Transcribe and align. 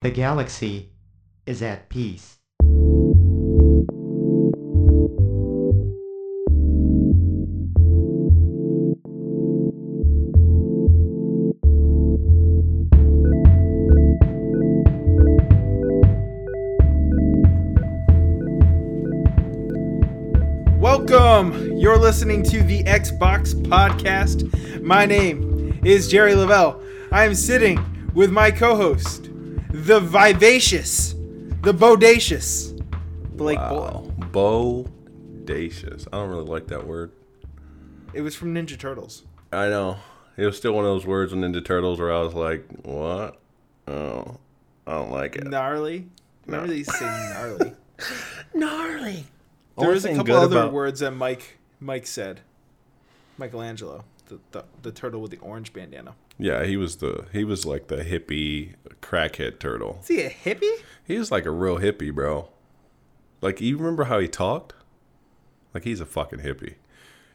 The 0.00 0.12
galaxy 0.12 0.92
is 1.44 1.60
at 1.60 1.88
peace. 1.88 2.38
Welcome. 20.78 21.76
You're 21.76 21.98
listening 21.98 22.44
to 22.44 22.62
the 22.62 22.84
Xbox 22.84 23.52
Podcast. 23.64 24.80
My 24.80 25.06
name 25.06 25.80
is 25.84 26.06
Jerry 26.06 26.36
Lavelle. 26.36 26.80
I 27.10 27.24
am 27.24 27.34
sitting 27.34 27.84
with 28.14 28.30
my 28.30 28.52
co-host, 28.52 29.27
the 29.70 30.00
vivacious, 30.00 31.12
the 31.62 31.72
bodacious 31.72 32.74
Blake 33.36 33.58
Boyle. 33.58 34.12
Bodacious. 34.18 36.06
I 36.12 36.16
don't 36.18 36.30
really 36.30 36.44
like 36.44 36.66
that 36.68 36.86
word. 36.86 37.12
It 38.14 38.22
was 38.22 38.34
from 38.34 38.54
Ninja 38.54 38.78
Turtles. 38.78 39.24
I 39.52 39.68
know. 39.68 39.98
It 40.36 40.44
was 40.46 40.56
still 40.56 40.72
one 40.72 40.84
of 40.84 40.90
those 40.90 41.06
words 41.06 41.32
in 41.32 41.40
Ninja 41.40 41.64
Turtles 41.64 41.98
where 42.00 42.12
I 42.12 42.20
was 42.22 42.34
like, 42.34 42.64
what? 42.82 43.40
Oh, 43.86 44.38
I 44.86 44.92
don't 44.92 45.10
like 45.10 45.36
it. 45.36 45.44
Gnarly. 45.46 46.06
Remember 46.46 46.66
No. 46.68 46.72
they 46.72 46.82
say 46.82 47.04
gnarly. 47.34 47.72
Gnarly. 48.54 49.26
there 49.76 49.90
was 49.90 50.04
a 50.04 50.14
couple 50.14 50.34
other 50.34 50.68
words 50.68 51.00
that 51.00 51.12
Mike 51.12 51.58
Mike 51.80 52.06
said. 52.06 52.40
Michelangelo, 53.36 54.04
the, 54.26 54.38
the 54.50 54.64
the 54.82 54.90
turtle 54.92 55.20
with 55.20 55.30
the 55.30 55.38
orange 55.38 55.72
bandana. 55.72 56.14
Yeah, 56.38 56.64
he 56.64 56.76
was 56.76 56.96
the 56.96 57.26
he 57.32 57.44
was 57.44 57.66
like 57.66 57.88
the 57.88 57.96
hippie 58.04 58.74
crackhead 59.02 59.58
turtle. 59.58 59.98
Is 60.02 60.08
he 60.08 60.22
a 60.22 60.30
hippie? 60.30 60.76
He 61.04 61.18
was 61.18 61.30
like 61.32 61.46
a 61.46 61.50
real 61.50 61.78
hippie, 61.78 62.14
bro. 62.14 62.48
Like 63.40 63.60
you 63.60 63.76
remember 63.76 64.04
how 64.04 64.18
he 64.18 64.28
talked? 64.28 64.74
Like 65.74 65.84
he's 65.84 66.00
a 66.00 66.06
fucking 66.06 66.40
hippie. 66.40 66.74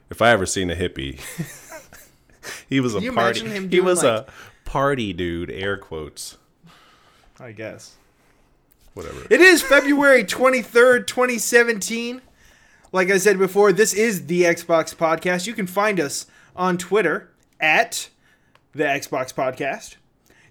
If 0.10 0.22
I 0.22 0.30
ever 0.30 0.46
seen 0.46 0.70
a 0.70 0.76
hippie, 0.76 1.20
he 2.70 2.80
was 2.80 2.96
a 2.96 3.02
you 3.02 3.12
party. 3.12 3.68
he 3.68 3.80
was 3.82 4.04
like- 4.04 4.28
a 4.28 4.32
party 4.66 5.12
dude. 5.14 5.50
Air 5.52 5.78
quotes. 5.78 6.38
I 7.40 7.52
guess. 7.52 7.96
Whatever. 8.94 9.26
It 9.30 9.42
is 9.42 9.62
February 9.64 10.24
23rd, 10.24 11.08
2017. 11.08 12.22
Like 12.92 13.10
I 13.10 13.18
said 13.18 13.40
before, 13.40 13.74
this 13.74 13.92
is 13.94 14.28
the 14.28 14.44
Xbox 14.44 14.96
Podcast. 14.96 15.48
You 15.48 15.54
can 15.54 15.66
find 15.66 16.00
us 16.00 16.28
on 16.56 16.78
Twitter 16.78 17.32
at 17.60 18.10
the 18.74 18.84
Xbox 18.84 19.34
Podcast. 19.34 19.96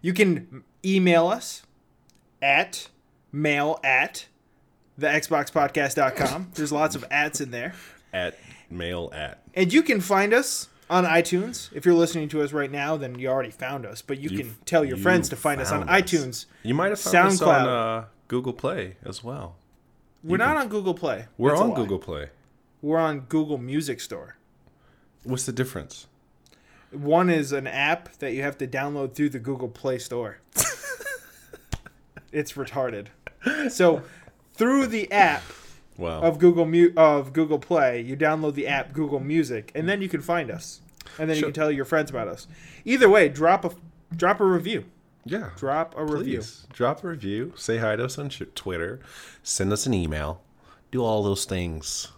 You 0.01 0.13
can 0.13 0.65
email 0.85 1.29
us 1.29 1.63
at 2.41 2.89
mail 3.31 3.79
at 3.85 4.27
the 4.99 5.07
Xboxpodcast.com. 5.07 6.51
There's 6.55 6.73
lots 6.73 6.95
of 6.97 7.05
ats 7.11 7.41
in 7.41 7.51
there. 7.51 7.75
at 8.13 8.37
mail 8.71 9.11
at. 9.15 9.43
And 9.55 9.73
you 9.73 9.83
can 9.83 10.01
find 10.01 10.33
us 10.35 10.69
on 10.91 11.05
iTunes. 11.05 11.71
If 11.73 11.87
you're 11.87 11.95
listening 11.95 12.29
to 12.31 12.43
us 12.43 12.53
right 12.53 12.71
now, 12.71 12.97
then 12.97 13.19
you 13.19 13.29
already 13.29 13.51
found 13.51 13.87
us. 13.87 14.03
But 14.03 14.19
you 14.19 14.29
You- 14.31 14.39
can 14.39 14.57
tell 14.67 14.85
your 14.85 14.97
you 14.97 15.03
friends 15.03 15.29
to 15.31 15.37
find 15.37 15.61
us 15.61 15.71
on 15.73 15.89
us. 15.89 16.03
iTunes. 16.03 16.47
You 16.63 16.75
might 16.75 16.91
have 16.91 17.01
found 17.01 17.29
us 17.29 17.43
on 17.43 17.69
uh, 17.69 18.05
Google 18.29 18.53
Play 18.53 18.97
as 19.05 19.23
well. 19.25 19.57
We're 20.25 20.37
not 20.37 20.57
on 20.57 20.69
Google 20.69 20.95
Play. 20.95 21.27
We're 21.39 21.51
That's 21.51 21.63
on. 21.63 21.75
Google 21.75 21.99
Play. 21.99 22.29
We're 22.81 22.99
on 22.99 23.21
Google 23.21 23.59
Music 23.59 24.01
Store. 24.01 24.37
What's 25.25 25.47
the 25.47 25.53
difference? 25.53 26.07
One 26.93 27.31
is 27.31 27.53
an 27.53 27.67
app 27.67 28.13
that 28.19 28.33
you 28.35 28.43
have 28.43 28.59
to 28.59 28.67
download 28.67 29.15
through 29.15 29.31
the 29.31 29.39
Google 29.39 29.69
Play 29.69 29.99
Store. 29.99 30.39
it's 32.33 32.53
retarded. 32.53 33.07
So, 33.71 34.03
through 34.55 34.87
the 34.87 35.11
app 35.13 35.43
Wow. 35.99 36.21
of 36.23 36.39
Google 36.39 36.65
Mu- 36.67 36.93
of 36.97 37.33
Google 37.33 37.59
Play, 37.59 38.01
you 38.01 38.17
download 38.17 38.55
the 38.55 38.67
app 38.67 38.93
Google 38.93 39.21
Music, 39.21 39.71
and 39.75 39.89
then 39.89 40.01
you 40.01 40.09
can 40.09 40.21
find 40.23 40.51
us, 40.51 40.81
and 41.19 41.29
then 41.29 41.37
you 41.37 41.45
can 41.45 41.53
tell 41.53 41.71
your 41.71 41.85
friends 41.85 42.11
about 42.11 42.29
us. 42.29 42.47
Either 42.85 43.09
way, 43.09 43.29
drop 43.29 43.65
a 43.65 43.71
drop 44.15 44.41
a 44.41 44.45
review. 44.45 44.85
yeah. 45.25 45.51
Drop 45.57 45.95
a 45.97 46.05
review. 46.05 46.39
Please 46.39 46.67
drop 46.73 47.03
a 47.05 47.09
review. 47.09 47.53
Say 47.57 47.79
hi 47.79 47.97
to 47.97 48.05
us 48.05 48.19
on 48.19 48.29
Twitter. 48.31 49.01
Send 49.43 49.73
us 49.73 49.87
an 49.87 49.95
email. 49.95 50.43
Do 50.91 51.03
all 51.05 51.23
those 51.23 51.45
things. 51.45 52.09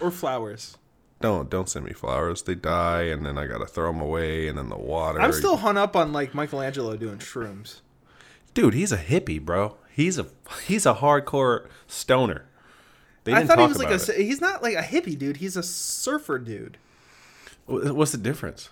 or 0.00 0.10
flowers. 0.10 0.76
Don't 1.20 1.50
don't 1.50 1.68
send 1.68 1.84
me 1.84 1.92
flowers. 1.92 2.42
They 2.42 2.54
die, 2.54 3.02
and 3.02 3.26
then 3.26 3.36
I 3.36 3.46
gotta 3.46 3.66
throw 3.66 3.92
them 3.92 4.00
away, 4.00 4.48
and 4.48 4.56
then 4.56 4.68
the 4.70 4.78
water. 4.78 5.20
I'm 5.20 5.32
still 5.32 5.56
hung 5.58 5.76
up 5.76 5.94
on 5.94 6.12
like 6.12 6.34
Michelangelo 6.34 6.96
doing 6.96 7.18
shrooms. 7.18 7.80
dude. 8.54 8.74
He's 8.74 8.92
a 8.92 8.96
hippie, 8.98 9.40
bro. 9.40 9.76
He's 9.92 10.18
a 10.18 10.26
he's 10.66 10.86
a 10.86 10.94
hardcore 10.94 11.66
stoner. 11.86 12.46
They 13.24 13.34
I 13.34 13.44
thought 13.44 13.58
he 13.58 13.66
was 13.66 13.78
like 13.78 13.90
a. 13.90 13.94
it. 13.94 14.24
He's 14.24 14.40
not 14.40 14.62
like 14.62 14.74
a 14.74 14.82
hippie 14.82 15.18
dude. 15.18 15.38
He's 15.38 15.56
a 15.56 15.62
surfer 15.62 16.38
dude. 16.38 16.78
What's 17.66 18.12
the 18.12 18.18
difference? 18.18 18.70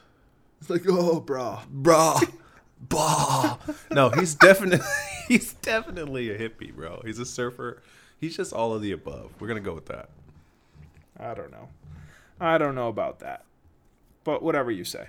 It's 0.61 0.71
like, 0.71 0.83
oh, 0.89 1.21
bro. 1.21 1.61
bro. 1.71 2.17
Bah. 2.81 3.59
No, 3.91 4.09
he's 4.11 4.35
definitely 4.35 4.85
he's 5.29 5.53
definitely 5.55 6.31
a 6.31 6.39
hippie, 6.39 6.75
bro. 6.75 7.01
He's 7.05 7.19
a 7.19 7.27
surfer. 7.27 7.83
He's 8.21 8.37
just 8.37 8.53
all 8.53 8.73
of 8.73 8.83
the 8.83 8.93
above. 8.93 9.33
We're 9.39 9.49
gonna 9.49 9.61
go 9.61 9.75
with 9.75 9.87
that. 9.87 10.09
I 11.19 11.35
don't 11.35 11.51
know. 11.51 11.69
I 12.41 12.59
don't 12.59 12.75
know 12.75 12.89
about 12.89 13.21
that. 13.21 13.45
But 14.25 14.43
whatever 14.43 14.71
you 14.71 14.85
say. 14.85 15.07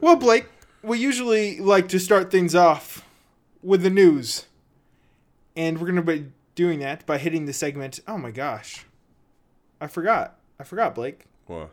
Well, 0.00 0.16
Blake, 0.16 0.46
we 0.82 0.98
usually 0.98 1.60
like 1.60 1.88
to 1.88 1.98
start 2.00 2.30
things 2.30 2.54
off 2.54 3.06
with 3.62 3.82
the 3.82 3.90
news. 3.90 4.46
And 5.56 5.78
we're 5.78 5.86
going 5.90 5.96
to 5.96 6.02
be 6.02 6.32
doing 6.54 6.80
that 6.80 7.06
by 7.06 7.18
hitting 7.18 7.46
the 7.46 7.52
segment. 7.52 8.00
Oh 8.08 8.18
my 8.18 8.30
gosh. 8.30 8.84
I 9.80 9.86
forgot. 9.86 10.38
I 10.58 10.64
forgot, 10.64 10.94
Blake. 10.94 11.26
What? 11.46 11.70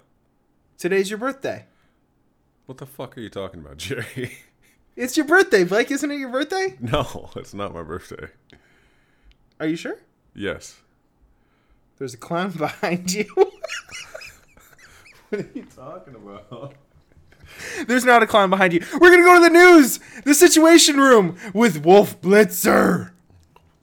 Today's 0.77 1.09
your 1.09 1.19
birthday. 1.19 1.65
What 2.65 2.77
the 2.77 2.85
fuck 2.85 3.17
are 3.17 3.21
you 3.21 3.29
talking 3.29 3.59
about, 3.59 3.77
Jerry? 3.77 4.37
It's 4.95 5.17
your 5.17 5.25
birthday, 5.25 5.63
Blake. 5.63 5.89
Isn't 5.91 6.11
it 6.11 6.17
your 6.19 6.29
birthday? 6.31 6.77
no, 6.79 7.29
it's 7.35 7.53
not 7.53 7.73
my 7.73 7.83
birthday. 7.83 8.27
Are 9.59 9.67
you 9.67 9.75
sure? 9.75 9.97
Yes. 10.35 10.81
There's 12.01 12.15
a 12.15 12.17
clown 12.17 12.49
behind 12.57 13.13
you. 13.13 13.25
What 15.29 15.41
are 15.41 15.49
you 15.53 15.67
talking 15.75 16.15
about? 16.15 16.73
There's 17.85 18.03
not 18.03 18.23
a 18.23 18.25
clown 18.25 18.49
behind 18.49 18.73
you. 18.73 18.79
We're 18.93 19.11
going 19.11 19.19
to 19.19 19.23
go 19.23 19.35
to 19.35 19.39
the 19.41 19.51
news. 19.51 19.99
The 20.25 20.33
Situation 20.33 20.97
Room 20.97 21.37
with 21.53 21.85
Wolf 21.85 22.19
Blitzer. 22.19 23.11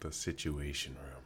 The 0.00 0.10
Situation 0.10 0.96
Room. 1.00 1.22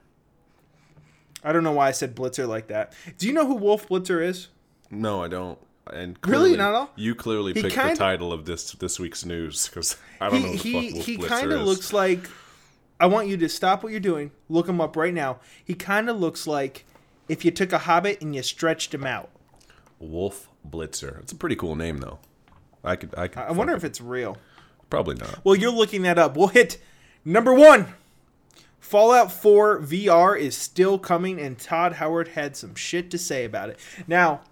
I 1.43 1.55
don't 1.55 1.65
know 1.65 1.73
why 1.73 1.89
I 1.89 1.93
said 1.93 2.15
Blitzer 2.15 2.47
like 2.47 2.67
that. 2.67 2.93
Do 3.17 3.27
you 3.27 3.33
know 3.33 3.47
who 3.47 3.55
Wolf 3.55 3.89
Blitzer 3.89 4.23
is? 4.23 4.49
No, 4.91 5.23
I 5.23 5.29
don't. 5.29 5.59
And 5.91 6.19
Really? 6.27 6.55
Not 6.59 6.69
at 6.69 6.75
all? 6.75 6.91
You 6.95 7.15
clearly 7.15 7.55
He 7.55 7.63
picked 7.63 7.75
kinda- 7.75 7.95
the 7.95 7.97
title 7.99 8.35
of 8.35 8.45
this 8.45 8.71
this 8.73 9.01
week's 9.01 9.25
news 9.25 9.67
because 9.69 9.97
I 10.21 10.29
don't 10.29 10.43
He 10.43 10.43
know 10.45 10.53
who 10.53 10.59
the 10.59 10.59
he 10.63 10.73
fuck 10.89 10.95
Wolf 10.97 11.07
he 11.07 11.17
Blitzer 11.17 11.27
kind 11.29 11.53
of 11.53 11.63
looks 11.63 11.93
like. 11.95 12.21
I 13.03 13.07
want 13.07 13.27
you 13.27 13.37
to 13.37 13.49
stop 13.49 13.83
what 13.83 13.91
you're 13.91 13.99
doing. 13.99 14.31
Look 14.49 14.69
him 14.69 14.81
up 14.81 14.95
right 14.95 15.13
now. 15.13 15.41
He 15.65 15.75
kind 15.75 16.09
of 16.09 16.21
looks 16.21 16.47
like 16.47 16.85
if 17.29 17.45
you 17.45 17.51
took 17.51 17.73
a 17.73 17.79
hobbit 17.79 18.23
and 18.23 18.33
you 18.33 18.45
stretched 18.45 18.95
him 18.95 19.05
out. 19.05 19.29
Wolf 19.99 20.49
Blitzer. 20.69 21.19
It's 21.19 21.33
a 21.33 21.37
pretty 21.37 21.57
cool 21.57 21.75
name 21.75 21.99
though. 21.99 22.21
I 22.85 22.95
could 22.95 23.13
I 23.19 23.27
could. 23.27 23.41
I 23.41 23.51
wonder 23.51 23.73
fuck 23.73 23.79
if 23.79 23.85
it's 23.85 24.01
real. 24.01 24.39
probably 24.89 25.17
not. 25.17 25.41
Well, 25.43 25.57
you're 25.57 25.73
looking 25.73 26.03
that 26.03 26.17
up. 26.17 26.37
We'll 26.37 26.47
hit 26.47 26.79
number 27.25 27.53
one. 27.53 27.89
Fallout 28.79 29.33
4 29.33 29.81
VR 29.81 30.39
is 30.39 30.57
still 30.57 30.97
coming, 30.99 31.41
and 31.41 31.59
Todd 31.59 31.95
Howard 31.95 32.29
had 32.29 32.57
some 32.57 32.77
shit 32.77 33.11
to 33.11 33.19
say 33.19 33.45
about 33.45 33.71
it. 33.71 33.79
Now, 34.07 34.43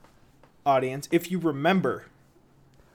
audience, 0.64 1.08
if 1.12 1.30
you 1.30 1.38
remember, 1.38 2.06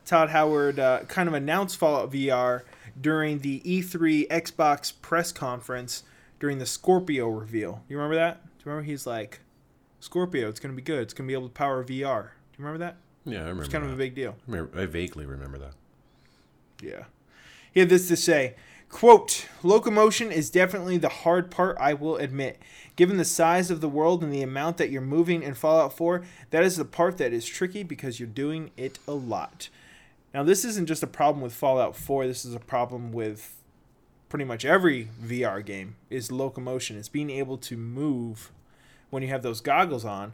Todd 0.06 0.30
Howard 0.30 0.80
uh, 0.80 1.04
kind 1.06 1.28
of 1.30 1.34
announced 1.34 1.78
Fallout 1.78 2.12
VR 2.12 2.64
during 3.00 3.40
the 3.40 3.60
E3 3.62 4.28
Xbox 4.28 4.94
press 5.02 5.32
conference 5.32 6.04
during 6.40 6.58
the 6.58 6.66
Scorpio 6.66 7.28
reveal. 7.28 7.84
You 7.88 7.98
remember 7.98 8.16
that? 8.16 8.44
Do 8.44 8.50
you 8.66 8.72
remember 8.72 8.86
he's 8.86 9.06
like, 9.08 9.40
Scorpio, 10.00 10.50
it's 10.50 10.60
going 10.60 10.74
to 10.74 10.76
be 10.76 10.82
good. 10.84 11.02
It's 11.02 11.14
going 11.14 11.28
to 11.28 11.32
be 11.32 11.34
able 11.34 11.48
to 11.48 11.54
power 11.54 11.84
VR. 11.84 11.88
Do 11.88 11.98
you 11.98 12.66
remember 12.66 12.80
that? 12.80 12.98
Yeah, 13.26 13.40
I 13.40 13.42
remember. 13.44 13.64
It's 13.64 13.72
kind 13.72 13.84
of 13.86 13.92
a 13.92 13.96
big 13.96 14.16
deal. 14.16 14.36
I 14.48 14.52
remember- 14.52 14.80
I 14.82 14.86
vaguely 14.86 15.26
remember 15.26 15.58
that. 15.58 15.74
Yeah. 16.82 17.06
He 17.72 17.80
had 17.80 17.90
this 17.90 18.08
to 18.08 18.16
say 18.18 18.56
quote 18.88 19.48
locomotion 19.64 20.32
is 20.32 20.50
definitely 20.52 20.96
the 20.98 21.10
hard 21.10 21.50
part 21.50 21.76
i 21.80 21.92
will 21.92 22.16
admit 22.18 22.58
given 22.96 23.18
the 23.18 23.26
size 23.26 23.72
of 23.72 23.82
the 23.82 23.90
world 23.90 24.24
and 24.24 24.32
the 24.32 24.44
amount 24.44 24.78
that 24.78 24.92
you're 24.92 25.02
moving 25.02 25.42
in 25.42 25.54
fallout 25.56 25.92
4 25.98 26.24
that 26.52 26.64
is 26.64 26.78
the 26.78 26.86
part 26.86 27.18
that 27.18 27.34
is 27.34 27.46
tricky 27.46 27.82
because 27.84 28.20
you're 28.20 28.30
doing 28.30 28.70
it 28.78 29.00
a 29.08 29.12
lot 29.12 29.70
now 30.36 30.44
this 30.44 30.64
isn't 30.64 30.86
just 30.86 31.02
a 31.02 31.08
problem 31.08 31.42
with 31.42 31.54
fallout 31.54 31.96
4 31.96 32.28
this 32.28 32.46
is 32.46 32.54
a 32.54 32.60
problem 32.60 33.12
with 33.12 33.64
pretty 34.30 34.46
much 34.46 34.66
every 34.66 35.08
vr 35.24 35.66
game 35.66 35.96
is 36.10 36.32
locomotion 36.32 36.98
it's 36.98 37.10
being 37.10 37.30
able 37.32 37.58
to 37.58 37.76
move 37.78 38.52
when 39.10 39.24
you 39.24 39.30
have 39.30 39.42
those 39.42 39.62
goggles 39.62 40.06
on 40.06 40.34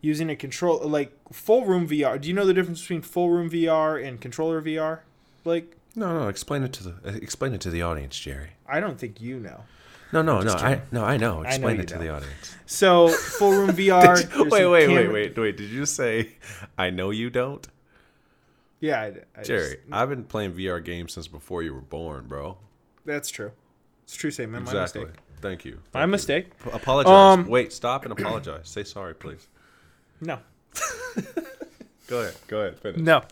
using 0.00 0.28
a 0.30 0.34
control 0.36 0.78
like 0.80 1.12
full 1.32 1.64
room 1.64 1.86
vr 1.86 2.20
do 2.20 2.26
you 2.28 2.34
know 2.34 2.46
the 2.46 2.54
difference 2.54 2.80
between 2.80 3.02
full 3.02 3.30
room 3.30 3.48
vr 3.48 4.04
and 4.04 4.20
controller 4.20 4.60
vr 4.60 5.00
like 5.44 5.76
No, 5.94 6.20
no. 6.20 6.28
Explain 6.28 6.62
it 6.62 6.72
to 6.74 6.84
the 6.84 6.94
explain 7.16 7.52
it 7.52 7.60
to 7.62 7.70
the 7.70 7.82
audience, 7.82 8.18
Jerry. 8.18 8.50
I 8.66 8.80
don't 8.80 8.98
think 8.98 9.20
you 9.20 9.38
know. 9.38 9.64
No, 10.12 10.22
no, 10.22 10.40
no. 10.40 10.52
I 10.54 10.82
no, 10.90 11.04
I 11.04 11.16
know. 11.16 11.40
I 11.40 11.42
know 11.42 11.42
Explain 11.42 11.80
it 11.80 11.88
to 11.88 11.98
the 11.98 12.08
audience. 12.10 12.56
So 12.66 13.08
full 13.08 13.50
room 13.52 13.70
VR. 13.76 14.16
You- 14.36 14.44
wait, 14.50 14.66
wait, 14.66 14.88
wait, 14.88 15.08
wait, 15.12 15.36
wait. 15.36 15.56
Did 15.56 15.70
you 15.70 15.84
say 15.84 16.32
I 16.78 16.90
know 16.90 17.10
you 17.10 17.28
don't, 17.28 17.66
Yeah, 18.82 19.00
I, 19.00 19.12
I 19.38 19.42
Jerry? 19.44 19.76
just- 19.76 19.78
I've 19.92 20.08
been 20.10 20.24
playing 20.24 20.52
VR 20.52 20.84
games 20.84 21.12
since 21.14 21.28
before 21.28 21.62
you 21.62 21.72
were 21.72 21.80
born, 21.80 22.26
bro. 22.26 22.58
that's 23.06 23.30
true. 23.30 23.52
It's 24.04 24.14
true 24.16 24.30
statement. 24.30 24.64
My 24.66 24.72
Exactly. 24.72 25.04
mistake. 25.04 25.20
Thank 25.40 25.64
you. 25.64 25.78
My 25.94 26.02
you. 26.02 26.06
mistake. 26.08 26.58
P- 26.62 26.70
Apologize. 26.72 27.10
Um, 27.38 27.46
Wait, 27.46 27.72
stop 27.72 28.04
and 28.04 28.12
apologize. 28.12 28.68
Say 28.68 28.84
sorry, 28.84 29.14
please. 29.14 29.46
No. 30.20 30.38
Go 32.08 32.20
ahead. 32.20 32.34
Go 32.48 32.60
ahead. 32.60 32.78
Finish. 32.78 33.00
No. 33.00 33.22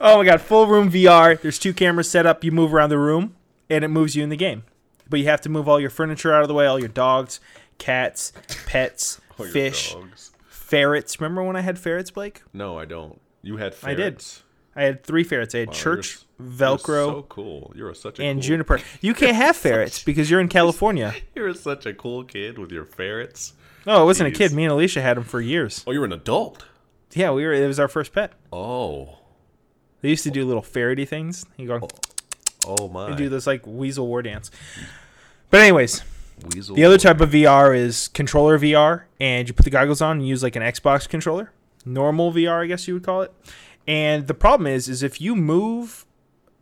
oh 0.00 0.18
my 0.18 0.24
god, 0.24 0.40
full 0.40 0.66
room 0.66 0.90
VR. 0.90 1.40
There's 1.40 1.58
two 1.58 1.72
cameras 1.74 2.10
set 2.10 2.26
up. 2.26 2.44
You 2.44 2.52
move 2.52 2.72
around 2.72 2.90
the 2.90 2.98
room 2.98 3.34
and 3.68 3.84
it 3.84 3.88
moves 3.88 4.16
you 4.16 4.22
in 4.22 4.28
the 4.28 4.36
game. 4.36 4.64
But 5.10 5.20
you 5.20 5.26
have 5.26 5.40
to 5.42 5.48
move 5.48 5.68
all 5.68 5.80
your 5.80 5.90
furniture 5.90 6.32
out 6.34 6.42
of 6.42 6.48
the 6.48 6.54
way, 6.54 6.66
all 6.66 6.78
your 6.78 6.88
dogs, 6.88 7.40
cats, 7.78 8.32
pets, 8.66 9.20
fish, 9.52 9.92
dogs. 9.92 10.32
ferrets. 10.48 11.20
Remember 11.20 11.42
when 11.42 11.56
I 11.56 11.62
had 11.62 11.78
ferrets, 11.78 12.10
Blake? 12.10 12.42
No, 12.52 12.78
I 12.78 12.84
don't. 12.84 13.20
You 13.42 13.56
had 13.56 13.74
ferrets. 13.74 14.42
I 14.76 14.80
did. 14.80 14.82
I 14.84 14.86
had 14.86 15.04
three 15.04 15.24
ferrets. 15.24 15.54
I 15.54 15.58
had 15.60 15.68
Wow, 15.68 15.74
church, 15.74 16.18
you're 16.38 16.48
Velcro, 16.48 16.86
You're 16.88 17.06
so 17.14 17.22
cool. 17.28 17.72
You're 17.74 17.94
such 17.94 18.20
a 18.20 18.22
and 18.24 18.38
cool, 18.40 18.42
juniper. 18.46 18.80
You 19.00 19.14
can't 19.14 19.36
have 19.36 19.56
ferrets 19.66 20.02
because 20.04 20.30
you're 20.30 20.40
in 20.40 20.48
California. 20.58 21.14
You're 21.34 21.54
such 21.54 21.86
a 21.86 21.94
cool 21.94 22.24
kid 22.24 22.58
with 22.58 22.70
your 22.70 22.84
ferrets. 22.84 23.54
No, 23.86 24.02
it 24.02 24.06
wasn't 24.06 24.28
a 24.28 24.36
kid. 24.36 24.52
Me 24.52 24.64
and 24.64 24.72
Alicia 24.72 25.00
had 25.00 25.16
them 25.16 25.24
for 25.24 25.40
years. 25.40 25.82
Oh, 25.86 25.90
you're 25.92 26.04
an 26.04 26.12
adult. 26.12 26.64
Yeah, 27.14 27.30
we 27.32 27.44
were. 27.44 27.52
It 27.52 27.66
was 27.66 27.80
our 27.80 27.88
first 27.88 28.12
pet. 28.12 28.32
Oh. 28.52 29.18
They 30.00 30.10
used 30.10 30.24
to 30.24 30.30
do 30.30 30.44
little 30.44 30.62
ferrety 30.62 31.04
things. 31.06 31.44
You 31.56 31.66
go 31.66 31.80
Oh, 32.66 32.76
oh 32.78 32.88
my. 32.88 33.08
and 33.08 33.16
do 33.16 33.28
this 33.28 33.46
like 33.46 33.66
weasel 33.66 34.06
war 34.06 34.22
dance. 34.22 34.50
But 35.50 35.60
anyways, 35.62 36.02
Weasel. 36.54 36.76
the 36.76 36.84
other 36.84 36.98
type 36.98 37.20
of 37.20 37.30
VR 37.30 37.74
is 37.76 38.08
controller 38.08 38.58
VR, 38.58 39.04
and 39.18 39.48
you 39.48 39.54
put 39.54 39.64
the 39.64 39.70
goggles 39.70 40.00
on 40.02 40.18
and 40.18 40.28
use 40.28 40.42
like 40.42 40.54
an 40.54 40.62
Xbox 40.62 41.08
controller, 41.08 41.50
normal 41.88 42.32
VR, 42.32 42.62
I 42.62 42.66
guess 42.66 42.86
you 42.86 42.94
would 42.94 43.02
call 43.04 43.22
it. 43.22 43.32
And 43.86 44.26
the 44.26 44.34
problem 44.34 44.66
is, 44.66 44.88
is 44.88 45.02
if 45.02 45.20
you 45.20 45.34
move 45.34 46.04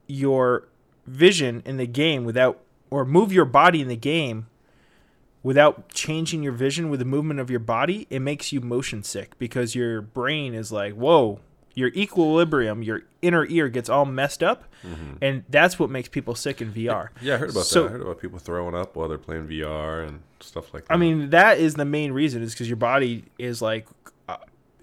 your 0.06 0.69
vision 1.06 1.62
in 1.64 1.76
the 1.76 1.87
game 1.87 2.25
without, 2.25 2.61
or 2.90 3.05
move 3.05 3.32
your 3.32 3.44
body 3.44 3.81
in 3.81 3.88
the 3.88 3.96
game 3.96 4.46
without 5.43 5.88
changing 5.90 6.43
your 6.43 6.52
vision 6.52 6.90
with 6.90 6.99
the 7.00 7.05
movement 7.05 7.40
of 7.40 7.50
your 7.50 7.61
body, 7.61 8.06
it 8.11 8.20
makes 8.20 8.52
you 8.52 8.61
motion 8.61 9.02
sick 9.02 9.37
because 9.38 9.75
your 9.75 10.00
brain 10.00 10.55
is 10.55 10.73
like, 10.73 10.94
whoa, 10.94 11.40
your 11.75 11.88
equilibrium, 11.88 12.82
your 12.82 13.02
inner 13.22 13.44
ear 13.46 13.69
gets 13.69 13.88
all 13.88 14.05
messed 14.06 14.43
up, 14.43 14.64
mm-hmm. 14.82 15.19
and 15.20 15.44
that's 15.49 15.79
what 15.79 15.90
makes 15.90 16.08
people 16.08 16.34
sick 16.34 16.62
in 16.62 16.72
VR. 16.72 17.11
Yeah, 17.20 17.34
I 17.34 17.37
heard 17.38 17.50
about 17.50 17.64
So- 17.64 17.82
that. 17.82 17.88
I 17.88 17.93
heard 17.93 18.00
about 18.02 18.20
people 18.20 18.38
throwing 18.38 18.75
up 18.75 18.96
while 18.96 19.08
they're 19.08 19.19
playing 19.19 19.46
VR 19.46 20.06
and 20.08 20.20
stuff 20.40 20.72
like 20.72 20.87
that. 20.88 20.94
I 20.94 20.96
mean, 20.96 21.31
that 21.31 21.58
is 21.58 21.75
the 21.75 21.84
main 21.84 22.12
reason 22.12 22.43
is 22.43 22.55
because 22.55 22.69
your 22.69 22.76
body 22.79 23.25
is 23.38 23.61
like, 23.61 23.87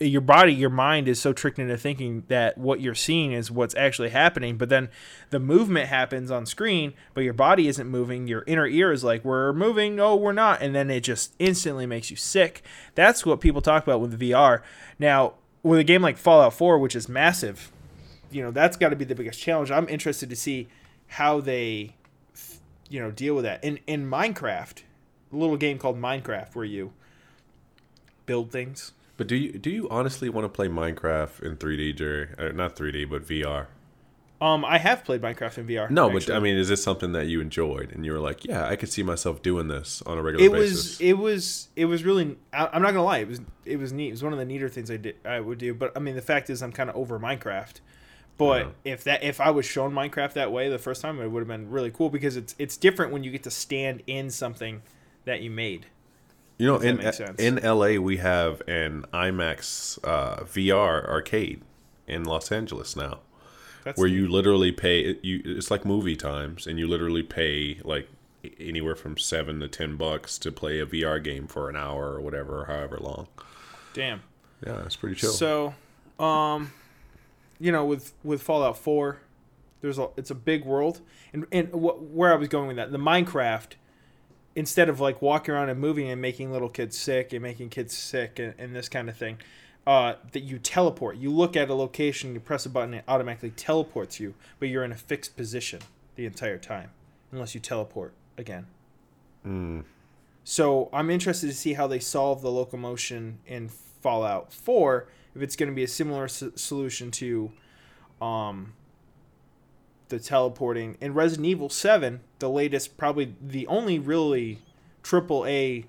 your 0.08 0.22
body, 0.22 0.54
your 0.54 0.70
mind 0.70 1.08
is 1.08 1.20
so 1.20 1.34
tricked 1.34 1.60
into 1.60 1.78
thinking 1.78 2.24
that 2.28 2.58
what 2.58 2.82
you're 2.82 2.96
seeing 2.96 3.32
is 3.32 3.52
what's 3.52 3.76
actually 3.76 4.10
happening. 4.10 4.58
But 4.58 4.70
then 4.70 4.90
the 5.30 5.40
movement 5.40 5.88
happens 5.88 6.32
on 6.32 6.46
screen, 6.46 6.94
but 7.14 7.22
your 7.22 7.34
body 7.34 7.68
isn't 7.68 7.88
moving. 7.88 8.28
Your 8.28 8.44
inner 8.48 8.68
ear 8.68 8.92
is 8.92 9.04
like, 9.04 9.24
we're 9.24 9.54
moving. 9.54 9.96
No, 9.96 10.16
we're 10.16 10.34
not. 10.34 10.62
And 10.62 10.74
then 10.74 10.90
it 10.90 11.02
just 11.02 11.34
instantly 11.40 11.86
makes 11.86 12.10
you 12.10 12.18
sick. 12.18 12.64
That's 12.96 13.26
what 13.26 13.42
people 13.42 13.62
talk 13.62 13.84
about 13.84 14.02
with 14.02 14.20
VR. 14.20 14.62
Now, 15.00 15.34
with 15.62 15.80
a 15.80 15.84
game 15.84 16.02
like 16.02 16.18
Fallout 16.18 16.54
4, 16.54 16.78
which 16.78 16.96
is 16.96 17.08
massive, 17.08 17.72
you 18.32 18.42
know, 18.42 18.52
that's 18.52 18.78
got 18.78 18.90
to 18.90 18.96
be 18.96 19.06
the 19.06 19.16
biggest 19.16 19.40
challenge. 19.40 19.72
I'm 19.72 19.88
interested 19.88 20.30
to 20.30 20.36
see 20.36 20.68
how 21.08 21.40
they, 21.40 21.96
you 22.90 23.00
know, 23.00 23.12
deal 23.12 23.36
with 23.36 23.44
that. 23.46 23.64
In, 23.64 23.80
in 23.88 24.10
Minecraft, 24.10 24.82
a 25.32 25.36
little 25.36 25.58
game 25.58 25.78
called 25.78 26.00
Minecraft 26.00 26.56
where 26.56 26.66
you 26.66 26.94
build 28.26 28.52
things. 28.52 28.92
But 29.18 29.27
do 29.27 29.36
you 29.36 29.54
do 29.57 29.69
you 29.69 29.88
honestly 29.89 30.30
want 30.30 30.45
to 30.45 30.50
play 30.50 30.68
Minecraft 30.68 31.42
in 31.44 31.57
3D, 31.57 31.95
Jerry? 31.95 32.30
Uh, 32.38 32.50
not 32.50 32.75
3D, 32.75 33.10
but 33.10 33.25
VR. 33.27 33.68
Um, 34.42 34.65
I 34.65 34.77
have 34.77 35.06
played 35.06 35.21
Minecraft 35.21 35.60
in 35.60 35.68
VR. 35.68 35.89
No, 35.89 36.07
actually. 36.07 36.25
but 36.25 36.36
I 36.36 36.39
mean, 36.39 36.57
is 36.57 36.68
this 36.68 36.83
something 36.83 37.13
that 37.13 37.27
you 37.27 37.39
enjoyed 37.39 37.94
and 37.94 38.06
you 38.06 38.12
were 38.12 38.19
like, 38.19 38.44
yeah, 38.44 38.68
I 38.68 38.75
could 38.75 38.89
see 38.92 39.01
myself 39.01 39.42
doing 39.42 39.69
this 39.69 40.01
on 40.06 40.18
a 40.18 40.21
regular 40.21 40.45
it 40.45 40.51
basis? 40.51 40.75
was 40.75 41.01
it 41.01 41.13
was 41.13 41.68
it 41.77 41.86
was 41.86 42.04
really. 42.04 42.38
I, 42.51 42.68
I'm 42.74 42.81
not 42.81 42.92
gonna 42.92 43.06
lie, 43.06 43.19
it 43.19 43.27
was 43.30 43.39
it 43.63 43.77
was 43.77 43.94
neat. 43.94 44.10
It 44.10 44.12
was 44.12 44.24
one 44.24 44.33
of 44.33 44.39
the 44.39 44.45
neater 44.45 44.68
things 44.68 44.92
I 44.92 44.98
did 44.98 45.15
I 45.24 45.39
would 45.39 45.60
do. 45.60 45.74
But 45.74 45.95
I 45.95 46.00
mean, 46.00 46.15
the 46.15 46.21
fact 46.21 46.50
is, 46.50 46.62
I'm 46.62 46.74
kind 46.74 46.89
of 46.89 46.95
over 46.98 47.19
Minecraft. 47.19 47.75
But 48.38 48.65
Yeah. 48.83 48.94
if 48.94 49.04
that 49.06 49.24
if 49.24 49.39
I 49.39 49.51
was 49.51 49.65
shown 49.65 49.94
Minecraft 49.94 50.33
that 50.33 50.51
way 50.51 50.68
the 50.68 50.80
first 50.80 51.01
time, 51.01 51.21
it 51.21 51.27
would 51.30 51.39
have 51.39 51.48
been 51.48 51.69
really 51.69 51.92
cool 51.92 52.10
because 52.10 52.36
it's 52.36 52.54
it's 52.60 52.75
different 52.75 53.13
when 53.13 53.24
you 53.24 53.31
get 53.31 53.44
to 53.44 53.51
stand 53.51 54.04
in 54.07 54.30
something 54.30 54.81
that 55.25 55.42
you 55.42 55.51
made. 55.51 55.86
You 56.58 56.68
know, 56.68 56.78
in 56.78 57.00
in 57.40 57.56
LA 57.56 58.00
we 58.00 58.18
have 58.18 58.62
an 58.68 59.06
IMAX 59.14 59.98
uh, 60.04 60.44
VR 60.44 61.08
arcade 61.10 61.62
in 62.08 62.24
Los 62.26 62.52
Angeles 62.52 62.96
now, 62.96 63.20
That's 63.84 63.98
where 63.98 64.08
you 64.08 64.28
literally 64.28 64.72
pay. 64.72 65.18
You 65.22 65.42
it's 65.44 65.72
like 65.72 65.84
movie 65.86 66.16
times, 66.16 66.68
and 66.68 66.78
you 66.78 66.88
literally 66.88 67.24
pay 67.24 67.80
like 67.84 68.08
anywhere 68.60 68.96
from 68.96 69.18
seven 69.18 69.60
to 69.62 69.68
ten 69.68 69.96
bucks 69.96 70.38
to 70.40 70.52
play 70.52 70.80
a 70.80 70.86
VR 70.86 71.24
game 71.24 71.48
for 71.48 71.70
an 71.70 71.76
hour 71.76 72.14
or 72.14 72.22
whatever, 72.22 72.62
or 72.62 72.66
however 72.66 72.98
long. 73.00 73.28
damn. 73.94 74.22
Yeah, 74.66 74.86
it's 74.86 74.96
pretty 74.96 75.16
chill. 75.16 75.32
So, 75.32 75.74
um, 76.20 76.72
you 77.60 77.72
know, 77.72 77.84
with 77.84 78.14
with 78.24 78.42
Fallout 78.42 78.78
Four, 78.78 79.20
there's 79.82 79.98
a 79.98 80.10
it's 80.16 80.32
a 80.32 80.36
big 80.36 80.64
world, 80.66 81.02
and 81.34 81.46
and 81.52 81.70
wh- 81.70 82.16
where 82.16 82.32
I 82.32 82.36
was 82.36 82.48
going 82.48 82.68
with 82.68 82.78
that, 82.78 82.92
the 82.92 82.98
Minecraft, 82.98 83.72
instead 84.56 84.90
of 84.90 85.00
like 85.00 85.22
walking 85.22 85.54
around 85.54 85.70
and 85.70 85.80
moving 85.80 86.10
and 86.10 86.22
making 86.22 86.52
little 86.52 86.70
kids 86.70 86.98
sick 86.98 87.34
and 87.34 87.42
making 87.42 87.70
kids 87.70 87.96
sick 87.96 88.40
and, 88.40 88.54
and 88.58 88.76
this 88.76 88.90
kind 88.90 89.10
of 89.10 89.18
thing, 89.18 89.38
uh, 89.86 90.14
that 90.32 90.42
you 90.42 90.60
teleport. 90.60 91.18
You 91.18 91.30
look 91.32 91.56
at 91.56 91.70
a 91.70 91.74
location, 91.74 92.34
you 92.34 92.40
press 92.40 92.66
a 92.66 92.70
button, 92.70 92.94
it 92.94 93.04
automatically 93.08 93.52
teleports 93.52 94.20
you, 94.20 94.34
but 94.60 94.70
you're 94.70 94.84
in 94.84 94.92
a 94.92 94.98
fixed 94.98 95.36
position 95.36 95.82
the 96.16 96.26
entire 96.26 96.58
time, 96.58 96.92
unless 97.32 97.54
you 97.54 97.60
teleport 97.60 98.14
again. 98.38 98.68
Mm. 99.46 99.84
So 100.44 100.90
I'm 100.94 101.10
interested 101.10 101.48
to 101.48 101.54
see 101.54 101.74
how 101.74 101.88
they 101.88 102.00
solve 102.00 102.42
the 102.42 102.52
locomotion 102.52 103.40
in 103.46 103.70
Fallout 103.70 104.52
4. 104.52 105.08
If 105.36 105.42
it's 105.42 105.56
going 105.56 105.70
to 105.70 105.76
be 105.76 105.84
a 105.84 105.88
similar 105.88 106.26
s- 106.26 106.44
solution 106.56 107.12
to 107.12 107.52
um, 108.22 108.74
the 110.10 110.20
teleporting 110.20 110.98
in 111.02 111.14
Resident 111.14 111.46
Evil 111.48 111.70
7, 111.70 112.22
the 112.40 112.50
latest, 112.50 112.98
probably 112.98 113.36
the 113.42 113.66
only 113.68 114.00
really 114.00 114.60
triple 115.01 115.46
A 115.46 115.86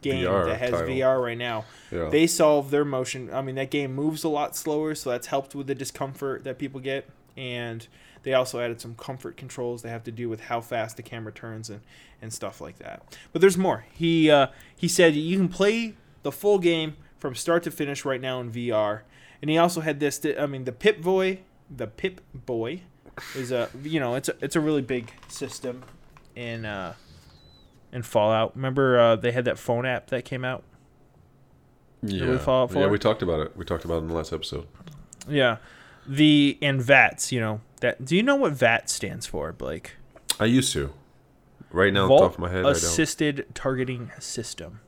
game 0.00 0.24
VR 0.24 0.46
that 0.46 0.58
has 0.58 0.70
title. 0.70 0.88
VR 0.88 1.22
right 1.22 1.38
now. 1.38 1.64
Yeah. 1.90 2.08
They 2.08 2.26
solve 2.26 2.70
their 2.70 2.84
motion. 2.84 3.32
I 3.32 3.42
mean, 3.42 3.56
that 3.56 3.70
game 3.70 3.94
moves 3.94 4.24
a 4.24 4.28
lot 4.28 4.56
slower, 4.56 4.94
so 4.94 5.10
that's 5.10 5.28
helped 5.28 5.54
with 5.54 5.66
the 5.66 5.74
discomfort 5.74 6.44
that 6.44 6.58
people 6.58 6.80
get. 6.80 7.08
And 7.36 7.86
they 8.22 8.34
also 8.34 8.60
added 8.60 8.80
some 8.80 8.94
comfort 8.94 9.36
controls 9.36 9.82
that 9.82 9.90
have 9.90 10.04
to 10.04 10.12
do 10.12 10.28
with 10.28 10.40
how 10.40 10.60
fast 10.60 10.96
the 10.96 11.02
camera 11.02 11.32
turns 11.32 11.70
and, 11.70 11.80
and 12.20 12.32
stuff 12.32 12.60
like 12.60 12.78
that. 12.78 13.16
But 13.32 13.40
there's 13.40 13.56
more. 13.56 13.86
He 13.92 14.30
uh, 14.30 14.48
he 14.76 14.88
said 14.88 15.14
you 15.14 15.36
can 15.36 15.48
play 15.48 15.94
the 16.22 16.32
full 16.32 16.58
game 16.58 16.96
from 17.18 17.34
start 17.34 17.62
to 17.64 17.70
finish 17.70 18.04
right 18.04 18.20
now 18.20 18.40
in 18.40 18.50
VR. 18.50 19.02
And 19.40 19.50
he 19.50 19.58
also 19.58 19.80
had 19.80 20.00
this. 20.00 20.20
I 20.38 20.46
mean, 20.46 20.64
the 20.64 20.72
Pip 20.72 21.00
Boy, 21.00 21.40
the 21.70 21.86
Pip 21.86 22.20
Boy, 22.34 22.82
is 23.34 23.52
a 23.52 23.68
you 23.82 24.00
know 24.00 24.14
it's 24.14 24.28
a 24.28 24.34
it's 24.40 24.56
a 24.56 24.60
really 24.60 24.82
big 24.82 25.12
system 25.28 25.84
in 26.34 26.64
uh, 26.64 26.94
in 27.92 28.02
Fallout. 28.02 28.54
Remember 28.56 28.98
uh, 28.98 29.16
they 29.16 29.32
had 29.32 29.44
that 29.46 29.58
phone 29.58 29.86
app 29.86 30.08
that 30.08 30.24
came 30.24 30.44
out. 30.44 30.62
yeah. 32.02 32.30
we 32.30 32.38
Fallout 32.38 32.72
yeah, 32.74 32.86
we 32.86 32.98
talked 32.98 33.22
about 33.22 33.40
it. 33.40 33.56
We 33.56 33.64
talked 33.64 33.84
about 33.84 33.96
it 33.96 34.02
in 34.02 34.08
the 34.08 34.14
last 34.14 34.32
episode. 34.32 34.66
Yeah, 35.28 35.56
the 36.06 36.58
and 36.62 36.80
VATS. 36.80 37.32
You 37.32 37.40
know 37.40 37.60
that. 37.80 38.04
Do 38.04 38.16
you 38.16 38.22
know 38.22 38.36
what 38.36 38.52
VAT 38.52 38.88
stands 38.90 39.26
for, 39.26 39.52
Blake? 39.52 39.96
I 40.40 40.46
used 40.46 40.72
to. 40.72 40.92
Right 41.70 41.92
now, 41.92 42.04
off 42.04 42.08
top 42.08 42.18
Vault 42.18 42.32
of 42.34 42.38
my 42.38 42.48
head, 42.48 42.60
I 42.60 42.62
don't. 42.62 42.72
Assisted 42.72 43.46
Targeting 43.54 44.10
System. 44.18 44.80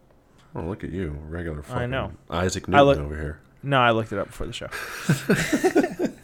Oh, 0.54 0.62
look 0.62 0.82
at 0.82 0.90
you, 0.90 1.18
regular. 1.28 1.62
Fucking 1.62 1.82
I 1.82 1.86
know. 1.86 2.12
Isaac 2.30 2.68
Newton 2.68 2.86
look- 2.86 2.98
over 2.98 3.16
here. 3.16 3.40
No, 3.62 3.78
I 3.78 3.90
looked 3.90 4.10
it 4.10 4.18
up 4.18 4.28
before 4.28 4.46
the 4.46 4.54
show. 4.54 4.68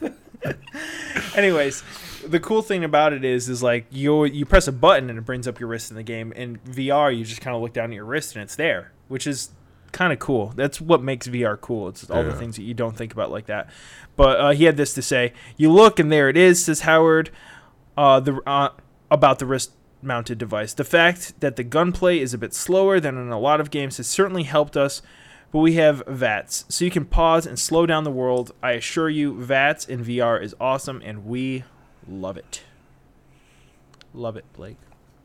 Anyways, 1.35 1.83
the 2.27 2.41
cool 2.41 2.63
thing 2.63 2.85
about 2.85 3.13
it 3.13 3.25
is, 3.25 3.49
is 3.49 3.63
like 3.63 3.87
you 3.91 4.25
you 4.25 4.45
press 4.45 4.69
a 4.69 4.73
button 4.73 5.11
and 5.11 5.19
it 5.19 5.23
brings 5.25 5.47
up 5.47 5.61
your 5.61 5.69
wrist 5.69 5.91
in 5.91 5.97
the 5.97 6.03
game. 6.03 6.33
In 6.33 6.59
VR, 6.59 7.17
you 7.17 7.25
just 7.25 7.41
kind 7.41 7.55
of 7.55 7.63
look 7.63 7.73
down 7.73 7.91
at 7.91 7.95
your 7.95 8.05
wrist 8.05 8.35
and 8.35 8.43
it's 8.43 8.57
there, 8.57 8.93
which 9.09 9.27
is 9.27 9.51
kind 9.93 10.13
of 10.13 10.19
cool. 10.19 10.53
That's 10.57 10.81
what 10.81 11.03
makes 11.03 11.27
VR 11.29 11.61
cool. 11.61 11.89
It's 11.89 12.09
all 12.11 12.23
the 12.23 12.35
things 12.35 12.57
that 12.57 12.63
you 12.63 12.75
don't 12.75 12.97
think 12.97 13.13
about 13.13 13.31
like 13.31 13.47
that. 13.47 13.71
But 14.15 14.41
uh, 14.41 14.51
he 14.51 14.65
had 14.65 14.77
this 14.77 14.95
to 14.95 15.03
say: 15.03 15.33
"You 15.57 15.73
look 15.73 15.99
and 15.99 16.11
there 16.11 16.29
it 16.29 16.37
is," 16.37 16.65
says 16.65 16.81
Howard. 16.81 17.31
Uh, 17.97 18.21
the 18.21 18.41
uh, 18.47 18.71
about 19.11 19.39
the 19.39 19.47
wrist 19.47 19.73
mounted 20.03 20.39
device. 20.39 20.75
The 20.75 20.85
fact 20.85 21.41
that 21.41 21.57
the 21.57 21.65
gunplay 21.65 22.19
is 22.19 22.35
a 22.35 22.39
bit 22.39 22.55
slower 22.55 23.01
than 23.01 23.17
in 23.17 23.31
a 23.31 23.39
lot 23.39 23.61
of 23.61 23.71
games 23.71 23.97
has 23.97 24.07
certainly 24.07 24.45
helped 24.45 24.77
us 24.77 25.03
but 25.57 25.63
we 25.63 25.73
have 25.73 26.03
VATS, 26.07 26.67
so 26.69 26.85
you 26.85 26.91
can 26.91 27.07
pause 27.07 27.47
and 27.47 27.59
slow 27.59 27.87
down 27.87 28.05
the 28.05 28.11
world. 28.11 28.53
I 28.63 28.73
assure 28.73 29.09
you, 29.09 29.33
VATS 29.43 29.87
in 29.89 30.05
VR 30.05 30.39
is 30.43 30.55
awesome, 30.61 31.01
and 31.03 31.25
we 31.25 31.65
love 32.07 32.37
it. 32.37 32.61
Love 34.13 34.37
it, 34.37 34.45
Blake. 34.53 34.77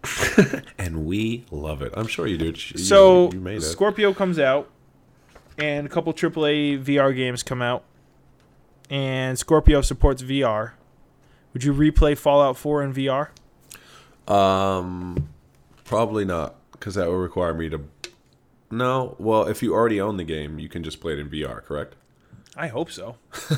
And 0.78 1.06
we 1.06 1.44
love 1.52 1.82
it. 1.82 1.92
I'm 1.98 2.08
sure 2.08 2.28
you 2.28 2.38
do. 2.38 2.46
You- 2.46 2.78
So 2.80 3.30
you 3.34 3.42
made 3.42 3.58
it. 3.58 3.62
Scorpio 3.64 4.14
comes 4.14 4.40
out, 4.40 4.70
and 5.58 5.86
a 5.86 5.90
couple 5.90 6.14
AAA 6.14 6.82
VR 6.82 7.14
games 7.14 7.44
come 7.44 7.62
out, 7.62 7.84
and 8.90 9.38
Scorpio 9.38 9.82
supports 9.82 10.24
VR. 10.24 10.72
Would 11.52 11.66
you 11.66 11.74
replay 11.74 12.18
Fallout 12.18 12.56
4 12.56 12.84
in 12.84 12.94
VR? 12.94 13.28
Um, 14.34 15.28
probably 15.84 16.24
not, 16.24 16.56
because 16.72 16.96
that 16.96 17.10
would 17.10 17.16
require 17.18 17.54
me 17.54 17.68
to. 17.68 17.82
No, 18.72 19.16
well, 19.20 19.44
if 19.48 19.62
you 19.62 19.74
already 19.74 20.00
own 20.02 20.18
the 20.18 20.24
game, 20.24 20.58
you 20.60 20.70
can 20.70 20.84
just 20.84 21.00
play 21.02 21.14
it 21.14 21.20
in 21.20 21.30
VR, 21.30 21.62
correct? 21.64 21.96
I 22.56 22.68
hope 22.68 22.92
so. 22.92 23.16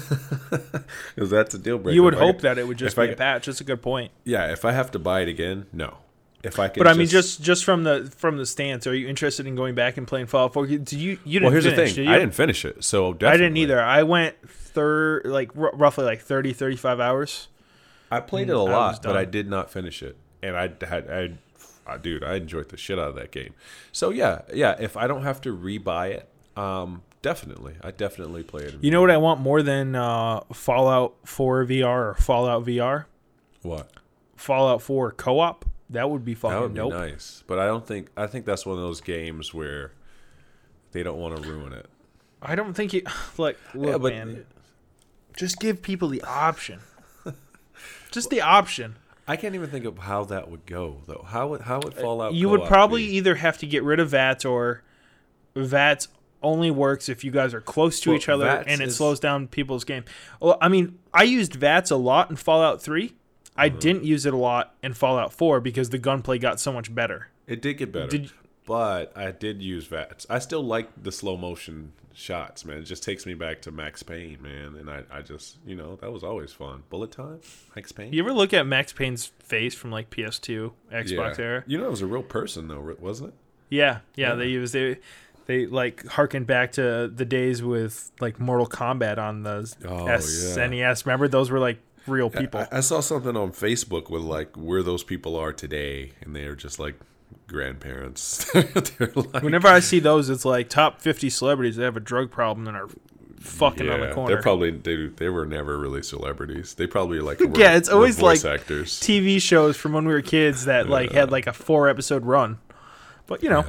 Because 1.15 1.29
that's 1.29 1.53
a 1.53 1.59
deal 1.59 1.77
breaker. 1.77 1.95
You 1.95 2.03
would 2.03 2.13
If 2.13 2.19
hope 2.19 2.35
get- 2.37 2.41
that 2.43 2.57
it 2.57 2.67
would 2.67 2.77
just 2.77 2.95
be 2.95 3.01
I 3.03 3.05
a 3.05 3.15
patch. 3.15 3.45
That's 3.45 3.61
a 3.61 3.63
good 3.63 3.81
point. 3.81 4.11
Yeah, 4.23 4.51
if 4.51 4.65
I 4.65 4.71
have 4.71 4.91
to 4.91 4.99
buy 4.99 5.21
it 5.21 5.27
again, 5.27 5.65
no. 5.73 5.97
If 6.43 6.59
I 6.59 6.67
can, 6.67 6.83
But 6.83 6.87
I 6.89 6.93
mean, 6.93 7.07
just 7.07 7.41
just 7.41 7.63
from 7.63 7.83
the 7.85 8.11
from 8.17 8.35
the 8.37 8.45
stance, 8.45 8.85
are 8.85 8.93
you 8.93 9.07
interested 9.07 9.47
in 9.47 9.55
going 9.55 9.75
back 9.75 9.95
and 9.95 10.05
playing 10.05 10.25
Fallout 10.25 10.51
4? 10.53 10.67
Did 10.67 10.91
you 10.91 11.17
you 11.23 11.39
didn't 11.39 11.43
well, 11.43 11.51
here's 11.53 11.63
finish, 11.63 11.91
the 11.91 11.95
thing. 11.95 12.05
did? 12.05 12.13
I 12.13 12.19
didn't 12.19 12.35
finish 12.35 12.65
it, 12.65 12.83
so 12.83 13.13
definitely. 13.13 13.33
I 13.33 13.37
didn't 13.37 13.57
either. 13.57 13.81
I 13.81 14.03
went 14.03 14.35
third, 14.49 15.25
like 15.25 15.51
r- 15.57 15.71
roughly 15.73 16.03
like 16.03 16.19
30, 16.21 16.51
35 16.51 16.99
hours. 16.99 17.47
I 18.11 18.19
played 18.19 18.49
it 18.49 18.53
a 18.53 18.55
Mm, 18.55 18.67
I 18.69 18.71
lot, 18.73 19.01
but 19.03 19.15
I 19.15 19.23
did 19.23 19.47
not 19.49 19.71
finish 19.71 20.03
it, 20.03 20.17
and 20.41 20.57
I 20.57 20.63
had 20.85 21.09
I, 21.09 21.31
I, 21.85 21.97
dude, 21.97 22.23
I 22.23 22.35
enjoyed 22.35 22.69
the 22.69 22.77
shit 22.77 22.97
out 22.99 23.09
of 23.09 23.15
that 23.15 23.31
game. 23.31 23.53
So 23.91 24.09
yeah, 24.09 24.41
yeah. 24.53 24.75
If 24.79 24.95
I 24.97 25.07
don't 25.07 25.23
have 25.23 25.41
to 25.41 25.55
rebuy 25.55 26.11
it, 26.11 26.29
um, 26.57 27.01
definitely, 27.21 27.75
I 27.83 27.91
definitely 27.91 28.43
play 28.43 28.63
it. 28.63 28.73
in 28.75 28.79
You 28.81 28.91
know 28.91 29.01
what 29.01 29.11
I 29.11 29.17
want 29.17 29.41
more 29.41 29.61
than 29.61 29.95
uh, 29.95 30.41
Fallout 30.53 31.15
4 31.25 31.65
VR 31.65 31.85
or 31.85 32.13
Fallout 32.15 32.65
VR? 32.65 33.05
what? 33.63 33.89
Fallout 34.35 34.81
4 34.81 35.11
co-op. 35.11 35.65
That 35.89 36.09
would 36.09 36.25
be 36.25 36.33
fucking 36.35 36.55
That 36.55 36.61
would 36.61 36.73
be 36.73 36.77
dope. 36.79 36.93
nice, 36.93 37.43
but 37.47 37.59
I 37.59 37.65
don't 37.65 37.85
think 37.85 38.09
I 38.17 38.25
think 38.27 38.45
that's 38.45 38.65
one 38.65 38.77
of 38.77 38.81
those 38.83 38.99
games 39.01 39.53
where 39.53 39.91
they 40.91 41.03
don't 41.03 41.17
want 41.19 41.35
to 41.41 41.49
ruin 41.49 41.73
it. 41.73 41.85
I 42.41 42.55
don't 42.55 42.73
think 42.73 42.93
you 42.93 43.03
like 43.37 43.57
look, 43.75 43.87
Yeah, 43.91 43.97
but- 43.97 44.13
man. 44.13 44.45
Just 45.35 45.59
give 45.59 45.81
people 45.81 46.07
the 46.09 46.21
option. 46.23 46.79
Just 48.11 48.29
the 48.29 48.41
option. 48.41 48.95
I 49.27 49.35
can't 49.37 49.55
even 49.55 49.69
think 49.69 49.85
of 49.85 49.97
how 49.99 50.25
that 50.25 50.49
would 50.51 50.65
go 50.65 50.97
though. 51.07 51.25
How 51.27 51.47
would 51.49 51.61
how 51.61 51.79
would 51.81 51.93
Fallout? 51.93 52.33
you 52.33 52.49
would 52.49 52.63
probably 52.65 53.05
be? 53.07 53.15
either 53.17 53.35
have 53.35 53.57
to 53.59 53.65
get 53.65 53.83
rid 53.83 53.99
of 53.99 54.09
VATS 54.09 54.43
or 54.45 54.83
VATS 55.55 56.07
only 56.41 56.69
works 56.71 57.07
if 57.07 57.23
you 57.23 57.31
guys 57.31 57.53
are 57.53 57.61
close 57.61 57.99
to 58.01 58.09
Well, 58.09 58.17
each 58.17 58.27
other 58.27 58.45
VATS 58.45 58.65
and 58.67 58.81
it 58.81 58.89
is- 58.89 58.97
slows 58.97 59.19
down 59.19 59.47
people's 59.47 59.85
game. 59.85 60.03
Well, 60.41 60.57
I 60.61 60.67
mean, 60.67 60.99
I 61.13 61.23
used 61.23 61.53
VATS 61.55 61.89
a 61.91 61.95
lot 61.95 62.29
in 62.29 62.35
Fallout 62.35 62.81
3. 62.81 63.13
I 63.55 63.69
Mm-hmm. 63.69 63.79
didn't 63.79 64.03
use 64.03 64.25
it 64.25 64.33
a 64.33 64.37
lot 64.37 64.75
in 64.83 64.93
Fallout 64.93 65.31
4 65.31 65.61
because 65.61 65.89
the 65.91 65.99
gunplay 65.99 66.37
got 66.39 66.59
so 66.59 66.73
much 66.73 66.93
better. 66.93 67.29
It 67.47 67.61
did 67.61 67.75
get 67.77 67.91
better, 67.93 68.07
Did- 68.07 68.31
but 68.65 69.15
I 69.15 69.31
did 69.31 69.61
use 69.61 69.85
VATS. 69.87 70.25
I 70.29 70.39
still 70.39 70.63
like 70.63 70.89
the 71.01 71.11
slow 71.11 71.37
motion 71.37 71.93
shots, 72.13 72.65
man. 72.65 72.77
It 72.77 72.83
just 72.83 73.03
takes 73.03 73.25
me 73.25 73.33
back 73.33 73.61
to 73.63 73.71
Max 73.71 74.03
Payne, 74.03 74.41
man. 74.41 74.75
And 74.79 74.89
I, 74.89 75.03
I 75.11 75.21
just, 75.21 75.57
you 75.65 75.75
know, 75.75 75.97
that 75.97 76.11
was 76.11 76.23
always 76.23 76.51
fun. 76.51 76.83
Bullet 76.89 77.11
time, 77.11 77.41
Max 77.75 77.91
Payne. 77.91 78.13
You 78.13 78.21
ever 78.23 78.33
look 78.33 78.53
at 78.53 78.65
Max 78.65 78.93
Payne's 78.93 79.25
face 79.39 79.75
from 79.75 79.91
like 79.91 80.09
PS2, 80.09 80.71
Xbox 80.91 81.37
yeah. 81.37 81.43
era? 81.43 81.63
You 81.67 81.77
know, 81.79 81.85
it 81.85 81.91
was 81.91 82.01
a 82.01 82.07
real 82.07 82.23
person 82.23 82.67
though, 82.67 82.95
wasn't 82.99 83.29
it? 83.29 83.35
Yeah, 83.69 83.99
yeah, 84.15 84.29
Yeah. 84.29 84.35
they 84.35 84.47
use 84.47 84.71
they 84.71 84.99
they 85.45 85.65
like 85.65 86.05
harken 86.05 86.43
back 86.45 86.73
to 86.73 87.11
the 87.13 87.25
days 87.25 87.61
with 87.63 88.11
like 88.19 88.39
Mortal 88.39 88.67
Kombat 88.67 89.17
on 89.17 89.43
the 89.43 89.73
Oh, 89.85 90.05
SNES. 90.05 91.05
Remember 91.05 91.27
those 91.27 91.49
were 91.51 91.59
like 91.59 91.79
real 92.07 92.29
people. 92.29 92.61
I, 92.71 92.77
I 92.77 92.79
saw 92.79 92.99
something 92.99 93.35
on 93.35 93.51
Facebook 93.51 94.09
with 94.09 94.21
like 94.21 94.55
where 94.55 94.83
those 94.83 95.03
people 95.03 95.35
are 95.35 95.51
today, 95.53 96.13
and 96.21 96.35
they 96.35 96.45
are 96.45 96.55
just 96.55 96.79
like 96.79 96.95
grandparents. 97.47 98.49
Like, 98.55 99.43
Whenever 99.43 99.67
I 99.67 99.79
see 99.79 99.99
those, 99.99 100.29
it's 100.29 100.45
like 100.45 100.69
top 100.69 101.01
50 101.01 101.29
celebrities 101.29 101.75
that 101.77 101.83
have 101.83 101.97
a 101.97 101.99
drug 102.01 102.31
problem 102.31 102.67
and 102.67 102.75
are 102.77 102.89
fucking 103.39 103.89
on 103.89 103.99
the 103.99 104.13
corner. 104.13 104.33
they're 104.33 104.41
probably 104.41 104.71
they, 104.71 105.07
they 105.07 105.27
were 105.29 105.45
never 105.45 105.77
really 105.77 106.01
celebrities. 106.01 106.75
They 106.75 106.87
probably 106.87 107.19
like 107.19 107.39
were, 107.41 107.59
Yeah, 107.59 107.75
it's 107.75 107.89
always 107.89 108.21
like 108.21 108.43
actors. 108.45 108.99
TV 109.01 109.41
shows 109.41 109.75
from 109.77 109.93
when 109.93 110.05
we 110.05 110.13
were 110.13 110.21
kids 110.21 110.65
that 110.65 110.87
like 110.87 111.11
Yeah. 111.11 111.21
had 111.21 111.31
like 111.31 111.47
a 111.47 111.53
four 111.53 111.89
episode 111.89 112.25
run. 112.25 112.59
But 113.27 113.43
you 113.43 113.49
know, 113.49 113.65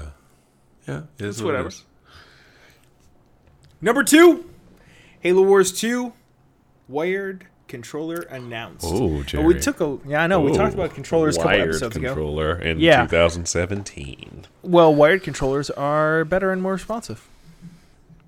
Yeah, 0.87 1.03
is 1.19 1.37
It's 1.37 1.43
what 1.43 1.55
it 1.55 1.59
whatever. 1.65 1.71
number 3.81 4.05
two, 4.05 4.49
Halo 5.21 5.43
Wars 5.43 5.73
2, 5.73 6.13
wired 6.89 7.47
controller 7.69 8.21
announced. 8.31 8.85
Oh, 8.89 9.23
Jerry. 9.23 9.45
we 9.45 9.59
took 9.61 9.81
a 9.81 9.99
yeah, 10.07 10.23
I 10.23 10.27
know 10.27 10.41
we 10.41 10.53
talked 10.53 10.75
about 10.75 10.95
controllers 10.95 11.37
a 11.37 11.41
couple 11.41 11.53
wired 11.59 11.69
episodes 11.71 11.97
ago. 11.97 12.09
controller 12.09 12.57
in 12.61 12.79
Yeah. 12.81 13.03
2017. 13.03 14.47
Well, 14.63 14.95
wired 14.95 15.23
controllers 15.23 15.71
are 15.71 16.25
better 16.25 16.53
and 16.53 16.61
more 16.63 16.73
responsive. 16.73 17.27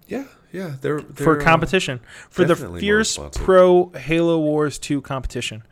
Yeah, 0.08 0.24
yeah, 0.52 0.76
they're, 0.80 1.00
for 1.00 1.12
they're, 1.12 1.40
uh, 1.40 1.44
competition 1.44 2.00
for 2.30 2.44
the 2.44 2.54
fierce 2.54 3.18
pro 3.34 3.90
halo 3.90 4.38
wars 4.38 4.78
2 4.78 5.00
competition 5.02 5.64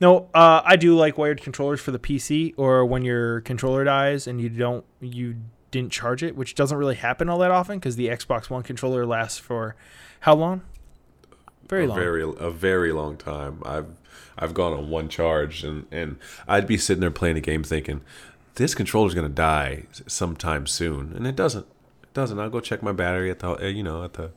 no 0.00 0.28
uh, 0.34 0.60
i 0.64 0.76
do 0.76 0.94
like 0.94 1.16
wired 1.16 1.40
controllers 1.40 1.80
for 1.80 1.90
the 1.90 1.98
pc 1.98 2.52
or 2.58 2.84
when 2.84 3.02
your 3.02 3.40
controller 3.42 3.84
dies 3.84 4.26
and 4.26 4.40
you 4.40 4.48
don't 4.50 4.84
you 5.00 5.36
didn't 5.70 5.90
charge 5.92 6.22
it 6.22 6.36
which 6.36 6.54
doesn't 6.54 6.76
really 6.76 6.96
happen 6.96 7.28
all 7.30 7.38
that 7.38 7.50
often 7.50 7.78
because 7.78 7.96
the 7.96 8.08
xbox 8.08 8.50
one 8.50 8.62
controller 8.62 9.06
lasts 9.06 9.38
for 9.38 9.74
how 10.20 10.34
long 10.34 10.60
very 11.68 11.84
a 11.84 11.88
long 11.88 11.96
very 11.98 12.22
a 12.22 12.50
very 12.50 12.92
long 12.92 13.16
time. 13.16 13.62
I've 13.64 13.86
I've 14.38 14.54
gone 14.54 14.72
on 14.72 14.90
one 14.90 15.08
charge 15.08 15.64
and 15.64 15.86
and 15.90 16.16
I'd 16.46 16.66
be 16.66 16.78
sitting 16.78 17.00
there 17.00 17.10
playing 17.10 17.36
a 17.36 17.40
game 17.40 17.62
thinking 17.62 18.00
this 18.54 18.74
controller's 18.74 19.14
gonna 19.14 19.28
die 19.28 19.84
sometime 20.06 20.66
soon, 20.66 21.12
and 21.14 21.26
it 21.26 21.36
doesn't. 21.36 21.66
It 22.02 22.12
doesn't. 22.14 22.38
I'll 22.38 22.50
go 22.50 22.60
check 22.60 22.82
my 22.82 22.92
battery 22.92 23.30
at 23.30 23.38
the 23.38 23.50
uh, 23.50 23.66
you 23.68 23.82
know 23.82 24.02
at 24.02 24.14
the 24.14 24.32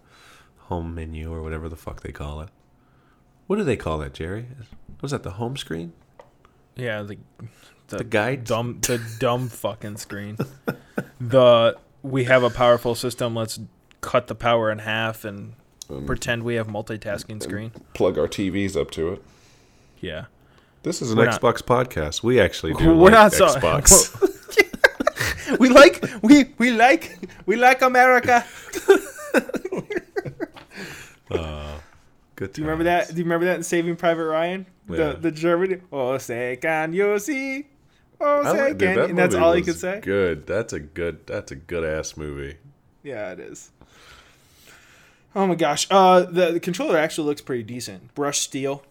home 0.58 0.94
menu 0.94 1.34
or 1.34 1.42
whatever 1.42 1.68
the 1.68 1.76
fuck 1.76 2.02
they 2.02 2.12
call 2.12 2.42
it. 2.42 2.50
What 3.48 3.58
do 3.58 3.64
they 3.64 3.76
call 3.76 3.98
that, 4.00 4.14
Jerry? 4.14 4.46
Was 5.02 5.12
that 5.12 5.24
the 5.24 5.32
home 5.32 5.58
screen? 5.58 5.94
yeah 6.76 7.02
the, 7.04 7.18
the, 7.90 7.98
The 7.98 8.04
guide? 8.06 8.46
dumb 8.46 8.80
the 8.82 9.02
dumb 9.20 9.50
fucking 9.50 9.98
screen 9.98 10.38
the 11.20 11.78
we 12.02 12.24
have 12.24 12.44
a 12.44 12.50
powerful 12.50 12.96
system 12.96 13.36
let's 13.36 13.60
cut 14.00 14.28
the 14.28 14.36
power 14.36 14.72
in 14.72 14.80
half 14.80 15.26
and 15.26 15.54
Um, 15.92 16.06
pretend 16.06 16.44
we 16.44 16.56
have 16.56 16.68
multitasking 16.68 17.44
screen 17.44 17.72
Plug 17.94 18.18
our 18.18 18.28
TVs 18.28 18.80
up 18.80 18.92
to 18.92 19.10
it. 19.14 19.24
yeah 20.00 20.26
This 20.84 21.02
is 21.02 21.12
an 21.12 21.18
We're 21.18 21.26
not- 21.26 21.42
Xbox 21.42 21.62
podcast. 21.62 22.24
We 22.24 22.40
actually 22.40 22.74
do 22.76 22.96
We're 22.96 23.12
like 23.12 23.12
not 23.12 23.34
so- 23.34 23.48
Xbox. 23.48 24.18
we 25.60 25.70
like 25.70 26.04
we 26.22 26.54
we 26.58 26.72
like 26.72 27.18
we 27.46 27.56
like 27.56 27.82
America. 27.82 28.46
Good. 32.36 32.54
Do 32.54 32.62
you 32.62 32.66
remember 32.68 32.86
that? 32.86 33.10
Do 33.10 33.18
you 33.18 33.24
remember 33.24 33.46
that 33.46 33.58
in 33.58 33.64
Saving 33.64 33.96
Private 33.96 34.26
Ryan? 34.26 34.66
Yeah. 34.90 34.96
The 34.96 35.14
the 35.20 35.32
German. 35.32 35.82
Oh, 35.92 36.18
say 36.18 36.58
can 36.60 36.92
you 36.94 37.20
see? 37.20 37.68
Oh, 38.20 38.44
say 38.44 38.70
like, 38.70 38.80
can. 38.80 38.96
that 38.96 39.10
And 39.12 39.18
that's 39.18 39.36
all 39.36 39.54
he 39.54 39.62
could 39.62 39.78
say. 39.78 40.00
Good. 40.02 40.48
That's 40.48 40.74
a 40.74 40.80
good. 40.80 41.28
That's 41.28 41.52
a 41.52 41.56
good 41.56 41.84
ass 41.84 42.18
movie. 42.18 42.58
Yeah, 43.04 43.32
it 43.32 43.40
is. 43.40 43.70
Oh 45.36 45.48
my 45.48 45.56
gosh. 45.56 45.88
Uh, 45.90 46.22
the, 46.22 46.52
the 46.52 46.60
controller 46.60 46.98
actually 46.98 47.28
looks 47.28 47.42
pretty 47.42 47.64
decent. 47.64 48.14
Brushed 48.16 48.44
steel. 48.44 48.84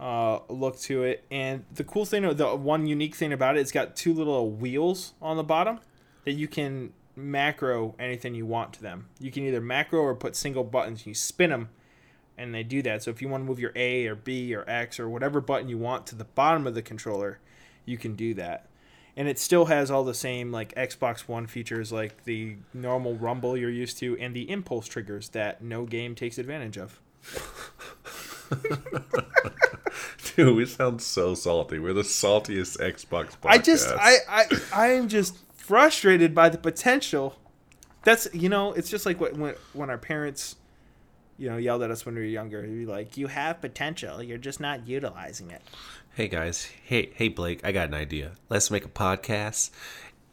Uh, 0.00 0.38
look 0.48 0.78
to 0.78 1.02
it, 1.02 1.24
and 1.28 1.64
the 1.74 1.82
cool 1.82 2.04
thing, 2.04 2.22
the 2.22 2.54
one 2.54 2.86
unique 2.86 3.16
thing 3.16 3.32
about 3.32 3.56
it, 3.56 3.60
it's 3.60 3.72
got 3.72 3.96
two 3.96 4.14
little 4.14 4.48
wheels 4.48 5.14
on 5.20 5.36
the 5.36 5.42
bottom 5.42 5.80
that 6.24 6.34
you 6.34 6.46
can 6.46 6.92
macro 7.16 7.96
anything 7.98 8.32
you 8.32 8.46
want 8.46 8.72
to 8.72 8.80
them. 8.80 9.08
You 9.18 9.32
can 9.32 9.42
either 9.42 9.60
macro 9.60 9.98
or 9.98 10.14
put 10.14 10.36
single 10.36 10.62
buttons. 10.62 11.04
You 11.04 11.14
spin 11.14 11.50
them, 11.50 11.70
and 12.36 12.54
they 12.54 12.62
do 12.62 12.80
that. 12.82 13.02
So 13.02 13.10
if 13.10 13.20
you 13.20 13.28
want 13.28 13.42
to 13.42 13.44
move 13.46 13.58
your 13.58 13.72
A 13.74 14.06
or 14.06 14.14
B 14.14 14.54
or 14.54 14.64
X 14.70 15.00
or 15.00 15.08
whatever 15.08 15.40
button 15.40 15.68
you 15.68 15.78
want 15.78 16.06
to 16.06 16.14
the 16.14 16.22
bottom 16.22 16.68
of 16.68 16.76
the 16.76 16.82
controller, 16.82 17.40
you 17.84 17.98
can 17.98 18.14
do 18.14 18.34
that. 18.34 18.67
And 19.18 19.26
it 19.26 19.36
still 19.38 19.64
has 19.64 19.90
all 19.90 20.04
the 20.04 20.14
same 20.14 20.52
like 20.52 20.72
Xbox 20.76 21.22
One 21.22 21.48
features 21.48 21.90
like 21.90 22.22
the 22.24 22.54
normal 22.72 23.16
rumble 23.16 23.56
you're 23.56 23.68
used 23.68 23.98
to 23.98 24.16
and 24.18 24.32
the 24.32 24.48
impulse 24.48 24.86
triggers 24.86 25.30
that 25.30 25.60
no 25.60 25.86
game 25.86 26.14
takes 26.14 26.38
advantage 26.38 26.78
of. 26.78 27.00
Dude, 30.36 30.54
we 30.54 30.64
sound 30.66 31.02
so 31.02 31.34
salty. 31.34 31.80
We're 31.80 31.94
the 31.94 32.02
saltiest 32.02 32.78
Xbox 32.78 33.36
podcast. 33.36 33.48
I 33.48 33.58
just 33.58 33.88
I, 33.88 34.14
I 34.28 34.44
I 34.72 34.86
am 34.92 35.08
just 35.08 35.36
frustrated 35.52 36.32
by 36.32 36.48
the 36.48 36.58
potential. 36.58 37.36
That's 38.04 38.28
you 38.32 38.48
know, 38.48 38.72
it's 38.72 38.88
just 38.88 39.04
like 39.04 39.20
what, 39.20 39.36
when 39.36 39.56
when 39.72 39.90
our 39.90 39.98
parents 39.98 40.54
you 41.38 41.48
know 41.48 41.56
yelled 41.56 41.82
at 41.82 41.90
us 41.90 42.04
when 42.04 42.14
we 42.14 42.20
were 42.20 42.26
younger. 42.26 42.64
You'd 42.66 42.86
be 42.86 42.86
like, 42.86 43.16
"You 43.16 43.28
have 43.28 43.60
potential, 43.60 44.22
you're 44.22 44.38
just 44.38 44.60
not 44.60 44.86
utilizing 44.86 45.50
it." 45.50 45.62
Hey 46.18 46.26
guys, 46.26 46.68
hey 46.82 47.12
hey 47.14 47.28
Blake, 47.28 47.60
I 47.62 47.70
got 47.70 47.86
an 47.86 47.94
idea. 47.94 48.32
Let's 48.48 48.72
make 48.72 48.84
a 48.84 48.88
podcast 48.88 49.70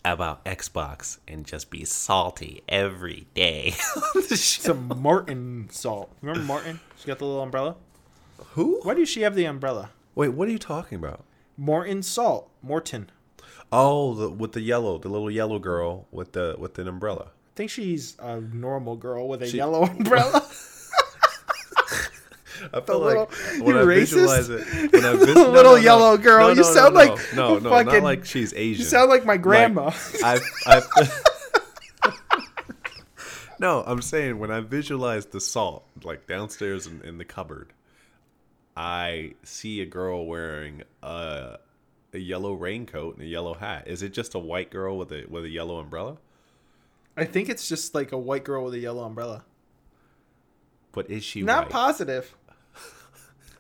about 0.03 0.43
Xbox 0.43 1.19
and 1.27 1.45
just 1.45 1.69
be 1.69 1.85
salty 1.85 2.63
every 2.67 3.27
day. 3.35 3.75
Some 4.33 4.91
Martin 4.97 5.67
salt. 5.69 6.11
Remember 6.23 6.41
Martin? 6.41 6.79
She 6.97 7.05
got 7.05 7.19
the 7.19 7.25
little 7.25 7.43
umbrella. 7.43 7.75
Who? 8.53 8.79
Why 8.81 8.95
does 8.95 9.09
she 9.09 9.21
have 9.21 9.35
the 9.35 9.45
umbrella? 9.45 9.91
Wait, 10.15 10.29
what 10.29 10.47
are 10.47 10.51
you 10.51 10.57
talking 10.57 10.97
about? 10.97 11.23
Morton 11.55 12.01
salt. 12.01 12.49
Morton. 12.63 13.11
Oh, 13.71 14.15
the, 14.15 14.31
with 14.31 14.53
the 14.53 14.61
yellow, 14.61 14.97
the 14.97 15.09
little 15.09 15.29
yellow 15.29 15.59
girl 15.59 16.07
with 16.11 16.31
the 16.31 16.55
with 16.57 16.79
an 16.79 16.87
umbrella. 16.87 17.27
I 17.27 17.53
think 17.55 17.69
she's 17.69 18.17
a 18.17 18.41
normal 18.41 18.95
girl 18.95 19.27
with 19.27 19.43
a 19.43 19.47
She- 19.47 19.57
yellow 19.57 19.83
umbrella. 19.85 20.49
I 22.74 22.81
felt 22.81 23.03
little- 23.03 23.24
like 23.24 23.31
when 23.62 23.75
you 23.75 23.81
I 23.81 23.84
racist? 23.86 24.00
visualize 24.00 24.50
it, 24.50 24.91
when 24.93 25.05
I 25.05 25.12
vis- 25.17 25.27
Little 25.36 25.51
no, 25.53 25.62
no. 25.63 25.75
yellow 25.75 26.17
girl. 26.17 26.48
No, 26.50 26.53
You 26.53 26.63
sound 26.63 26.95
like 26.95 27.17
no, 27.36 27.60
no, 27.60 27.69
fucking- 27.69 27.93
not 27.93 28.03
like 28.03 28.25
she's 28.25 28.53
Asian. 28.53 28.84
you 28.84 28.89
sound 28.89 29.10
like 29.10 29.25
my 29.25 29.38
grandma. 29.38 29.91
I, 30.24 30.39
I, 30.65 30.81
no, 33.60 33.84
I'm 33.86 34.01
saying 34.01 34.39
when 34.39 34.51
I 34.51 34.60
visualize 34.62 35.27
the 35.27 35.39
salt, 35.41 35.86
like 36.03 36.27
downstairs 36.27 36.88
in, 36.88 37.01
in 37.03 37.17
the 37.17 37.25
cupboard, 37.25 37.72
I 38.75 39.36
see 39.43 39.81
a 39.81 39.86
girl 39.86 40.25
wearing 40.25 40.84
a, 41.01 41.57
a 42.13 42.17
yellow 42.17 42.53
raincoat 42.53 43.15
and 43.15 43.24
a 43.24 43.27
yellow 43.27 43.53
hat. 43.53 43.88
Is 43.88 44.03
it 44.03 44.10
just 44.13 44.36
a 44.36 44.39
white 44.39 44.69
girl 44.72 44.98
with 44.98 45.12
a 45.12 45.25
with 45.29 45.45
a 45.45 45.50
yellow 45.50 45.79
umbrella? 45.79 46.17
I 47.17 47.24
think 47.24 47.48
it's 47.48 47.69
just 47.69 47.95
like 47.95 48.12
a 48.12 48.17
white 48.17 48.43
girl 48.43 48.65
with 48.65 48.74
a 48.74 48.79
yellow 48.79 49.05
umbrella. 49.05 49.45
But 50.91 51.10
is 51.10 51.24
she 51.24 51.41
Not 51.41 51.65
white? 51.65 51.72
positive. 51.72 52.36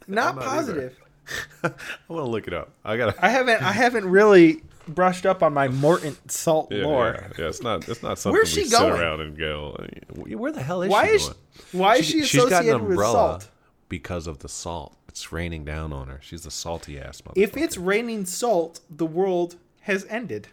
Not 0.07 0.35
not 0.35 0.45
positive. 0.45 0.97
I 1.63 1.71
want 2.07 2.25
to 2.25 2.29
look 2.29 2.47
it 2.47 2.53
up. 2.53 2.71
I 2.83 2.97
gotta. 2.97 3.15
I 3.23 3.29
haven't. 3.29 3.61
I 3.61 3.71
haven't 3.71 4.05
really 4.05 4.61
brushed 4.87 5.25
up 5.25 5.41
on 5.41 5.53
my 5.53 5.67
Morton 5.67 6.15
salt 6.27 6.71
yeah, 6.71 6.83
lore. 6.83 7.15
yeah, 7.19 7.27
yeah, 7.37 7.49
it's 7.49 7.61
not. 7.61 7.87
It's 7.87 8.03
not 8.03 8.19
something 8.19 8.37
Where's 8.37 8.55
we 8.55 8.63
she 8.63 8.69
sit 8.69 8.81
around 8.81 9.21
and 9.21 9.37
go. 9.37 9.75
Where 10.15 10.51
the 10.51 10.61
hell 10.61 10.81
is 10.83 10.89
Why 10.89 11.07
she 11.07 11.13
is 11.13 11.23
going? 11.23 11.35
why 11.71 11.95
is 11.97 12.05
she, 12.05 12.23
she's 12.23 12.45
got 12.45 12.45
an 12.45 12.53
associated 12.53 12.81
with 12.81 12.91
umbrella 12.91 13.13
salt? 13.13 13.49
because 13.89 14.27
of 14.27 14.39
the 14.39 14.49
salt. 14.49 14.95
It's 15.07 15.31
raining 15.31 15.63
down 15.63 15.93
on 15.93 16.09
her. 16.09 16.19
She's 16.21 16.45
a 16.45 16.51
salty 16.51 16.99
ass 16.99 17.21
motherfucker. 17.21 17.37
If 17.37 17.57
it's 17.57 17.77
raining 17.77 18.25
salt, 18.25 18.81
the 18.89 19.05
world 19.05 19.55
has 19.81 20.05
ended, 20.09 20.49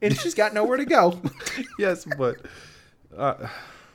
and 0.00 0.18
she's 0.18 0.34
got 0.34 0.54
nowhere 0.54 0.78
to 0.78 0.86
go. 0.86 1.20
yes, 1.78 2.06
but 2.18 2.38
uh, 3.16 3.48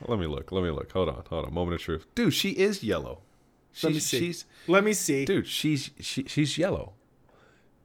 let 0.08 0.20
me 0.20 0.28
look. 0.28 0.52
Let 0.52 0.64
me 0.64 0.70
look. 0.70 0.92
Hold 0.92 1.10
on. 1.10 1.24
Hold 1.30 1.46
on. 1.46 1.54
Moment 1.54 1.76
of 1.76 1.82
truth, 1.82 2.06
dude. 2.16 2.34
She 2.34 2.52
is 2.52 2.84
yellow. 2.84 3.22
She's, 3.72 3.84
Let 3.84 3.94
me 3.94 4.00
see. 4.00 4.20
She's 4.20 4.46
Let 4.68 4.84
me 4.84 4.94
see. 4.94 5.26
dude. 5.26 5.48
She's 5.48 5.92
she, 6.00 6.24
she's 6.24 6.58
yellow. 6.58 6.94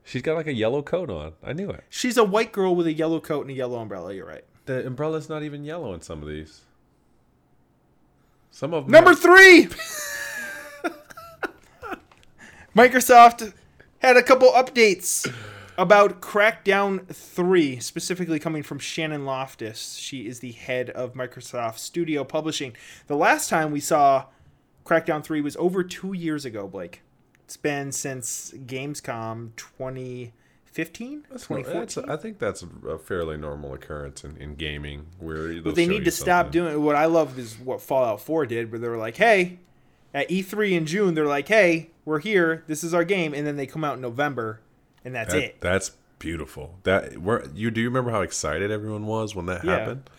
She's 0.03 0.23
got 0.23 0.37
like 0.37 0.47
a 0.47 0.53
yellow 0.53 0.83
coat 0.83 1.11
on. 1.11 1.33
I 1.43 1.53
knew 1.53 1.71
it. 1.71 1.85
She's 1.89 2.17
a 2.17 2.25
white 2.25 2.53
girl 2.53 2.77
with 2.77 2.87
a 2.87 2.93
yellow 2.93 3.21
coat 3.21 3.43
and 3.43 3.51
a 3.51 3.55
yellow 3.55 3.79
umbrella. 3.79 4.13
You're 4.13 4.27
right. 4.27 4.45
The 4.67 4.87
umbrella's 4.87 5.29
not 5.29 5.43
even 5.43 5.65
yellow 5.65 5.95
in 5.95 6.01
some 6.01 6.23
of 6.23 6.29
these. 6.29 6.63
Some 8.51 8.73
of 8.75 8.85
them 8.85 8.93
Number 8.93 9.15
three. 9.15 9.69
Microsoft 12.77 13.53
had 13.99 14.17
a 14.17 14.23
couple 14.23 14.51
updates 14.51 15.33
about 15.79 16.21
Crackdown 16.21 17.07
3, 17.07 17.81
specifically 17.81 18.39
coming 18.39 18.63
from 18.63 18.79
Shannon 18.79 19.23
Loftis. 19.23 19.99
She 19.99 20.27
is 20.27 20.41
the 20.41 20.53
head 20.53 20.91
of 20.91 21.15
Microsoft 21.15 21.79
Studio 21.79 22.25
Publishing. 22.25 22.77
The 23.07 23.17
last 23.17 23.49
time 23.49 23.71
we 23.71 23.81
saw 23.81 24.27
Crackdown 24.85 25.23
3 25.25 25.41
was 25.41 25.57
over 25.57 25.83
two 25.83 26.13
years 26.13 26.45
ago, 26.45 26.67
Blake. 26.69 27.01
It's 27.45 27.57
been 27.57 27.93
since 27.93 28.53
Gamescom 28.67 29.51
2015? 29.57 31.25
That's 31.31 31.43
2014? 31.47 31.75
that's- 31.75 31.99
I 32.19 32.21
think 32.21 32.39
that's 32.39 32.65
a 32.89 32.99
fairly 32.99 33.37
normal 33.37 33.75
occurrence 33.75 34.25
in, 34.25 34.37
in 34.37 34.55
gaming 34.57 35.07
where 35.19 35.61
But 35.63 35.75
they 35.75 35.87
need 35.87 36.05
to 36.05 36.11
stop 36.11 36.51
doing 36.51 36.83
what 36.83 36.97
I 36.97 37.07
love 37.07 37.39
is 37.39 37.59
what 37.59 37.81
Fallout 37.81 38.21
4 38.21 38.47
did, 38.47 38.71
where 38.71 38.79
they 38.79 38.89
were 38.89 38.97
like, 38.97 39.17
hey, 39.17 39.59
at 40.13 40.29
E3 40.29 40.73
in 40.73 40.87
June, 40.87 41.15
they're 41.15 41.27
like, 41.27 41.49
hey, 41.49 41.91
we're 42.05 42.21
here, 42.21 42.63
this 42.67 42.85
is 42.85 42.93
our 42.95 43.05
game, 43.05 43.35
and 43.35 43.47
then 43.47 43.57
they 43.57 43.67
come 43.67 43.85
out 43.85 43.97
in 43.97 44.01
November, 44.01 44.61
and 45.05 45.15
that's 45.15 45.33
That, 45.33 45.43
it. 45.43 45.61
That's 45.61 45.93
beautiful. 46.19 46.79
That 46.85 47.19
where 47.19 47.45
you 47.55 47.71
do 47.71 47.81
you 47.81 47.89
remember 47.89 48.11
how 48.11 48.21
excited 48.23 48.71
everyone 48.71 49.07
was 49.07 49.35
when 49.35 49.47
that 49.47 49.65
Yeah. 49.65 49.79
happened? 49.79 50.11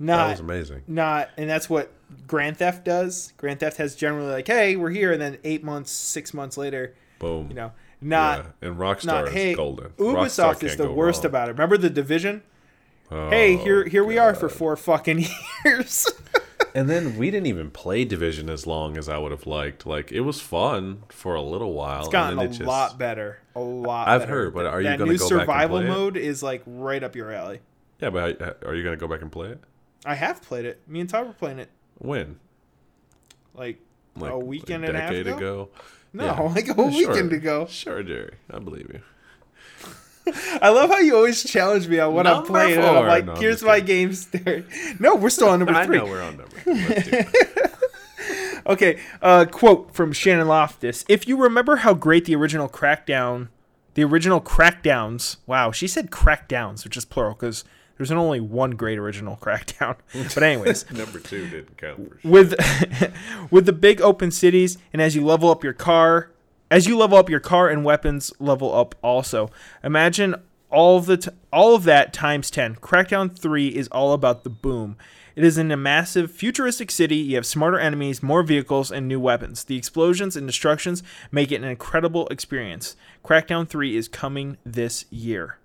That 0.00 0.04
Not, 0.06 0.30
was 0.30 0.40
amazing. 0.40 0.82
not, 0.86 1.30
and 1.36 1.50
that's 1.50 1.68
what 1.68 1.92
Grand 2.26 2.56
Theft 2.56 2.84
does. 2.84 3.32
Grand 3.36 3.58
Theft 3.60 3.78
has 3.78 3.96
generally 3.96 4.30
like, 4.30 4.46
hey, 4.46 4.76
we're 4.76 4.90
here, 4.90 5.12
and 5.12 5.20
then 5.20 5.38
eight 5.44 5.64
months, 5.64 5.90
six 5.90 6.32
months 6.32 6.56
later, 6.56 6.94
Boom. 7.18 7.48
you 7.48 7.54
know, 7.54 7.72
not, 8.00 8.46
yeah. 8.62 8.68
and 8.68 8.76
Rockstar 8.78 9.06
not, 9.06 9.28
is 9.28 9.34
hey, 9.34 9.54
golden. 9.54 9.88
Ubisoft 9.90 10.60
Rockstar 10.60 10.64
is 10.64 10.76
the 10.76 10.90
worst 10.90 11.24
wrong. 11.24 11.30
about 11.30 11.48
it. 11.48 11.52
Remember 11.52 11.76
the 11.76 11.90
Division? 11.90 12.42
Oh, 13.10 13.30
hey, 13.30 13.56
here, 13.56 13.86
here 13.86 14.04
we 14.04 14.18
are 14.18 14.34
for 14.34 14.48
four 14.48 14.76
fucking 14.76 15.24
years. 15.64 16.06
And 16.74 16.88
then 16.88 17.16
we 17.16 17.30
didn't 17.30 17.46
even 17.46 17.70
play 17.70 18.04
Division 18.04 18.48
as 18.50 18.66
long 18.66 18.96
as 18.98 19.08
I 19.08 19.16
would 19.18 19.32
have 19.32 19.46
liked. 19.46 19.86
Like 19.86 20.12
it 20.12 20.20
was 20.20 20.40
fun 20.40 21.02
for 21.08 21.34
a 21.34 21.40
little 21.40 21.72
while. 21.72 22.00
It's 22.00 22.08
gotten 22.08 22.38
and 22.38 22.48
a 22.48 22.52
it 22.52 22.58
just, 22.58 22.68
lot 22.68 22.98
better. 22.98 23.38
A 23.56 23.60
lot. 23.60 24.04
Better. 24.04 24.14
I've 24.14 24.20
better. 24.20 24.32
heard, 24.32 24.54
but 24.54 24.66
are 24.66 24.80
you 24.80 24.96
gonna 24.96 25.10
new 25.10 25.16
go 25.18 25.28
back 25.28 25.32
and 25.32 25.40
survival 25.40 25.78
play 25.78 25.86
it? 25.86 25.88
mode 25.88 26.16
is 26.18 26.42
like 26.42 26.62
right 26.66 27.02
up 27.02 27.16
your 27.16 27.32
alley. 27.32 27.60
Yeah, 28.00 28.10
but 28.10 28.62
are 28.64 28.74
you 28.74 28.84
gonna 28.84 28.96
go 28.98 29.08
back 29.08 29.22
and 29.22 29.32
play 29.32 29.48
it? 29.48 29.60
I 30.04 30.14
have 30.14 30.42
played 30.42 30.64
it. 30.64 30.80
Me 30.86 31.00
and 31.00 31.08
Todd 31.10 31.26
were 31.26 31.32
playing 31.32 31.58
it 31.58 31.70
When? 31.98 32.38
like, 33.54 33.78
Like 34.16 34.32
a 34.32 34.38
weekend 34.38 34.84
a 34.84 34.88
and 34.88 34.96
a 34.96 35.00
half 35.00 35.10
ago. 35.12 35.36
ago. 35.36 35.68
No, 36.12 36.24
Yeah. 36.26 36.40
like 36.54 36.68
a 36.68 36.74
Sure. 36.74 36.86
weekend 36.88 37.32
ago. 37.32 37.66
Sure, 37.68 38.02
Jerry. 38.02 38.34
I 38.50 38.58
believe 38.58 38.90
you. 38.92 39.00
I 40.60 40.68
love 40.68 40.90
how 40.90 40.98
you 40.98 41.16
always 41.16 41.42
challenge 41.42 41.88
me 41.88 41.98
on 42.00 42.12
what 42.14 42.26
I'm 42.26 42.34
Number 42.36 42.48
playing. 42.48 42.78
And 42.78 42.86
I'm 42.86 43.06
like, 43.06 43.24
No, 43.24 43.32
I'm 43.32 43.40
here's 43.40 43.62
my 43.62 43.80
kidding. 43.80 43.86
game 44.08 44.12
story. 44.14 44.64
No, 45.00 45.14
we're 45.16 45.30
still 45.30 45.48
on 45.48 45.58
number 45.60 45.74
I 45.74 45.86
three. 45.86 45.98
know 45.98 46.04
we're 46.04 46.22
on 46.22 46.36
number. 46.36 46.56
Let's 46.66 47.08
do 47.10 47.16
it. 47.16 47.74
Okay, 48.66 48.98
uh, 49.22 49.46
quote 49.50 49.94
from 49.94 50.12
Shannon 50.12 50.46
Loftis. 50.46 51.04
If 51.08 51.26
you 51.26 51.38
remember 51.38 51.76
how 51.76 51.94
great 51.94 52.26
the 52.26 52.34
original 52.36 52.68
Crackdown, 52.68 53.48
the 53.94 54.04
original 54.04 54.42
Crackdowns, 54.42 55.38
wow, 55.46 55.70
she 55.70 55.86
said 55.88 56.10
Crackdowns, 56.10 56.84
which 56.84 56.96
is 56.96 57.06
plural 57.06 57.32
because 57.32 57.64
there's 57.98 58.10
only 58.10 58.40
one 58.40 58.70
great 58.70 58.98
original 58.98 59.36
Crackdown. 59.42 59.96
But 60.34 60.42
anyways, 60.42 60.90
number 60.92 61.18
two 61.18 61.48
didn't 61.48 61.76
count 61.76 61.96
for 62.08 62.20
sure. 62.20 62.30
with 62.30 62.54
with 63.50 63.66
the 63.66 63.72
big 63.72 64.00
open 64.00 64.30
cities 64.30 64.78
and 64.92 65.02
as 65.02 65.14
you 65.14 65.24
level 65.24 65.50
up 65.50 65.62
your 65.62 65.72
car 65.74 66.30
as 66.70 66.86
you 66.86 66.96
level 66.96 67.18
up 67.18 67.28
your 67.28 67.40
car 67.40 67.68
and 67.68 67.84
weapons 67.84 68.32
level 68.38 68.74
up 68.74 68.94
also 69.02 69.50
imagine 69.82 70.34
all 70.70 70.98
of 70.98 71.06
the 71.06 71.16
t- 71.16 71.30
all 71.52 71.74
of 71.74 71.84
that 71.84 72.12
times 72.12 72.50
10 72.50 72.76
crackdown 72.76 73.36
3 73.36 73.68
is 73.68 73.88
all 73.88 74.12
about 74.12 74.44
the 74.44 74.50
boom. 74.50 74.96
It 75.34 75.44
is 75.44 75.56
in 75.56 75.70
a 75.70 75.76
massive 75.76 76.32
futuristic 76.32 76.90
city. 76.90 77.14
You 77.16 77.36
have 77.36 77.46
smarter 77.46 77.78
enemies 77.78 78.24
more 78.24 78.42
vehicles 78.42 78.90
and 78.90 79.06
new 79.06 79.20
weapons. 79.20 79.62
The 79.62 79.76
explosions 79.76 80.34
and 80.36 80.48
destructions 80.48 81.02
make 81.30 81.52
it 81.52 81.62
an 81.62 81.64
incredible 81.64 82.26
experience. 82.28 82.96
Crackdown 83.24 83.68
3 83.68 83.96
is 83.96 84.08
coming 84.08 84.56
this 84.66 85.04
year 85.10 85.57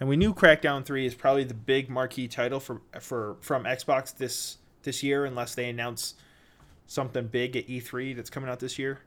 and 0.00 0.08
we 0.08 0.16
knew 0.16 0.32
Crackdown 0.34 0.84
3 0.84 1.06
is 1.06 1.14
probably 1.14 1.44
the 1.44 1.54
big 1.54 1.90
marquee 1.90 2.26
title 2.26 2.58
for 2.58 2.80
for 3.00 3.36
from 3.42 3.64
Xbox 3.64 4.16
this 4.16 4.56
this 4.82 5.02
year 5.02 5.26
unless 5.26 5.54
they 5.54 5.68
announce 5.68 6.14
something 6.86 7.26
big 7.26 7.54
at 7.56 7.68
E3 7.68 8.16
that's 8.16 8.30
coming 8.30 8.48
out 8.50 8.58
this 8.58 8.78
year. 8.78 9.00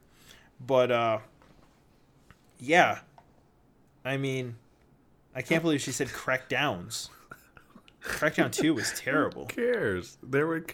But 0.66 0.92
uh 0.92 1.20
yeah. 2.60 3.00
I 4.06 4.18
mean, 4.18 4.56
I 5.36 5.42
can't 5.42 5.64
believe 5.64 5.82
she 5.82 5.92
said 5.92 6.10
Crackdowns. 6.10 7.10
Crackdown 8.04 8.52
2 8.52 8.74
was 8.74 8.94
terrible. 8.98 9.44
Who 9.44 9.48
cares? 9.48 10.18
There 10.22 10.46
were 10.46 10.66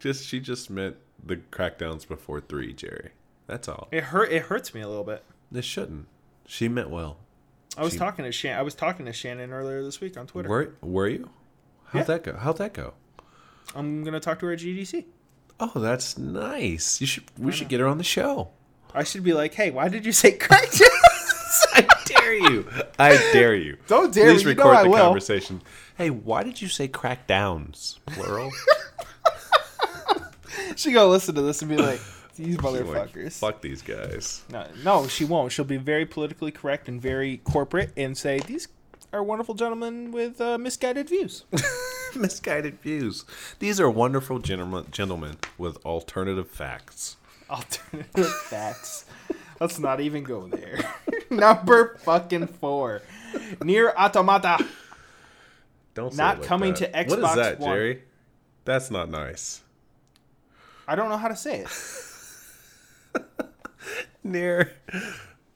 just 0.00 0.26
she 0.26 0.40
just 0.40 0.68
meant 0.68 0.96
the 1.24 1.36
crackdowns 1.36 2.06
before 2.06 2.40
three, 2.40 2.72
Jerry. 2.72 3.10
That's 3.46 3.68
all. 3.68 3.88
It 3.92 4.04
hurt 4.04 4.32
it 4.32 4.42
hurts 4.42 4.74
me 4.74 4.80
a 4.80 4.88
little 4.88 5.04
bit. 5.04 5.22
This 5.52 5.64
shouldn't. 5.64 6.08
She 6.46 6.68
meant 6.68 6.90
well. 6.90 7.18
I 7.76 7.82
was 7.82 7.94
She- 7.94 7.98
talking 7.98 8.24
to 8.24 8.32
Shan- 8.32 8.58
I 8.58 8.62
was 8.62 8.74
talking 8.74 9.06
to 9.06 9.12
Shannon 9.12 9.52
earlier 9.52 9.82
this 9.82 10.00
week 10.00 10.16
on 10.16 10.26
Twitter. 10.26 10.48
Were 10.48 10.74
were 10.80 11.08
you? 11.08 11.30
How'd 11.86 12.00
Yeah. 12.00 12.04
that 12.04 12.24
go? 12.24 12.36
How'd 12.36 12.58
that 12.58 12.72
go? 12.72 12.94
I'm 13.74 14.02
going 14.02 14.14
to 14.14 14.20
talk 14.20 14.38
to 14.40 14.46
her 14.46 14.52
at 14.52 14.58
GDC. 14.60 15.06
Oh, 15.58 15.72
that's 15.80 16.16
nice. 16.18 17.00
You 17.00 17.06
should. 17.06 17.24
We 17.38 17.52
should 17.52 17.68
get 17.68 17.80
her 17.80 17.86
on 17.86 17.98
the 17.98 18.04
show. 18.04 18.50
I 18.92 19.02
should 19.04 19.24
be 19.24 19.32
like, 19.32 19.54
"Hey, 19.54 19.70
why 19.70 19.88
did 19.88 20.04
you 20.06 20.12
say 20.12 20.36
Crackdowns?" 20.36 20.82
I 21.74 21.86
dare 22.06 22.34
you. 22.34 22.68
I 22.98 23.16
dare 23.32 23.54
you. 23.54 23.76
Don't 23.88 24.12
dare 24.14 24.30
Please 24.32 24.44
me. 24.44 24.50
You 24.52 24.56
know 24.56 24.64
record 24.64 24.76
I 24.76 24.82
the 24.84 24.88
will. 24.90 24.98
conversation. 24.98 25.62
Hey, 25.96 26.10
why 26.10 26.42
did 26.42 26.60
you 26.60 26.68
say 26.68 26.88
crackdowns 26.88 27.98
plural? 28.06 28.50
she 30.76 30.92
gonna 30.92 31.10
listen 31.10 31.34
to 31.36 31.42
this 31.42 31.62
and 31.62 31.68
be 31.70 31.76
like, 31.76 32.00
"These 32.36 32.60
Like, 32.60 32.74
motherfuckers." 32.84 33.38
Fuck 33.38 33.60
these 33.62 33.82
guys. 33.82 34.42
No, 34.50 34.66
no, 34.84 35.06
she 35.08 35.24
won't. 35.24 35.52
She'll 35.52 35.64
be 35.64 35.76
very 35.76 36.06
politically 36.06 36.50
correct 36.50 36.88
and 36.88 37.00
very 37.00 37.38
corporate 37.38 37.92
and 37.96 38.16
say 38.16 38.38
these 38.40 38.68
are 39.12 39.22
wonderful 39.22 39.54
gentlemen 39.54 40.10
with 40.10 40.40
uh, 40.40 40.58
misguided 40.58 41.08
views. 41.08 41.44
Misguided 42.16 42.80
views. 42.80 43.24
These 43.58 43.80
are 43.80 43.90
wonderful 43.90 44.38
gentlemen, 44.38 44.86
gentlemen 44.92 45.36
with 45.58 45.76
alternative 45.84 46.48
facts. 46.48 47.16
Alternative 47.50 48.30
facts. 48.48 49.04
Let's 49.60 49.78
not 49.78 50.00
even 50.00 50.22
go 50.22 50.46
there. 50.46 50.78
Number 51.30 51.96
fucking 52.04 52.46
four. 52.48 53.02
NieR 53.60 53.94
Automata. 53.96 54.64
Don't 55.94 56.12
say 56.12 56.16
Not 56.16 56.38
like 56.40 56.46
coming 56.48 56.74
that. 56.74 56.92
to 56.92 57.16
What 57.16 57.30
is 57.30 57.34
that, 57.36 57.60
One. 57.60 57.70
Jerry? 57.76 58.02
That's 58.64 58.90
not 58.90 59.10
nice. 59.10 59.60
I 60.86 60.94
don't 60.94 61.08
know 61.08 61.16
how 61.16 61.28
to 61.28 61.36
say 61.36 61.60
it. 61.60 61.68
Near. 64.24 64.72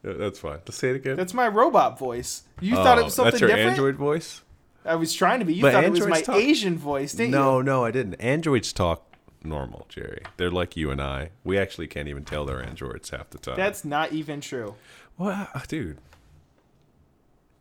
That's 0.03 0.39
fine. 0.39 0.59
Let's 0.67 0.77
say 0.77 0.91
it 0.91 0.97
again. 0.97 1.17
That's 1.17 1.35
my 1.35 1.49
robot 1.49 1.99
voice. 1.99 2.43
You 2.61 2.75
thought 2.77 2.99
it 2.99 3.03
Oh, 3.03 3.05
was 3.05 3.15
something 3.15 3.31
That's 3.33 3.41
your 3.41 3.49
different. 3.51 3.71
Android 3.71 3.97
voice. 3.97 4.43
I 4.85 4.95
was 4.95 5.13
trying 5.13 5.41
to 5.41 5.45
be. 5.45 5.55
You 5.55 5.63
But 5.63 5.73
thought 5.73 5.85
it 5.85 5.91
was 5.91 6.01
Androids 6.01 6.29
my 6.29 6.35
talk- 6.35 6.43
Asian 6.43 6.79
voice, 6.79 7.13
didn't 7.13 7.33
No, 7.33 7.59
you? 7.59 7.63
no, 7.65 7.79
no, 7.81 7.85
I 7.85 7.91
didn't. 7.91 8.15
Androids 8.15 8.73
talk 8.73 9.05
normal, 9.43 9.87
Jerry. 9.89 10.23
They're 10.37 10.51
like 10.51 10.77
you 10.77 10.91
and 10.91 11.01
I. 11.01 11.31
We 11.45 11.59
actually 11.59 11.87
can't 11.89 12.09
even 12.09 12.25
tell 12.25 12.45
they're 12.47 12.63
androids 12.63 13.11
half 13.11 13.31
the 13.31 13.39
time. 13.39 13.57
That's 13.57 13.85
not 13.85 14.13
even 14.13 14.41
true. 14.41 14.77
well, 15.19 15.49
ah, 15.55 15.65
dude. 15.69 15.99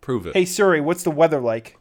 Prove 0.02 0.26
it. 0.28 0.34
Hey 0.36 0.46
Siri, 0.46 0.80
what's 0.80 1.04
the 1.04 1.12
weather 1.12 1.40
like? 1.42 1.78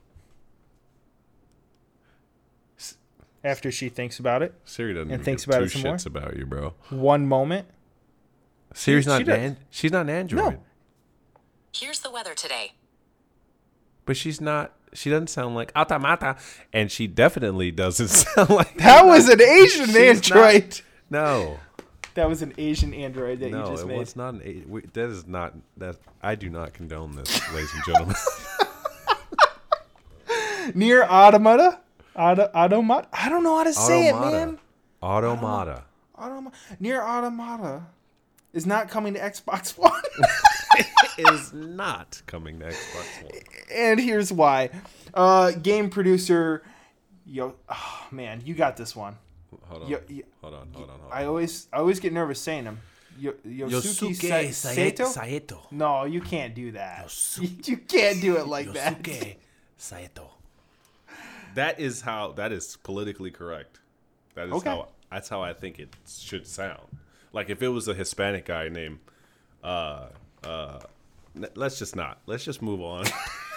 After 3.44 3.70
she 3.70 3.88
thinks 3.88 4.18
about 4.18 4.42
it, 4.42 4.54
Siri 4.64 4.92
doesn't 4.94 5.12
and 5.12 5.24
thinks 5.24 5.44
about 5.44 5.58
two 5.58 5.64
it 5.64 5.70
some 5.70 5.82
more? 5.82 5.94
shits 5.94 6.06
about 6.06 6.36
you, 6.36 6.44
bro. 6.46 6.74
one 6.90 7.28
moment. 7.28 7.68
Siri's 8.76 9.04
she 9.04 9.08
not. 9.10 9.24
does. 9.24 9.38
An, 9.38 9.56
she's 9.70 9.90
not 9.90 10.02
an 10.02 10.10
android. 10.10 10.58
Here's 11.74 12.00
the 12.00 12.10
weather 12.10 12.34
today. 12.34 12.72
But 14.04 14.16
she's 14.18 14.38
not. 14.40 14.72
She 14.92 15.08
doesn't 15.10 15.28
sound 15.28 15.54
like 15.54 15.72
automata, 15.74 16.36
and 16.72 16.90
she 16.92 17.06
definitely 17.06 17.70
doesn't 17.70 18.08
sound 18.08 18.50
like. 18.50 18.76
That 18.78 19.06
was 19.06 19.28
an 19.30 19.40
Asian 19.40 19.86
She's 19.86 19.96
android. 19.96 20.80
No, 21.08 21.58
That 22.14 22.28
was 22.28 22.42
an 22.42 22.52
Asian 22.58 22.92
android 22.92 23.40
that 23.40 23.46
you 23.50 23.56
no, 23.56 23.70
just 23.70 23.84
it 23.84 23.86
made. 23.86 23.98
was 23.98 24.14
not 24.16 24.34
an. 24.34 24.64
We, 24.68 24.82
that 24.82 25.08
is 25.08 25.26
not 25.26 25.54
that. 25.78 25.96
I 26.22 26.34
do 26.34 26.50
not 26.50 26.72
condone 26.74 27.16
this, 27.16 27.52
ladies 27.54 27.72
and 27.74 27.84
gentlemen. 27.84 28.16
NieR 30.74 31.06
Automata? 31.08 31.80
Auto, 32.14 32.50
automata? 32.54 33.08
I 33.12 33.28
don't 33.28 33.42
know 33.42 33.56
how 33.56 33.64
to 33.64 33.72
say 33.72 34.10
Automata. 34.10 34.36
it, 34.36 34.46
man. 34.46 34.58
Automata. 35.02 35.84
Automa- 36.18 36.52
NieR 36.80 37.00
Automata 37.02 37.86
is 38.56 38.66
not 38.66 38.88
coming 38.88 39.14
to 39.14 39.20
Xbox 39.20 39.76
One. 39.78 40.02
is 41.18 41.52
not 41.52 42.20
coming 42.26 42.58
to 42.60 42.66
Xbox 42.66 43.22
One. 43.22 43.32
and 43.72 44.00
here's 44.00 44.32
why. 44.32 44.70
Uh, 45.14 45.52
game 45.52 45.90
producer, 45.90 46.62
yo, 47.24 47.54
oh 47.68 48.06
man, 48.10 48.42
you 48.44 48.54
got 48.54 48.76
this 48.76 48.96
one. 48.96 49.16
Hold 49.68 49.84
on. 49.84 49.88
Yo- 49.88 50.00
yo- 50.08 50.22
hold 50.40 50.54
on. 50.54 50.68
Hold 50.72 50.90
on. 50.90 50.98
Hold 51.00 51.12
on. 51.12 51.18
I 51.18 51.24
always, 51.26 51.68
I 51.72 51.78
always 51.78 52.00
get 52.00 52.12
nervous 52.12 52.40
saying 52.40 52.64
them. 52.64 52.80
Yo, 53.18 53.32
Yosuke, 53.46 54.14
Sa- 54.52 54.70
Sato? 54.74 55.04
Saito. 55.06 55.66
No, 55.70 56.04
you 56.04 56.20
can't 56.20 56.54
do 56.54 56.72
that. 56.72 57.10
You 57.64 57.76
can't 57.78 58.20
do 58.20 58.36
it 58.36 58.46
like 58.46 58.72
that. 58.74 59.02
Yosuke 59.02 59.36
Saito. 59.78 60.30
That 61.54 61.80
is 61.80 62.02
how. 62.02 62.32
That 62.32 62.52
is 62.52 62.76
politically 62.82 63.30
correct. 63.30 63.80
That 64.34 64.48
is 64.48 64.52
Okay. 64.54 64.68
how. 64.70 64.88
That's 65.10 65.28
how 65.30 65.40
I 65.42 65.54
think 65.54 65.78
it 65.78 65.88
should 66.06 66.46
sound. 66.46 66.82
Like 67.36 67.50
if 67.50 67.60
it 67.62 67.68
was 67.68 67.86
a 67.86 67.92
Hispanic 67.92 68.46
guy 68.46 68.70
named. 68.70 68.98
Uh. 69.62 70.06
Uh. 70.42 70.78
n- 71.36 71.50
Let's 71.54 71.78
just 71.78 71.94
not. 71.94 72.18
Let's 72.24 72.46
just 72.46 72.62
move 72.62 72.80
on. 72.80 73.04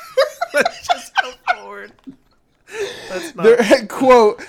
let's 0.54 0.86
just 0.86 1.14
go 1.22 1.32
forward. 1.54 1.94
Let's 3.10 3.34
not. 3.36 3.46
Quote. 3.90 4.44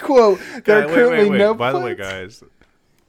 quote. 0.00 0.40
There 0.64 0.82
are 0.82 0.86
wait, 0.88 0.94
currently 0.94 1.18
wait, 1.18 1.30
wait. 1.30 1.38
no. 1.38 1.54
By 1.54 1.70
the 1.70 1.78
way, 1.78 1.94
plans- 1.94 2.40
guys, 2.40 2.50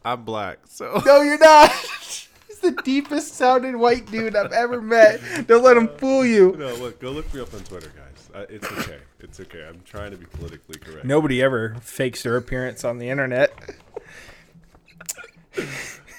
I'm 0.06 0.24
black, 0.24 0.60
so 0.70 1.02
No, 1.08 1.22
you're 1.22 1.40
not. 1.40 1.72
He's 2.68 2.76
the 2.76 2.82
deepest 2.82 3.36
sounding 3.36 3.80
white 3.80 4.06
dude 4.12 4.36
I've 4.36 4.52
ever 4.52 4.82
met. 4.82 5.22
Don't 5.48 5.64
let 5.64 5.78
him 5.78 5.88
fool 5.98 6.26
you. 6.26 6.56
no. 6.58 6.74
Look, 6.76 7.00
go 7.00 7.12
look 7.12 7.34
me 7.34 7.40
up 7.42 7.54
on 7.54 7.62
Twitter, 7.62 7.92
guys. 7.96 8.30
Uh, 8.34 8.46
it's 8.50 8.70
okay. 8.72 9.00
It's 9.20 9.40
okay. 9.40 9.66
I'm 9.68 9.82
trying 9.86 10.12
to 10.12 10.18
be 10.18 10.26
politically 10.26 10.78
correct. 10.80 11.06
Nobody 11.06 11.42
ever 11.42 11.76
fakes 11.82 12.24
their 12.24 12.36
appearance 12.36 12.84
on 12.84 12.98
the 12.98 13.10
internet. 13.10 13.54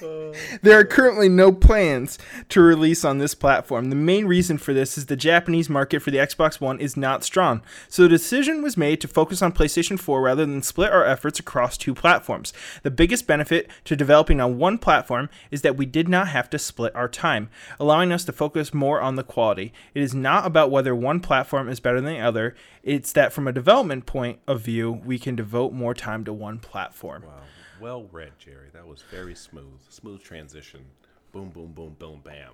There 0.63 0.79
are 0.79 0.85
currently 0.85 1.29
no 1.29 1.53
plans 1.53 2.19
to 2.51 2.61
release 2.61 3.05
on 3.05 3.19
this 3.19 3.35
platform. 3.35 3.91
The 3.91 3.97
main 3.97 4.27
reason 4.27 4.59
for 4.59 4.73
this 4.73 4.99
is 4.99 5.07
the 5.07 5.17
Japanese 5.17 5.69
market 5.69 6.01
for 6.01 6.11
the 6.11 6.19
Xbox 6.19 6.61
One 6.61 6.81
is 6.81 6.97
not 6.97 7.25
strong. 7.25 7.63
So 7.89 8.03
the 8.03 8.09
decision 8.09 8.63
was 8.63 8.77
made 8.77 9.01
to 9.01 9.09
focus 9.09 9.43
on 9.43 9.53
PlayStation 9.53 9.99
4 9.99 10.21
rather 10.21 10.47
than 10.47 10.63
split 10.63 10.93
our 10.93 11.05
efforts 11.05 11.39
across 11.39 11.77
two 11.77 11.95
platforms. 11.95 12.53
The 12.83 12.91
biggest 12.91 13.27
benefit 13.27 13.71
to 13.85 13.97
developing 13.97 14.41
on 14.41 14.59
one 14.59 14.79
platform 14.79 15.29
is 15.51 15.63
that 15.63 15.77
we 15.77 15.87
did 15.87 16.09
not 16.09 16.29
have 16.29 16.51
to 16.51 16.59
split 16.59 16.95
our 16.95 17.09
time, 17.09 17.51
allowing 17.79 18.13
us 18.13 18.25
to 18.25 18.33
focus 18.33 18.75
more 18.75 19.01
on 19.01 19.17
the 19.17 19.25
quality. 19.25 19.73
It 19.95 20.03
is 20.03 20.15
not 20.15 20.47
about 20.47 20.71
whether 20.71 20.95
one 20.95 21.21
platform 21.21 21.69
is 21.69 21.81
better 21.81 22.01
than 22.01 22.15
the 22.15 22.21
other. 22.21 22.55
It's 22.83 23.13
that 23.13 23.33
from 23.33 23.47
a 23.47 23.53
development 23.53 24.07
point 24.07 24.41
of 24.47 24.61
view, 24.61 24.91
we 24.91 25.19
can 25.19 25.37
devote 25.37 25.73
more 25.73 25.95
time 25.95 26.25
to 26.25 26.33
one 26.33 26.59
platform. 26.59 27.25
Wow. 27.27 27.43
Well 27.81 28.09
read, 28.13 28.33
Jerry. 28.39 28.69
That 28.73 28.87
was 28.87 29.03
very 29.11 29.35
smooth. 29.35 29.81
Smooth 29.89 30.23
transition. 30.23 30.87
Boom, 31.33 31.51
boom, 31.51 31.73
boom, 31.73 31.97
boom, 31.99 32.21
bam. 32.25 32.53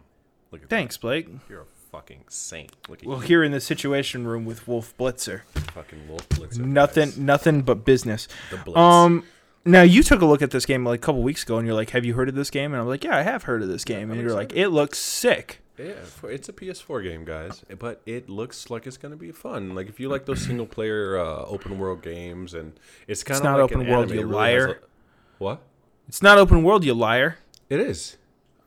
Look 0.50 0.62
at 0.62 0.68
Thanks, 0.68 0.96
Blake. 0.96 1.28
You're 1.48 1.62
a 1.62 1.66
fucking 1.90 2.24
saint. 2.28 2.72
Look 2.88 3.00
at 3.02 3.06
Well, 3.08 3.18
you, 3.18 3.26
here 3.26 3.44
in 3.44 3.52
the 3.52 3.60
Situation 3.60 4.26
Room 4.26 4.44
with 4.44 4.68
Wolf 4.68 4.96
Blitzer, 4.96 5.42
fucking 5.72 6.08
Wolf 6.08 6.28
Blitzer. 6.28 6.58
nothing, 6.58 7.08
guys. 7.10 7.18
nothing 7.18 7.62
but 7.62 7.84
business. 7.84 8.28
The 8.50 8.58
Blitz. 8.58 8.78
Um, 8.78 9.24
now 9.64 9.82
you 9.82 10.02
took 10.02 10.20
a 10.20 10.26
look 10.26 10.42
at 10.42 10.50
this 10.50 10.66
game 10.66 10.84
like 10.84 11.00
a 11.00 11.02
couple 11.02 11.22
weeks 11.22 11.42
ago, 11.42 11.58
and 11.58 11.66
you're 11.66 11.74
like, 11.76 11.90
"Have 11.90 12.04
you 12.04 12.14
heard 12.14 12.28
of 12.28 12.34
this 12.34 12.50
game?" 12.50 12.72
And 12.72 12.80
I'm 12.80 12.86
like, 12.86 13.04
"Yeah, 13.04 13.16
I 13.16 13.22
have 13.22 13.44
heard 13.44 13.62
of 13.62 13.68
this 13.68 13.84
game." 13.84 14.10
and 14.10 14.20
you're 14.20 14.34
like, 14.34 14.52
"It 14.54 14.68
looks 14.68 14.98
sick." 14.98 15.60
Yeah, 15.78 15.94
it's 16.24 16.48
a 16.48 16.52
PS4 16.52 17.02
game, 17.02 17.24
guys, 17.24 17.64
but 17.80 18.00
it 18.06 18.28
looks 18.28 18.70
like 18.70 18.86
it's 18.86 18.96
gonna 18.96 19.16
be 19.16 19.32
fun. 19.32 19.74
Like 19.74 19.88
if 19.88 19.98
you 19.98 20.08
like 20.08 20.24
those 20.26 20.42
single 20.44 20.66
player 20.66 21.18
uh, 21.18 21.44
open 21.46 21.78
world 21.78 22.02
games, 22.02 22.54
and 22.54 22.78
it's 23.08 23.24
kind 23.24 23.38
of 23.38 23.44
not 23.44 23.54
like 23.54 23.64
open 23.64 23.80
an 23.80 23.88
world, 23.90 24.10
you 24.10 24.20
really 24.20 24.32
liar. 24.32 24.80
A- 25.40 25.44
what? 25.44 25.62
It's 26.08 26.22
not 26.22 26.38
open 26.38 26.62
world, 26.62 26.84
you 26.84 26.94
liar. 26.94 27.38
It 27.70 27.80
is. 27.80 28.16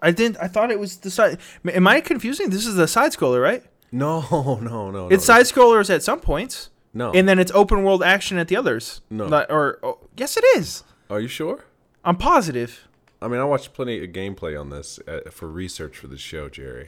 I 0.01 0.11
didn't. 0.11 0.37
I 0.37 0.47
thought 0.47 0.71
it 0.71 0.79
was 0.79 0.97
the 0.97 1.09
side. 1.11 1.39
Am 1.71 1.87
I 1.87 2.01
confusing? 2.01 2.49
This 2.49 2.65
is 2.65 2.77
a 2.77 2.87
side 2.87 3.11
scroller, 3.11 3.41
right? 3.41 3.63
No, 3.91 4.21
no, 4.61 4.91
no. 4.91 5.07
It's 5.09 5.27
no. 5.27 5.35
side 5.35 5.45
scrollers 5.45 5.89
at 5.93 6.03
some 6.03 6.19
points, 6.19 6.69
No. 6.93 7.11
and 7.13 7.27
then 7.27 7.39
it's 7.39 7.51
open 7.53 7.83
world 7.83 8.03
action 8.03 8.37
at 8.37 8.47
the 8.47 8.55
others. 8.57 9.01
No. 9.09 9.27
Not- 9.27 9.49
or 9.51 9.79
oh, 9.83 9.99
yes, 10.17 10.35
it 10.37 10.43
is. 10.55 10.83
Are 11.09 11.19
you 11.19 11.27
sure? 11.27 11.63
I'm 12.03 12.17
positive. 12.17 12.87
I 13.21 13.27
mean, 13.27 13.39
I 13.39 13.43
watched 13.45 13.73
plenty 13.73 14.03
of 14.03 14.11
gameplay 14.11 14.59
on 14.59 14.69
this 14.69 14.99
uh, 15.07 15.21
for 15.31 15.47
research 15.47 15.97
for 15.97 16.07
the 16.07 16.17
show, 16.17 16.49
Jerry. 16.49 16.85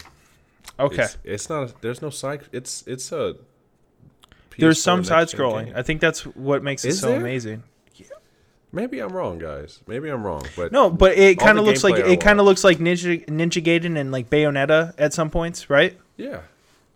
Okay. 0.80 1.04
It's, 1.04 1.18
it's 1.24 1.50
not. 1.50 1.82
There's 1.82 2.02
no 2.02 2.10
side. 2.10 2.42
It's 2.52 2.84
it's 2.86 3.12
a. 3.12 3.36
There's 4.58 4.78
PS4 4.78 4.82
some 4.84 5.04
side 5.04 5.28
scrolling. 5.28 5.76
I 5.76 5.82
think 5.84 6.02
that's 6.02 6.26
what 6.26 6.64
makes 6.64 6.84
it 6.86 6.90
Is 6.90 7.00
so 7.00 7.08
there? 7.10 7.18
amazing. 7.20 7.64
Maybe 8.72 9.00
I'm 9.00 9.10
wrong, 9.12 9.40
guys. 9.40 9.80
Maybe 9.88 10.10
I'm 10.10 10.24
wrong, 10.24 10.44
but 10.56 10.72
No, 10.72 10.90
but 10.90 11.18
it 11.18 11.40
kind 11.40 11.58
of 11.58 11.66
looks 11.66 11.84
like 11.84 11.98
it 11.98 12.22
kind 12.22 12.40
of 12.40 12.46
looks 12.46 12.64
like 12.64 12.78
Ninja 12.78 13.26
Ninja 13.26 13.64
Gaiden 13.64 13.98
and 13.98 14.12
like 14.12 14.30
Bayonetta 14.30 14.94
at 14.98 15.14
some 15.14 15.30
points, 15.30 15.70
right? 15.70 15.98
yeah, 16.18 16.42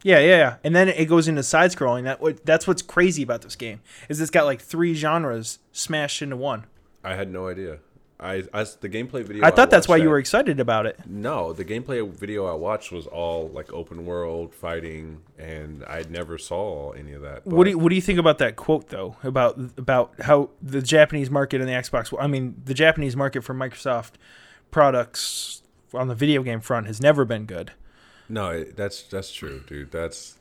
Yeah, 0.04 0.20
yeah, 0.20 0.38
yeah. 0.38 0.56
And 0.64 0.76
then 0.76 0.88
it 0.90 1.06
goes 1.06 1.28
into 1.28 1.42
side 1.42 1.72
scrolling. 1.72 2.04
That 2.04 2.22
what 2.22 2.46
that's 2.46 2.68
what's 2.68 2.82
crazy 2.84 3.24
about 3.24 3.42
this 3.42 3.56
game 3.56 3.82
is 4.08 4.22
it's 4.22 4.30
got 4.32 4.46
like 4.46 4.62
three 4.62 4.94
genres 4.94 5.60
smashed 5.72 6.22
into 6.22 6.38
one. 6.38 6.66
I 7.04 7.16
had 7.16 7.32
no 7.32 7.48
idea. 7.48 7.80
I, 8.24 8.44
I 8.54 8.64
the 8.64 8.90
gameplay 8.90 9.24
video. 9.24 9.44
I 9.44 9.52
thought 9.52 9.70
that's 9.70 9.88
watched 9.88 10.00
why 10.00 10.04
you 10.04 10.10
were 10.10 10.18
excited 10.18 10.60
about 10.60 10.86
it. 10.86 11.00
No, 11.06 11.52
the 11.52 11.66
gameplay 11.66 12.10
video 12.10 12.46
I 12.46 12.54
watched 12.54 12.92
was 12.92 13.06
all 13.06 13.50
like 13.50 13.72
open 13.74 14.06
world 14.06 14.54
fighting, 14.56 15.22
and 15.38 15.84
I 15.86 16.04
never 16.10 16.38
saw 16.38 16.92
any 16.92 17.14
of 17.14 17.22
that. 17.22 17.46
What 17.46 17.66
do 17.66 17.72
you, 17.72 17.78
what 17.78 17.90
do 17.90 17.96
you 17.96 18.02
think 18.02 18.20
about 18.20 18.38
that 18.38 18.56
quote 18.56 18.88
though 18.88 19.18
about 19.24 19.60
about 19.78 20.14
how 20.22 20.52
the 20.62 20.82
Japanese 20.82 21.30
market 21.30 21.60
and 21.60 21.70
the 21.70 21.74
Xbox 21.74 22.14
I 22.20 22.28
mean 22.28 22.62
the 22.64 22.74
Japanese 22.74 23.16
market 23.16 23.44
for 23.44 23.54
Microsoft 23.54 24.14
products 24.72 25.62
on 25.94 26.08
the 26.08 26.16
video 26.16 26.44
game 26.44 26.62
front 26.62 26.88
has 26.88 27.02
never 27.02 27.26
been 27.26 27.46
good. 27.46 27.74
No, 28.30 28.64
that's 28.64 29.04
that's 29.04 29.32
true, 29.32 29.64
dude. 29.68 29.92
That's 29.92 30.38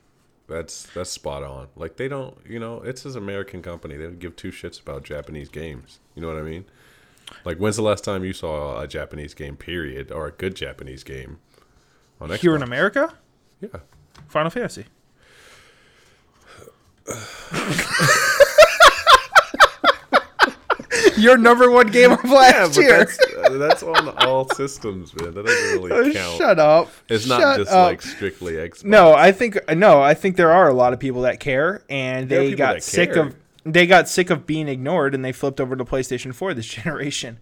that's 0.47 0.85
that's 0.95 1.11
spot 1.11 1.42
on. 1.42 1.68
Like 1.77 1.97
they 1.97 2.09
don't, 2.09 2.37
you 2.49 2.59
know, 2.59 2.81
it's 2.83 3.05
an 3.05 3.16
American 3.16 3.62
company. 3.62 3.97
They 3.97 4.05
don't 4.05 4.18
give 4.18 4.37
two 4.37 4.51
shits 4.51 4.81
about 4.81 5.03
Japanese 5.03 5.49
games. 5.49 6.01
You 6.14 6.23
know 6.23 6.29
what 6.29 6.37
I 6.37 6.42
mean? 6.42 6.64
Like 7.45 7.59
when's 7.59 7.77
the 7.77 7.83
last 7.83 8.05
time 8.05 8.25
you 8.25 8.33
saw 8.33 8.81
a 8.81 8.87
Japanese 8.88 9.35
game, 9.35 9.57
period, 9.57 10.11
or 10.12 10.27
a 10.27 10.33
good 10.33 10.55
Japanese 10.57 11.03
game 11.05 11.38
on 12.21 12.29
Xbox? 12.31 12.38
Here 12.38 12.57
in 12.57 12.62
America, 12.62 13.14
Yeah. 13.61 13.68
Final 14.29 14.51
Fantasy. 14.51 14.87
Your 21.16 21.37
number 21.38 21.71
one 21.71 21.87
game 21.88 22.12
of 22.12 22.25
last 22.25 22.75
But 22.75 22.83
year. 22.83 22.99
that's, 22.99 23.18
uh, 23.37 23.51
that's 23.59 23.83
on 23.83 24.09
all 24.27 24.49
systems, 24.51 25.14
man. 25.16 25.33
That 25.35 25.47
doesn't 25.47 25.83
really 25.83 26.12
count. 26.12 26.16
Oh, 26.35 26.38
Shut 26.38 26.59
up. 26.59 26.90
It's 27.09 27.27
not 27.27 27.40
Shut 27.40 27.59
just 27.61 27.71
up. 27.71 27.87
like 27.87 28.03
strictly 28.03 28.55
Xbox. 28.55 28.85
No, 28.85 29.14
I 29.14 29.33
think 29.33 29.57
no, 29.75 30.03
I 30.03 30.14
think 30.14 30.37
there 30.37 30.51
are 30.53 30.68
a 30.68 30.73
lot 30.75 30.92
of 30.92 30.99
people 30.99 31.23
that 31.23 31.40
care, 31.40 31.83
and 31.88 32.29
they 32.29 32.55
got 32.55 32.83
sick 32.83 33.12
care. 33.14 33.23
of 33.27 33.41
they 33.64 33.87
got 33.87 34.09
sick 34.09 34.31
of 34.31 34.46
being 34.46 34.68
ignored, 34.68 35.14
and 35.14 35.25
they 35.25 35.33
flipped 35.33 35.61
over 35.61 35.77
to 35.77 35.85
PlayStation 35.85 36.35
Four 36.35 36.55
this 36.55 36.66
generation. 36.81 37.38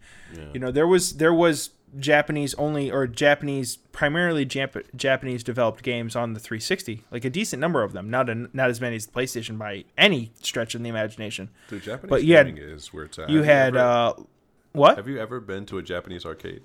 You 0.52 0.61
know, 0.61 0.70
there 0.70 0.87
was 0.87 1.14
there 1.14 1.35
was 1.35 1.70
Japanese 1.98 2.54
only 2.54 2.88
or 2.90 3.06
Japanese 3.09 3.76
primarily 3.90 4.46
Jap- 4.46 4.85
Japanese 4.94 5.42
developed 5.42 5.83
games 5.83 6.14
on 6.14 6.35
the 6.35 6.40
360. 6.40 7.02
Like 7.11 7.24
a 7.24 7.30
decent 7.30 7.59
number 7.61 7.83
of 7.83 7.92
them, 7.92 8.09
not 8.11 8.28
a, 8.30 8.48
not 8.52 8.70
as 8.70 8.80
many 8.80 8.94
as 8.96 9.06
the 9.06 9.12
PlayStation 9.12 9.59
by 9.59 9.85
any 9.98 10.30
stretch 10.40 10.76
of 10.76 10.83
the 10.85 10.88
imagination. 10.88 11.50
Dude, 11.68 11.83
Japanese 11.83 12.11
But 12.11 12.22
you 12.24 12.37
had- 12.37 12.56
is 12.56 12.92
where 12.92 13.04
it's 13.04 13.18
at. 13.18 13.28
You 13.28 13.38
Have 13.38 13.46
had 13.46 13.76
ever- 13.76 13.78
uh, 13.78 14.12
what? 14.72 14.96
have 14.98 15.09
you 15.09 15.18
ever 15.18 15.40
been 15.40 15.66
to 15.66 15.78
a 15.78 15.83
Japanese 15.83 16.24
arcade? 16.24 16.62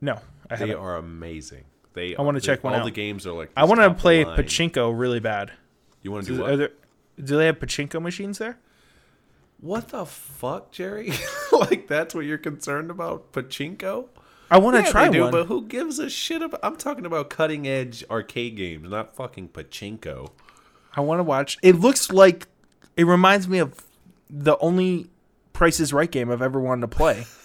no, 0.00 0.14
I 0.48 0.56
They 0.56 0.68
haven't. 0.68 0.76
are 0.76 0.96
amazing. 0.96 1.64
They. 1.92 2.16
I 2.16 2.22
wanna 2.22 2.40
check 2.40 2.64
one 2.64 2.72
All 2.74 2.80
out. 2.80 2.84
the 2.84 2.90
games 2.90 3.26
are 3.26 3.32
like. 3.32 3.50
I 3.56 3.64
want 3.64 3.80
to 3.80 3.92
play 3.94 4.24
line. 4.24 4.36
pachinko 4.38 4.92
really 4.96 5.20
bad. 5.20 5.52
You 6.02 6.10
want 6.12 6.26
to 6.26 6.34
Do, 6.36 6.40
what? 6.42 6.56
there, 6.56 6.70
do 7.24 7.36
they 7.36 7.46
have 7.46 7.58
pachinko 7.58 8.00
machines 8.00 8.38
there? 8.38 8.58
What 9.60 9.88
the 9.88 10.06
fuck, 10.06 10.72
Jerry? 10.72 11.12
like 11.52 11.86
that's 11.86 12.14
what 12.14 12.24
you're 12.24 12.38
concerned 12.38 12.90
about? 12.90 13.32
Pachinko? 13.32 14.08
I 14.50 14.58
want 14.58 14.76
to 14.76 14.82
Yeah, 14.82 14.90
try 14.90 15.08
do, 15.08 15.22
one. 15.22 15.30
but 15.30 15.46
who 15.46 15.66
gives 15.66 15.98
a 15.98 16.08
shit 16.10 16.42
about? 16.42 16.60
I'm 16.62 16.76
talking 16.76 17.06
about 17.06 17.30
cutting 17.30 17.68
edge 17.68 18.02
arcade 18.10 18.56
games, 18.56 18.88
not 18.90 19.14
fucking 19.14 19.50
pachinko. 19.50 20.30
I 20.96 21.02
want 21.02 21.20
to 21.20 21.24
watch. 21.24 21.58
It 21.62 21.76
looks 21.76 22.10
like 22.10 22.48
it 22.96 23.04
reminds 23.04 23.46
me 23.46 23.58
of 23.58 23.74
the 24.28 24.56
only 24.58 25.08
Price 25.52 25.78
is 25.78 25.92
Right 25.92 26.10
game 26.10 26.30
I've 26.30 26.42
ever 26.42 26.58
wanted 26.58 26.80
to 26.82 26.88
play. 26.96 27.26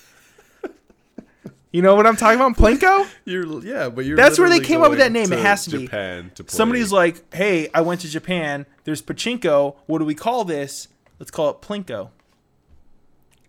you 1.76 1.82
know 1.82 1.94
what 1.94 2.08
I'm 2.08 2.16
talking 2.16 2.40
about? 2.40 2.56
Plinko? 2.56 3.06
You're 3.26 3.62
yeah, 3.62 3.90
but 3.90 4.06
you're. 4.06 4.16
That's 4.16 4.40
where 4.40 4.50
they 4.50 4.62
came 4.62 4.82
up 4.82 4.92
with 4.92 5.00
that 5.00 5.12
name. 5.12 5.34
It 5.34 5.40
has 5.40 5.66
to 5.66 5.72
be. 5.72 5.84
Japan 5.84 6.32
to 6.36 6.46
play. 6.46 6.56
Somebody's 6.56 6.94
like, 6.94 7.36
"Hey, 7.36 7.70
I 7.74 7.82
went 7.82 8.00
to 8.02 8.08
Japan. 8.08 8.66
There's 8.86 9.02
pachinko. 9.02 9.76
What 9.86 10.00
do 10.00 10.06
we 10.06 10.16
call 10.16 10.46
this? 10.46 10.88
Let's 11.20 11.32
call 11.32 11.50
it 11.50 11.60
Plinko." 11.62 12.12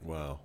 Wow. 0.03 0.41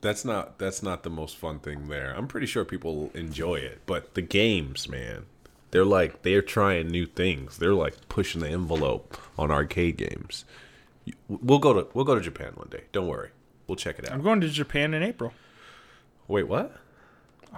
That's 0.00 0.24
not 0.24 0.58
that's 0.58 0.82
not 0.82 1.04
the 1.04 1.10
most 1.10 1.36
fun 1.36 1.60
thing 1.60 1.86
there. 1.86 2.12
I'm 2.12 2.26
pretty 2.26 2.48
sure 2.48 2.64
people 2.64 3.12
enjoy 3.14 3.54
it, 3.54 3.82
but 3.86 4.14
the 4.14 4.22
games, 4.22 4.88
man, 4.88 5.26
they're 5.70 5.84
like 5.84 6.22
they're 6.22 6.42
trying 6.42 6.88
new 6.88 7.06
things. 7.06 7.58
They're 7.58 7.72
like 7.72 8.08
pushing 8.08 8.40
the 8.40 8.48
envelope 8.48 9.16
on 9.38 9.52
arcade 9.52 9.96
games. 9.96 10.44
We'll 11.28 11.60
go 11.60 11.72
to 11.72 11.86
we'll 11.94 12.04
go 12.04 12.16
to 12.16 12.20
Japan 12.20 12.54
one 12.56 12.68
day. 12.68 12.82
Don't 12.90 13.06
worry. 13.06 13.30
We'll 13.68 13.76
check 13.76 14.00
it 14.00 14.08
out. 14.08 14.12
I'm 14.12 14.22
going 14.22 14.40
to 14.40 14.48
Japan 14.48 14.92
in 14.92 15.04
April. 15.04 15.32
Wait, 16.26 16.48
what? 16.48 16.81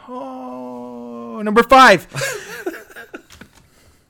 Oh, 0.09 1.41
number 1.43 1.63
five. 1.63 2.07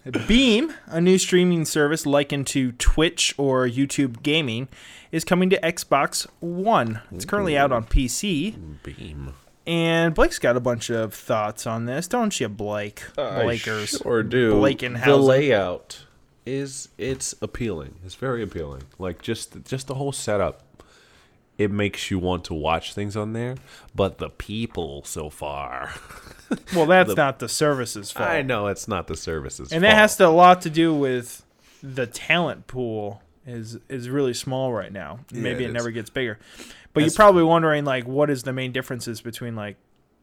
Beam, 0.28 0.74
a 0.86 1.00
new 1.00 1.16
streaming 1.16 1.64
service 1.64 2.04
likened 2.04 2.46
to 2.48 2.72
Twitch 2.72 3.34
or 3.38 3.66
YouTube 3.66 4.22
gaming, 4.22 4.68
is 5.10 5.24
coming 5.24 5.48
to 5.50 5.58
Xbox 5.60 6.26
One. 6.40 7.00
It's 7.10 7.24
currently 7.24 7.56
out 7.56 7.72
on 7.72 7.84
PC, 7.84 8.82
Beam. 8.82 9.32
and 9.66 10.14
Blake's 10.14 10.38
got 10.38 10.56
a 10.56 10.60
bunch 10.60 10.90
of 10.90 11.14
thoughts 11.14 11.66
on 11.66 11.86
this, 11.86 12.06
don't 12.06 12.38
you, 12.38 12.50
Blake? 12.50 13.02
Blakers. 13.14 13.96
Or 14.02 14.22
do 14.22 14.52
Blake 14.58 14.80
Blakenhausen. 14.80 15.04
the 15.04 15.16
layout 15.16 16.04
is 16.44 16.90
it's 16.98 17.34
appealing. 17.40 17.94
It's 18.04 18.14
very 18.14 18.42
appealing. 18.42 18.82
Like 18.98 19.22
just 19.22 19.64
just 19.64 19.86
the 19.86 19.94
whole 19.94 20.12
setup. 20.12 20.63
It 21.56 21.70
makes 21.70 22.10
you 22.10 22.18
want 22.18 22.44
to 22.46 22.54
watch 22.54 22.94
things 22.94 23.16
on 23.16 23.32
there, 23.32 23.54
but 23.94 24.18
the 24.18 24.28
people 24.30 25.02
so 25.04 25.30
far. 25.30 25.92
Well, 26.76 26.86
that's 26.86 27.08
the- 27.08 27.14
not 27.16 27.38
the 27.38 27.48
service's 27.48 28.12
fault. 28.12 28.28
I 28.28 28.42
know 28.42 28.66
it's 28.68 28.86
not 28.86 29.06
the 29.08 29.16
services. 29.16 29.72
and 29.72 29.82
that 29.82 29.94
has 29.94 30.16
to 30.18 30.26
a 30.26 30.28
lot 30.28 30.60
to 30.62 30.70
do 30.70 30.94
with 30.94 31.42
the 31.82 32.06
talent 32.06 32.66
pool 32.66 33.22
is 33.46 33.78
is 33.88 34.08
really 34.10 34.34
small 34.34 34.72
right 34.72 34.92
now. 34.92 35.20
Maybe 35.32 35.64
it 35.64 35.70
it 35.70 35.72
never 35.72 35.90
gets 35.90 36.10
bigger. 36.10 36.38
But 36.58 36.66
That's- 37.00 37.12
you're 37.12 37.16
probably 37.16 37.42
wondering 37.44 37.84
like 37.84 38.06
what 38.06 38.30
is 38.30 38.42
the 38.42 38.52
main 38.52 38.72
differences 38.72 39.20
between 39.22 39.56
like 39.56 39.76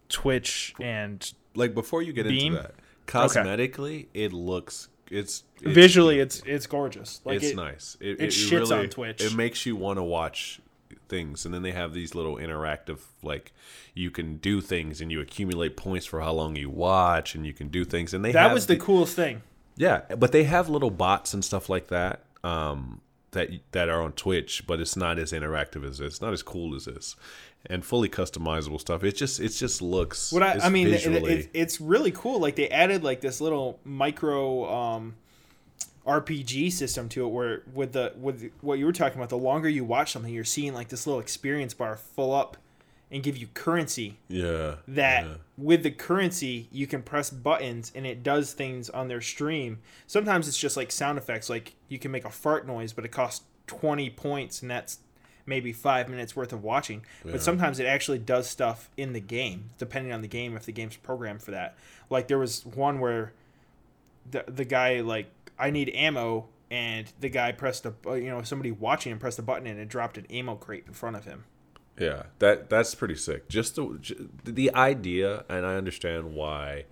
Twitch 0.09 0.73
and 0.79 1.29
like 1.55 1.73
before 1.73 2.01
you 2.01 2.13
get 2.13 2.27
Beam? 2.27 2.53
into 2.55 2.63
that. 2.67 2.75
Cosmetically, 3.07 4.05
it 4.13 4.31
looks 4.31 4.87
it's, 5.09 5.43
it's 5.61 5.73
visually 5.73 6.19
it's 6.19 6.41
it's 6.45 6.67
gorgeous. 6.67 7.19
Like 7.25 7.37
it's 7.37 7.47
it, 7.47 7.55
nice. 7.57 7.97
It, 7.99 8.21
it 8.21 8.29
shits 8.29 8.71
on 8.75 8.87
Twitch. 8.89 9.21
It 9.21 9.35
makes 9.35 9.65
you 9.65 9.75
want 9.75 9.97
to 9.97 10.03
watch 10.03 10.60
things, 11.11 11.45
and 11.45 11.53
then 11.53 11.61
they 11.61 11.73
have 11.73 11.93
these 11.93 12.15
little 12.15 12.37
interactive, 12.37 12.99
like 13.21 13.51
you 13.93 14.09
can 14.09 14.37
do 14.37 14.61
things, 14.61 14.99
and 15.01 15.11
you 15.11 15.21
accumulate 15.21 15.77
points 15.77 16.07
for 16.07 16.21
how 16.21 16.31
long 16.33 16.55
you 16.55 16.69
watch, 16.71 17.35
and 17.35 17.45
you 17.45 17.53
can 17.53 17.67
do 17.67 17.85
things. 17.85 18.13
And 18.15 18.25
they 18.25 18.31
That 18.31 18.51
was 18.53 18.65
the 18.65 18.77
coolest 18.77 19.15
thing. 19.15 19.43
yeah, 19.77 20.01
but 20.17 20.31
they 20.31 20.45
have 20.45 20.69
little 20.69 20.89
bots 20.89 21.33
and 21.35 21.45
stuff 21.45 21.69
like 21.69 21.87
that. 21.89 22.23
Um, 22.43 23.01
that 23.31 23.49
that 23.71 23.87
are 23.89 24.01
on 24.01 24.11
Twitch, 24.13 24.65
but 24.67 24.79
it's 24.81 24.95
not 24.97 25.19
as 25.19 25.31
interactive 25.31 25.85
as 25.87 25.99
this. 25.99 26.07
It's 26.13 26.21
not 26.21 26.33
as 26.33 26.41
cool 26.43 26.75
as 26.75 26.85
this, 26.85 27.15
and 27.67 27.85
fully 27.85 28.09
customizable 28.09 28.79
stuff. 28.79 29.03
It 29.03 29.15
just 29.15 29.39
it 29.39 29.49
just 29.49 29.81
looks. 29.81 30.31
What 30.33 30.43
I, 30.43 30.57
I 30.63 30.69
mean, 30.69 30.87
it, 30.87 30.91
visually- 30.91 31.33
it, 31.33 31.49
it's 31.53 31.79
really 31.79 32.11
cool. 32.11 32.39
Like 32.39 32.55
they 32.55 32.67
added 32.69 33.03
like 33.03 33.21
this 33.21 33.39
little 33.39 33.79
micro 33.85 34.69
um, 34.69 35.15
RPG 36.05 36.71
system 36.71 37.09
to 37.09 37.25
it, 37.25 37.29
where 37.29 37.63
with 37.73 37.93
the 37.93 38.13
with 38.17 38.51
what 38.61 38.79
you 38.79 38.85
were 38.85 38.91
talking 38.91 39.17
about, 39.17 39.29
the 39.29 39.37
longer 39.37 39.69
you 39.69 39.83
watch 39.83 40.11
something, 40.11 40.33
you're 40.33 40.43
seeing 40.43 40.73
like 40.73 40.89
this 40.89 41.05
little 41.05 41.19
experience 41.19 41.73
bar 41.73 41.95
fill 41.95 42.33
up 42.33 42.57
and 43.11 43.21
give 43.21 43.37
you 43.37 43.47
currency. 43.53 44.17
yeah 44.27 44.75
That 44.87 45.25
yeah. 45.25 45.33
with 45.57 45.83
the 45.83 45.91
currency, 45.91 46.69
you 46.71 46.87
can 46.87 47.03
press 47.03 47.29
buttons 47.29 47.91
and 47.93 48.07
it 48.07 48.23
does 48.23 48.53
things 48.53 48.89
on 48.89 49.09
their 49.09 49.21
stream. 49.21 49.79
Sometimes 50.07 50.47
it's 50.47 50.57
just 50.57 50.77
like 50.77 50.91
sound 50.91 51.17
effects, 51.17 51.49
like 51.49 51.75
you 51.89 51.99
can 51.99 52.09
make 52.11 52.25
a 52.25 52.29
fart 52.31 52.65
noise, 52.65 52.93
but 52.93 53.05
it 53.05 53.11
costs 53.11 53.45
twenty 53.67 54.09
points, 54.09 54.61
and 54.61 54.71
that's 54.71 54.99
maybe 55.45 55.73
five 55.73 56.07
minutes 56.09 56.35
worth 56.35 56.53
of 56.53 56.63
watching. 56.63 57.05
Yeah. 57.25 57.33
But 57.33 57.43
sometimes 57.43 57.79
it 57.79 57.85
actually 57.85 58.19
does 58.19 58.47
stuff 58.47 58.89
in 58.97 59.13
the 59.13 59.19
game, 59.19 59.71
depending 59.77 60.13
on 60.13 60.21
the 60.21 60.27
game 60.27 60.55
if 60.55 60.65
the 60.65 60.71
game's 60.71 60.95
programmed 60.95 61.43
for 61.43 61.51
that. 61.51 61.75
Like 62.09 62.27
there 62.27 62.39
was 62.39 62.65
one 62.65 62.99
where 62.99 63.33
the 64.29 64.45
the 64.47 64.65
guy 64.65 65.01
like 65.01 65.29
I 65.61 65.69
need 65.69 65.89
ammo, 65.95 66.47
and 66.69 67.11
the 67.19 67.29
guy 67.29 67.51
pressed 67.51 67.85
a 67.85 67.93
uh, 68.05 68.13
you 68.13 68.29
know 68.29 68.41
somebody 68.41 68.71
watching 68.71 69.11
him 69.11 69.19
pressed 69.19 69.39
a 69.39 69.43
button 69.43 69.67
and 69.67 69.79
it 69.79 69.87
dropped 69.87 70.17
an 70.17 70.25
ammo 70.29 70.55
crate 70.55 70.85
in 70.87 70.93
front 70.93 71.15
of 71.15 71.25
him. 71.25 71.45
Yeah, 71.99 72.23
that 72.39 72.69
that's 72.69 72.95
pretty 72.95 73.15
sick. 73.15 73.47
Just 73.47 73.75
the 73.75 74.29
the 74.43 74.73
idea, 74.73 75.45
and 75.47 75.65
I 75.65 75.75
understand 75.75 76.33
why 76.33 76.85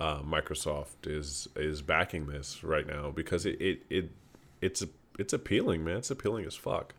uh, 0.00 0.20
Microsoft 0.22 1.06
is 1.06 1.48
is 1.56 1.82
backing 1.82 2.26
this 2.26 2.62
right 2.62 2.86
now 2.86 3.10
because 3.10 3.46
it, 3.46 3.60
it, 3.60 3.82
it 3.90 4.10
it's 4.60 4.84
it's 5.18 5.32
appealing, 5.32 5.84
man. 5.84 5.98
It's 5.98 6.10
appealing 6.10 6.44
as 6.44 6.54
fuck. 6.54 6.94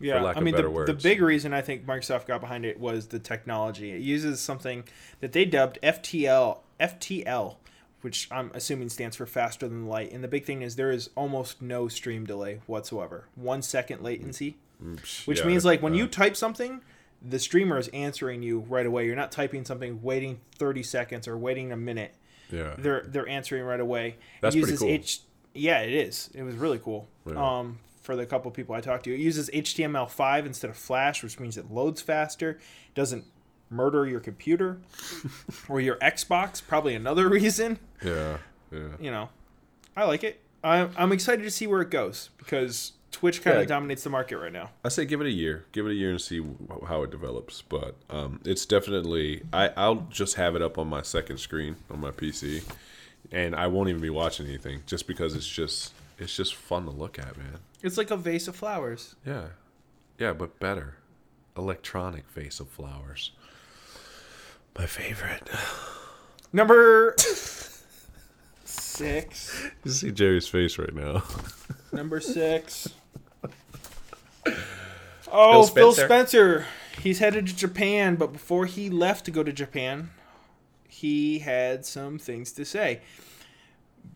Yeah, 0.00 0.24
I 0.24 0.40
mean 0.40 0.54
the, 0.54 0.84
the 0.86 0.94
big 0.94 1.20
reason 1.20 1.52
I 1.52 1.60
think 1.60 1.84
Microsoft 1.84 2.26
got 2.26 2.40
behind 2.40 2.64
it 2.64 2.78
was 2.78 3.08
the 3.08 3.18
technology. 3.18 3.90
It 3.90 4.00
uses 4.00 4.40
something 4.40 4.84
that 5.20 5.32
they 5.32 5.44
dubbed 5.44 5.78
FTL 5.82 6.58
FTL, 6.78 7.56
which 8.00 8.28
I'm 8.30 8.50
assuming 8.54 8.88
stands 8.88 9.16
for 9.16 9.26
faster 9.26 9.66
than 9.68 9.86
light. 9.86 10.12
And 10.12 10.22
the 10.22 10.28
big 10.28 10.44
thing 10.44 10.62
is 10.62 10.76
there 10.76 10.90
is 10.90 11.10
almost 11.16 11.60
no 11.60 11.88
stream 11.88 12.24
delay 12.24 12.60
whatsoever. 12.66 13.24
One 13.34 13.62
second 13.62 14.02
latency, 14.02 14.56
which 15.26 15.40
Yeah, 15.40 15.44
means 15.46 15.64
like 15.64 15.82
when 15.82 15.92
uh, 15.94 15.96
you 15.96 16.06
type 16.06 16.36
something, 16.36 16.80
the 17.20 17.38
streamer 17.38 17.78
is 17.78 17.88
answering 17.88 18.42
you 18.42 18.60
right 18.60 18.86
away. 18.86 19.06
You're 19.06 19.16
not 19.16 19.32
typing 19.32 19.64
something, 19.64 20.00
waiting 20.02 20.40
30 20.58 20.82
seconds 20.84 21.26
or 21.26 21.36
waiting 21.36 21.72
a 21.72 21.76
minute. 21.76 22.14
yeah, 22.50 22.74
They're 22.78 23.02
they're 23.06 23.28
answering 23.28 23.64
right 23.64 23.80
away. 23.80 24.16
That's 24.40 24.54
it 24.54 24.58
pretty 24.60 24.72
uses 24.72 24.78
cool. 24.80 24.88
H- 24.90 25.20
yeah, 25.54 25.80
it 25.80 25.92
is. 25.92 26.30
It 26.34 26.44
was 26.44 26.54
really 26.54 26.78
cool. 26.78 27.08
Yeah. 27.26 27.58
Um, 27.58 27.78
for 28.02 28.14
the 28.16 28.24
couple 28.24 28.48
of 28.48 28.54
people 28.54 28.74
I 28.74 28.80
talked 28.80 29.04
to, 29.04 29.12
it 29.14 29.18
uses 29.20 29.50
HTML5 29.50 30.46
instead 30.46 30.70
of 30.70 30.76
Flash, 30.76 31.22
which 31.22 31.38
means 31.40 31.58
it 31.58 31.70
loads 31.70 32.00
faster. 32.00 32.58
Doesn't 32.94 33.24
murder 33.70 34.06
your 34.06 34.20
computer 34.20 34.78
or 35.68 35.80
your 35.80 35.96
Xbox. 35.96 36.62
Probably 36.66 36.94
another 36.94 37.28
reason. 37.38 37.78
yeah, 38.04 38.38
yeah. 38.72 38.88
You 39.00 39.10
know, 39.10 39.28
I 39.96 40.04
like 40.04 40.24
it. 40.24 40.40
I'm 40.64 40.90
I'm 40.96 41.12
excited 41.12 41.42
to 41.44 41.50
see 41.50 41.66
where 41.66 41.80
it 41.82 41.90
goes 41.90 42.30
because 42.38 42.92
Twitch 43.12 43.42
kind 43.42 43.56
of 43.56 43.62
Yeah. 43.62 43.68
dominates 43.68 44.02
the 44.04 44.10
market 44.10 44.38
right 44.38 44.52
now. 44.52 44.70
I 44.84 44.88
say 44.88 45.04
give 45.04 45.20
it 45.20 45.26
a 45.26 45.30
year. 45.32 45.64
Give 45.72 45.86
it 45.86 45.90
a 45.90 45.94
year 45.94 46.10
and 46.10 46.20
see 46.20 46.44
how 46.86 47.02
it 47.04 47.10
develops. 47.10 47.62
But 47.62 47.94
um, 48.10 48.40
it's 48.44 48.66
definitely. 48.66 49.42
I 49.52 49.70
I'll 49.76 50.06
just 50.10 50.34
have 50.34 50.56
it 50.56 50.62
up 50.62 50.76
on 50.78 50.88
my 50.88 51.02
second 51.02 51.38
screen 51.38 51.76
on 51.90 52.00
my 52.00 52.10
PC, 52.10 52.64
and 53.30 53.54
I 53.54 53.66
won't 53.68 53.88
even 53.88 54.02
be 54.02 54.10
watching 54.10 54.46
anything 54.46 54.82
just 54.86 55.06
because 55.06 55.34
it's 55.34 55.46
just 55.48 55.92
it's 56.18 56.34
just 56.36 56.54
fun 56.56 56.84
to 56.86 56.90
look 56.90 57.18
at, 57.18 57.36
man. 57.36 57.58
It's 57.82 57.96
like 57.96 58.10
a 58.10 58.16
vase 58.16 58.48
of 58.48 58.56
flowers. 58.56 59.14
Yeah, 59.24 59.44
yeah, 60.18 60.32
but 60.32 60.58
better. 60.58 60.96
Electronic 61.56 62.28
vase 62.28 62.60
of 62.60 62.68
flowers. 62.68 63.30
My 64.78 64.86
favorite. 64.86 65.48
Number 66.52 67.14
six. 68.64 69.54
You 69.84 69.90
see 69.92 70.10
Jerry's 70.10 70.48
face 70.48 70.76
right 70.78 70.94
now. 70.94 71.22
Number 71.92 72.20
six. 72.20 72.88
Oh, 75.30 75.66
Phil 75.66 75.92
Spencer. 75.92 76.06
Spencer. 76.06 76.66
He's 77.02 77.18
headed 77.18 77.46
to 77.48 77.54
Japan, 77.54 78.16
but 78.16 78.32
before 78.32 78.64
he 78.64 78.88
left 78.88 79.26
to 79.26 79.30
go 79.30 79.42
to 79.42 79.52
Japan, 79.52 80.08
he 80.88 81.40
had 81.40 81.84
some 81.84 82.18
things 82.18 82.50
to 82.52 82.64
say. 82.64 83.02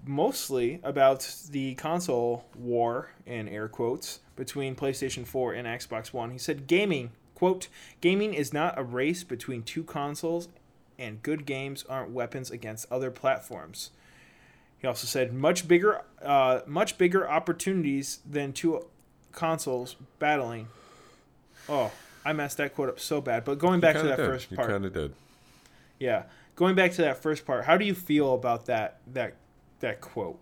Mostly 0.06 0.80
about 0.82 1.30
the 1.50 1.74
console 1.74 2.46
war, 2.56 3.10
in 3.26 3.46
air 3.46 3.68
quotes, 3.68 4.20
between 4.36 4.74
PlayStation 4.74 5.26
4 5.26 5.52
and 5.52 5.66
Xbox 5.68 6.14
One. 6.14 6.30
He 6.30 6.38
said, 6.38 6.66
Gaming, 6.66 7.10
quote, 7.42 7.66
gaming 8.00 8.34
is 8.34 8.52
not 8.52 8.78
a 8.78 8.84
race 8.84 9.24
between 9.24 9.64
two 9.64 9.82
consoles 9.82 10.48
and 10.96 11.20
good 11.24 11.44
games 11.44 11.84
aren't 11.88 12.12
weapons 12.12 12.52
against 12.52 12.86
other 12.88 13.10
platforms. 13.10 13.90
He 14.78 14.86
also 14.86 15.08
said 15.08 15.32
much 15.34 15.66
bigger, 15.66 16.02
uh, 16.24 16.60
much 16.66 16.98
bigger 16.98 17.28
opportunities 17.28 18.20
than 18.24 18.52
two 18.52 18.86
consoles 19.32 19.96
battling. 20.20 20.68
Oh, 21.68 21.90
I 22.24 22.32
messed 22.32 22.58
that 22.58 22.76
quote 22.76 22.88
up 22.88 23.00
so 23.00 23.20
bad. 23.20 23.44
But 23.44 23.58
going 23.58 23.80
back 23.80 23.96
to 23.96 24.02
that 24.04 24.18
did. 24.18 24.26
first 24.26 24.48
You 24.52 24.58
kind 24.58 24.84
of 24.84 24.92
did. 24.92 25.12
yeah, 25.98 26.22
going 26.54 26.76
back 26.76 26.92
to 26.92 27.02
that 27.02 27.20
first 27.20 27.44
part, 27.44 27.64
how 27.64 27.76
do 27.76 27.84
you 27.84 27.94
feel 27.96 28.34
about 28.34 28.66
that 28.66 28.98
that 29.12 29.34
that 29.80 30.00
quote? 30.00 30.38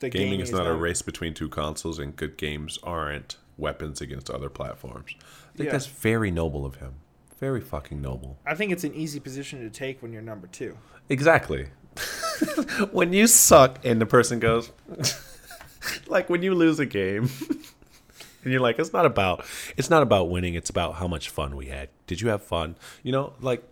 The 0.00 0.10
Gaming 0.10 0.40
is 0.40 0.52
not 0.52 0.66
a 0.66 0.74
race 0.74 1.00
between 1.00 1.32
two 1.32 1.48
consoles, 1.48 1.98
and 1.98 2.14
good 2.14 2.36
games 2.36 2.78
aren't 2.82 3.38
weapons 3.62 4.00
against 4.02 4.28
other 4.28 4.50
platforms. 4.50 5.14
I 5.54 5.56
think 5.56 5.66
Yeah. 5.66 5.72
that's 5.72 5.86
very 5.86 6.30
noble 6.30 6.66
of 6.66 6.76
him. 6.76 6.94
Very 7.38 7.60
fucking 7.62 8.02
noble. 8.02 8.38
I 8.46 8.54
think 8.54 8.70
it's 8.72 8.84
an 8.84 8.94
easy 8.94 9.18
position 9.20 9.60
to 9.60 9.70
take 9.70 10.02
when 10.02 10.12
you're 10.12 10.20
number 10.22 10.46
two. 10.48 10.76
Exactly. 11.08 11.68
when 12.92 13.12
you 13.12 13.26
suck 13.26 13.78
and 13.84 14.00
the 14.00 14.06
person 14.06 14.38
goes, 14.38 14.70
like 16.06 16.28
when 16.30 16.42
you 16.42 16.54
lose 16.54 16.78
a 16.78 16.86
game, 16.86 17.30
and 18.44 18.52
you're 18.52 18.60
like, 18.60 18.78
it's 18.78 18.92
not 18.92 19.06
about, 19.06 19.44
it's 19.76 19.90
not 19.90 20.02
about 20.02 20.28
winning. 20.30 20.54
It's 20.54 20.70
about 20.70 20.94
how 20.94 21.08
much 21.08 21.28
fun 21.30 21.56
we 21.56 21.66
had. 21.66 21.88
Did 22.06 22.20
you 22.20 22.28
have 22.28 22.42
fun? 22.42 22.76
You 23.02 23.12
know, 23.12 23.32
like, 23.40 23.62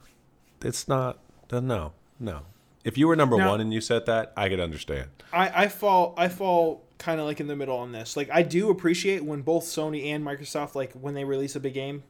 it's 0.63 0.89
not. 0.89 1.19
uh, 1.53 1.61
No, 1.61 1.93
no. 2.19 2.43
If 2.85 2.97
you 2.97 3.09
were 3.09 3.17
number 3.17 3.37
Now- 3.37 3.51
one 3.51 3.61
and 3.61 3.73
you 3.75 3.81
said 3.81 4.07
that, 4.07 4.33
I 4.37 4.49
could 4.49 4.61
understand. 4.61 5.11
I, 5.33 5.65
I 5.65 5.69
fall 5.69 6.15
I 6.17 6.29
fall 6.29 6.83
kind 7.01 7.19
of 7.19 7.27
like 7.27 7.41
in 7.41 7.49
the 7.49 7.57
middle 7.57 7.77
on 7.77 7.91
this. 7.91 8.17
Like 8.17 8.31
I 8.31 8.43
do 8.43 8.71
appreciate 8.71 9.25
when 9.25 9.43
both 9.43 9.65
Sony 9.65 10.07
and 10.07 10.25
Microsoft 10.25 10.77
like 10.77 10.93
when 10.93 11.15
they 11.15 11.25
release 11.25 11.57
a 11.57 11.61
big 11.61 11.75
game, 11.75 12.05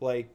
like 0.00 0.28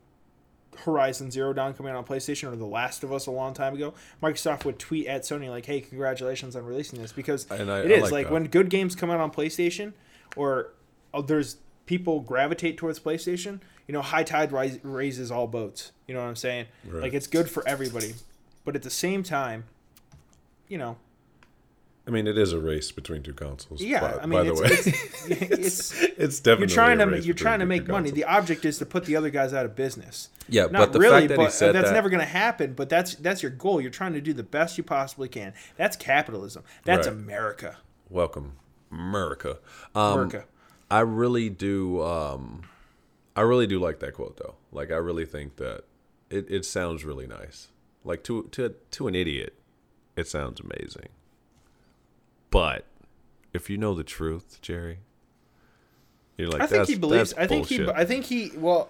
Horizon 0.86 1.32
Zero 1.32 1.54
Dawn 1.54 1.74
coming 1.74 1.92
out 1.92 1.98
on 1.98 2.06
PlayStation 2.06 2.52
or 2.52 2.56
The 2.56 2.66
Last 2.66 3.04
of 3.04 3.12
Us 3.12 3.26
a 3.26 3.32
long 3.32 3.54
time 3.54 3.74
ago, 3.74 3.94
Microsoft 4.22 4.64
would 4.66 4.78
tweet 4.78 5.08
at 5.08 5.24
Sony 5.24 5.50
like, 5.50 5.66
"Hey, 5.66 5.82
congratulations 5.82 6.56
on 6.56 6.66
releasing 6.66 7.02
this," 7.02 7.12
because 7.12 7.50
I- 7.52 7.58
it 7.86 7.92
is 7.92 8.02
like 8.04 8.12
like 8.12 8.32
when 8.32 8.44
good 8.48 8.70
games 8.70 8.96
come 8.96 9.10
out 9.10 9.20
on 9.20 9.32
PlayStation 9.32 9.94
or 10.36 10.70
uh, 11.14 11.22
there's 11.22 11.58
people 11.88 12.20
gravitate 12.20 12.78
towards 12.78 13.00
PlayStation. 13.00 13.60
You 13.88 13.94
know, 13.94 14.02
high 14.02 14.24
tide 14.24 14.52
rise, 14.52 14.78
raises 14.84 15.32
all 15.32 15.48
boats. 15.48 15.94
You 16.08 16.14
know 16.14 16.20
what 16.22 16.28
I'm 16.28 16.36
saying? 16.36 16.66
Right. 16.86 17.04
Like 17.04 17.14
it's 17.14 17.28
good 17.28 17.50
for 17.50 17.68
everybody, 17.68 18.14
but 18.66 18.76
at 18.76 18.84
the 18.84 18.90
same 18.90 19.24
time, 19.24 19.64
you 20.68 20.78
know, 20.78 20.98
I 22.08 22.10
mean, 22.10 22.26
it 22.26 22.38
is 22.38 22.54
a 22.54 22.60
race 22.60 22.92
between 22.94 23.22
two 23.22 23.34
consoles. 23.34 23.82
yeah. 23.82 24.00
By, 24.00 24.24
I 24.24 24.26
mean, 24.26 24.40
by 24.40 24.50
it's, 24.50 24.86
the 24.86 24.92
way, 24.92 25.38
it's, 25.52 25.92
it's 26.02 26.02
it's 26.18 26.40
definitely 26.40 26.74
you're 26.74 26.76
trying 26.76 27.02
a 27.02 27.06
to 27.06 27.22
you're 27.22 27.36
trying 27.36 27.60
to 27.60 27.66
make 27.66 27.88
money. 27.88 28.10
consoles. 28.12 28.16
The 28.16 28.24
object 28.24 28.66
is 28.66 28.78
to 28.78 28.86
put 28.86 29.06
the 29.06 29.16
other 29.18 29.30
guys 29.30 29.54
out 29.54 29.66
of 29.66 29.76
business. 29.76 30.30
Yeah, 30.48 30.64
Not 30.64 30.74
but 30.74 30.94
the 30.94 31.00
really, 31.00 31.22
fact 31.22 31.30
that 31.30 31.36
but 31.38 31.44
he 31.46 31.52
said 31.52 31.76
that's 31.76 31.90
that, 31.90 31.94
never 31.94 32.10
going 32.10 32.22
to 32.22 32.26
happen. 32.26 32.74
But 32.74 32.88
that's 32.88 33.16
that's 33.16 33.44
your 33.44 33.52
goal. 33.52 33.82
You're 33.82 33.92
trying 33.92 34.14
to 34.14 34.22
do 34.22 34.32
the 34.32 34.44
best 34.44 34.78
you 34.78 34.84
possibly 34.86 35.28
can. 35.28 35.54
That's 35.76 35.98
capitalism. 35.98 36.64
That's 36.86 37.08
Right. 37.08 37.16
America. 37.16 37.78
welcome, 38.10 38.54
America. 38.90 39.60
Um, 39.94 40.14
America. 40.14 40.46
I 40.90 41.02
really 41.02 41.50
do. 41.50 42.02
Um, 42.02 42.64
I 43.36 43.42
really 43.42 43.68
do 43.68 43.80
like 43.80 44.00
that 44.00 44.14
quote 44.14 44.38
though. 44.38 44.56
Like 44.72 44.92
I 44.92 44.96
really 44.96 45.26
think 45.26 45.58
that 45.58 45.84
it, 46.30 46.50
it 46.50 46.66
sounds 46.66 47.04
really 47.04 47.28
nice. 47.28 47.68
Like 48.06 48.24
to 48.24 48.44
to 48.54 48.76
to 48.92 49.08
an 49.10 49.16
idiot, 49.16 49.54
it 50.16 50.28
sounds 50.30 50.62
amazing. 50.62 51.10
But 52.58 52.86
if 53.54 53.70
you 53.70 53.78
know 53.78 53.94
the 53.94 54.04
truth, 54.04 54.58
Jerry, 54.64 54.98
you're 56.38 56.50
like 56.50 56.62
I 56.62 56.66
think 56.68 56.88
he 56.88 56.96
believes. 56.96 57.34
I 57.36 57.46
think 57.46 57.68
he. 57.68 57.88
I 57.88 58.04
think 58.04 58.26
he. 58.26 58.52
Well, 58.58 58.90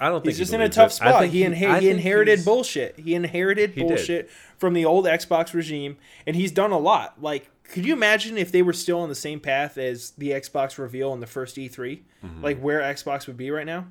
I 0.00 0.08
don't 0.08 0.22
think 0.22 0.30
he's 0.30 0.38
he 0.38 0.42
just 0.42 0.52
in 0.54 0.60
a 0.60 0.68
tough 0.68 0.90
it. 0.92 1.02
I 1.02 1.10
spot. 1.10 1.20
think 1.20 1.32
He, 1.32 1.42
inhe- 1.42 1.68
I 1.70 1.78
he 1.78 1.88
inherited 1.88 2.38
he's- 2.38 2.44
bullshit. 2.44 2.98
He 2.98 3.14
inherited 3.14 3.70
He 3.74 3.82
did. 3.82 3.88
bullshit 3.88 4.28
from 4.58 4.74
the 4.74 4.84
old 4.84 5.04
Xbox 5.04 5.54
regime, 5.54 5.98
and 6.26 6.34
he's 6.34 6.50
done 6.50 6.72
a 6.72 6.78
lot. 6.78 7.22
Like, 7.22 7.48
could 7.62 7.84
you 7.86 7.92
imagine 7.92 8.36
if 8.36 8.50
they 8.50 8.62
were 8.62 8.72
still 8.72 8.98
on 8.98 9.08
the 9.08 9.14
same 9.14 9.38
path 9.38 9.78
as 9.78 10.10
the 10.18 10.30
Xbox 10.30 10.76
reveal 10.76 11.12
in 11.14 11.20
the 11.20 11.28
first 11.28 11.54
E3? 11.56 12.00
Mm-hmm. 12.24 12.42
Like, 12.42 12.58
where 12.60 12.80
Xbox 12.80 13.28
would 13.28 13.36
be 13.36 13.52
right 13.52 13.66
now? 13.66 13.86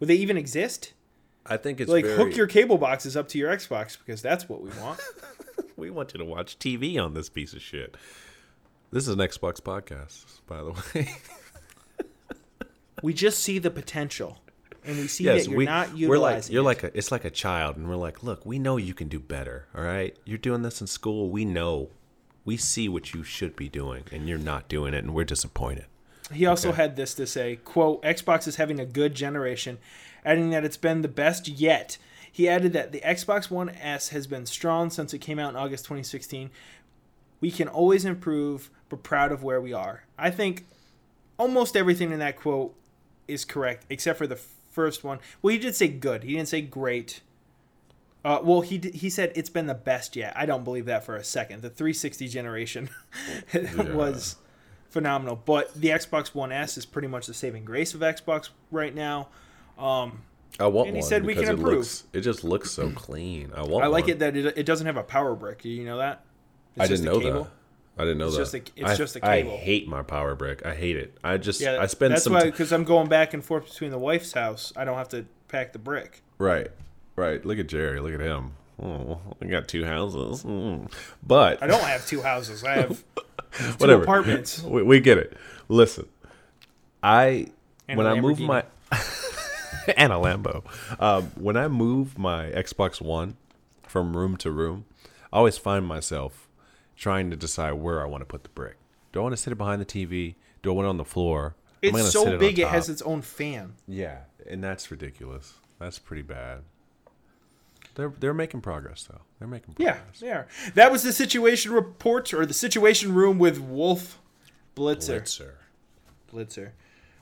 Would 0.00 0.08
they 0.08 0.14
even 0.16 0.38
exist? 0.38 0.93
I 1.46 1.56
think 1.56 1.80
it's 1.80 1.90
like 1.90 2.04
very, 2.04 2.16
hook 2.16 2.36
your 2.36 2.46
cable 2.46 2.78
boxes 2.78 3.16
up 3.16 3.28
to 3.28 3.38
your 3.38 3.50
Xbox 3.50 3.98
because 3.98 4.22
that's 4.22 4.48
what 4.48 4.62
we 4.62 4.70
want. 4.80 5.00
We 5.76 5.90
want 5.90 6.14
you 6.14 6.18
to 6.18 6.24
watch 6.24 6.58
TV 6.58 7.02
on 7.02 7.14
this 7.14 7.28
piece 7.28 7.52
of 7.52 7.60
shit. 7.60 7.96
This 8.92 9.08
is 9.08 9.14
an 9.14 9.18
Xbox 9.18 9.60
podcast, 9.60 10.24
by 10.46 10.62
the 10.62 10.70
way. 10.70 11.10
we 13.02 13.12
just 13.12 13.40
see 13.40 13.58
the 13.58 13.70
potential, 13.70 14.38
and 14.84 14.96
we 14.96 15.08
see 15.08 15.24
yes, 15.24 15.44
that 15.44 15.50
you're 15.50 15.58
we, 15.58 15.64
not 15.64 15.96
utilizing. 15.96 16.08
we're 16.08 16.18
like 16.18 16.50
you're 16.50 16.62
it. 16.62 16.64
like 16.64 16.82
a, 16.84 16.96
it's 16.98 17.10
like 17.10 17.24
a 17.24 17.30
child, 17.30 17.76
and 17.76 17.88
we're 17.88 17.96
like, 17.96 18.22
look, 18.22 18.46
we 18.46 18.58
know 18.58 18.76
you 18.76 18.94
can 18.94 19.08
do 19.08 19.18
better. 19.18 19.66
All 19.74 19.82
right, 19.82 20.16
you're 20.24 20.38
doing 20.38 20.62
this 20.62 20.80
in 20.80 20.86
school. 20.86 21.28
We 21.28 21.44
know, 21.44 21.90
we 22.44 22.56
see 22.56 22.88
what 22.88 23.12
you 23.12 23.24
should 23.24 23.56
be 23.56 23.68
doing, 23.68 24.04
and 24.12 24.28
you're 24.28 24.38
not 24.38 24.68
doing 24.68 24.94
it, 24.94 25.02
and 25.02 25.12
we're 25.12 25.24
disappointed. 25.24 25.86
He 26.32 26.46
also 26.46 26.70
Okay. 26.70 26.76
had 26.82 26.96
this 26.96 27.14
to 27.14 27.26
say, 27.26 27.56
quote, 27.56 28.02
Xbox 28.02 28.48
is 28.48 28.56
having 28.56 28.80
a 28.80 28.86
good 28.86 29.14
generation, 29.14 29.78
adding 30.24 30.50
that 30.50 30.64
it's 30.64 30.76
been 30.76 31.02
the 31.02 31.08
best 31.08 31.48
yet. 31.48 31.98
He 32.32 32.48
added 32.48 32.72
that 32.72 32.92
the 32.92 33.00
Xbox 33.00 33.50
One 33.50 33.68
S 33.68 34.08
has 34.08 34.26
been 34.26 34.46
strong 34.46 34.90
since 34.90 35.12
it 35.14 35.18
came 35.18 35.38
out 35.38 35.50
in 35.50 35.56
August 35.56 35.84
2016. 35.84 36.50
We 37.40 37.50
can 37.50 37.68
always 37.68 38.04
improve, 38.04 38.70
but 38.88 39.02
proud 39.02 39.32
of 39.32 39.42
where 39.42 39.60
we 39.60 39.72
are. 39.72 40.04
I 40.18 40.30
think 40.30 40.66
almost 41.38 41.76
everything 41.76 42.10
in 42.10 42.18
that 42.20 42.36
quote 42.36 42.74
is 43.28 43.44
correct, 43.44 43.84
except 43.90 44.18
for 44.18 44.26
the 44.26 44.36
first 44.36 45.04
one. 45.04 45.18
Well, 45.42 45.52
he 45.52 45.58
did 45.58 45.76
say 45.76 45.88
good. 45.88 46.24
He 46.24 46.32
didn't 46.34 46.48
say 46.48 46.62
great. 46.62 47.20
Uh, 48.24 48.40
well, 48.42 48.62
he 48.62 48.78
d- 48.78 48.90
he 48.92 49.10
said 49.10 49.30
it's 49.36 49.50
been 49.50 49.66
the 49.66 49.74
best 49.74 50.16
yet. 50.16 50.32
I 50.34 50.46
don't 50.46 50.64
believe 50.64 50.86
that 50.86 51.04
for 51.04 51.14
a 51.16 51.22
second. 51.22 51.60
The 51.62 51.68
360 51.70 52.26
generation 52.28 52.88
was 53.92 54.36
phenomenal, 54.94 55.36
but 55.44 55.74
the 55.74 55.88
Xbox 55.88 56.28
One 56.34 56.50
S 56.52 56.78
is 56.78 56.86
pretty 56.86 57.08
much 57.08 57.26
the 57.26 57.34
saving 57.34 57.64
grace 57.66 57.92
of 57.92 58.00
Xbox 58.00 58.48
right 58.70 58.94
now. 58.94 59.28
Um, 59.78 60.22
I 60.58 60.68
want 60.68 60.86
And 60.88 60.96
he 60.96 61.00
one 61.02 61.08
said 61.08 61.26
we 61.26 61.34
can 61.34 61.44
it 61.44 61.48
improve. 61.50 61.78
looks 61.78 62.04
it 62.12 62.20
just 62.22 62.44
looks 62.44 62.70
so 62.70 62.90
clean. 62.94 63.52
I 63.54 63.62
want. 63.62 63.84
I 63.84 63.88
like 63.88 64.04
one. 64.04 64.10
it 64.12 64.18
that 64.20 64.36
it, 64.36 64.58
it 64.58 64.66
doesn't 64.66 64.86
have 64.86 64.96
a 64.96 65.02
power 65.02 65.34
brick. 65.34 65.60
Do 65.62 65.68
you 65.68 65.84
know 65.84 65.98
that? 65.98 66.24
It's 66.76 66.84
I 66.84 66.86
didn't 66.86 67.04
know 67.04 67.20
cable. 67.20 67.42
that. 67.44 67.50
I 67.96 68.02
didn't 68.04 68.18
know 68.18 68.26
It's 68.26 68.36
that. 68.36 68.42
just 68.42 68.54
a- 68.54 68.80
it's 68.80 68.90
I, 68.90 68.96
just 68.96 69.16
a 69.16 69.20
cable. 69.20 69.52
I 69.52 69.56
hate 69.56 69.86
my 69.88 70.02
power 70.02 70.34
brick. 70.34 70.64
I 70.66 70.74
hate 70.74 70.96
it. 70.96 71.16
I 71.22 71.36
just 71.36 71.60
Yeah, 71.60 71.78
I 71.80 71.86
spend 71.86 72.14
that's 72.14 72.24
some 72.24 72.32
why 72.32 72.44
because 72.44 72.72
I'm 72.72 72.84
going 72.84 73.08
back 73.08 73.34
and 73.34 73.44
forth 73.44 73.66
between 73.70 73.90
the 73.90 73.98
wife's 73.98 74.32
house. 74.32 74.72
I 74.76 74.84
don't 74.84 74.96
have 74.96 75.08
to 75.10 75.26
pack 75.48 75.72
the 75.72 75.78
brick. 75.78 76.22
Right, 76.38 76.68
right. 77.16 77.44
Look 77.44 77.58
at 77.58 77.68
Jerry. 77.68 78.00
Look 78.00 78.12
at 78.14 78.20
him. 78.20 78.52
Oh, 78.82 79.20
I 79.40 79.46
got 79.46 79.68
two 79.68 79.84
houses. 79.84 80.42
Mm. 80.42 80.90
But 81.22 81.62
I 81.62 81.66
don't 81.66 81.82
have 81.82 82.06
two 82.06 82.22
houses. 82.22 82.64
I 82.64 82.74
have 82.74 83.04
two 83.52 83.64
whatever. 83.78 84.02
apartments. 84.02 84.62
We, 84.62 84.82
we 84.82 85.00
get 85.00 85.18
it. 85.18 85.36
Listen, 85.68 86.06
I 87.02 87.46
And 87.88 87.98
when 87.98 88.06
I 88.06 88.20
move 88.20 88.40
my 88.40 88.64
and 89.96 90.12
a 90.12 90.16
Lambo. 90.16 90.64
Um, 91.00 91.30
when 91.36 91.56
I 91.56 91.68
move 91.68 92.18
my 92.18 92.46
Xbox 92.46 93.00
One 93.00 93.36
from 93.86 94.16
room 94.16 94.36
to 94.38 94.50
room, 94.50 94.86
I 95.32 95.38
always 95.38 95.58
find 95.58 95.86
myself 95.86 96.48
trying 96.96 97.30
to 97.30 97.36
decide 97.36 97.72
where 97.72 98.02
I 98.02 98.06
want 98.06 98.22
to 98.22 98.26
put 98.26 98.42
the 98.44 98.50
brick. 98.50 98.76
Do 99.12 99.20
I 99.20 99.22
want 99.22 99.32
to 99.34 99.36
sit 99.36 99.52
it 99.52 99.56
behind 99.56 99.80
the 99.80 99.86
TV? 99.86 100.34
Do 100.62 100.70
I 100.70 100.74
want 100.74 100.86
it 100.86 100.88
on 100.90 100.96
the 100.96 101.04
floor? 101.04 101.54
It's 101.82 102.12
so 102.12 102.38
big 102.38 102.58
it 102.58 102.62
top? 102.62 102.72
has 102.72 102.88
its 102.88 103.02
own 103.02 103.20
fan. 103.20 103.74
Yeah, 103.86 104.20
and 104.48 104.64
that's 104.64 104.90
ridiculous. 104.90 105.54
That's 105.78 105.98
pretty 105.98 106.22
bad. 106.22 106.62
They're 107.94 108.12
they're 108.18 108.34
making 108.34 108.60
progress 108.62 109.04
though. 109.04 109.20
They're 109.38 109.48
making 109.48 109.74
Yeah, 109.78 109.92
progress. 109.94 110.20
they 110.20 110.30
are. 110.30 110.46
That 110.74 110.90
was 110.92 111.02
the 111.02 111.12
situation 111.12 111.72
report 111.72 112.32
or 112.34 112.44
the 112.46 112.54
situation 112.54 113.14
room 113.14 113.38
with 113.38 113.58
Wolf 113.60 114.18
Blitzer. 114.76 115.20
Blitzer. 115.22 115.52
Blitzer. 116.32 116.70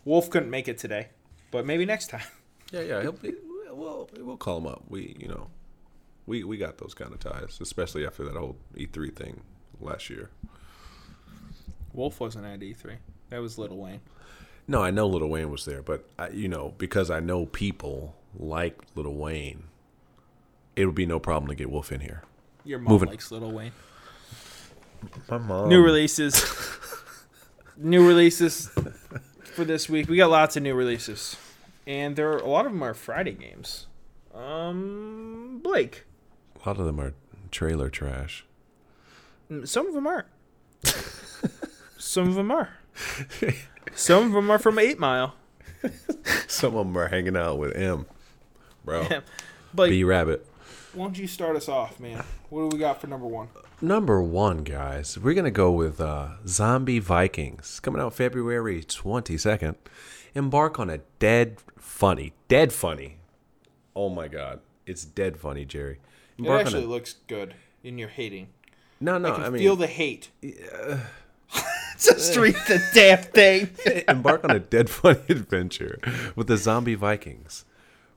Wolf 0.04 0.30
couldn't 0.30 0.50
make 0.50 0.68
it 0.68 0.78
today, 0.78 1.08
but 1.50 1.66
maybe 1.66 1.84
next 1.84 2.08
time. 2.10 2.22
Yeah, 2.72 2.80
yeah. 2.80 3.02
He'll 3.02 3.12
be, 3.12 3.34
we'll 3.70 4.08
we'll 4.18 4.38
call 4.38 4.56
him 4.56 4.66
up. 4.66 4.84
We 4.88 5.14
you 5.20 5.28
know, 5.28 5.48
we 6.24 6.42
we 6.42 6.56
got 6.56 6.78
those 6.78 6.94
kind 6.94 7.12
of 7.12 7.20
ties, 7.20 7.58
especially 7.60 8.06
after 8.06 8.24
that 8.24 8.34
whole 8.34 8.56
E3 8.74 9.14
thing 9.14 9.42
last 9.78 10.08
year. 10.08 10.30
Wolf 11.92 12.18
wasn't 12.18 12.46
at 12.46 12.60
E3. 12.60 12.96
That 13.28 13.42
was 13.42 13.58
Lil 13.58 13.76
Wayne. 13.76 14.00
No, 14.66 14.82
I 14.82 14.90
know 14.90 15.06
Lil 15.06 15.28
Wayne 15.28 15.50
was 15.50 15.66
there, 15.66 15.82
but 15.82 16.08
I, 16.18 16.30
you 16.30 16.48
know 16.48 16.72
because 16.78 17.10
I 17.10 17.20
know 17.20 17.44
people 17.44 18.16
like 18.34 18.78
Lil 18.94 19.12
Wayne, 19.12 19.64
it 20.76 20.86
would 20.86 20.94
be 20.94 21.06
no 21.06 21.18
problem 21.18 21.48
to 21.48 21.54
get 21.54 21.70
Wolf 21.70 21.92
in 21.92 22.00
here. 22.00 22.22
Your 22.64 22.78
mom 22.78 22.92
Moving. 22.92 23.08
likes 23.10 23.30
Lil 23.30 23.50
Wayne. 23.50 23.72
My 25.28 25.38
mom. 25.38 25.68
New 25.68 25.82
releases. 25.82 26.44
new 27.76 28.06
releases 28.06 28.68
for 29.54 29.64
this 29.64 29.88
week. 29.88 30.08
We 30.08 30.16
got 30.16 30.30
lots 30.30 30.56
of 30.56 30.62
new 30.62 30.74
releases, 30.74 31.36
and 31.86 32.14
there 32.16 32.30
are 32.32 32.38
a 32.38 32.46
lot 32.48 32.66
of 32.66 32.72
them 32.72 32.82
are 32.82 32.94
Friday 32.94 33.32
games. 33.32 33.86
Um, 34.34 35.60
Blake, 35.62 36.04
A 36.64 36.68
lot 36.68 36.78
of 36.78 36.86
them 36.86 37.00
are 37.00 37.14
trailer 37.50 37.90
trash. 37.90 38.44
Mm, 39.50 39.66
some 39.68 39.86
of 39.88 39.94
them 39.94 40.06
aren't. 40.06 40.28
some 41.98 42.28
of 42.28 42.34
them 42.34 42.50
are. 42.50 42.70
Some 43.94 44.26
of 44.26 44.32
them 44.32 44.50
are 44.50 44.58
from 44.58 44.78
Eight 44.78 44.98
Mile. 44.98 45.34
Some 46.46 46.76
of 46.76 46.86
them 46.86 46.96
are 46.96 47.08
hanging 47.08 47.36
out 47.36 47.58
with 47.58 47.74
M, 47.76 48.06
bro. 48.84 49.06
Blake, 49.74 49.90
B 49.90 50.04
Rabbit. 50.04 50.46
Why 50.94 51.04
don't 51.04 51.18
you 51.18 51.26
start 51.26 51.56
us 51.56 51.68
off, 51.68 51.98
man? 51.98 52.22
What 52.50 52.68
do 52.68 52.76
we 52.76 52.80
got 52.80 53.00
for 53.00 53.06
number 53.06 53.26
one? 53.26 53.48
Number 53.80 54.22
one, 54.22 54.64
guys, 54.64 55.18
we're 55.18 55.34
gonna 55.34 55.50
go 55.50 55.70
with 55.70 56.00
uh, 56.00 56.28
Zombie 56.46 56.98
Vikings 56.98 57.80
coming 57.80 58.00
out 58.00 58.14
February 58.14 58.82
twenty 58.82 59.38
second. 59.38 59.76
Embark 60.34 60.78
on 60.78 60.90
a 60.90 60.98
dead 61.18 61.58
funny, 61.78 62.32
dead 62.48 62.72
funny. 62.72 63.16
Oh 63.96 64.08
my 64.08 64.28
god, 64.28 64.60
it's 64.86 65.04
dead 65.04 65.38
funny, 65.38 65.64
Jerry. 65.64 65.98
It 66.38 66.48
actually 66.48 66.84
a, 66.84 66.88
looks 66.88 67.16
good, 67.26 67.54
and 67.84 67.98
you're 67.98 68.08
hating. 68.08 68.48
no, 69.00 69.18
no. 69.18 69.32
I 69.32 69.34
can 69.34 69.44
I, 69.44 69.50
mean, 69.50 69.62
feel 69.62 69.76
the 69.76 69.86
hate. 69.86 70.30
Just 71.98 72.36
read 72.36 72.54
the 72.66 72.82
damn 72.94 73.22
thing. 73.22 73.70
embark 74.08 74.44
on 74.44 74.50
a 74.50 74.58
dead 74.58 74.90
funny 74.90 75.20
adventure 75.28 75.98
with 76.34 76.48
the 76.48 76.56
Zombie 76.56 76.96
Vikings 76.96 77.64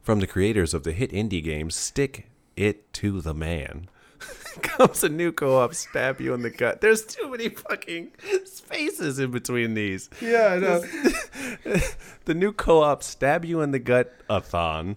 from 0.02 0.20
the 0.20 0.28
creators 0.28 0.74
of 0.74 0.84
the 0.84 0.92
hit 0.92 1.12
indie 1.12 1.44
game 1.44 1.70
Stick 1.70 2.28
It 2.56 2.92
to 2.94 3.22
the 3.22 3.34
Man. 3.34 3.90
Comes 4.62 5.04
a 5.04 5.10
new 5.10 5.32
co-op 5.32 5.74
stab 5.76 6.22
you 6.22 6.34
in 6.34 6.42
the 6.42 6.50
gut. 6.50 6.80
There's 6.82 7.06
too 7.06 7.30
many 7.30 7.50
fucking 7.50 8.12
spaces 8.46 9.20
in 9.20 9.32
between 9.32 9.74
these. 9.74 10.10
Yeah, 10.22 10.48
I 10.54 10.60
know. 10.60 10.80
the 12.26 12.34
new 12.34 12.54
co-op 12.54 13.04
stab 13.04 13.44
you 13.46 13.62
in 13.62 13.72
the 13.72 13.80
gut 13.80 14.14
a-thon 14.30 14.96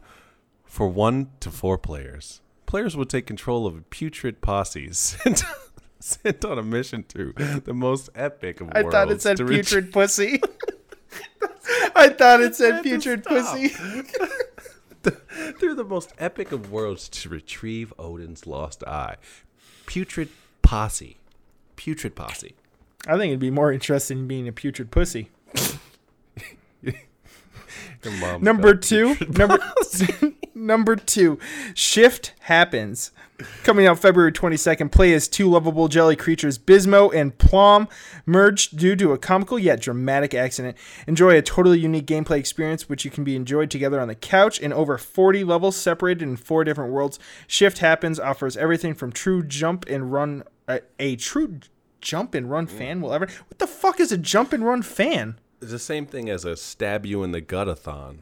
for 0.65 0.89
one 0.89 1.31
to 1.41 1.51
four 1.51 1.77
players. 1.79 2.41
Players 2.67 2.97
will 2.97 3.07
take 3.07 3.27
control 3.27 3.67
of 3.67 3.89
putrid 3.91 4.41
posses 4.41 4.99
sent, 5.23 5.43
sent 5.99 6.45
on 6.45 6.59
a 6.59 6.63
mission 6.63 7.03
to 7.09 7.33
the 7.65 7.75
most 7.75 8.11
epic 8.15 8.61
of 8.61 8.69
I 8.73 8.83
worlds. 8.83 8.95
thought 8.95 9.11
it 9.11 9.23
said 9.23 9.41
reach- 9.41 9.71
putrid 9.71 9.93
pussy. 9.93 10.41
I 11.97 12.11
thought 12.11 12.41
it 12.41 12.55
said 12.55 12.83
putrid 12.83 13.25
pussy. 13.25 13.75
through 15.59 15.74
the 15.74 15.84
most 15.84 16.12
epic 16.18 16.53
of 16.53 16.70
worlds 16.70 17.09
to 17.09 17.28
retrieve 17.28 17.92
Odin's 17.99 18.46
lost 18.46 18.84
eye. 18.84 19.16
Putrid 19.86 20.28
posse. 20.62 21.16
Putrid 21.76 22.14
posse. 22.14 22.55
I 23.07 23.16
think 23.16 23.30
it'd 23.30 23.40
be 23.40 23.51
more 23.51 23.72
interesting 23.72 24.26
being 24.26 24.49
a 24.49 24.53
putrid 24.53 24.90
pussy. 24.90 25.30
Number 28.40 28.74
two, 28.74 29.16
number 29.28 29.59
number 30.59 30.97
two, 30.97 31.39
Shift 31.75 32.35
happens. 32.41 33.13
Coming 33.63 33.87
out 33.87 34.01
February 34.01 34.33
22nd, 34.33 34.91
play 34.91 35.13
as 35.13 35.29
two 35.29 35.49
lovable 35.49 35.87
jelly 35.87 36.17
creatures, 36.17 36.59
Bismo 36.59 37.15
and 37.15 37.39
Plum, 37.39 37.89
merged 38.27 38.77
due 38.77 38.97
to 38.97 39.13
a 39.13 39.19
comical 39.19 39.61
yet 39.61 39.81
dramatic 39.81 40.35
accident. 40.35 40.77
Enjoy 41.07 41.37
a 41.37 41.43
totally 41.43 41.79
unique 41.79 42.07
gameplay 42.07 42.39
experience, 42.39 42.89
which 42.89 43.05
you 43.05 43.13
can 43.13 43.23
be 43.23 43.37
enjoyed 43.37 43.71
together 43.71 44.01
on 44.01 44.09
the 44.09 44.17
couch 44.17 44.59
in 44.59 44.73
over 44.73 44.99
40 44.99 45.45
levels 45.45 45.77
separated 45.77 46.23
in 46.23 46.37
four 46.37 46.65
different 46.65 46.93
worlds. 46.93 47.21
Shift 47.47 47.79
Happens 47.79 48.19
offers 48.19 48.57
everything 48.57 48.95
from 48.95 49.13
true 49.13 49.45
jump 49.45 49.85
and 49.89 50.13
run, 50.13 50.43
uh, 50.67 50.79
a 50.99 51.15
true 51.15 51.61
jump 52.01 52.35
and 52.35 52.51
run 52.51 52.67
fan 52.67 53.01
will 53.01 53.13
ever. 53.13 53.27
What 53.27 53.59
the 53.59 53.69
fuck 53.69 54.01
is 54.01 54.11
a 54.11 54.19
jump 54.19 54.53
and 54.53 54.65
run 54.65 54.83
fan? 54.83 55.39
It's 55.63 55.71
the 55.71 55.79
same 55.79 56.07
thing 56.07 56.29
as 56.29 56.45
a 56.45 56.57
stab 56.57 57.07
you 57.07 57.23
in 57.23 57.31
the 57.33 57.41
gut-a-thon. 57.41 58.21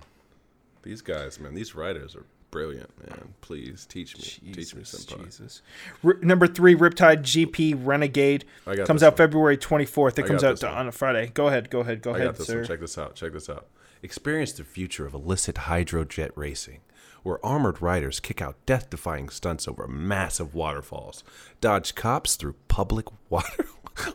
These 0.87 1.03
guys, 1.03 1.41
man, 1.41 1.53
these 1.55 1.75
writers 1.75 2.15
are 2.15 2.25
brilliant, 2.53 2.91
man. 3.05 3.35
Please 3.41 3.87
teach 3.87 4.17
me. 4.17 4.53
teach 4.53 4.73
me 4.75 4.85
some 4.85 5.25
Jesus. 5.25 5.63
R- 6.05 6.19
number 6.23 6.47
three, 6.47 6.77
Riptide 6.77 7.23
GP 7.23 7.75
Renegade 7.85 8.45
I 8.69 8.77
got 8.77 8.87
comes 8.87 9.03
out 9.03 9.15
one. 9.15 9.17
February 9.17 9.57
24th. 9.59 10.17
It 10.21 10.27
comes 10.27 10.45
out 10.45 10.59
to- 10.59 10.69
on 10.71 10.87
a 10.87 10.93
Friday. 10.93 11.33
Go 11.35 11.49
ahead. 11.49 11.71
Go 11.71 11.81
ahead. 11.81 12.03
Go 12.03 12.15
I 12.15 12.19
ahead, 12.19 12.37
sir. 12.39 12.59
one. 12.59 12.65
Check 12.69 12.79
this 12.81 12.97
out. 12.97 13.17
Check 13.17 13.33
this 13.33 13.51
out. 13.51 13.67
Experience 14.01 14.53
the 14.53 14.63
future 14.63 15.07
of 15.07 15.13
illicit 15.15 15.57
hydrojet 15.57 16.31
racing, 16.37 16.83
where 17.25 17.45
armored 17.45 17.83
riders 17.83 18.21
kick 18.21 18.41
out 18.41 18.55
death-defying 18.65 19.29
stunts 19.31 19.67
over 19.67 19.89
massive 19.89 20.55
waterfalls, 20.55 21.25
dodge 21.61 21.97
cops 21.97 22.37
through 22.37 22.55
public 22.69 23.07
water. 23.29 23.67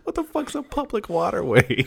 what 0.03 0.15
the 0.15 0.23
fuck's 0.23 0.55
a 0.55 0.63
public 0.63 1.09
waterway? 1.09 1.85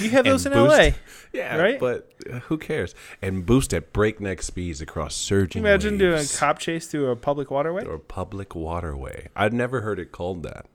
You 0.00 0.10
have 0.10 0.24
those 0.24 0.46
in 0.46 0.52
boost- 0.52 0.76
LA. 0.76 0.90
Yeah, 1.32 1.56
right? 1.56 1.78
But 1.80 2.10
uh, 2.30 2.38
who 2.40 2.58
cares? 2.58 2.94
And 3.20 3.44
boost 3.44 3.74
at 3.74 3.92
breakneck 3.92 4.42
speeds 4.42 4.80
across 4.80 5.14
surging 5.14 5.62
Imagine 5.62 5.98
doing 5.98 6.20
a 6.24 6.38
cop 6.38 6.58
chase 6.58 6.86
through 6.86 7.10
a 7.10 7.16
public 7.16 7.50
waterway. 7.50 7.84
or 7.84 7.98
public 7.98 8.54
waterway. 8.54 9.28
I'd 9.36 9.52
never 9.52 9.82
heard 9.82 9.98
it 9.98 10.12
called 10.12 10.42
that. 10.44 10.66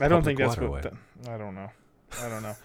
I 0.00 0.08
don't 0.08 0.22
think 0.22 0.38
that's 0.38 0.50
waterway. 0.56 0.82
what. 0.82 0.94
The, 1.22 1.30
I 1.30 1.38
don't 1.38 1.54
know. 1.54 1.70
I 2.22 2.28
don't 2.28 2.42
know. 2.42 2.56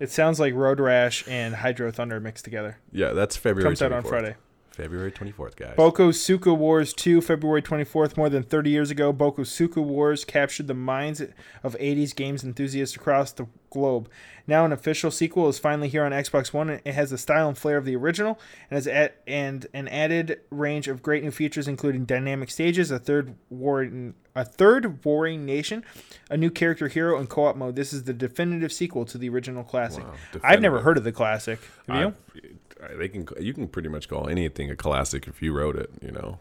it 0.00 0.10
sounds 0.10 0.40
like 0.40 0.54
Road 0.54 0.80
Rash 0.80 1.26
and 1.28 1.54
Hydro 1.54 1.90
Thunder 1.90 2.20
mixed 2.20 2.44
together. 2.44 2.78
Yeah, 2.92 3.12
that's 3.12 3.36
February. 3.36 3.64
Comes 3.64 3.82
out 3.82 3.92
on 3.92 4.02
Friday. 4.02 4.36
February 4.78 5.10
twenty 5.10 5.32
fourth, 5.32 5.56
guys. 5.56 5.74
Bokosuka 5.76 6.56
Wars 6.56 6.92
2, 6.92 7.20
February 7.20 7.60
24th. 7.60 8.16
More 8.16 8.28
than 8.28 8.44
30 8.44 8.70
years 8.70 8.92
ago, 8.92 9.12
Bokosuka 9.12 9.82
Wars 9.82 10.24
captured 10.24 10.68
the 10.68 10.74
minds 10.74 11.20
of 11.20 11.76
80s 11.80 12.14
games 12.14 12.44
enthusiasts 12.44 12.94
across 12.94 13.32
the 13.32 13.46
globe. 13.70 14.08
Now, 14.46 14.64
an 14.64 14.70
official 14.72 15.10
sequel 15.10 15.48
is 15.48 15.58
finally 15.58 15.88
here 15.88 16.04
on 16.04 16.12
Xbox 16.12 16.52
One. 16.52 16.70
It 16.70 16.86
has 16.94 17.10
the 17.10 17.18
style 17.18 17.48
and 17.48 17.58
flair 17.58 17.76
of 17.76 17.84
the 17.86 17.96
original 17.96 18.38
and 18.70 18.76
has 18.76 18.86
at, 18.86 19.16
and 19.26 19.66
an 19.74 19.88
added 19.88 20.40
range 20.50 20.86
of 20.86 21.02
great 21.02 21.24
new 21.24 21.32
features, 21.32 21.66
including 21.66 22.04
dynamic 22.04 22.48
stages, 22.48 22.92
a 22.92 23.00
third 23.00 23.34
warring 23.50 24.14
a 24.36 24.44
third 24.44 25.04
warring 25.04 25.44
nation, 25.44 25.84
a 26.30 26.36
new 26.36 26.50
character 26.50 26.86
hero, 26.86 27.18
and 27.18 27.28
co-op 27.28 27.56
mode. 27.56 27.74
This 27.74 27.92
is 27.92 28.04
the 28.04 28.12
definitive 28.12 28.72
sequel 28.72 29.04
to 29.06 29.18
the 29.18 29.28
original 29.28 29.64
classic. 29.64 30.04
Wow, 30.04 30.14
I've 30.44 30.60
never 30.60 30.80
heard 30.82 30.96
of 30.96 31.02
the 31.02 31.10
classic. 31.10 31.58
Have 31.88 31.96
you? 32.00 32.06
I- 32.06 32.48
they 32.96 33.08
can. 33.08 33.26
You 33.40 33.52
can 33.54 33.68
pretty 33.68 33.88
much 33.88 34.08
call 34.08 34.28
anything 34.28 34.70
a 34.70 34.76
classic 34.76 35.26
if 35.26 35.42
you 35.42 35.52
wrote 35.52 35.76
it. 35.76 35.90
You 36.02 36.12
know. 36.12 36.38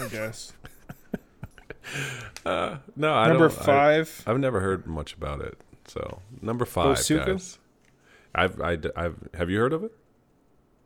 I 0.00 0.08
guess. 0.08 0.52
no, 2.44 2.80
I 3.14 3.28
Number 3.28 3.48
don't- 3.48 3.52
five. 3.64 4.22
I've 4.26 4.38
never 4.38 4.60
heard 4.60 4.86
much 4.86 5.14
about 5.14 5.40
it. 5.40 5.58
So 5.86 6.20
number 6.40 6.64
five, 6.64 6.96
Bosuku? 6.96 7.26
guys. 7.26 7.58
I've, 8.34 8.60
I, 8.60 8.78
have 8.96 9.16
have 9.34 9.50
you 9.50 9.58
heard 9.58 9.72
of 9.72 9.84
it? 9.84 9.92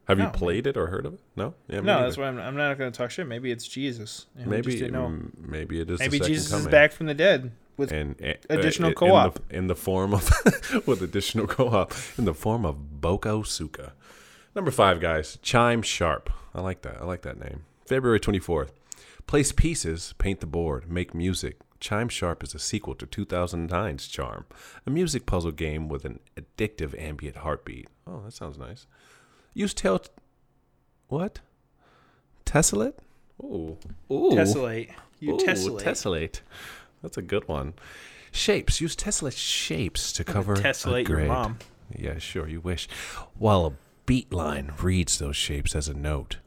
Have 0.08 0.20
you 0.20 0.28
played 0.28 0.68
it 0.68 0.76
or 0.76 0.86
heard 0.86 1.04
of 1.04 1.14
it? 1.14 1.20
No. 1.34 1.54
Yeah, 1.68 1.80
No, 1.80 2.00
that's 2.02 2.16
why 2.16 2.26
I'm, 2.28 2.38
I'm 2.38 2.56
not 2.56 2.78
going 2.78 2.92
to 2.92 2.96
talk 2.96 3.10
shit. 3.10 3.26
Maybe 3.26 3.50
it's 3.50 3.66
Jesus. 3.66 4.26
and 4.38 4.46
we 4.46 4.56
just 4.58 4.66
Maybe 4.68 4.78
didn't 4.78 4.92
know. 4.92 5.08
mm, 5.08 5.48
maybe 5.48 5.80
it 5.80 5.90
is. 5.90 5.98
Maybe 5.98 6.20
Jesus 6.20 6.48
coming. 6.50 6.66
is 6.66 6.70
back 6.70 6.92
from 6.92 7.06
the 7.06 7.14
dead 7.14 7.50
with 7.76 7.90
and 7.90 8.14
uh, 8.22 8.34
additional 8.48 8.86
uh, 8.86 8.90
in 8.90 8.94
the- 8.94 8.98
co-op. 9.00 9.40
in 9.52 9.66
the, 9.66 9.74
form 9.74 10.14
of 10.14 10.30
with 10.86 11.02
additional 11.02 11.48
co-op 11.48 11.92
in 12.16 12.24
the 12.24 12.34
form 12.34 12.64
of 12.64 13.00
Boko 13.00 13.42
Suka. 13.42 13.94
Number 14.56 14.70
five, 14.70 15.00
guys, 15.00 15.38
Chime 15.42 15.82
Sharp. 15.82 16.30
I 16.54 16.62
like 16.62 16.80
that. 16.80 16.96
I 16.98 17.04
like 17.04 17.20
that 17.22 17.38
name. 17.38 17.66
February 17.86 18.18
twenty 18.18 18.38
fourth. 18.38 18.72
Place 19.26 19.52
pieces, 19.52 20.14
paint 20.16 20.40
the 20.40 20.46
board, 20.46 20.90
make 20.90 21.14
music. 21.14 21.58
Chime 21.78 22.08
Sharp 22.08 22.42
is 22.42 22.54
a 22.54 22.58
sequel 22.58 22.94
to 22.94 23.06
2009's 23.06 24.08
Chime, 24.08 24.46
a 24.86 24.90
music 24.90 25.26
puzzle 25.26 25.50
game 25.52 25.88
with 25.90 26.06
an 26.06 26.20
addictive 26.38 26.98
ambient 26.98 27.36
heartbeat. 27.36 27.88
Oh, 28.06 28.22
that 28.24 28.32
sounds 28.32 28.56
nice. 28.56 28.86
Use 29.52 29.74
tel. 29.74 30.00
What? 31.08 31.40
Tessellate? 32.46 32.94
Ooh. 33.42 33.76
Ooh. 34.10 34.30
tessellate. 34.30 34.90
You 35.20 35.34
Ooh, 35.34 35.38
tessellate. 35.38 35.82
tessellate. 35.82 36.40
That's 37.02 37.18
a 37.18 37.22
good 37.22 37.46
one. 37.46 37.74
Shapes. 38.32 38.80
Use 38.80 38.96
tessellate 38.96 39.36
shapes 39.36 40.14
to 40.14 40.24
cover 40.24 40.54
a 40.54 40.56
tessellate 40.56 41.08
your 41.08 41.26
mom. 41.26 41.58
Yeah, 41.94 42.16
sure, 42.16 42.48
you 42.48 42.60
wish. 42.60 42.88
While 43.38 43.66
a 43.66 43.72
beat 44.06 44.32
line 44.32 44.72
reads 44.80 45.18
those 45.18 45.36
shapes 45.36 45.74
as 45.74 45.88
a 45.88 45.94
note. 45.94 46.38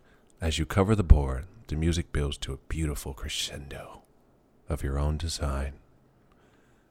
As 0.41 0.57
you 0.57 0.66
cover 0.66 0.95
the 0.95 1.03
board, 1.03 1.45
the 1.68 1.76
music 1.76 2.14
builds 2.14 2.38
to 2.39 2.53
a 2.53 2.57
beautiful 2.70 3.14
crescendo 3.14 4.01
of 4.70 4.82
your 4.82 4.97
own 4.97 5.18
design. 5.18 5.74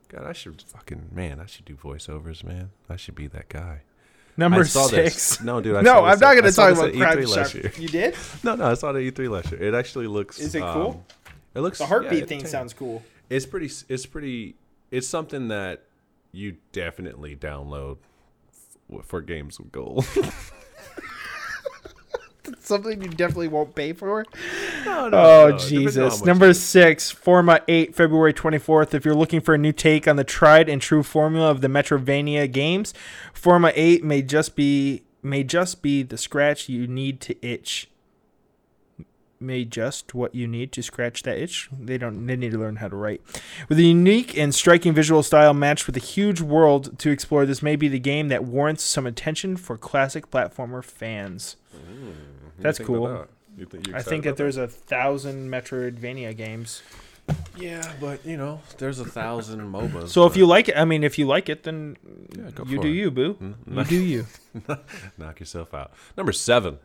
God, 0.08 0.24
I 0.24 0.34
should 0.34 0.60
fucking 0.60 1.08
man, 1.10 1.40
I 1.40 1.46
should 1.46 1.64
do 1.64 1.74
voiceovers, 1.74 2.44
man. 2.44 2.70
I 2.88 2.96
should 2.96 3.14
be 3.14 3.26
that 3.28 3.48
guy. 3.48 3.80
Number 4.36 4.64
six. 4.64 4.90
This. 4.90 5.40
No, 5.40 5.60
dude. 5.60 5.74
I 5.74 5.80
no, 5.80 6.04
I'm 6.04 6.18
not 6.20 6.34
going 6.34 6.44
to 6.44 6.52
talk 6.52 6.72
about 6.72 6.90
at 6.90 6.94
Crime 6.94 7.18
E3 7.18 7.36
last 7.36 7.54
year. 7.54 7.72
You 7.76 7.88
did? 7.88 8.14
No, 8.44 8.54
no, 8.54 8.66
I 8.66 8.74
saw 8.74 8.90
at 8.90 8.96
E3 8.96 9.28
last 9.28 9.50
year. 9.50 9.60
It 9.60 9.74
actually 9.74 10.06
looks. 10.06 10.38
Is 10.38 10.54
it 10.54 10.62
um, 10.62 10.74
cool? 10.74 11.04
It 11.54 11.60
looks 11.60 11.78
The 11.78 11.86
heartbeat 11.86 12.20
yeah, 12.20 12.26
thing 12.26 12.46
sounds 12.46 12.72
cool. 12.72 13.02
It's 13.30 13.46
pretty. 13.46 13.70
It's 13.88 14.06
pretty. 14.06 14.54
It's 14.90 15.08
something 15.08 15.48
that 15.48 15.82
you 16.30 16.58
definitely 16.72 17.34
download 17.34 17.96
f- 18.92 19.04
for 19.04 19.20
games 19.20 19.58
with 19.58 19.72
gold. 19.72 20.06
Something 22.60 23.02
you 23.02 23.08
definitely 23.08 23.48
won't 23.48 23.74
pay 23.74 23.92
for. 23.92 24.24
no, 24.84 25.10
Oh 25.12 25.58
Jesus! 25.58 26.22
Number 26.24 26.52
six, 26.54 27.10
Forma 27.10 27.60
Eight, 27.68 27.94
February 27.94 28.32
twenty 28.32 28.58
fourth. 28.58 28.94
If 28.94 29.04
you're 29.04 29.14
looking 29.14 29.40
for 29.40 29.54
a 29.54 29.58
new 29.58 29.72
take 29.72 30.08
on 30.08 30.16
the 30.16 30.24
tried 30.24 30.68
and 30.68 30.80
true 30.80 31.02
formula 31.02 31.50
of 31.50 31.60
the 31.60 31.68
Metroidvania 31.68 32.50
games, 32.50 32.94
Forma 33.32 33.72
Eight 33.74 34.04
may 34.04 34.22
just 34.22 34.56
be 34.56 35.02
may 35.22 35.44
just 35.44 35.82
be 35.82 36.02
the 36.02 36.18
scratch 36.18 36.68
you 36.68 36.86
need 36.86 37.20
to 37.22 37.46
itch. 37.46 37.90
May 39.40 39.64
just 39.64 40.14
what 40.14 40.34
you 40.34 40.48
need 40.48 40.72
to 40.72 40.82
scratch 40.82 41.22
that 41.22 41.38
itch. 41.38 41.68
They 41.72 41.96
don't. 41.96 42.26
They 42.26 42.34
need 42.34 42.50
to 42.50 42.58
learn 42.58 42.76
how 42.76 42.88
to 42.88 42.96
write. 42.96 43.20
With 43.68 43.78
a 43.78 43.84
unique 43.84 44.36
and 44.36 44.52
striking 44.52 44.92
visual 44.92 45.22
style 45.22 45.54
matched 45.54 45.86
with 45.86 45.96
a 45.96 46.00
huge 46.00 46.40
world 46.40 46.98
to 46.98 47.10
explore, 47.10 47.46
this 47.46 47.62
may 47.62 47.76
be 47.76 47.86
the 47.86 48.00
game 48.00 48.28
that 48.28 48.42
warrants 48.42 48.82
some 48.82 49.06
attention 49.06 49.56
for 49.56 49.78
classic 49.78 50.28
platformer 50.32 50.82
fans. 50.82 51.54
That's 52.58 52.78
cool. 52.78 53.26
You 53.56 53.66
think 53.66 53.92
I 53.94 54.02
think 54.02 54.24
that 54.24 54.30
about 54.30 54.36
there's 54.38 54.56
a 54.56 54.68
thousand 54.68 55.48
Metroidvania 55.50 56.36
games. 56.36 56.82
Yeah, 57.58 57.92
but 58.00 58.24
you 58.24 58.36
know, 58.36 58.60
there's 58.78 59.00
a 59.00 59.04
thousand 59.04 59.60
MOBAs. 59.60 60.08
So 60.08 60.24
if 60.26 60.36
you 60.36 60.46
like 60.46 60.68
it, 60.68 60.76
I 60.76 60.84
mean, 60.84 61.04
if 61.04 61.18
you 61.18 61.26
like 61.26 61.48
it, 61.48 61.64
then 61.64 61.96
Yeah, 62.36 62.50
you 62.66 62.80
do 62.80 62.88
it. 62.88 62.92
you, 62.92 63.10
boo. 63.10 63.32
Hmm? 63.34 63.78
You 63.78 63.84
do 63.84 63.96
you. 64.14 64.26
knock 65.18 65.40
yourself 65.40 65.74
out. 65.74 65.92
Number 66.16 66.32
seven, 66.32 66.78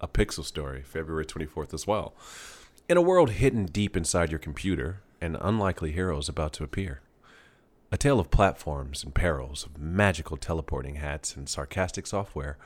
a 0.00 0.08
pixel 0.08 0.44
story, 0.44 0.82
February 0.82 1.26
24th 1.26 1.74
as 1.74 1.86
well. 1.86 2.14
In 2.88 2.96
a 2.96 3.02
world 3.02 3.30
hidden 3.30 3.66
deep 3.66 3.96
inside 3.96 4.30
your 4.30 4.38
computer, 4.38 5.00
an 5.20 5.36
unlikely 5.36 5.92
hero 5.92 6.18
is 6.18 6.28
about 6.28 6.52
to 6.54 6.64
appear. 6.64 7.00
A 7.92 7.96
tale 7.98 8.18
of 8.20 8.30
platforms 8.30 9.04
and 9.04 9.14
perils, 9.14 9.66
of 9.66 9.78
magical 9.78 10.36
teleporting 10.36 10.96
hats 10.96 11.36
and 11.36 11.48
sarcastic 11.48 12.06
software, 12.06 12.56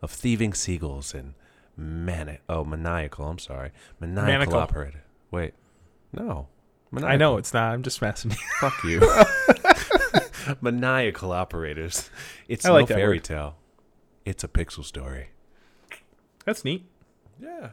of 0.00 0.10
thieving 0.10 0.54
seagulls 0.54 1.14
and 1.14 1.34
mani- 1.76 2.38
oh 2.48 2.64
maniacal. 2.64 3.26
I'm 3.28 3.38
sorry, 3.38 3.70
maniacal, 4.00 4.26
Maniacal. 4.26 4.56
operator. 4.56 5.02
Wait, 5.30 5.54
no, 6.12 6.48
I 7.02 7.16
know 7.16 7.36
it's 7.38 7.52
not. 7.54 7.72
I'm 7.72 7.82
just 7.82 8.00
messing. 8.02 8.32
Fuck 8.60 8.82
you. 8.84 9.00
Maniacal 10.60 11.32
operators. 11.32 12.10
It's 12.48 12.66
I 12.66 12.70
like 12.70 12.88
no 12.90 12.96
fairy 12.96 13.16
word. 13.18 13.24
tale. 13.24 13.56
It's 14.24 14.42
a 14.44 14.48
pixel 14.48 14.84
story. 14.84 15.28
That's 16.44 16.64
neat. 16.64 16.84
Yeah. 17.40 17.70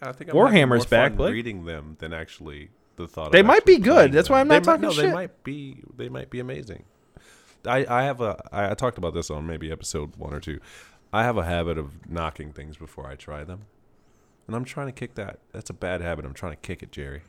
I 0.00 0.12
think 0.12 0.30
Warhammer's 0.30 0.50
having 0.52 0.68
more 0.68 0.84
back, 1.08 1.16
Blake. 1.16 1.32
reading 1.32 1.64
them 1.64 1.96
than 1.98 2.12
actually 2.12 2.70
the 2.96 3.08
thought. 3.08 3.32
They 3.32 3.42
might 3.42 3.64
be 3.64 3.78
good. 3.78 4.12
That's 4.12 4.28
why. 4.30 4.40
I'm 4.40 4.48
not 4.48 4.62
They 4.62 4.70
might- 4.72 4.80
no, 4.80 4.90
shit. 4.92 5.06
They 5.06 5.12
might 5.12 5.42
be. 5.42 5.82
They 5.96 6.08
might 6.08 6.30
be 6.30 6.38
amazing. 6.40 6.84
I, 7.66 7.84
I 7.88 8.02
have 8.04 8.20
a. 8.20 8.40
I, 8.52 8.70
I 8.70 8.74
talked 8.74 8.98
about 8.98 9.14
this 9.14 9.30
on 9.30 9.46
maybe 9.46 9.72
episode 9.72 10.14
one 10.16 10.32
or 10.34 10.40
two. 10.40 10.60
I 11.12 11.22
have 11.24 11.36
a 11.36 11.44
habit 11.44 11.78
of 11.78 12.08
knocking 12.10 12.52
things 12.52 12.76
before 12.76 13.06
I 13.06 13.14
try 13.14 13.44
them, 13.44 13.62
and 14.46 14.54
I'm 14.54 14.64
trying 14.64 14.86
to 14.86 14.92
kick 14.92 15.14
that. 15.14 15.38
That's 15.52 15.70
a 15.70 15.74
bad 15.74 16.00
habit. 16.00 16.24
I'm 16.24 16.34
trying 16.34 16.52
to 16.52 16.60
kick 16.60 16.82
it, 16.82 16.92
Jerry. 16.92 17.22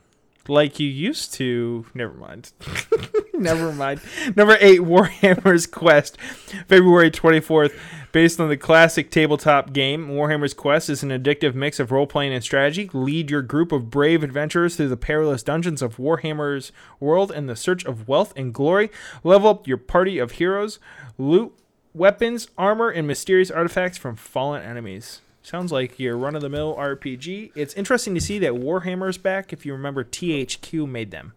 Like 0.48 0.80
you 0.80 0.88
used 0.88 1.34
to. 1.34 1.86
Never 1.94 2.14
mind. 2.14 2.52
Never 3.34 3.72
mind. 3.72 4.00
Number 4.36 4.56
eight, 4.60 4.80
Warhammer's 4.80 5.66
Quest, 5.66 6.20
February 6.20 7.10
24th. 7.10 7.78
Based 8.12 8.40
on 8.40 8.48
the 8.48 8.56
classic 8.56 9.10
tabletop 9.10 9.72
game, 9.72 10.08
Warhammer's 10.08 10.52
Quest 10.52 10.90
is 10.90 11.02
an 11.02 11.10
addictive 11.10 11.54
mix 11.54 11.78
of 11.78 11.92
role 11.92 12.06
playing 12.06 12.34
and 12.34 12.42
strategy. 12.42 12.90
Lead 12.92 13.30
your 13.30 13.42
group 13.42 13.70
of 13.70 13.88
brave 13.88 14.22
adventurers 14.22 14.76
through 14.76 14.88
the 14.88 14.96
perilous 14.96 15.42
dungeons 15.42 15.80
of 15.80 15.96
Warhammer's 15.96 16.72
world 16.98 17.30
in 17.30 17.46
the 17.46 17.56
search 17.56 17.84
of 17.84 18.08
wealth 18.08 18.32
and 18.36 18.52
glory. 18.52 18.90
Level 19.22 19.50
up 19.50 19.68
your 19.68 19.78
party 19.78 20.18
of 20.18 20.32
heroes. 20.32 20.78
Loot 21.16 21.54
weapons, 21.94 22.48
armor, 22.56 22.88
and 22.88 23.06
mysterious 23.06 23.50
artifacts 23.50 23.98
from 23.98 24.16
fallen 24.16 24.62
enemies. 24.62 25.20
Sounds 25.42 25.72
like 25.72 25.98
your 25.98 26.16
run 26.16 26.36
of 26.36 26.42
the 26.42 26.48
mill 26.50 26.76
RPG. 26.76 27.52
It's 27.54 27.74
interesting 27.74 28.14
to 28.14 28.20
see 28.20 28.38
that 28.40 28.52
Warhammer's 28.52 29.16
back. 29.18 29.52
If 29.52 29.64
you 29.64 29.72
remember, 29.72 30.04
THQ 30.04 30.88
made 30.88 31.10
them. 31.10 31.32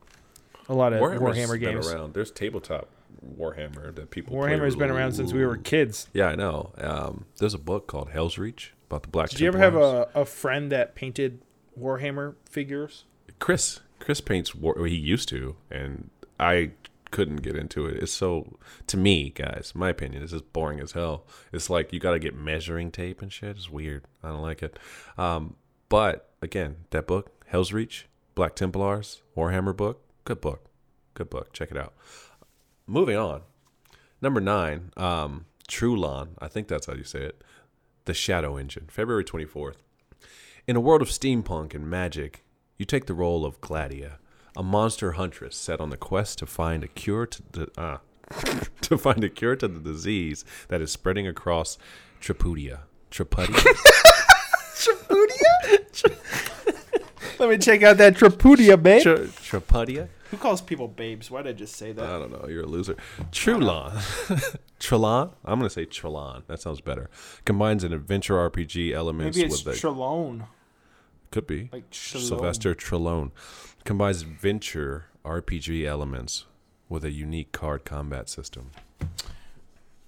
A 0.68 0.74
lot 0.74 0.93
of 0.93 0.99
Warhammer's 1.01 1.38
Warhammer 1.38 1.60
been 1.60 1.74
games. 1.74 1.91
around. 1.91 2.14
There's 2.14 2.32
tabletop 2.32 2.89
Warhammer 3.38 3.95
that 3.95 4.12
people. 4.12 4.36
play 4.36 4.51
Warhammer's 4.51 4.76
been 4.76 4.91
around 4.91 5.14
since 5.14 5.32
we 5.32 5.45
were 5.45 5.58
kids. 5.58 6.08
Yeah, 6.14 6.28
I 6.28 6.36
know. 6.36 6.74
Um, 6.78 7.26
there's 7.38 7.54
a 7.54 7.60
book 7.60 7.88
called 7.88 8.10
Hell's 8.10 8.38
Reach 8.38 8.74
about 8.89 9.04
the 9.04 9.10
Black. 9.10 9.30
Did 9.30 9.39
you 9.39 9.47
ever 9.47 9.58
have 9.58 9.76
a, 9.76 10.10
a 10.14 10.26
friend 10.26 10.72
that 10.72 10.95
painted 10.95 11.39
Warhammer 11.80 12.36
figures? 12.49 13.06
Chris? 13.39 13.80
Chris 13.99 14.20
paints. 14.20 14.54
War, 14.54 14.74
well, 14.76 14.86
he 14.86 14.95
used 14.95 15.30
to, 15.30 15.56
and 15.72 16.10
I 16.39 16.72
couldn't 17.14 17.43
get 17.43 17.55
into 17.55 17.86
it. 17.86 18.01
It's 18.01 18.11
so 18.11 18.57
to 18.88 18.97
me, 18.97 19.30
guys. 19.30 19.72
My 19.76 19.89
opinion. 19.89 20.24
It's 20.24 20.34
just 20.34 20.51
boring 20.51 20.80
as 20.80 20.93
hell. 20.93 21.26
It's 21.53 21.70
like 21.70 21.93
you 21.93 21.99
got 21.99 22.11
to 22.11 22.20
get 22.20 22.36
measuring 22.36 22.91
tape 22.91 23.22
and 23.22 23.32
shit. 23.32 23.55
It's 23.55 23.70
weird. 23.70 24.05
I 24.24 24.30
don't 24.30 24.41
like 24.41 24.64
it. 24.64 24.78
Um, 25.18 25.55
but 25.89 26.32
again, 26.41 26.78
that 26.89 27.05
book, 27.05 27.32
Hell's 27.45 27.72
Reach, 27.72 28.07
Black 28.34 28.55
Templars, 28.55 29.22
Warhammer 29.38 29.78
book, 29.78 30.01
good 30.26 30.41
book, 30.41 30.66
good 31.14 31.30
book. 31.30 31.53
Check 31.53 31.70
it 31.70 31.78
out. 31.78 31.93
Moving 32.88 33.16
on. 33.16 33.43
Number 34.20 34.41
nine, 34.41 34.91
um, 34.97 35.45
Trulon. 35.70 36.30
I 36.39 36.47
think 36.47 36.68
that's 36.68 36.88
how 36.88 36.93
you 36.93 37.03
say 37.03 37.20
it. 37.20 37.43
The 38.05 38.16
Shadow 38.16 38.57
Engine, 38.57 38.88
February 38.89 39.24
24th. 39.24 39.76
In 40.66 40.76
a 40.76 40.82
world 40.82 41.03
of 41.03 41.09
steampunk 41.09 41.76
and 41.76 41.88
magic, 41.88 42.43
you 42.78 42.86
take 42.86 43.05
the 43.05 43.14
role 43.14 43.45
of 43.45 43.61
Gladia, 43.61 44.14
a 44.56 44.64
monster 44.64 45.14
huntress 45.14 45.56
set 45.56 45.80
on 45.80 45.89
the 45.89 45.97
quest 45.97 46.39
to 46.39 46.45
find 46.45 46.84
a 46.84 46.88
cure 46.88 47.26
to 47.26 47.41
the 47.51 47.72
uh, 47.78 47.97
to 48.82 48.97
find 48.97 49.24
a 49.24 49.30
cure 49.30 49.56
to 49.56 49.68
the 49.68 49.80
disease 49.80 50.45
that 50.68 50.82
is 50.82 50.91
spreading 50.91 51.28
across 51.28 51.78
Tripudia. 52.22 52.80
Tripudia? 53.12 53.54
Tripudia. 54.76 56.20
Let 57.39 57.49
me 57.49 57.58
check 57.58 57.84
out 57.84 57.97
that 57.97 58.16
Trapudia, 58.16 58.82
babe. 58.82 59.04
Tri- 59.04 59.14
Tripudia? 59.16 60.08
Who 60.32 60.38
calls 60.38 60.62
people 60.62 60.88
babes? 60.88 61.30
Why 61.30 61.43
did 61.43 61.49
I 61.49 61.54
just 61.54 61.76
say 61.76 61.91
that? 61.91 62.04
I 62.04 62.18
don't 62.18 62.32
know. 62.32 62.47
You're 62.47 62.64
a 62.64 62.68
loser. 62.68 62.95
Trulon. 63.32 63.91
Trelon? 64.80 65.32
I'm 65.45 65.60
going 65.60 65.70
to 65.70 65.74
say 65.74 65.86
Trelon. 65.86 66.43
That 66.47 66.60
sounds 66.60 66.82
better. 66.82 67.10
Combines 67.45 67.84
an 67.84 67.93
adventure 67.93 68.34
RPG 68.36 68.93
elements 68.93 69.38
Maybe 69.38 69.45
it's 69.47 69.64
with 69.64 69.76
the 69.80 69.88
Trelone. 69.88 70.47
Could 71.34 71.47
be. 71.47 71.67
Like 71.73 71.89
Trelone. 71.89 72.27
Sylvester 72.27 72.75
Trelone. 72.75 73.31
Combines 73.86 74.21
adventure 74.21 75.05
RPG 75.25 75.84
elements 75.84 76.45
with 76.89 77.03
a 77.03 77.09
unique 77.09 77.51
card 77.51 77.86
combat 77.86 78.29
system. 78.29 78.69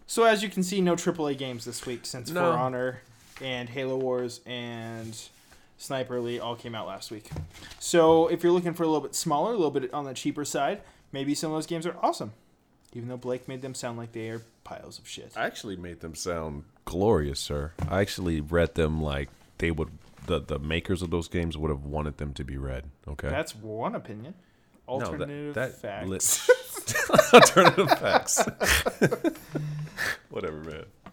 So 0.05 0.23
as 0.23 0.43
you 0.43 0.49
can 0.49 0.61
see, 0.61 0.82
no 0.82 0.93
AAA 0.95 1.36
games 1.36 1.65
this 1.65 1.84
week 1.88 2.05
since 2.05 2.30
No. 2.30 2.51
For 2.51 2.57
Honor 2.57 3.01
and 3.41 3.67
Halo 3.69 3.97
Wars 3.97 4.41
and 4.45 5.19
Sniper 5.80 6.17
Elite 6.17 6.41
all 6.41 6.55
came 6.55 6.76
out 6.76 6.86
last 6.86 7.09
week. 7.09 7.32
So 7.80 8.28
if 8.28 8.43
you're 8.43 8.53
looking 8.53 8.76
for 8.76 8.84
a 8.84 8.88
little 8.88 9.01
bit 9.01 9.15
smaller, 9.15 9.49
a 9.49 9.55
little 9.55 9.71
bit 9.71 9.91
on 9.95 10.05
the 10.05 10.13
cheaper 10.13 10.45
side, 10.45 10.82
maybe 11.11 11.34
some 11.34 11.49
of 11.51 11.57
those 11.57 11.65
games 11.65 11.88
are 11.88 11.95
awesome. 12.03 12.34
Even 12.93 13.09
though 13.09 13.17
Blake 13.17 13.47
made 13.47 13.63
them 13.63 13.73
sound 13.73 13.97
like 13.97 14.11
they 14.11 14.30
are 14.30 14.43
piles 14.63 14.99
of 14.99 15.07
shit. 15.07 15.32
I 15.36 15.47
actually 15.47 15.76
made 15.76 16.01
them 16.01 16.13
sound 16.13 16.65
glorious, 16.86 17.39
sir. 17.39 17.71
I 17.89 18.01
actually 18.01 18.41
read 18.41 18.76
them 18.76 19.01
like 19.01 19.30
they 19.57 19.71
would 19.71 19.89
the 20.28 20.39
the 20.39 20.59
makers 20.59 21.01
of 21.01 21.09
those 21.11 21.28
games 21.28 21.57
would 21.57 21.69
have 21.71 21.84
wanted 21.84 22.17
them 22.17 22.34
to 22.34 22.43
be 22.43 22.57
read. 22.57 22.86
Okay. 23.07 23.30
That's 23.30 23.55
one 23.55 23.95
opinion. 23.95 24.34
No, 24.88 24.99
that- 24.99 25.05
Alternative 25.07 25.53
that 25.55 25.73
facts. 25.82 26.07
lit- 26.07 27.34
alternative 27.34 27.89
facts. 27.99 28.39
Whatever, 30.30 30.57
man. 30.61 30.86
Uh, 30.86 31.09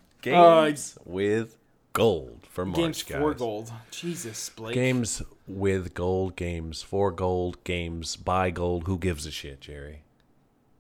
games 0.67 0.99
with 1.05 1.57
gold 1.93 2.41
for 2.49 2.65
March, 2.65 2.77
games 2.77 3.03
guys. 3.03 3.19
for 3.21 3.35
gold. 3.35 3.73
Jesus, 3.91 4.49
Blake. 4.51 4.75
Games 4.75 5.23
with 5.47 5.95
gold, 5.95 6.37
games 6.37 6.83
for 6.83 7.11
gold, 7.11 7.63
games 7.65 8.17
by 8.17 8.51
gold. 8.51 8.85
Who 8.87 8.99
gives 8.99 9.27
a 9.27 9.31
shit, 9.31 9.61
Jerry? 9.61 10.03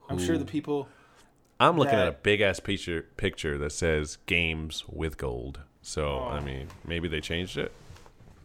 I'm 0.08 0.18
sure 0.18 0.36
the 0.38 0.44
people. 0.44 0.88
I'm 1.58 1.78
looking 1.78 1.94
at 1.94 2.08
a 2.08 2.12
big 2.12 2.40
ass 2.40 2.60
picture 2.60 3.06
picture 3.16 3.56
that 3.58 3.70
says 3.70 4.18
games 4.26 4.84
with 4.88 5.16
gold. 5.16 5.60
So 5.80 6.20
I 6.20 6.40
mean, 6.40 6.68
maybe 6.86 7.08
they 7.08 7.20
changed 7.20 7.56
it. 7.56 7.72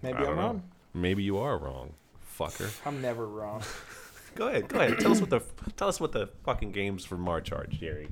Maybe 0.02 0.18
I 0.18 0.20
I'm 0.22 0.26
don't 0.26 0.36
know. 0.36 0.42
wrong. 0.42 0.64
Maybe 0.94 1.24
you 1.24 1.38
are 1.38 1.58
wrong, 1.58 1.94
fucker. 2.38 2.72
I'm 2.86 3.02
never 3.02 3.28
wrong. 3.28 3.62
Go 4.36 4.50
ahead, 4.50 4.68
go 4.68 4.80
ahead. 4.80 5.00
Tell 5.00 5.12
us 5.12 5.20
what 5.20 5.32
the 5.32 5.42
tell 5.78 5.88
us 5.88 6.00
what 6.00 6.12
the 6.12 6.30
fucking 6.46 6.72
games 6.72 7.04
for 7.04 7.18
March 7.18 7.52
are, 7.52 7.66
Jerry. 7.66 8.08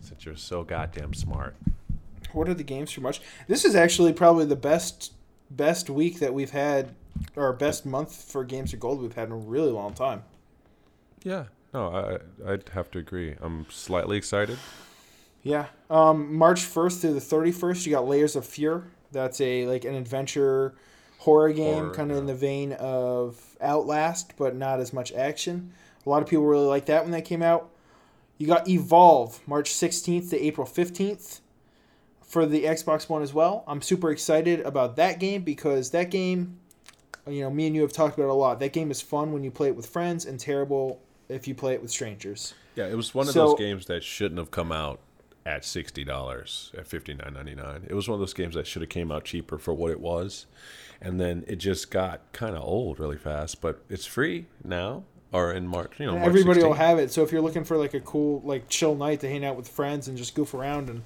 Since 0.00 0.26
you're 0.26 0.36
so 0.36 0.64
goddamn 0.64 1.14
smart. 1.14 1.56
What 2.32 2.46
are 2.48 2.54
the 2.54 2.62
games 2.62 2.92
for 2.92 3.00
March? 3.00 3.22
This 3.48 3.64
is 3.64 3.74
actually 3.74 4.12
probably 4.12 4.44
the 4.44 4.54
best 4.54 5.14
best 5.50 5.88
week 5.88 6.18
that 6.18 6.34
we've 6.34 6.50
had, 6.50 6.94
or 7.36 7.50
best 7.54 7.86
month 7.86 8.30
for 8.30 8.44
games 8.44 8.74
of 8.74 8.80
gold 8.80 9.00
we've 9.00 9.14
had 9.14 9.28
in 9.28 9.32
a 9.32 9.36
really 9.36 9.70
long 9.70 9.94
time. 9.94 10.24
Yeah. 11.24 11.44
No, 11.72 12.20
I 12.44 12.52
I'd 12.52 12.68
have 12.70 12.90
to 12.90 12.98
agree. 12.98 13.34
I'm 13.40 13.64
slightly 13.70 14.18
excited. 14.18 14.58
Yeah. 15.42 15.66
Um, 15.88 16.34
March 16.36 16.60
first 16.64 17.00
through 17.00 17.14
the 17.14 17.20
thirty 17.22 17.50
first, 17.50 17.86
you 17.86 17.92
got 17.92 18.06
Layers 18.06 18.36
of 18.36 18.44
Fear. 18.44 18.84
That's 19.12 19.40
a 19.40 19.66
like 19.66 19.84
an 19.84 19.94
adventure 19.94 20.74
horror 21.18 21.52
game, 21.52 21.74
Horror, 21.74 21.94
kind 21.94 22.10
of 22.10 22.18
in 22.18 22.26
the 22.26 22.34
vein 22.34 22.72
of 22.74 23.40
Outlast, 23.60 24.36
but 24.36 24.54
not 24.54 24.80
as 24.80 24.92
much 24.92 25.12
action. 25.12 25.72
A 26.04 26.08
lot 26.10 26.22
of 26.22 26.28
people 26.28 26.44
really 26.44 26.66
like 26.66 26.86
that 26.86 27.02
when 27.02 27.12
that 27.12 27.24
came 27.24 27.42
out. 27.42 27.70
You 28.38 28.46
got 28.46 28.68
Evolve, 28.68 29.40
March 29.46 29.72
sixteenth 29.72 30.30
to 30.30 30.40
April 30.40 30.66
fifteenth, 30.66 31.40
for 32.22 32.44
the 32.46 32.64
Xbox 32.64 33.08
One 33.08 33.22
as 33.22 33.32
well. 33.32 33.64
I'm 33.66 33.80
super 33.82 34.10
excited 34.10 34.60
about 34.60 34.96
that 34.96 35.18
game 35.18 35.42
because 35.42 35.90
that 35.90 36.10
game, 36.10 36.58
you 37.26 37.40
know, 37.40 37.50
me 37.50 37.66
and 37.66 37.74
you 37.74 37.82
have 37.82 37.92
talked 37.92 38.18
about 38.18 38.26
it 38.28 38.30
a 38.30 38.34
lot. 38.34 38.60
That 38.60 38.72
game 38.72 38.90
is 38.90 39.00
fun 39.00 39.32
when 39.32 39.42
you 39.42 39.50
play 39.50 39.68
it 39.68 39.76
with 39.76 39.86
friends 39.86 40.26
and 40.26 40.38
terrible 40.38 41.00
if 41.28 41.48
you 41.48 41.54
play 41.54 41.72
it 41.72 41.80
with 41.82 41.90
strangers. 41.90 42.54
Yeah, 42.74 42.86
it 42.88 42.94
was 42.94 43.14
one 43.14 43.26
of 43.26 43.32
So- 43.32 43.48
those 43.50 43.58
games 43.58 43.86
that 43.86 44.04
shouldn't 44.04 44.38
have 44.38 44.50
come 44.50 44.70
out 44.70 45.00
at 45.46 45.64
sixty 45.64 46.04
dollars 46.04 46.72
at 46.76 46.86
fifty 46.86 47.14
nine 47.14 47.32
ninety 47.32 47.54
nine. 47.54 47.86
It 47.88 47.94
was 47.94 48.08
one 48.08 48.14
of 48.14 48.20
those 48.20 48.34
games 48.34 48.54
that 48.56 48.66
should 48.66 48.82
have 48.82 48.88
came 48.88 49.12
out 49.12 49.24
cheaper 49.24 49.56
for 49.56 49.72
what 49.72 49.90
it 49.92 50.00
was, 50.00 50.46
and 51.00 51.20
then 51.20 51.44
it 51.46 51.56
just 51.56 51.90
got 51.90 52.20
kind 52.32 52.56
of 52.56 52.62
old 52.62 52.98
really 52.98 53.16
fast. 53.16 53.60
But 53.60 53.82
it's 53.88 54.04
free 54.04 54.46
now 54.64 55.04
or 55.32 55.52
in 55.52 55.66
March. 55.66 55.92
You 55.98 56.06
know, 56.06 56.14
March 56.14 56.26
everybody 56.26 56.62
will 56.62 56.74
have 56.74 56.98
it. 56.98 57.12
So 57.12 57.22
if 57.22 57.30
you're 57.30 57.40
looking 57.40 57.64
for 57.64 57.76
like 57.76 57.94
a 57.94 58.00
cool, 58.00 58.42
like 58.44 58.68
chill 58.68 58.96
night 58.96 59.20
to 59.20 59.28
hang 59.28 59.44
out 59.44 59.56
with 59.56 59.68
friends 59.68 60.08
and 60.08 60.18
just 60.18 60.34
goof 60.34 60.52
around 60.52 60.90
and 60.90 61.02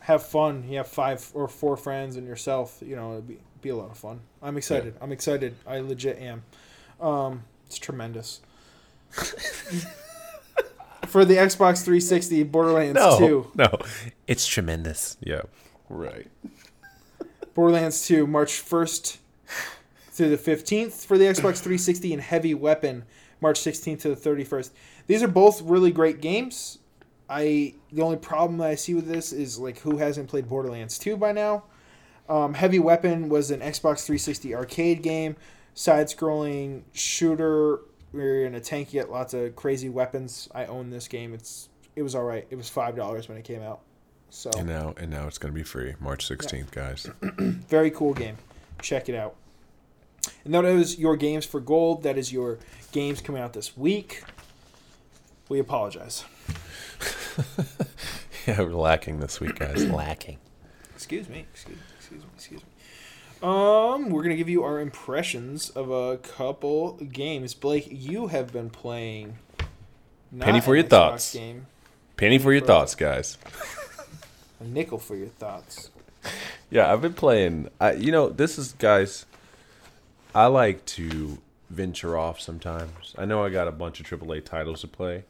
have 0.00 0.24
fun. 0.24 0.64
You 0.68 0.78
have 0.78 0.88
five 0.88 1.28
or 1.34 1.48
four 1.48 1.76
friends 1.76 2.16
and 2.16 2.26
yourself. 2.26 2.78
You 2.80 2.94
know, 2.96 3.12
it'd 3.12 3.28
be, 3.28 3.38
be 3.60 3.70
a 3.70 3.76
lot 3.76 3.90
of 3.90 3.98
fun. 3.98 4.20
I'm 4.40 4.56
excited. 4.56 4.94
I'm 5.00 5.12
excited. 5.12 5.56
I 5.66 5.80
legit 5.80 6.18
am. 6.18 6.44
Um, 7.00 7.42
it's 7.66 7.78
tremendous. 7.78 8.40
For 11.06 11.24
the 11.24 11.34
Xbox 11.34 11.84
360, 11.84 12.44
Borderlands 12.44 13.00
2. 13.18 13.52
no, 13.54 13.68
it's 14.26 14.46
tremendous. 14.46 15.16
Yeah, 15.20 15.42
right. 15.88 16.28
Borderlands 17.54 18.06
2, 18.06 18.26
March 18.26 18.52
1st 18.64 19.18
through 20.10 20.34
the 20.34 20.38
15th 20.38 21.04
for 21.04 21.18
the 21.18 21.24
Xbox 21.24 21.58
360, 21.58 22.12
and 22.12 22.22
Heavy 22.22 22.54
Weapon, 22.54 23.04
March 23.40 23.58
16th 23.60 24.00
to 24.02 24.14
the 24.14 24.16
31st. 24.16 24.70
These 25.06 25.22
are 25.22 25.28
both 25.28 25.60
really 25.62 25.90
great 25.90 26.20
games. 26.20 26.78
I 27.28 27.74
the 27.90 28.02
only 28.02 28.18
problem 28.18 28.58
that 28.58 28.68
I 28.68 28.74
see 28.74 28.94
with 28.94 29.06
this 29.06 29.32
is 29.32 29.58
like 29.58 29.78
who 29.78 29.96
hasn't 29.96 30.28
played 30.28 30.48
Borderlands 30.48 30.98
2 30.98 31.16
by 31.16 31.32
now. 31.32 31.64
Um, 32.28 32.54
Heavy 32.54 32.78
Weapon 32.78 33.28
was 33.28 33.50
an 33.50 33.60
Xbox 33.60 34.04
360 34.04 34.54
arcade 34.54 35.02
game, 35.02 35.36
side-scrolling 35.74 36.82
shooter 36.92 37.80
where 38.12 38.24
you're 38.24 38.46
in 38.46 38.54
a 38.54 38.60
tank, 38.60 38.92
you 38.92 39.00
get 39.00 39.10
lots 39.10 39.34
of 39.34 39.56
crazy 39.56 39.88
weapons. 39.88 40.48
I 40.54 40.66
own 40.66 40.90
this 40.90 41.08
game. 41.08 41.34
It's 41.34 41.68
it 41.96 42.02
was 42.02 42.14
all 42.14 42.24
right. 42.24 42.46
It 42.50 42.56
was 42.56 42.68
five 42.68 42.96
dollars 42.96 43.28
when 43.28 43.36
it 43.38 43.44
came 43.44 43.62
out. 43.62 43.80
So 44.30 44.50
And 44.56 44.66
now, 44.66 44.94
and 44.96 45.10
now 45.10 45.26
it's 45.26 45.38
gonna 45.38 45.52
be 45.52 45.62
free, 45.62 45.94
March 46.00 46.26
sixteenth, 46.26 46.70
guys. 46.70 47.08
very 47.22 47.90
cool 47.90 48.14
game. 48.14 48.36
Check 48.80 49.08
it 49.08 49.14
out. 49.14 49.36
And 50.44 50.54
that 50.54 50.64
is 50.64 50.98
your 50.98 51.16
games 51.16 51.44
for 51.44 51.60
gold. 51.60 52.02
That 52.04 52.16
is 52.16 52.32
your 52.32 52.58
games 52.92 53.20
coming 53.20 53.42
out 53.42 53.52
this 53.52 53.76
week. 53.76 54.22
We 55.48 55.58
apologize. 55.58 56.24
yeah, 58.46 58.60
we're 58.60 58.72
lacking 58.72 59.20
this 59.20 59.40
week, 59.40 59.58
guys. 59.58 59.84
lacking. 59.84 60.38
Excuse 60.94 61.28
me. 61.28 61.46
Excuse 61.52 61.76
me. 61.76 61.82
Excuse 61.98 62.20
me. 62.22 62.28
Excuse 62.36 62.60
me. 62.60 62.66
Um, 63.42 64.10
we're 64.10 64.22
gonna 64.22 64.36
give 64.36 64.48
you 64.48 64.62
our 64.62 64.78
impressions 64.80 65.70
of 65.70 65.90
a 65.90 66.18
couple 66.18 66.92
games. 66.92 67.54
Blake, 67.54 67.88
you 67.90 68.28
have 68.28 68.52
been 68.52 68.70
playing. 68.70 69.38
Penny 70.38 70.60
for 70.60 70.74
your 70.76 70.84
Xbox 70.84 70.88
thoughts. 70.90 71.32
Game, 71.34 71.66
Penny 72.16 72.38
for 72.38 72.52
your 72.52 72.62
thoughts, 72.64 72.94
guys. 72.94 73.36
a 74.60 74.64
nickel 74.64 74.98
for 74.98 75.16
your 75.16 75.28
thoughts. 75.28 75.90
Yeah, 76.70 76.90
I've 76.92 77.02
been 77.02 77.14
playing. 77.14 77.68
I, 77.80 77.92
you 77.94 78.12
know, 78.12 78.28
this 78.28 78.58
is 78.58 78.72
guys. 78.74 79.26
I 80.34 80.46
like 80.46 80.84
to 80.86 81.38
venture 81.68 82.16
off 82.16 82.40
sometimes. 82.40 83.14
I 83.18 83.24
know 83.26 83.44
I 83.44 83.50
got 83.50 83.66
a 83.68 83.72
bunch 83.72 84.00
of 84.00 84.06
AAA 84.06 84.44
titles 84.44 84.80
to 84.82 84.88
play, 84.88 85.24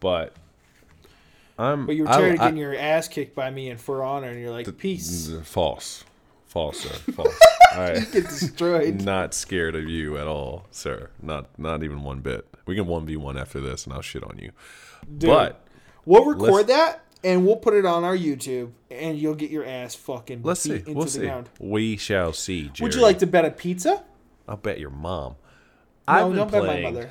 but 0.00 0.32
I'm. 1.58 1.84
But 1.86 1.94
you 1.94 2.04
were 2.04 2.08
I- 2.08 2.12
tired 2.16 2.34
of 2.36 2.40
I- 2.40 2.44
getting 2.46 2.58
your 2.58 2.74
ass 2.74 3.06
kicked 3.06 3.34
by 3.34 3.50
me 3.50 3.68
in 3.70 3.76
For 3.76 4.02
Honor, 4.02 4.28
and 4.30 4.40
you're 4.40 4.50
like, 4.50 4.76
peace. 4.78 5.02
Z- 5.04 5.40
False, 5.44 6.04
false, 6.54 6.78
sir. 6.80 6.88
False. 7.12 7.38
I 7.72 7.94
Get 7.94 8.12
destroyed. 8.12 9.02
not 9.04 9.34
scared 9.34 9.74
of 9.74 9.84
you 9.88 10.16
at 10.16 10.26
all, 10.26 10.66
sir. 10.70 11.10
Not 11.20 11.58
not 11.58 11.82
even 11.82 12.02
one 12.02 12.20
bit. 12.20 12.46
We 12.66 12.74
can 12.76 12.86
one 12.86 13.04
v 13.04 13.16
one 13.18 13.36
after 13.36 13.60
this, 13.60 13.84
and 13.84 13.92
I'll 13.92 14.00
shit 14.00 14.24
on 14.24 14.38
you. 14.38 14.52
Dude. 15.18 15.28
But 15.28 15.60
We'll 16.06 16.24
record 16.24 16.68
that 16.68 17.02
and 17.24 17.46
we'll 17.46 17.56
put 17.56 17.74
it 17.74 17.84
on 17.86 18.04
our 18.04 18.16
YouTube, 18.16 18.70
and 18.90 19.18
you'll 19.18 19.34
get 19.34 19.50
your 19.50 19.64
ass 19.66 19.94
fucking 19.94 20.42
let's 20.42 20.60
see. 20.60 20.74
into 20.76 20.92
We'll 20.92 21.04
the 21.04 21.10
see. 21.10 21.20
ground. 21.20 21.48
We 21.58 21.96
shall 21.96 22.32
see. 22.32 22.68
Jerry. 22.68 22.84
Would 22.86 22.94
you 22.94 23.00
like 23.02 23.18
to 23.20 23.26
bet 23.26 23.44
a 23.44 23.50
pizza? 23.50 24.04
I'll 24.46 24.56
bet 24.58 24.78
your 24.78 24.90
mom. 24.90 25.36
No, 26.06 26.12
I've 26.28 26.34
don't 26.36 26.50
bet 26.52 26.64
my 26.64 26.80
mother. 26.80 27.08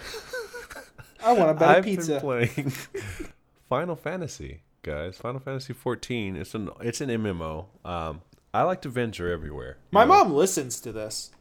I 1.24 1.34
want 1.34 1.50
to 1.50 1.54
bet 1.56 1.70
a 1.70 1.78
I've 1.80 1.84
pizza. 1.84 2.12
been 2.14 2.22
playing 2.22 2.70
Final 3.70 3.96
Fantasy, 3.96 4.62
guys. 4.84 5.18
Final 5.18 5.40
Fantasy 5.40 5.74
14. 5.74 6.36
It's 6.36 6.54
an 6.54 6.70
it's 6.82 7.02
an 7.02 7.10
MMO. 7.10 7.66
Um, 7.84 8.22
I 8.54 8.62
like 8.64 8.82
to 8.84 8.90
venture 8.90 9.32
everywhere. 9.32 9.78
My 9.92 10.04
know. 10.04 10.10
mom 10.10 10.34
listens 10.34 10.80
to 10.82 10.92
this. 10.92 11.32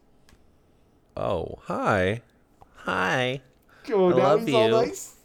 Oh, 1.16 1.58
hi, 1.64 2.22
hi. 2.74 3.42
Oh, 3.90 4.10
I 4.10 4.14
love 4.14 4.48
you. 4.48 4.70
nice. 4.70 5.16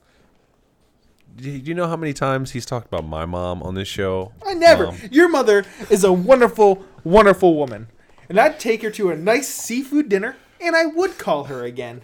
Do 1.38 1.50
you 1.50 1.74
know 1.74 1.88
how 1.88 1.96
many 1.96 2.14
times 2.14 2.52
he's 2.52 2.66
talked 2.66 2.88
about 2.88 3.06
my 3.06 3.26
mom 3.26 3.62
on 3.64 3.76
this 3.76 3.88
show? 3.88 4.34
I 4.46 4.54
never. 4.54 4.88
Mom. 4.88 4.98
Your 5.12 5.30
mother 5.30 5.66
is 5.90 6.04
a 6.04 6.12
wonderful, 6.12 6.84
wonderful 7.04 7.56
woman, 7.56 7.88
and 8.28 8.40
I'd 8.40 8.60
take 8.60 8.82
her 8.82 8.90
to 8.92 9.12
a 9.12 9.16
nice 9.16 9.48
seafood 9.48 10.10
dinner, 10.10 10.36
and 10.60 10.76
I 10.76 10.88
would 10.88 11.18
call 11.18 11.46
her 11.46 11.64
again. 11.64 12.02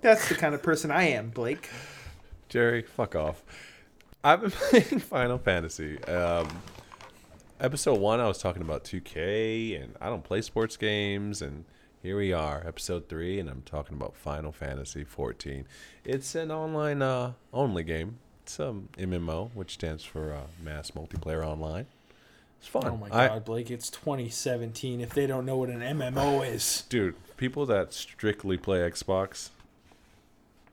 That's 0.00 0.28
the 0.28 0.34
kind 0.34 0.54
of 0.54 0.62
person 0.62 0.90
I 0.90 1.04
am, 1.04 1.28
Blake. 1.28 1.68
Jerry, 2.48 2.82
fuck 2.82 3.14
off. 3.14 3.42
I've 4.24 4.40
been 4.40 4.50
playing 4.50 4.98
Final 5.00 5.38
Fantasy. 5.38 6.02
Um, 6.04 6.48
episode 7.60 7.98
one, 8.00 8.20
I 8.20 8.28
was 8.28 8.38
talking 8.38 8.62
about 8.62 8.84
2K, 8.84 9.82
and 9.82 9.94
I 10.00 10.08
don't 10.08 10.24
play 10.24 10.42
sports 10.42 10.76
games, 10.76 11.42
and 11.42 11.64
here 12.02 12.16
we 12.16 12.32
are, 12.32 12.62
episode 12.66 13.08
three, 13.08 13.38
and 13.38 13.48
I'm 13.48 13.62
talking 13.62 13.96
about 13.96 14.16
Final 14.16 14.52
Fantasy 14.52 15.04
14. 15.04 15.66
It's 16.04 16.34
an 16.34 16.50
online 16.50 17.02
uh, 17.02 17.32
only 17.52 17.82
game. 17.84 18.18
It's 18.42 18.60
um 18.60 18.88
MMO, 18.96 19.50
which 19.54 19.74
stands 19.74 20.04
for 20.04 20.32
uh, 20.32 20.42
Mass 20.62 20.92
Multiplayer 20.92 21.44
Online. 21.44 21.86
It's 22.60 22.68
fun. 22.68 22.86
Oh 22.86 22.96
my 22.96 23.08
I- 23.10 23.28
god, 23.28 23.44
Blake! 23.44 23.70
It's 23.72 23.90
2017. 23.90 25.00
If 25.00 25.10
they 25.14 25.26
don't 25.26 25.44
know 25.44 25.56
what 25.56 25.68
an 25.68 25.80
MMO 25.80 26.48
is, 26.48 26.84
dude, 26.88 27.16
people 27.36 27.66
that 27.66 27.92
strictly 27.92 28.56
play 28.56 28.78
Xbox 28.88 29.50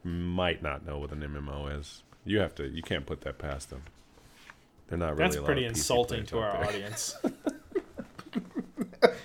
might 0.03 0.61
not 0.61 0.85
know 0.85 0.99
what 0.99 1.11
an 1.11 1.21
MMO 1.21 1.79
is. 1.79 2.03
You 2.25 2.39
have 2.39 2.53
to. 2.55 2.67
You 2.67 2.83
can't 2.83 3.07
put 3.07 3.21
that 3.21 3.39
past 3.39 3.71
them. 3.71 3.81
They're 4.87 4.97
not 4.97 5.17
really. 5.17 5.31
that's 5.31 5.43
pretty 5.43 5.65
insulting 5.65 6.25
to 6.27 6.39
our 6.39 6.63
audience. 6.65 7.15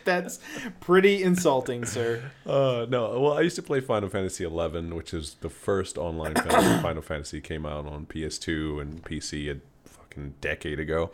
that's 0.04 0.40
pretty 0.80 1.22
insulting, 1.22 1.84
sir. 1.84 2.30
Uh, 2.46 2.86
no, 2.88 3.20
well, 3.20 3.32
I 3.34 3.42
used 3.42 3.56
to 3.56 3.62
play 3.62 3.80
Final 3.80 4.08
Fantasy 4.08 4.44
XI, 4.44 4.50
which 4.50 5.12
is 5.12 5.34
the 5.40 5.50
first 5.50 5.98
online 5.98 6.34
Final, 6.34 6.80
Final 6.80 7.02
Fantasy 7.02 7.40
came 7.40 7.66
out 7.66 7.86
on 7.86 8.06
PS2 8.06 8.80
and 8.80 9.04
PC 9.04 9.50
a 9.50 9.60
fucking 9.88 10.34
decade 10.40 10.80
ago. 10.80 11.10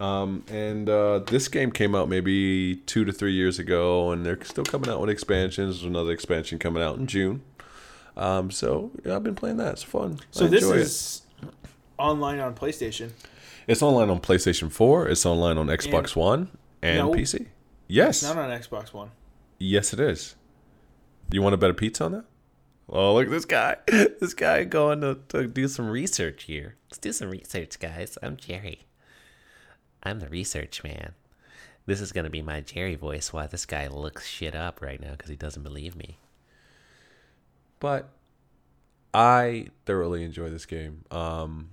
Um, 0.00 0.44
and 0.48 0.88
uh, 0.88 1.20
this 1.20 1.48
game 1.48 1.70
came 1.70 1.94
out 1.94 2.08
maybe 2.08 2.76
two 2.86 3.04
to 3.04 3.12
three 3.12 3.32
years 3.32 3.58
ago, 3.58 4.10
and 4.10 4.26
they're 4.26 4.42
still 4.44 4.64
coming 4.64 4.90
out 4.90 5.00
with 5.00 5.10
expansions. 5.10 5.76
There's 5.76 5.88
another 5.88 6.10
expansion 6.10 6.58
coming 6.58 6.82
out 6.82 6.98
in 6.98 7.06
June. 7.06 7.42
Um, 8.16 8.50
so 8.50 8.90
yeah, 9.04 9.16
I've 9.16 9.24
been 9.24 9.34
playing 9.34 9.56
that. 9.58 9.74
It's 9.74 9.82
fun. 9.82 10.18
So 10.30 10.46
I 10.46 10.48
this 10.48 10.64
enjoy 10.64 10.76
it. 10.76 10.80
is 10.82 11.22
online 11.98 12.40
on 12.40 12.54
PlayStation. 12.54 13.10
It's 13.66 13.82
online 13.82 14.10
on 14.10 14.20
PlayStation 14.20 14.70
4. 14.70 15.08
It's 15.08 15.24
online 15.24 15.58
on 15.58 15.66
Xbox 15.68 16.14
One 16.14 16.50
and 16.82 16.98
No. 16.98 17.10
PC. 17.12 17.46
Yes, 17.88 18.22
Not 18.22 18.38
on 18.38 18.50
Xbox 18.50 18.92
One. 18.92 19.10
yes, 19.58 19.92
it 19.92 20.00
is. 20.00 20.36
You 21.30 21.42
want 21.42 21.54
a 21.54 21.58
better 21.58 21.74
pizza 21.74 22.04
on 22.04 22.12
that? 22.12 22.24
Oh, 22.88 23.14
look 23.14 23.26
at 23.26 23.30
this 23.30 23.44
guy. 23.46 23.76
This 24.20 24.34
guy 24.34 24.64
going 24.64 25.00
to, 25.02 25.18
to 25.28 25.46
do 25.46 25.68
some 25.68 25.88
research 25.90 26.44
here. 26.44 26.76
Let's 26.90 26.98
do 26.98 27.12
some 27.12 27.30
research, 27.30 27.78
guys. 27.78 28.16
I'm 28.22 28.36
Jerry. 28.36 28.86
I'm 30.02 30.20
the 30.20 30.28
research 30.28 30.82
man. 30.84 31.12
This 31.86 32.00
is 32.00 32.12
going 32.12 32.24
to 32.24 32.30
be 32.30 32.42
my 32.42 32.60
Jerry 32.60 32.94
voice 32.94 33.32
while 33.32 33.48
this 33.48 33.66
guy 33.66 33.86
looks 33.88 34.26
shit 34.26 34.54
up 34.54 34.80
right 34.80 35.00
now 35.00 35.12
because 35.12 35.28
he 35.30 35.36
doesn't 35.36 35.62
believe 35.62 35.94
me. 35.96 36.18
But 37.80 38.08
I 39.12 39.66
thoroughly 39.84 40.24
enjoy 40.24 40.48
this 40.50 40.64
game. 40.66 41.04
Um, 41.10 41.70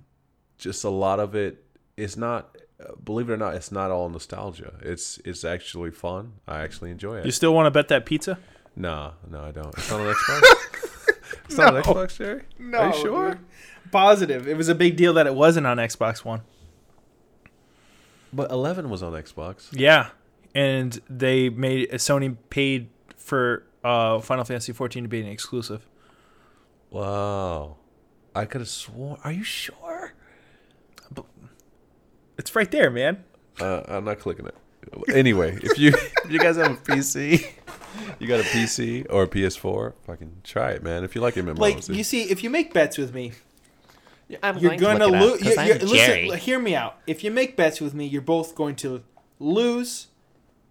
just 0.57 0.83
a 0.83 0.89
lot 0.89 1.19
of 1.19 1.35
it 1.35 1.63
is 2.01 2.17
not. 2.17 2.57
uh, 2.79 2.93
Believe 3.03 3.29
it 3.29 3.33
or 3.33 3.37
not, 3.37 3.55
it's 3.55 3.71
not 3.71 3.91
all 3.91 4.09
nostalgia. 4.09 4.73
It's 4.81 5.19
it's 5.25 5.43
actually 5.45 5.91
fun. 5.91 6.33
I 6.47 6.61
actually 6.61 6.91
enjoy 6.91 7.17
it. 7.19 7.25
You 7.25 7.31
still 7.31 7.53
want 7.53 7.67
to 7.67 7.71
bet 7.71 7.87
that 7.89 8.05
pizza? 8.05 8.37
no, 8.75 9.13
no, 9.29 9.43
I 9.43 9.51
don't. 9.51 9.73
It's 9.77 9.89
not 9.91 9.99
on 10.01 10.13
Xbox. 10.13 10.41
it's 11.45 11.57
not 11.57 11.75
on 11.75 11.83
Xbox, 11.83 12.17
Jerry. 12.17 12.41
No, 12.57 12.77
Are 12.79 12.87
you 12.87 13.01
sure? 13.01 13.29
dude. 13.31 13.39
Positive. 13.91 14.47
It 14.47 14.55
was 14.55 14.69
a 14.69 14.75
big 14.75 14.95
deal 14.95 15.13
that 15.13 15.27
it 15.27 15.35
wasn't 15.35 15.67
on 15.67 15.77
Xbox 15.77 16.23
One. 16.25 16.41
But 18.33 18.49
Eleven 18.51 18.89
was 18.89 19.03
on 19.03 19.11
Xbox. 19.13 19.67
Yeah, 19.73 20.09
and 20.55 20.99
they 21.09 21.49
made 21.49 21.91
Sony 21.91 22.37
paid 22.49 22.89
for 23.17 23.63
uh, 23.83 24.19
Final 24.21 24.45
Fantasy 24.45 24.71
14 24.71 25.03
to 25.03 25.09
be 25.09 25.19
an 25.21 25.27
exclusive. 25.27 25.85
Wow. 26.89 27.75
I 28.33 28.45
could 28.45 28.61
have 28.61 28.69
sworn. 28.69 29.19
Are 29.25 29.31
you 29.33 29.43
sure? 29.43 29.90
It's 32.41 32.55
right 32.55 32.71
there, 32.71 32.89
man. 32.89 33.23
Uh, 33.59 33.83
I'm 33.87 34.03
not 34.03 34.17
clicking 34.17 34.47
it. 34.47 34.55
Anyway, 35.13 35.59
if 35.61 35.77
you 35.77 35.89
if 36.25 36.31
you 36.31 36.39
guys 36.39 36.57
have 36.57 36.71
a 36.71 36.75
PC, 36.75 37.47
you 38.17 38.27
got 38.27 38.39
a 38.39 38.43
PC 38.43 39.05
or 39.11 39.23
a 39.23 39.27
PS4, 39.27 39.93
fucking 40.07 40.37
try 40.43 40.71
it, 40.71 40.81
man. 40.81 41.03
If 41.03 41.13
you 41.13 41.21
like 41.21 41.35
MMOs, 41.35 41.59
Like 41.59 41.87
you 41.89 42.03
see, 42.03 42.23
if 42.23 42.43
you 42.43 42.49
make 42.49 42.73
bets 42.73 42.97
with 42.97 43.13
me, 43.13 43.33
I'm 44.41 44.57
you're 44.57 44.75
gonna 44.75 45.05
lose. 45.05 45.43
lose. 45.45 45.55
I'm 45.55 45.67
Jerry. 45.67 46.29
Listen, 46.29 46.39
hear 46.39 46.57
me 46.57 46.73
out. 46.73 46.97
If 47.05 47.23
you 47.23 47.29
make 47.29 47.55
bets 47.55 47.79
with 47.79 47.93
me, 47.93 48.07
you're 48.07 48.23
both 48.23 48.55
going 48.55 48.75
to 48.77 49.03
lose 49.37 50.07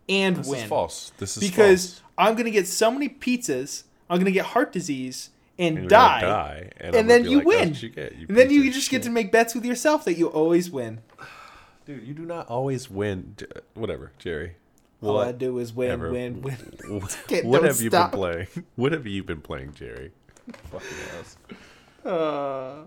and 0.09 0.39
this 0.39 0.49
win. 0.49 0.63
is 0.65 0.69
false. 0.69 1.13
This 1.19 1.37
is 1.37 1.49
because 1.49 2.01
false. 2.01 2.03
I'm 2.19 2.35
gonna 2.35 2.51
get 2.51 2.67
so 2.67 2.91
many 2.91 3.09
pizzas. 3.09 3.85
I'm 4.11 4.19
gonna 4.19 4.33
get 4.33 4.47
heart 4.47 4.73
disease 4.73 5.31
and, 5.57 5.79
And 5.79 5.89
die, 5.89 6.21
die, 6.23 6.71
and, 6.79 6.97
and, 6.97 7.11
then 7.11 7.27
you 7.27 7.37
like, 7.37 7.47
win. 7.47 7.75
you 7.75 7.91
get, 7.91 8.17
you 8.17 8.27
and 8.29 8.37
then 8.37 8.51
you 8.51 8.73
just 8.73 8.87
shit." 8.87 8.91
get 8.91 9.03
to 9.05 9.11
make 9.11 9.31
bets 9.31 9.55
with 9.55 9.65
yourself 9.65 10.05
that 10.07 10.15
you 10.15 10.27
always 10.27 10.69
win. 10.69 11.01
Dude, 11.91 12.07
you 12.07 12.15
do 12.15 12.25
not 12.25 12.47
always 12.49 12.89
win. 12.91 13.37
Whatever, 13.75 14.13
Jerry. 14.19 14.55
All 15.03 15.15
What 15.15 15.27
I 15.29 15.33
do 15.33 15.59
is 15.59 15.73
win, 15.73 15.91
ever- 15.91 16.11
win, 16.13 16.43
win. 16.43 16.57
What, 16.89 17.03
what 17.29 17.43
don't 17.43 17.65
have 17.65 17.81
you 17.81 17.91
stop. 17.91 18.13
been 18.13 18.21
playing? 18.21 18.47
What 18.77 18.93
have 18.93 19.07
you 19.07 19.25
been 19.25 19.41
playing, 19.41 19.73
Jerry? 19.75 20.13
Fucking 20.71 20.89
ass. 21.19 21.37
Uh, 22.05 22.83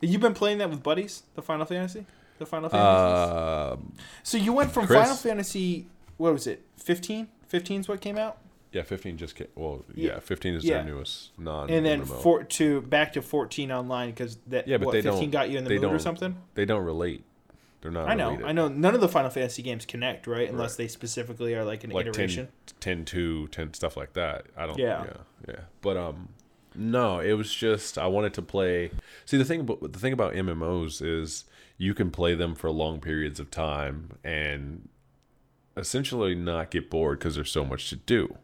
you've 0.00 0.20
been 0.20 0.34
playing 0.34 0.58
that 0.58 0.70
with 0.70 0.82
buddies, 0.82 1.24
the 1.34 1.42
Final 1.42 1.66
Fantasy, 1.66 2.06
the 2.38 2.46
Final 2.46 2.68
Fantasy. 2.70 3.72
Um, 3.74 3.92
so 4.22 4.38
you 4.38 4.52
went 4.52 4.70
from 4.70 4.86
Chris? 4.86 5.00
Final 5.00 5.16
Fantasy, 5.16 5.86
what 6.16 6.32
was 6.32 6.46
it, 6.46 6.62
15? 6.78 7.28
15 7.48 7.80
is 7.82 7.88
what 7.88 8.00
came 8.00 8.16
out, 8.18 8.38
yeah, 8.72 8.82
15 8.82 9.16
just 9.16 9.34
came. 9.36 9.46
Well, 9.54 9.84
Yeah. 9.94 10.14
yeah, 10.14 10.18
15 10.20 10.54
is 10.54 10.64
Yeah. 10.64 10.78
their 10.78 10.84
newest 10.84 11.30
non. 11.38 11.70
and 11.70 11.86
then 11.86 12.02
MMO. 12.02 12.20
four 12.22 12.42
to 12.44 12.82
back 12.82 13.12
to 13.14 13.22
14 13.22 13.70
online 13.72 14.10
because 14.10 14.36
that 14.48 14.68
Yeah, 14.68 14.76
but 14.78 14.86
what, 14.86 14.92
they 14.92 15.02
15 15.02 15.20
don't. 15.22 15.30
got 15.30 15.50
you 15.50 15.58
in 15.58 15.64
the 15.64 15.70
mood 15.70 15.84
or 15.84 15.88
don't- 15.90 16.00
something. 16.00 16.36
They 16.54 16.64
don't 16.66 16.84
relate. 16.84 17.24
They're 17.86 17.92
not. 17.92 18.08
I 18.08 18.14
know, 18.14 18.30
related. 18.30 18.46
I 18.48 18.52
know. 18.52 18.66
None 18.66 18.96
of 18.96 19.00
the 19.00 19.08
Final 19.08 19.30
Fantasy 19.30 19.62
games 19.62 19.86
connect, 19.86 20.26
right? 20.26 20.50
Unless 20.50 20.72
Right. 20.72 20.78
they 20.78 20.88
specifically 20.88 21.54
are 21.54 21.64
like 21.64 21.84
an 21.84 21.90
Like 21.90 22.06
10, 22.06 22.14
iteration. 22.14 22.48
10 22.80 23.04
2, 23.04 23.46
10 23.48 23.74
stuff 23.74 23.96
like 23.96 24.14
that. 24.14 24.46
I 24.56 24.66
don't. 24.66 24.76
Yeah. 24.76 25.04
Yeah. 25.04 25.16
Yeah. 25.54 25.60
But 25.82 25.96
um, 25.96 26.30
no, 26.74 27.20
it 27.20 27.34
was 27.34 27.54
just 27.54 27.96
I 27.96 28.08
wanted 28.08 28.34
to 28.34 28.42
play. 28.42 28.90
See, 29.24 29.36
the 29.36 29.44
thing 29.44 29.60
about 29.60 29.92
the 29.92 30.00
thing 30.00 30.12
about 30.12 30.34
MMOs 30.34 31.00
is 31.00 31.44
you 31.78 31.94
can 31.94 32.10
play 32.10 32.34
them 32.34 32.56
for 32.56 32.72
long 32.72 32.98
periods 33.00 33.38
of 33.38 33.52
time 33.52 34.10
and 34.24 34.88
essentially 35.76 36.34
not 36.34 36.72
get 36.72 36.90
bored 36.90 37.20
because 37.20 37.36
there's 37.36 37.52
so 37.52 37.64
much 37.64 37.88
to 37.90 37.96
do. 37.96 38.36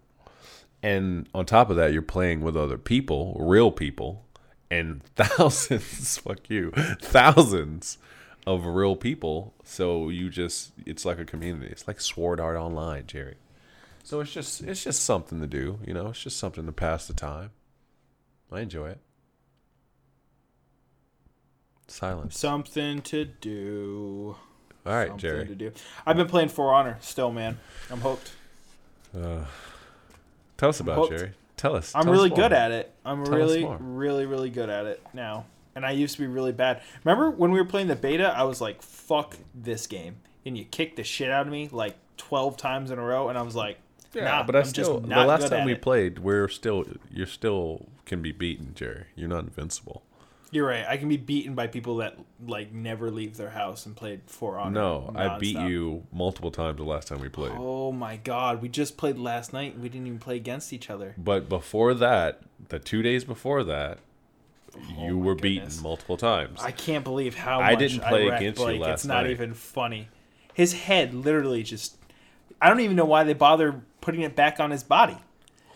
And 0.84 1.28
on 1.34 1.46
top 1.46 1.68
of 1.68 1.74
that, 1.76 1.92
you're 1.92 2.02
playing 2.02 2.42
with 2.42 2.56
other 2.56 2.78
people, 2.78 3.36
real 3.40 3.72
people, 3.72 4.24
and 4.70 5.02
thousands, 5.16 6.18
fuck 6.18 6.48
you, 6.48 6.70
thousands 7.00 7.98
of 8.46 8.64
real 8.66 8.96
people. 8.96 9.54
So 9.64 10.08
you 10.08 10.30
just, 10.30 10.72
it's 10.86 11.04
like 11.04 11.18
a 11.18 11.24
community. 11.24 11.68
It's 11.70 11.86
like 11.86 12.00
Sword 12.00 12.40
Art 12.40 12.56
Online, 12.56 13.06
Jerry. 13.06 13.36
So 14.04 14.20
it's 14.20 14.32
just, 14.32 14.62
it's 14.62 14.82
just 14.82 15.02
something 15.04 15.40
to 15.40 15.46
do, 15.46 15.78
you 15.86 15.94
know. 15.94 16.08
It's 16.08 16.22
just 16.22 16.36
something 16.38 16.66
to 16.66 16.72
pass 16.72 17.06
the 17.06 17.14
time. 17.14 17.50
I 18.50 18.60
enjoy 18.60 18.88
it. 18.90 19.00
Silence. 21.86 22.38
Something 22.38 23.00
to 23.02 23.24
do. 23.24 24.36
All 24.84 24.92
right, 24.92 25.08
Something 25.08 25.20
Jerry. 25.20 25.46
to 25.46 25.54
do. 25.54 25.72
I've 26.06 26.16
been 26.16 26.26
playing 26.26 26.48
For 26.48 26.72
Honor 26.72 26.96
still, 27.00 27.30
man. 27.30 27.58
I'm 27.90 28.00
hooked. 28.00 28.32
Tell 29.12 30.68
us 30.68 30.80
about 30.80 30.96
hooked. 30.98 31.10
Jerry. 31.18 31.32
Tell 31.56 31.76
us. 31.76 31.94
I'm 31.94 32.04
tell 32.04 32.12
really 32.12 32.30
more. 32.30 32.38
good 32.38 32.52
at 32.52 32.72
it. 32.72 32.92
I'm 33.04 33.24
Tell 33.24 33.34
really, 33.34 33.64
really, 33.78 34.26
really 34.26 34.50
good 34.50 34.68
at 34.68 34.86
it 34.86 35.00
now. 35.14 35.44
And 35.74 35.86
I 35.86 35.92
used 35.92 36.16
to 36.16 36.20
be 36.20 36.26
really 36.26 36.52
bad. 36.52 36.82
Remember 37.04 37.30
when 37.30 37.50
we 37.50 37.58
were 37.58 37.66
playing 37.66 37.88
the 37.88 37.96
beta? 37.96 38.28
I 38.36 38.42
was 38.44 38.60
like, 38.60 38.82
"Fuck 38.82 39.38
this 39.54 39.86
game," 39.86 40.16
and 40.44 40.56
you 40.56 40.64
kicked 40.64 40.96
the 40.96 41.04
shit 41.04 41.30
out 41.30 41.46
of 41.46 41.52
me 41.52 41.68
like 41.72 41.96
12 42.18 42.56
times 42.56 42.90
in 42.90 42.98
a 42.98 43.02
row, 43.02 43.28
and 43.28 43.38
I 43.38 43.42
was 43.42 43.56
like, 43.56 43.78
Yeah, 44.14 44.24
nah, 44.24 44.42
but 44.42 44.54
I 44.54 44.60
I'm 44.60 44.64
still 44.66 45.00
just 45.00 45.08
the 45.08 45.24
last 45.24 45.48
time 45.48 45.64
we 45.64 45.72
it. 45.72 45.82
played, 45.82 46.18
we're 46.18 46.48
still 46.48 46.84
you're 47.10 47.26
still 47.26 47.86
can 48.04 48.20
be 48.22 48.32
beaten, 48.32 48.74
Jerry. 48.74 49.06
You're 49.14 49.28
not 49.28 49.44
invincible. 49.44 50.02
You're 50.50 50.66
right. 50.66 50.84
I 50.86 50.98
can 50.98 51.08
be 51.08 51.16
beaten 51.16 51.54
by 51.54 51.66
people 51.66 51.96
that 51.96 52.18
like 52.46 52.72
never 52.72 53.10
leave 53.10 53.38
their 53.38 53.50
house 53.50 53.86
and 53.86 53.96
played 53.96 54.20
For 54.26 54.58
Honor. 54.58 54.72
No, 54.72 55.12
I 55.16 55.38
beat 55.38 55.56
you 55.56 56.06
multiple 56.12 56.50
times 56.50 56.76
the 56.76 56.84
last 56.84 57.08
time 57.08 57.20
we 57.20 57.30
played. 57.30 57.52
Oh 57.56 57.90
my 57.90 58.16
god, 58.16 58.60
we 58.60 58.68
just 58.68 58.98
played 58.98 59.16
last 59.16 59.54
night. 59.54 59.72
and 59.74 59.82
We 59.82 59.88
didn't 59.88 60.06
even 60.06 60.18
play 60.18 60.36
against 60.36 60.74
each 60.74 60.90
other. 60.90 61.14
But 61.16 61.48
before 61.48 61.94
that, 61.94 62.42
the 62.68 62.78
two 62.78 63.00
days 63.00 63.24
before 63.24 63.64
that, 63.64 63.98
you 64.98 65.14
Oh 65.14 65.16
were 65.16 65.34
goodness. 65.34 65.74
beaten 65.76 65.82
multiple 65.82 66.16
times. 66.16 66.60
I 66.62 66.70
can't 66.70 67.04
believe 67.04 67.34
how 67.34 67.60
I 67.60 67.74
didn't 67.74 68.00
play 68.00 68.30
I 68.30 68.36
against 68.36 68.60
you 68.60 68.66
Blake. 68.66 68.80
last 68.80 68.92
It's 69.00 69.04
not 69.06 69.22
night. 69.24 69.30
even 69.30 69.54
funny. 69.54 70.08
His 70.54 70.72
head 70.72 71.14
literally 71.14 71.62
just. 71.62 71.96
I 72.60 72.68
don't 72.68 72.80
even 72.80 72.96
know 72.96 73.04
why 73.04 73.24
they 73.24 73.32
bother 73.34 73.82
putting 74.00 74.20
it 74.22 74.36
back 74.36 74.60
on 74.60 74.70
his 74.70 74.82
body 74.84 75.16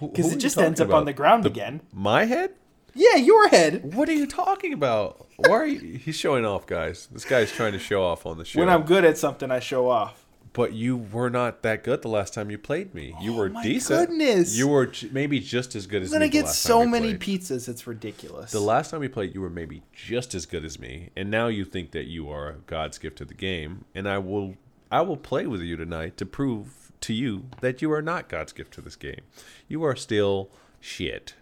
because 0.00 0.32
it 0.32 0.36
just 0.38 0.58
ends 0.58 0.80
up 0.80 0.90
on 0.92 1.04
the 1.04 1.12
ground 1.12 1.44
The- 1.44 1.48
again. 1.48 1.80
My 1.92 2.24
head? 2.26 2.52
Yeah, 2.94 3.16
your 3.16 3.48
head. 3.48 3.94
What 3.94 4.08
are 4.08 4.14
you 4.14 4.26
talking 4.26 4.72
about? 4.72 5.26
Why 5.36 5.50
are 5.50 5.66
you? 5.66 5.98
He's 5.98 6.16
showing 6.16 6.46
off, 6.46 6.66
guys. 6.66 7.08
This 7.12 7.24
guy's 7.26 7.52
trying 7.52 7.72
to 7.72 7.78
show 7.78 8.02
off 8.02 8.24
on 8.24 8.38
the 8.38 8.44
show. 8.44 8.60
When 8.60 8.70
I'm 8.70 8.82
good 8.84 9.04
at 9.04 9.18
something, 9.18 9.50
I 9.50 9.60
show 9.60 9.88
off. 9.90 10.25
But 10.56 10.72
you 10.72 10.96
were 10.96 11.28
not 11.28 11.62
that 11.64 11.84
good 11.84 12.00
the 12.00 12.08
last 12.08 12.32
time 12.32 12.50
you 12.50 12.56
played 12.56 12.94
me. 12.94 13.14
You 13.20 13.34
oh 13.34 13.36
were 13.36 13.46
Oh 13.46 13.50
my 13.50 13.62
decent. 13.62 14.08
goodness. 14.08 14.56
You 14.56 14.68
were 14.68 14.86
j- 14.86 15.10
maybe 15.12 15.38
just 15.38 15.74
as 15.76 15.86
good 15.86 16.02
as 16.02 16.08
me. 16.10 16.16
I'm 16.16 16.20
gonna 16.20 16.30
get 16.30 16.48
so 16.48 16.86
many 16.86 17.14
played. 17.14 17.40
pizzas, 17.42 17.68
it's 17.68 17.86
ridiculous. 17.86 18.52
The 18.52 18.60
last 18.60 18.90
time 18.90 19.00
we 19.00 19.08
played, 19.08 19.34
you 19.34 19.42
were 19.42 19.50
maybe 19.50 19.82
just 19.92 20.34
as 20.34 20.46
good 20.46 20.64
as 20.64 20.78
me, 20.78 21.10
and 21.14 21.30
now 21.30 21.48
you 21.48 21.66
think 21.66 21.90
that 21.90 22.06
you 22.06 22.30
are 22.30 22.56
God's 22.66 22.96
gift 22.96 23.18
to 23.18 23.26
the 23.26 23.34
game. 23.34 23.84
And 23.94 24.08
I 24.08 24.16
will, 24.16 24.54
I 24.90 25.02
will 25.02 25.18
play 25.18 25.46
with 25.46 25.60
you 25.60 25.76
tonight 25.76 26.16
to 26.16 26.24
prove 26.24 26.90
to 27.02 27.12
you 27.12 27.44
that 27.60 27.82
you 27.82 27.92
are 27.92 28.00
not 28.00 28.30
God's 28.30 28.54
gift 28.54 28.72
to 28.74 28.80
this 28.80 28.96
game. 28.96 29.20
You 29.68 29.84
are 29.84 29.94
still 29.94 30.48
shit, 30.80 31.34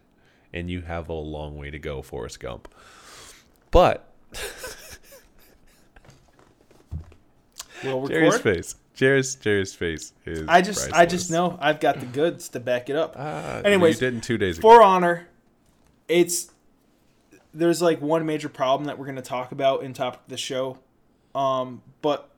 and 0.53 0.69
you 0.69 0.81
have 0.81 1.09
a 1.09 1.12
long 1.12 1.57
way 1.57 1.71
to 1.71 1.79
go, 1.79 2.03
Forrest 2.03 2.41
Gump. 2.41 2.67
But 3.71 4.12
we'll 7.85 8.01
record. 8.03 8.09
Jerry's 8.12 8.39
face, 8.39 8.75
Jerry's 8.95 9.35
Jerry's 9.35 9.75
face 9.75 10.13
is. 10.25 10.47
I 10.49 10.63
just, 10.63 10.93
I 10.93 11.05
just 11.05 11.31
know 11.31 11.59
I've 11.61 11.81
got 11.81 12.01
the 12.01 12.07
goods 12.07 12.49
to 12.51 12.61
back 12.61 12.89
it 12.89 12.97
up. 12.97 13.17
Ah, 13.19 13.61
Anyways, 13.65 14.01
you 14.01 14.07
did 14.07 14.15
in 14.15 14.21
two 14.21 14.39
days 14.39 14.59
ago. 14.59 14.69
For 14.69 14.83
Honor, 14.83 15.29
it's 16.09 16.53
there's 17.53 17.83
like 17.83 18.01
one 18.01 18.25
major 18.25 18.49
problem 18.49 18.87
that 18.87 18.99
we're 18.99 19.07
going 19.07 19.17
to 19.17 19.23
talk 19.23 19.53
about 19.53 19.83
in 19.83 19.93
topic 19.93 20.21
of 20.21 20.29
the 20.29 20.37
show. 20.37 20.79
Um, 21.35 21.83
but 22.03 22.31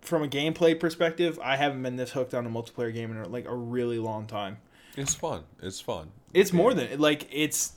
from 0.00 0.22
a 0.22 0.28
gameplay 0.28 0.78
perspective, 0.78 1.38
I 1.42 1.56
haven't 1.56 1.82
been 1.82 1.96
this 1.96 2.12
hooked 2.12 2.34
on 2.34 2.46
a 2.46 2.50
multiplayer 2.50 2.92
game 2.92 3.10
in 3.10 3.30
like 3.30 3.46
a 3.46 3.54
really 3.54 3.98
long 3.98 4.26
time. 4.26 4.58
It's 4.96 5.14
fun. 5.14 5.42
It's 5.62 5.80
fun. 5.80 6.10
It's 6.34 6.52
more 6.52 6.74
than 6.74 7.00
like 7.00 7.28
it's 7.32 7.72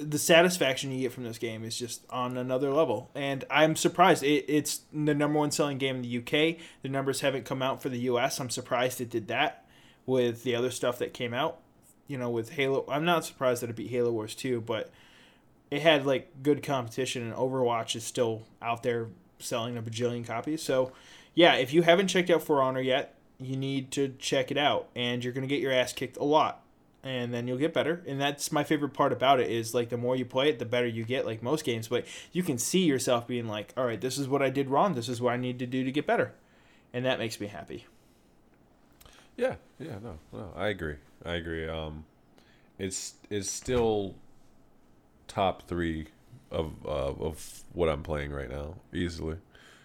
the 0.00 0.18
satisfaction 0.18 0.90
you 0.90 1.02
get 1.02 1.12
from 1.12 1.24
this 1.24 1.38
game 1.38 1.64
is 1.64 1.76
just 1.76 2.04
on 2.10 2.36
another 2.36 2.70
level, 2.70 3.10
and 3.14 3.44
I'm 3.50 3.76
surprised. 3.76 4.22
It, 4.22 4.46
it's 4.48 4.82
the 4.92 5.14
number 5.14 5.38
one 5.38 5.50
selling 5.50 5.78
game 5.78 5.96
in 5.96 6.02
the 6.02 6.18
UK. 6.18 6.56
The 6.82 6.88
numbers 6.88 7.20
haven't 7.20 7.44
come 7.44 7.62
out 7.62 7.82
for 7.82 7.88
the 7.88 8.00
US. 8.00 8.40
I'm 8.40 8.50
surprised 8.50 9.00
it 9.00 9.10
did 9.10 9.28
that 9.28 9.64
with 10.06 10.42
the 10.42 10.56
other 10.56 10.70
stuff 10.70 10.98
that 10.98 11.12
came 11.12 11.34
out. 11.34 11.58
You 12.06 12.18
know, 12.18 12.30
with 12.30 12.50
Halo. 12.50 12.84
I'm 12.88 13.04
not 13.04 13.24
surprised 13.24 13.62
that 13.62 13.70
it 13.70 13.76
beat 13.76 13.90
Halo 13.90 14.10
Wars 14.10 14.34
2, 14.34 14.62
but 14.62 14.90
it 15.70 15.82
had 15.82 16.06
like 16.06 16.42
good 16.42 16.62
competition, 16.62 17.22
and 17.22 17.34
Overwatch 17.34 17.94
is 17.94 18.04
still 18.04 18.42
out 18.60 18.82
there 18.82 19.08
selling 19.38 19.76
a 19.76 19.82
bajillion 19.82 20.26
copies. 20.26 20.62
So, 20.62 20.92
yeah, 21.34 21.54
if 21.54 21.72
you 21.72 21.82
haven't 21.82 22.08
checked 22.08 22.30
out 22.30 22.42
For 22.42 22.62
Honor 22.62 22.80
yet, 22.80 23.14
you 23.38 23.56
need 23.56 23.90
to 23.92 24.14
check 24.18 24.50
it 24.50 24.58
out, 24.58 24.88
and 24.96 25.22
you're 25.22 25.32
gonna 25.32 25.46
get 25.46 25.60
your 25.60 25.72
ass 25.72 25.92
kicked 25.92 26.16
a 26.16 26.24
lot 26.24 26.62
and 27.02 27.32
then 27.32 27.48
you'll 27.48 27.58
get 27.58 27.72
better. 27.72 28.02
And 28.06 28.20
that's 28.20 28.52
my 28.52 28.64
favorite 28.64 28.92
part 28.92 29.12
about 29.12 29.40
it 29.40 29.50
is 29.50 29.74
like 29.74 29.88
the 29.88 29.96
more 29.96 30.16
you 30.16 30.24
play 30.24 30.48
it, 30.48 30.58
the 30.58 30.64
better 30.64 30.86
you 30.86 31.04
get, 31.04 31.26
like 31.26 31.42
most 31.42 31.64
games. 31.64 31.88
But 31.88 32.06
you 32.32 32.42
can 32.42 32.58
see 32.58 32.80
yourself 32.80 33.26
being 33.26 33.48
like, 33.48 33.72
all 33.76 33.84
right, 33.86 34.00
this 34.00 34.18
is 34.18 34.28
what 34.28 34.42
I 34.42 34.50
did 34.50 34.68
wrong. 34.68 34.94
This 34.94 35.08
is 35.08 35.20
what 35.20 35.32
I 35.32 35.36
need 35.36 35.58
to 35.60 35.66
do 35.66 35.84
to 35.84 35.92
get 35.92 36.06
better. 36.06 36.32
And 36.92 37.04
that 37.04 37.18
makes 37.18 37.40
me 37.40 37.46
happy. 37.46 37.86
Yeah, 39.36 39.54
yeah, 39.78 39.98
no, 40.02 40.18
no, 40.32 40.52
I 40.54 40.68
agree. 40.68 40.96
I 41.24 41.34
agree. 41.34 41.66
Um, 41.66 42.04
it's 42.78 43.14
it's 43.30 43.50
still 43.50 44.14
top 45.28 45.66
three 45.66 46.08
of 46.50 46.72
uh, 46.84 47.12
of 47.12 47.62
what 47.72 47.88
I'm 47.88 48.02
playing 48.02 48.32
right 48.32 48.50
now, 48.50 48.74
easily. 48.92 49.36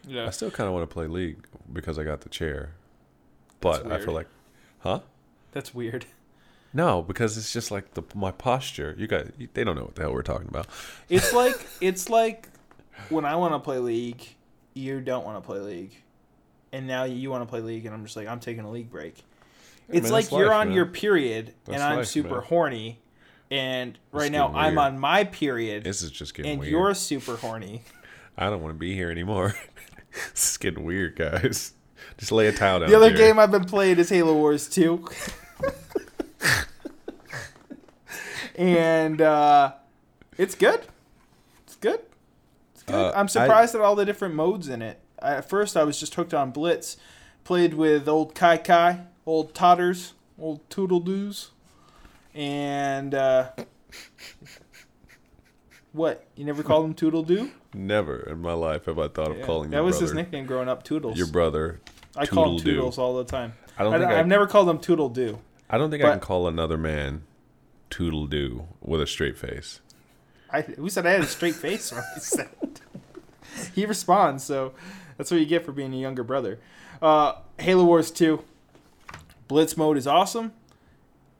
Yeah. 0.07 0.27
I 0.27 0.31
still 0.31 0.51
kind 0.51 0.67
of 0.67 0.73
want 0.73 0.89
to 0.89 0.93
play 0.93 1.07
League 1.07 1.47
because 1.71 1.97
I 1.97 2.03
got 2.03 2.21
the 2.21 2.29
chair, 2.29 2.73
but 3.61 3.89
I 3.89 3.99
feel 3.99 4.13
like, 4.13 4.27
huh? 4.79 4.99
That's 5.51 5.73
weird. 5.73 6.05
No, 6.75 7.01
because 7.01 7.37
it's 7.37 7.53
just 7.53 7.71
like 7.71 7.93
the 7.93 8.03
my 8.13 8.31
posture. 8.31 8.93
You 8.97 9.07
guys, 9.07 9.31
they 9.53 9.63
don't 9.63 9.77
know 9.77 9.83
what 9.83 9.95
the 9.95 10.01
hell 10.01 10.13
we're 10.13 10.21
talking 10.23 10.49
about. 10.49 10.67
It's 11.09 11.31
like 11.31 11.55
it's 11.79 12.09
like 12.09 12.49
when 13.09 13.23
I 13.23 13.37
want 13.37 13.53
to 13.53 13.59
play 13.59 13.77
League, 13.79 14.35
you 14.73 14.99
don't 14.99 15.25
want 15.25 15.41
to 15.41 15.45
play 15.45 15.59
League. 15.59 15.95
And 16.73 16.85
now 16.85 17.05
you 17.05 17.31
want 17.31 17.43
to 17.43 17.45
play 17.45 17.61
League 17.61 17.85
and 17.85 17.95
I'm 17.95 18.03
just 18.03 18.17
like 18.17 18.27
I'm 18.27 18.41
taking 18.41 18.65
a 18.65 18.69
league 18.69 18.91
break. 18.91 19.23
It's 19.87 20.03
man, 20.03 20.11
like 20.11 20.31
you're 20.31 20.47
life, 20.47 20.57
on 20.57 20.67
man. 20.67 20.75
your 20.75 20.85
period 20.87 21.53
That's 21.63 21.75
and 21.75 21.83
I'm 21.83 21.97
life, 21.99 22.07
super 22.07 22.35
man. 22.35 22.43
horny 22.43 22.99
and 23.49 23.97
right 24.11 24.31
now 24.31 24.47
getting 24.47 24.61
I'm 24.61 24.77
on 24.79 24.99
my 24.99 25.23
period 25.23 25.83
This 25.83 26.01
is 26.01 26.09
just 26.11 26.33
getting 26.33 26.53
and 26.53 26.59
weird. 26.59 26.71
you're 26.71 26.93
super 26.93 27.37
horny. 27.37 27.83
I 28.37 28.49
don't 28.49 28.61
want 28.61 28.73
to 28.75 28.79
be 28.79 28.93
here 28.93 29.11
anymore. 29.11 29.55
this 30.33 30.51
is 30.51 30.57
getting 30.57 30.83
weird, 30.83 31.15
guys. 31.15 31.71
Just 32.17 32.33
lay 32.33 32.47
a 32.47 32.51
towel 32.51 32.81
down. 32.81 32.89
The 32.89 32.97
other 32.97 33.11
Jerry. 33.11 33.29
game 33.29 33.39
I've 33.39 33.51
been 33.51 33.63
playing 33.63 33.97
is 33.97 34.09
Halo 34.09 34.33
Wars 34.33 34.67
2. 34.67 35.07
and 38.55 39.21
uh, 39.21 39.73
it's 40.37 40.55
good. 40.55 40.81
It's 41.65 41.75
good. 41.75 42.01
It's 42.73 42.83
good. 42.83 42.95
Uh, 42.95 43.11
I'm 43.15 43.27
surprised 43.27 43.75
at 43.75 43.81
all 43.81 43.95
the 43.95 44.05
different 44.05 44.35
modes 44.35 44.67
in 44.67 44.81
it. 44.81 44.99
I, 45.21 45.35
at 45.35 45.49
first, 45.49 45.77
I 45.77 45.83
was 45.83 45.99
just 45.99 46.15
hooked 46.15 46.33
on 46.33 46.51
Blitz. 46.51 46.97
Played 47.43 47.75
with 47.75 48.07
old 48.07 48.33
Kai 48.33 48.57
Kai, 48.57 49.01
old 49.25 49.53
Totters, 49.53 50.13
old 50.39 50.67
Toodle 50.69 50.99
Doos. 50.99 51.51
And 52.33 53.13
uh, 53.13 53.51
What? 55.95 56.25
You 56.35 56.43
never 56.43 56.61
called 56.61 56.85
him 56.85 56.93
Toodle-Doo? 56.93 57.51
Never 57.73 58.19
in 58.29 58.41
my 58.41 58.51
life 58.51 58.85
have 58.85 58.99
I 58.99 59.07
thought 59.07 59.31
of 59.31 59.37
Yeah, 59.37 59.45
calling 59.45 59.69
that 59.69 59.81
was 59.81 59.95
brother, 59.95 60.05
his 60.07 60.13
nickname 60.13 60.45
growing 60.45 60.67
up, 60.67 60.83
Toodles. 60.83 61.17
your 61.17 61.27
brother. 61.27 61.79
I 62.17 62.25
call 62.25 62.57
him 62.57 62.59
Toodles 62.59 62.97
all 62.97 63.15
the 63.15 63.23
time. 63.23 63.53
I 63.77 63.83
don't 63.83 63.93
I 63.93 63.99
think 63.99 64.11
I, 64.11 64.17
have 64.17 64.27
never 64.27 64.45
called 64.45 64.67
him 64.67 64.79
Toodle-Doo. 64.79 65.39
I 65.69 65.77
don't 65.77 65.89
think 65.89 66.03
I 66.03 66.11
can 66.11 66.19
call 66.19 66.49
another 66.49 66.77
man 66.77 67.23
Toodle 67.89 68.27
Doo 68.27 68.67
with 68.81 69.01
a 69.01 69.07
straight 69.07 69.37
face. 69.37 69.81
I, 70.51 70.61
who 70.61 70.89
said 70.89 71.05
I 71.05 71.11
had 71.11 71.21
a 71.21 71.27
straight 71.27 71.55
face? 71.55 71.91
when 71.91 72.01
I 72.01 72.19
said 72.19 72.49
he 73.73 73.85
responds, 73.85 74.43
so 74.43 74.73
that's 75.17 75.31
what 75.31 75.39
you 75.39 75.45
get 75.45 75.65
for 75.65 75.71
being 75.71 75.93
a 75.93 75.97
younger 75.97 76.23
brother. 76.23 76.59
Uh, 77.01 77.33
Halo 77.59 77.83
Wars 77.83 78.11
2. 78.11 78.43
Blitz 79.47 79.77
mode 79.77 79.97
is 79.97 80.07
awesome. 80.07 80.53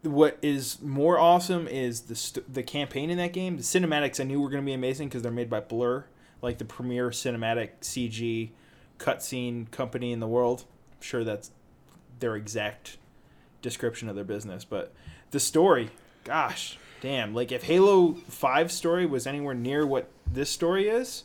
What 0.04 0.38
is 0.42 0.82
more 0.82 1.18
awesome 1.18 1.68
is 1.68 2.02
the 2.02 2.16
st- 2.16 2.54
the 2.54 2.62
campaign 2.62 3.10
in 3.10 3.18
that 3.18 3.34
game. 3.34 3.58
The 3.58 3.64
cinematics 3.64 4.20
I 4.20 4.24
knew 4.24 4.40
were 4.40 4.50
going 4.50 4.62
to 4.62 4.66
be 4.66 4.74
amazing 4.74 5.08
because 5.08 5.24
they're 5.24 5.32
made 5.32 5.50
by 5.50 5.62
Blur, 5.62 6.06
like 6.44 6.60
the 6.60 6.66
premier 6.66 7.10
cinematic 7.10 7.72
CG 7.82 8.50
cutscene 9.00 9.70
company 9.72 10.12
in 10.12 10.20
the 10.20 10.28
world. 10.28 10.66
I'm 10.92 11.02
sure 11.02 11.24
that's 11.24 11.50
their 12.20 12.36
exact 12.36 12.98
description 13.64 14.08
of 14.08 14.16
their 14.16 14.24
business, 14.24 14.64
but 14.64 14.94
the 15.32 15.40
story, 15.40 15.90
gosh, 16.26 16.78
damn! 17.00 17.34
Like 17.34 17.54
if 17.54 17.64
Halo 17.64 18.14
Five 18.28 18.72
story 18.72 19.06
was 19.06 19.26
anywhere 19.26 19.56
near 19.56 19.88
what 19.88 20.10
this 20.30 20.50
story 20.50 20.90
is, 20.90 21.24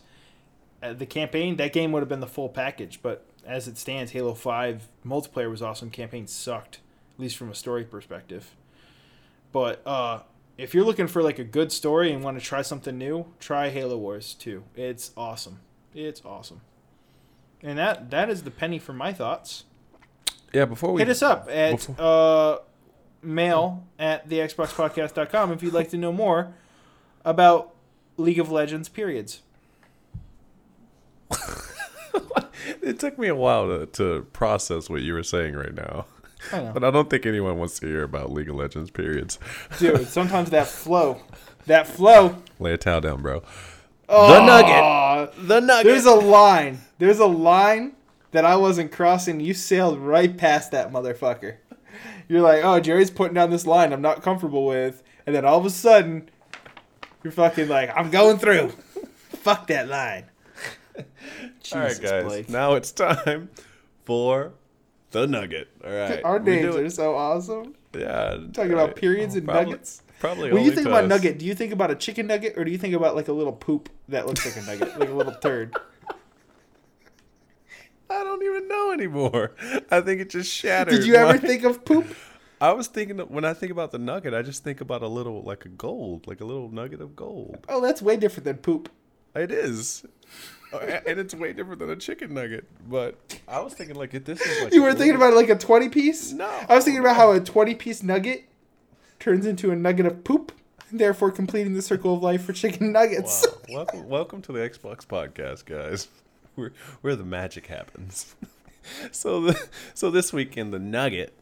uh, 0.83 0.93
the 0.93 1.07
campaign 1.07 1.57
that 1.57 1.73
game 1.73 1.91
would 1.91 2.01
have 2.01 2.09
been 2.09 2.21
the 2.21 2.27
full 2.29 2.49
package. 2.49 3.01
But 3.03 3.25
as 3.45 3.67
it 3.67 3.77
stands, 3.79 4.13
Halo 4.13 4.35
Five 4.35 4.87
multiplayer 5.05 5.51
was 5.51 5.63
awesome. 5.63 5.91
Campaign 5.91 6.27
sucked, 6.29 6.79
at 7.17 7.21
least 7.21 7.37
from 7.37 7.51
a 7.51 7.55
story 7.55 7.83
perspective. 7.85 8.55
But 9.53 9.85
uh, 9.85 10.21
if 10.57 10.75
you're 10.75 10.85
looking 10.85 11.09
for 11.09 11.23
like 11.23 11.39
a 11.41 11.45
good 11.45 11.73
story 11.73 12.13
and 12.13 12.23
want 12.23 12.39
to 12.39 12.45
try 12.45 12.63
something 12.63 12.97
new, 12.97 13.27
try 13.41 13.71
Halo 13.71 13.97
Wars 13.97 14.35
2. 14.35 14.63
It's 14.77 15.11
awesome. 15.17 15.59
It's 15.95 16.23
awesome. 16.25 16.61
And 17.63 17.77
that 17.79 18.11
that 18.11 18.31
is 18.31 18.45
the 18.45 18.51
penny 18.51 18.79
for 18.79 18.93
my 18.93 19.13
thoughts. 19.13 19.65
Yeah, 20.53 20.65
before 20.67 20.93
we 20.93 21.01
Hit 21.01 21.09
us 21.09 21.23
up 21.23 21.49
at 21.51 21.73
before- 21.73 21.97
uh, 21.99 22.59
mail 23.23 23.87
at 23.99 24.29
the 24.29 24.39
xboxpodcast.com 24.39 25.53
if 25.53 25.63
you'd 25.63 25.75
like 25.75 25.91
to 25.91 25.97
know 25.97 26.13
more 26.13 26.55
about 27.25 27.75
League 28.17 28.39
of 28.39 28.51
Legends 28.51 28.89
periods. 28.89 29.43
It 32.83 32.99
took 32.99 33.19
me 33.19 33.29
a 33.29 33.35
while 33.35 33.67
to, 33.67 33.87
to 33.87 34.27
process 34.33 34.89
what 34.89 35.03
you 35.03 35.15
were 35.15 35.23
saying 35.23 35.55
right 35.55 35.75
now. 35.75 36.07
I 36.53 36.61
know. 36.61 36.73
But 36.73 36.85
I 36.85 36.91
don't 36.91 37.11
think 37.11 37.27
anyone 37.27 37.59
wants 37.59 37.79
to 37.81 37.87
hear 37.87 38.03
about 38.03 38.33
League 38.33 38.49
of 38.49 38.57
Legends 38.57 38.91
periods. 38.91 39.39
Dude, 39.79 40.07
sometimes 40.09 40.51
that 40.51 40.67
flow, 40.67 41.21
that 41.67 41.87
flow. 41.87 42.37
Lay 42.59 42.73
a 42.73 42.79
towel 42.79 43.01
down, 43.01 43.23
bro. 43.23 43.43
Oh, 44.09 44.45
nugget. 44.45 45.49
The 45.49 45.61
nugget. 45.61 45.87
There's 45.87 46.07
a 46.07 46.15
line. 46.15 46.81
There's 46.99 47.19
a 47.19 47.27
line 47.27 47.93
that 48.33 48.45
I 48.45 48.57
wasn't 48.57 48.93
crossing. 48.93 49.41
You 49.41 49.55
sailed 49.55 49.99
right 49.99 50.37
past 50.37 50.73
that 50.73 50.91
motherfucker. 50.91 51.57
You're 52.31 52.43
like, 52.43 52.63
oh, 52.63 52.79
Jerry's 52.79 53.11
putting 53.11 53.35
down 53.35 53.51
this 53.51 53.67
line 53.67 53.93
I'm 53.93 54.01
not 54.01 54.23
comfortable 54.23 54.65
with. 54.65 55.03
And 55.27 55.35
then 55.35 55.45
all 55.45 55.59
of 55.59 55.67
a 55.67 55.71
sudden, 55.71 56.31
you're 57.25 57.33
fucking 57.33 57.67
like, 57.67 57.91
I'm 57.97 58.09
going 58.09 58.39
through. 58.39 58.69
Fuck 59.31 59.67
that 59.67 59.89
line. 59.89 60.27
All 60.97 61.81
right, 61.81 62.01
guys. 62.01 62.25
Blake. 62.25 62.49
Now 62.49 62.75
it's 62.75 62.93
time 62.93 63.51
for 64.05 64.53
the 65.11 65.27
nugget. 65.27 65.71
All 65.85 65.91
right. 65.91 66.23
Our 66.23 66.39
we 66.39 66.55
names 66.55 66.77
are 66.77 66.89
so 66.91 67.17
awesome. 67.17 67.75
Yeah. 67.99 68.39
Talking 68.53 68.75
about 68.75 68.95
periods 68.95 69.35
and 69.35 69.45
probably, 69.45 69.73
nuggets. 69.73 70.03
Probably. 70.21 70.53
When 70.53 70.63
you 70.63 70.71
think 70.71 70.87
to 70.87 70.91
about 70.91 71.05
us. 71.05 71.09
nugget, 71.09 71.39
do 71.39 71.45
you 71.45 71.57
think 71.57 71.73
about 71.73 71.91
a 71.91 71.97
chicken 71.97 72.29
nugget 72.29 72.57
or 72.57 72.65
do 72.65 72.71
you 72.71 72.79
think 72.79 72.95
about 72.95 73.17
like 73.17 73.27
a 73.27 73.33
little 73.33 73.53
poop 73.53 73.89
that 74.09 74.29
looks 74.29 74.47
like 74.47 74.57
a 74.57 74.67
nugget, 74.71 75.01
like 75.01 75.09
a 75.09 75.15
little 75.15 75.35
turd? 75.35 75.77
Don't 78.41 78.57
even 78.57 78.69
know 78.69 78.93
anymore. 78.93 79.53
I 79.91 80.01
think 80.01 80.21
it 80.21 80.31
just 80.31 80.51
shattered. 80.51 80.95
Did 80.95 81.07
you 81.07 81.15
ever 81.15 81.35
my- 81.35 81.39
think 81.39 81.65
of 81.65 81.85
poop? 81.85 82.07
I 82.61 82.73
was 82.73 82.89
thinking 82.89 83.19
when 83.19 83.45
I 83.45 83.55
think 83.55 83.73
about 83.73 83.91
the 83.91 83.99
nugget, 83.99 84.35
I 84.35 84.43
just 84.43 84.63
think 84.65 84.81
about 84.83 85.03
a 85.03 85.09
little 85.09 85.43
like 85.43 85.65
a 85.65 85.69
gold, 85.69 86.27
like 86.27 86.41
a 86.41 86.45
little 86.45 86.71
nugget 86.71 87.01
of 87.01 87.17
gold. 87.17 87.67
Oh, 87.69 87.81
that's 87.81 88.03
way 88.03 88.17
different 88.17 88.45
than 88.45 88.57
poop. 88.59 88.89
It 89.35 89.51
is. 89.51 90.05
And 90.73 91.19
it's 91.19 91.35
way 91.35 91.53
different 91.53 91.81
than 91.81 91.91
a 91.91 91.97
chicken 91.97 92.33
nugget. 92.33 92.65
But 92.89 93.19
I 93.49 93.59
was 93.59 93.75
thinking 93.75 93.97
like 93.97 94.15
if 94.15 94.25
this 94.25 94.41
is 94.41 94.63
like 94.63 94.73
You 94.73 94.85
were 94.85 94.95
thinking 94.95 95.17
about 95.17 95.35
like 95.35 95.49
a 95.49 95.57
20 95.59 95.89
piece? 95.89 96.31
No. 96.31 96.49
I 96.69 96.77
was 96.77 96.85
thinking 96.85 97.01
about 97.01 97.17
how 97.17 97.33
a 97.33 97.41
20 97.41 97.75
piece 97.75 98.05
nugget 98.05 98.45
turns 99.19 99.47
into 99.47 99.73
a 99.73 99.77
nugget 99.77 100.07
of 100.07 100.23
poop, 100.23 100.53
therefore 100.93 101.33
completing 101.33 101.75
the 101.75 101.83
circle 101.83 102.15
of 102.15 102.23
life 102.23 102.45
for 102.45 102.53
chicken 102.53 102.93
nuggets. 102.93 103.45
Wow. 103.69 103.75
welcome, 103.79 104.09
welcome 104.09 104.43
to 104.43 104.53
the 104.53 104.61
Xbox 104.61 105.05
podcast, 105.05 105.65
guys. 105.65 106.07
Where 106.61 106.73
where 107.01 107.17
the 107.17 107.25
magic 107.25 107.67
happens. 107.67 108.35
so 109.11 109.41
the, 109.41 109.69
so 109.95 110.11
this 110.11 110.33
week 110.33 110.57
in 110.57 110.71
the 110.71 110.79
Nugget, 110.79 111.33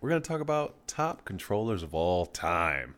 we're 0.00 0.08
gonna 0.08 0.20
talk 0.20 0.40
about 0.40 0.74
top 0.86 1.24
controllers 1.24 1.82
of 1.82 1.94
all 1.94 2.26
time. 2.26 2.94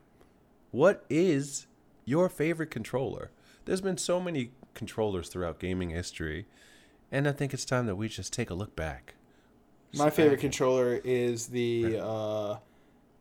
What 0.71 1.05
is 1.11 1.67
your 2.05 2.29
favorite 2.29 2.71
controller? 2.71 3.31
There's 3.65 3.81
been 3.81 3.99
so 3.99 4.21
many 4.21 4.53
controllers 4.75 5.29
throughout 5.29 5.59
gaming 5.59 5.91
history, 5.91 6.47
and 7.11 7.27
I 7.27 7.33
think 7.33 7.53
it's 7.53 7.65
time 7.65 7.87
that 7.87 7.97
we 7.97 8.09
just 8.09 8.33
take 8.33 8.51
a 8.51 8.55
look 8.55 8.77
back. 8.77 9.15
My 9.95 10.11
favorite 10.11 10.41
controller 10.41 11.01
is 11.03 11.47
the 11.49 11.99
uh 12.01 12.57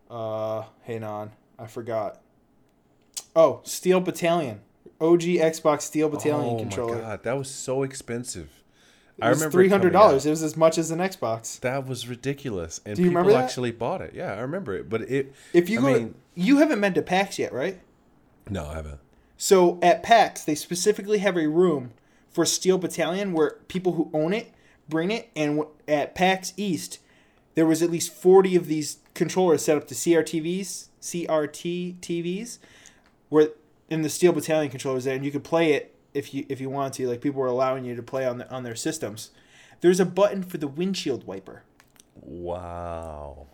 uh 0.09 0.65
hang 0.83 1.03
on, 1.03 1.31
I 1.57 1.67
forgot. 1.67 2.21
Oh, 3.35 3.61
Steel 3.63 3.99
Battalion. 3.99 4.61
OG 5.01 5.21
Xbox 5.21 5.81
Steel 5.81 6.09
Battalion 6.09 6.55
oh 6.55 6.59
controller. 6.59 6.91
oh 6.91 6.93
controller. 6.93 6.95
my 6.95 7.01
god, 7.15 7.23
that 7.23 7.37
was 7.37 7.49
so 7.49 7.83
expensive. 7.83 8.49
It 9.21 9.29
was 9.29 9.41
it 9.43 9.51
three 9.51 9.69
hundred 9.69 9.93
dollars. 9.93 10.25
It 10.25 10.29
was 10.29 10.43
as 10.43 10.57
much 10.57 10.77
as 10.77 10.91
an 10.91 10.99
Xbox. 10.99 11.59
That 11.61 11.87
was 11.87 12.07
ridiculous, 12.07 12.81
and 12.85 12.97
people 12.97 13.09
remember 13.13 13.31
actually 13.37 13.71
bought 13.71 14.01
it. 14.01 14.13
Yeah, 14.13 14.33
I 14.33 14.41
remember 14.41 14.75
it. 14.75 14.89
But 14.89 15.01
it. 15.03 15.33
If 15.53 15.69
you 15.69 15.79
I 15.79 15.81
go, 15.81 15.87
mean- 15.93 16.15
you 16.33 16.57
haven't 16.57 16.81
been 16.81 16.93
to 16.95 17.01
PAX 17.01 17.39
yet, 17.39 17.53
right? 17.53 17.79
No, 18.49 18.65
I 18.65 18.73
haven't. 18.75 18.99
So 19.37 19.79
at 19.81 20.03
PAX, 20.03 20.43
they 20.43 20.55
specifically 20.55 21.19
have 21.19 21.37
a 21.37 21.47
room 21.47 21.91
for 22.29 22.45
Steel 22.45 22.77
Battalion 22.77 23.31
where 23.33 23.57
people 23.69 23.93
who 23.93 24.09
own 24.13 24.33
it 24.33 24.51
bring 24.89 25.11
it. 25.11 25.29
And 25.35 25.63
at 25.87 26.13
PAX 26.15 26.53
East, 26.57 26.99
there 27.55 27.65
was 27.65 27.81
at 27.81 27.89
least 27.89 28.13
40 28.13 28.55
of 28.55 28.67
these 28.67 28.97
controllers 29.13 29.63
set 29.63 29.77
up 29.77 29.87
to 29.87 29.95
CRTVs, 29.95 30.87
CRT 31.01 31.99
TVs, 31.99 32.59
where 33.29 33.49
in 33.89 34.01
the 34.01 34.09
Steel 34.09 34.31
Battalion 34.31 34.69
controllers 34.71 35.03
there, 35.03 35.15
and 35.15 35.23
you 35.25 35.31
could 35.31 35.43
play 35.43 35.73
it 35.73 35.95
if 36.13 36.33
you 36.33 36.45
if 36.49 36.59
you 36.61 36.69
wanted 36.69 36.93
to. 36.93 37.07
Like 37.09 37.21
people 37.21 37.41
were 37.41 37.47
allowing 37.47 37.85
you 37.85 37.95
to 37.95 38.03
play 38.03 38.25
on 38.25 38.37
the, 38.39 38.49
on 38.51 38.63
their 38.63 38.75
systems. 38.75 39.31
There's 39.81 39.99
a 39.99 40.05
button 40.05 40.41
for 40.43 40.57
the 40.57 40.67
windshield 40.67 41.27
wiper. 41.27 41.63
Wow. 42.21 43.47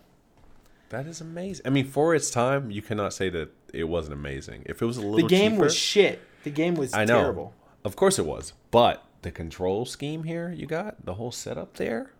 That 0.90 1.06
is 1.06 1.20
amazing. 1.20 1.66
I 1.66 1.70
mean, 1.70 1.86
for 1.86 2.14
its 2.14 2.30
time, 2.30 2.70
you 2.70 2.82
cannot 2.82 3.12
say 3.14 3.28
that 3.30 3.50
it 3.72 3.84
wasn't 3.84 4.14
amazing. 4.14 4.62
If 4.66 4.82
it 4.82 4.84
was 4.86 4.96
a 4.98 5.00
little 5.00 5.16
The 5.16 5.34
game 5.34 5.52
cheaper, 5.52 5.64
was 5.64 5.74
shit. 5.76 6.20
The 6.44 6.50
game 6.50 6.74
was 6.74 6.92
I 6.92 7.04
know. 7.04 7.20
terrible. 7.20 7.54
Of 7.84 7.96
course 7.96 8.18
it 8.18 8.26
was. 8.26 8.52
But 8.70 9.02
the 9.22 9.30
control 9.30 9.84
scheme 9.86 10.24
here 10.24 10.50
you 10.50 10.66
got, 10.66 11.04
the 11.04 11.14
whole 11.14 11.32
setup 11.32 11.74
there, 11.74 12.12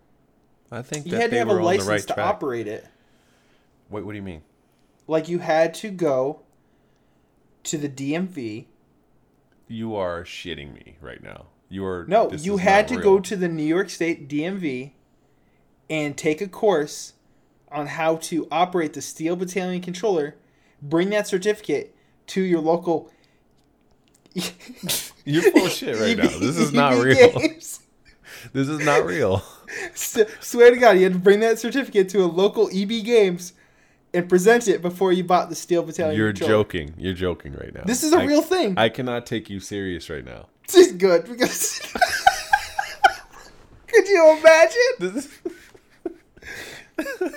I 0.71 0.81
think 0.81 1.05
You 1.05 1.11
that 1.13 1.21
had 1.21 1.31
to 1.31 1.37
have 1.37 1.49
a 1.49 1.53
license 1.53 1.87
right 1.87 2.01
to 2.01 2.13
track. 2.13 2.25
operate 2.25 2.67
it. 2.67 2.85
Wait, 3.89 4.03
what 4.05 4.11
do 4.13 4.17
you 4.17 4.23
mean? 4.23 4.41
Like 5.07 5.29
you 5.29 5.39
had 5.39 5.73
to 5.75 5.89
go 5.91 6.41
to 7.63 7.77
the 7.77 7.89
DMV. 7.89 8.65
You 9.67 9.95
are 9.95 10.23
shitting 10.23 10.73
me 10.73 10.97
right 11.01 11.23
now. 11.23 11.47
You 11.69 11.85
are 11.85 12.05
No, 12.07 12.31
you 12.31 12.57
had 12.57 12.87
to 12.89 12.97
go 12.97 13.19
to 13.19 13.35
the 13.35 13.47
New 13.47 13.63
York 13.63 13.89
State 13.89 14.29
DMV 14.29 14.91
and 15.89 16.17
take 16.17 16.41
a 16.41 16.47
course 16.47 17.13
on 17.71 17.87
how 17.87 18.17
to 18.17 18.47
operate 18.51 18.93
the 18.93 19.01
Steel 19.01 19.35
Battalion 19.35 19.81
controller. 19.81 20.35
Bring 20.81 21.09
that 21.09 21.27
certificate 21.27 21.95
to 22.27 22.41
your 22.41 22.59
local. 22.59 23.11
You're 25.25 25.51
full 25.51 25.65
of 25.65 25.71
shit 25.71 25.99
right 25.99 26.17
now. 26.17 26.37
This 26.37 26.57
is 26.57 26.73
not 26.73 26.93
real. 27.03 27.39
Games. 27.39 27.79
This 28.51 28.67
is 28.67 28.85
not 28.85 29.05
real. 29.05 29.41
Swear 29.95 30.71
to 30.71 30.77
God, 30.77 30.97
you 30.97 31.03
had 31.03 31.13
to 31.13 31.19
bring 31.19 31.39
that 31.39 31.59
certificate 31.59 32.09
to 32.09 32.23
a 32.23 32.27
local 32.27 32.69
EB 32.73 33.03
Games 33.03 33.53
and 34.13 34.29
present 34.29 34.67
it 34.67 34.81
before 34.81 35.11
you 35.11 35.23
bought 35.23 35.49
the 35.49 35.55
Steel 35.55 35.83
Battalion. 35.83 36.17
You're 36.17 36.31
controller. 36.31 36.63
joking. 36.63 36.93
You're 36.97 37.13
joking 37.13 37.53
right 37.53 37.73
now. 37.73 37.83
This 37.85 38.03
is 38.03 38.13
a 38.13 38.19
I- 38.19 38.25
real 38.25 38.41
thing. 38.41 38.77
I 38.77 38.89
cannot 38.89 39.25
take 39.25 39.49
you 39.49 39.59
serious 39.59 40.09
right 40.09 40.25
now. 40.25 40.47
This 40.67 40.87
is 40.87 40.93
good 40.93 41.25
because. 41.25 41.79
Could 43.87 44.07
you 44.07 44.37
imagine? 44.39 45.23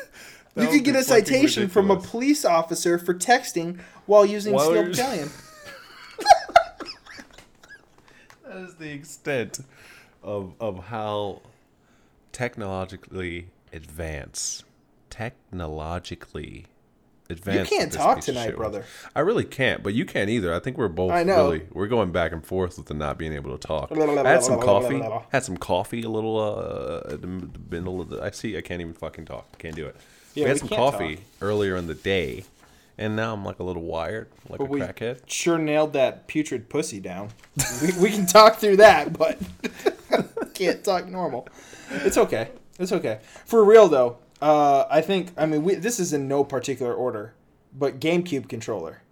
You 0.59 0.69
could 0.69 0.85
get 0.85 0.97
a 0.97 1.03
citation 1.03 1.69
from 1.69 1.91
a 1.91 2.01
police 2.01 2.47
officer 2.47 2.99
for 2.99 3.13
texting 3.13 3.79
while 4.07 4.25
using 4.25 4.55
While 4.55 4.71
Steel 4.71 4.85
Battalion. 4.85 5.31
That 8.47 8.57
is 8.57 8.75
the 8.77 8.91
extent 8.91 9.61
of 10.23 10.55
of 10.59 10.85
how 10.87 11.43
technologically 12.33 13.49
advanced, 13.73 14.65
technologically 15.17 16.67
advance. 17.29 17.69
can't 17.69 17.91
this 17.91 18.01
talk 18.01 18.21
tonight, 18.21 18.57
brother. 18.57 18.85
I 19.15 19.21
really 19.21 19.45
can't, 19.45 19.83
but 19.83 19.95
you 19.95 20.05
can't 20.05 20.31
either. 20.31 20.55
I 20.55 20.61
think 20.61 20.79
we're 20.79 20.89
both 20.89 21.13
I 21.13 21.23
know. 21.25 21.51
really 21.51 21.67
we're 21.73 21.89
going 21.89 22.13
back 22.13 22.33
and 22.33 22.45
forth 22.45 22.77
with 22.77 22.87
the 22.87 22.95
not 22.95 23.19
being 23.19 23.33
able 23.33 23.57
to 23.57 23.67
talk. 23.67 23.91
I 23.93 24.29
had 24.29 24.43
some 24.45 24.61
coffee. 24.61 25.03
Had 25.31 25.45
some 25.45 25.57
coffee. 25.57 26.03
A 26.03 26.09
little 26.09 26.39
uh, 26.39 27.15
in 27.15 27.51
the 27.53 27.77
middle 27.77 28.01
of 28.01 28.09
the. 28.11 28.23
I 28.23 28.31
see. 28.31 28.57
I 28.57 28.61
can't 28.61 28.81
even 28.81 28.95
fucking 28.95 29.27
talk. 29.27 29.59
Can't 29.59 29.75
do 29.75 29.87
it. 29.87 29.97
Yeah, 30.35 30.45
we 30.45 30.49
had 30.51 30.55
we 30.63 30.69
some 30.69 30.77
coffee 30.77 31.17
talk. 31.17 31.25
earlier 31.41 31.77
in 31.77 31.87
the 31.87 31.95
day, 31.95 32.45
and 32.99 33.17
now 33.17 33.33
I'm 33.33 33.45
like 33.45 33.59
a 33.59 33.65
little 33.65 33.83
wired, 33.83 34.29
like 34.49 34.59
But 34.59 34.67
a 34.67 34.69
crackhead. 34.69 35.21
sure 35.27 35.59
nailed 35.59 35.95
that 35.95 36.27
putrid 36.29 36.69
pussy 36.69 37.01
down. 37.01 37.31
we, 37.83 37.93
we 38.03 38.11
can 38.11 38.27
talk 38.27 38.59
through 38.59 38.77
that, 38.77 39.15
but 39.17 39.39
can't 40.55 40.85
talk 40.85 41.07
normal. 41.09 41.49
It's 41.91 42.19
okay. 42.19 42.51
It's 42.79 42.93
okay. 42.93 43.21
For 43.47 43.65
real 43.65 43.89
though, 43.89 44.19
uh, 44.43 44.85
I 44.91 45.01
think 45.01 45.33
I 45.37 45.47
mean 45.47 45.63
we, 45.65 45.75
this 45.77 45.99
is 45.99 46.13
in 46.13 46.29
no 46.29 46.45
particular 46.45 46.93
order, 46.95 47.35
but 47.77 48.01
GameCube 48.01 48.49
controller. 48.49 49.03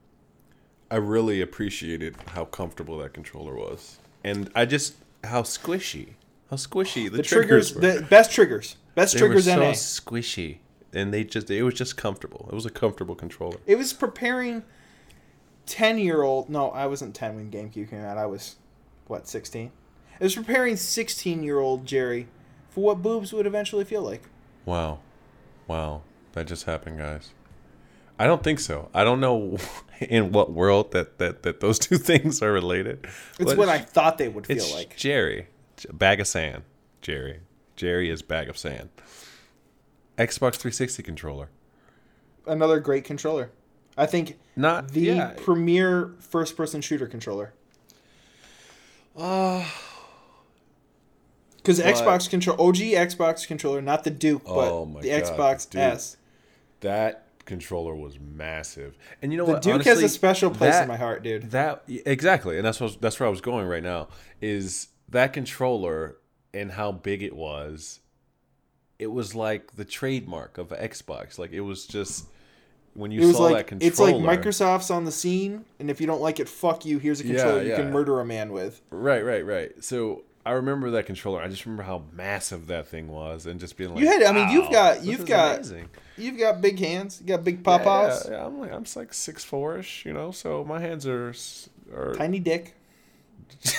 I 0.90 0.96
really 0.96 1.40
appreciated 1.40 2.14
how 2.28 2.44
comfortable 2.44 2.98
that 2.98 3.14
controller 3.14 3.54
was, 3.54 3.98
and 4.22 4.50
I 4.54 4.64
just 4.66 4.94
how 5.24 5.42
squishy, 5.42 6.10
how 6.50 6.56
squishy 6.56 7.10
the, 7.10 7.18
The 7.18 7.22
triggers, 7.22 7.74
were. 7.74 7.80
the 7.80 8.02
best 8.02 8.32
triggers, 8.32 8.76
best 8.94 9.14
they 9.14 9.20
triggers 9.20 9.46
were 9.46 9.52
so 9.52 9.60
NA. 9.60 9.70
squishy, 9.72 10.58
and 10.92 11.12
they 11.12 11.24
just 11.24 11.50
it 11.50 11.62
was 11.62 11.74
just 11.74 11.96
comfortable. 11.96 12.48
It 12.52 12.54
was 12.54 12.66
a 12.66 12.70
comfortable 12.70 13.14
controller. 13.14 13.56
It 13.66 13.76
was 13.76 13.92
preparing 13.92 14.62
ten 15.66 15.98
year 15.98 16.22
old. 16.22 16.48
No, 16.50 16.70
I 16.70 16.86
wasn't 16.86 17.14
ten 17.14 17.34
when 17.34 17.50
GameCube 17.50 17.88
came 17.90 18.00
out. 18.04 18.18
I 18.18 18.26
was 18.26 18.56
what 19.06 19.26
sixteen. 19.26 19.72
It 20.20 20.22
was 20.22 20.34
preparing 20.36 20.76
sixteen 20.76 21.42
year 21.42 21.58
old 21.58 21.86
Jerry 21.86 22.28
for 22.68 22.84
what 22.84 23.02
boobs 23.02 23.32
would 23.32 23.46
eventually 23.46 23.84
feel 23.84 24.02
like. 24.02 24.22
Wow, 24.66 25.00
wow, 25.66 26.02
that 26.32 26.46
just 26.46 26.64
happened, 26.64 26.98
guys. 26.98 27.30
I 28.18 28.26
don't 28.26 28.42
think 28.44 28.60
so. 28.60 28.88
I 28.94 29.02
don't 29.04 29.20
know 29.20 29.58
in 30.00 30.32
what 30.32 30.52
world 30.52 30.92
that 30.92 31.18
that 31.18 31.42
that 31.42 31.60
those 31.60 31.78
two 31.86 31.98
things 31.98 32.42
are 32.42 32.52
related. 32.52 33.06
It's 33.38 33.50
but 33.50 33.56
what 33.56 33.68
I 33.68 33.78
thought 33.78 34.18
they 34.18 34.28
would 34.28 34.46
feel 34.46 34.56
It's 34.56 34.72
like. 34.72 34.96
Jerry, 34.96 35.48
bag 35.92 36.20
of 36.20 36.26
sand. 36.26 36.62
Jerry, 37.02 37.40
Jerry 37.76 38.10
is 38.10 38.22
bag 38.22 38.48
of 38.48 38.56
sand. 38.56 38.88
Xbox 40.16 40.54
360 40.54 41.02
controller. 41.02 41.48
Another 42.46 42.78
great 42.78 43.04
controller. 43.04 43.50
I 43.96 44.06
think 44.06 44.38
Not 44.56 44.88
the 44.92 45.00
yeah, 45.00 45.32
premier 45.36 46.14
first 46.20 46.56
person 46.56 46.80
shooter 46.80 47.06
controller. 47.06 47.52
Uh, 49.16 49.64
Because 51.64 51.80
But- 51.80 51.94
Xbox 51.94 52.28
control 52.28 52.60
OG 52.60 52.76
Xbox 52.92 53.46
controller, 53.46 53.80
not 53.80 54.04
the 54.04 54.10
Duke, 54.10 54.44
but 54.44 54.70
Oh 54.70 54.84
my 54.84 55.00
the 55.00 55.08
God, 55.08 55.22
Xbox 55.22 55.70
Duke. 55.70 55.80
S. 55.80 56.18
that 56.80 57.24
controller 57.46 57.94
was 57.94 58.18
massive. 58.20 58.98
And 59.22 59.32
you 59.32 59.38
know 59.38 59.46
what? 59.46 59.62
The 59.62 59.70
what? 59.70 59.78
Duke 59.78 59.86
has 59.86 60.02
a 60.02 60.08
special 60.10 60.50
place 60.50 60.72
that- 60.74 60.82
in 60.82 60.88
my 60.88 60.98
heart, 60.98 61.22
dude. 61.22 61.50
That 61.52 61.82
exactly, 61.88 62.58
and 62.58 62.66
that's 62.66 62.80
what 62.80 63.00
that's 63.00 63.18
where 63.18 63.26
I 63.26 63.30
was 63.30 63.40
going 63.40 63.66
right 63.66 63.82
now. 63.82 64.08
Is 64.42 64.88
that 65.08 65.32
controller 65.32 66.16
and 66.52 66.72
how 66.72 66.92
big 66.92 67.22
it 67.22 67.34
was? 67.34 68.00
It 68.98 69.10
was 69.10 69.34
like 69.34 69.76
the 69.76 69.86
trademark 69.86 70.58
of 70.58 70.68
Xbox. 70.68 71.38
Like 71.38 71.52
it 71.52 71.62
was 71.62 71.86
just 71.86 72.26
when 72.92 73.10
you 73.10 73.32
saw 73.32 73.44
like 73.44 73.56
that 73.56 73.66
controller. 73.68 73.90
it's 73.90 73.98
like 73.98 74.16
Microsoft's 74.16 74.90
on 74.90 75.04
the 75.04 75.12
scene, 75.12 75.64
and 75.78 75.90
if 75.90 75.98
you 75.98 76.06
don't 76.06 76.20
like 76.20 76.40
it, 76.40 76.48
fuck 76.48 76.84
you. 76.84 76.98
Here's 76.98 77.20
a 77.20 77.24
controller 77.24 77.62
you 77.62 77.70
yeah. 77.70 77.76
can 77.76 77.90
murder 77.90 78.20
a 78.20 78.24
man 78.26 78.52
with. 78.52 78.82
Right, 78.90 79.24
right, 79.24 79.44
right. 79.44 79.82
So 79.82 80.24
I 80.46 80.52
remember 80.52 80.90
that 80.92 81.06
controller. 81.06 81.40
I 81.40 81.48
just 81.48 81.64
remember 81.64 81.84
how 81.84 82.02
massive 82.12 82.66
that 82.66 82.86
thing 82.88 83.08
was, 83.08 83.46
and 83.46 83.58
just 83.58 83.76
being 83.76 83.90
like, 83.94 84.00
You 84.00 84.06
had- 84.08 84.22
I 84.22 84.32
mean, 84.32 84.50
you've 84.50 84.70
got- 84.70 85.02
you've 85.04 85.24
got 85.26 85.56
amazing." 85.56 85.88
You've 86.16 86.38
got 86.38 86.60
big 86.60 86.78
hands. 86.78 87.20
You 87.20 87.26
got 87.28 87.42
big 87.44 87.56
Yeah, 87.66 87.78
papas. 87.78 88.26
yeah, 88.26 88.36
yeah, 88.36 88.46
I'm 88.46 88.60
like 88.60 88.72
I'm 88.72 88.84
like 88.94 89.12
six 89.14 89.42
four 89.42 89.78
ish, 89.78 90.04
you 90.04 90.12
know. 90.12 90.30
So 90.30 90.62
my 90.64 90.78
hands 90.80 91.06
are 91.06 91.34
are 91.92 92.14
Tiny 92.14 92.38
dick. 92.38 92.74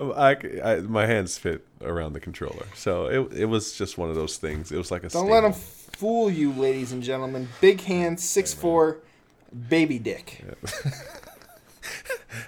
I, 0.00 0.36
I 0.64 0.76
my 0.80 1.06
hands 1.06 1.38
fit 1.38 1.66
around 1.82 2.12
the 2.12 2.20
controller, 2.20 2.66
so 2.74 3.06
it 3.06 3.40
it 3.40 3.44
was 3.46 3.76
just 3.76 3.98
one 3.98 4.08
of 4.08 4.14
those 4.14 4.36
things. 4.36 4.70
It 4.70 4.76
was 4.76 4.90
like 4.92 5.02
a 5.02 5.08
Don't 5.08 5.28
let 5.28 5.40
them 5.40 5.52
fool 5.52 6.30
you, 6.30 6.52
ladies 6.52 6.92
and 6.92 7.02
gentlemen. 7.02 7.48
Big 7.60 7.80
hands, 7.80 8.22
six 8.22 8.54
four, 8.54 8.98
baby 9.68 9.98
dick. 9.98 10.44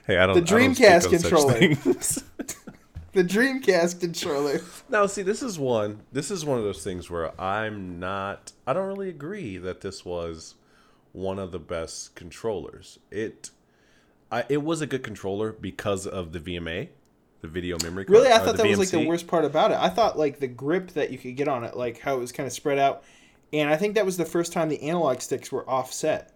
Hey, 0.07 0.18
I 0.18 0.26
don't. 0.26 0.44
The 0.44 0.57
I 0.57 0.59
don't 0.59 0.74
Dreamcast 0.74 1.11
controller. 1.11 1.59
The 3.12 3.24
Dreamcast 3.24 3.98
controller. 3.98 4.61
now, 4.88 5.05
see, 5.07 5.22
this 5.22 5.42
is 5.42 5.59
one. 5.59 6.03
This 6.12 6.30
is 6.30 6.44
one 6.44 6.59
of 6.59 6.64
those 6.64 6.84
things 6.84 7.11
where 7.11 7.38
I'm 7.40 7.98
not. 7.98 8.53
I 8.68 8.72
don't 8.72 8.86
really 8.86 9.09
agree 9.09 9.59
that 9.59 9.80
this 9.80 10.05
was 10.05 10.55
one 11.11 11.40
of 11.40 11.51
the 11.51 11.59
best 11.59 12.14
controllers. 12.14 13.01
It, 13.11 13.51
I, 14.30 14.44
it 14.48 14.62
was 14.62 14.80
a 14.80 14.86
good 14.86 15.03
controller 15.03 15.51
because 15.51 16.07
of 16.07 16.30
the 16.30 16.38
VMA, 16.38 16.90
the 17.40 17.48
video 17.48 17.78
memory 17.82 18.05
card. 18.05 18.16
Really, 18.16 18.30
I 18.30 18.36
uh, 18.36 18.44
thought 18.44 18.57
the 18.59 18.62
that 18.62 18.68
was 18.68 18.78
like 18.78 18.90
the 18.90 19.09
worst 19.09 19.26
part 19.26 19.44
about 19.44 19.72
it. 19.72 19.78
I 19.78 19.88
thought 19.88 20.16
like 20.16 20.38
the 20.38 20.46
grip 20.46 20.92
that 20.92 21.11
you 21.11 21.18
could 21.18 21.34
get 21.34 21.48
on 21.48 21.64
it, 21.64 21.76
like 21.76 21.98
how 21.98 22.14
it 22.14 22.20
was 22.20 22.30
kind 22.30 22.46
of 22.46 22.53
spread 22.53 22.78
out, 22.78 23.03
and 23.53 23.68
I 23.68 23.76
think 23.76 23.96
that 23.96 24.07
was 24.07 24.18
the 24.18 24.24
first 24.24 24.53
time 24.53 24.68
the 24.68 24.84
analog 24.84 25.20
sticks 25.20 25.51
were 25.51 25.68
offset. 25.68 26.32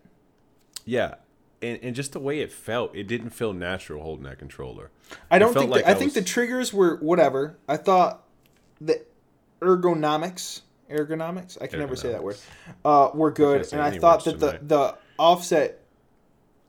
Yeah, 0.85 1.14
and, 1.62 1.78
and 1.82 1.97
just 1.97 2.12
the 2.12 2.20
way 2.20 2.41
it 2.41 2.53
felt, 2.53 2.95
it 2.95 3.05
didn't 3.05 3.30
feel 3.30 3.53
natural 3.53 4.03
holding 4.03 4.24
that 4.24 4.39
controller. 4.39 4.91
I 5.30 5.39
don't 5.39 5.55
think 5.55 5.70
like 5.70 5.85
the, 5.85 5.91
I 5.91 5.93
I 5.93 5.95
think 5.95 6.12
the 6.12 6.22
triggers 6.22 6.72
were 6.72 6.97
whatever. 6.97 7.57
I 7.68 7.76
thought 7.76 8.24
the 8.80 9.03
ergonomics, 9.61 10.62
ergonomics, 10.91 11.57
I 11.61 11.66
can 11.66 11.78
never 11.78 11.97
say 11.97 12.12
that 12.12 12.22
word, 12.22 12.37
uh, 12.85 13.11
were 13.14 13.30
good, 13.30 13.72
and 13.72 13.80
I 13.80 13.99
thought 13.99 14.24
that 14.24 14.39
the 14.39 14.59
the 14.62 14.99
offset 15.18 15.84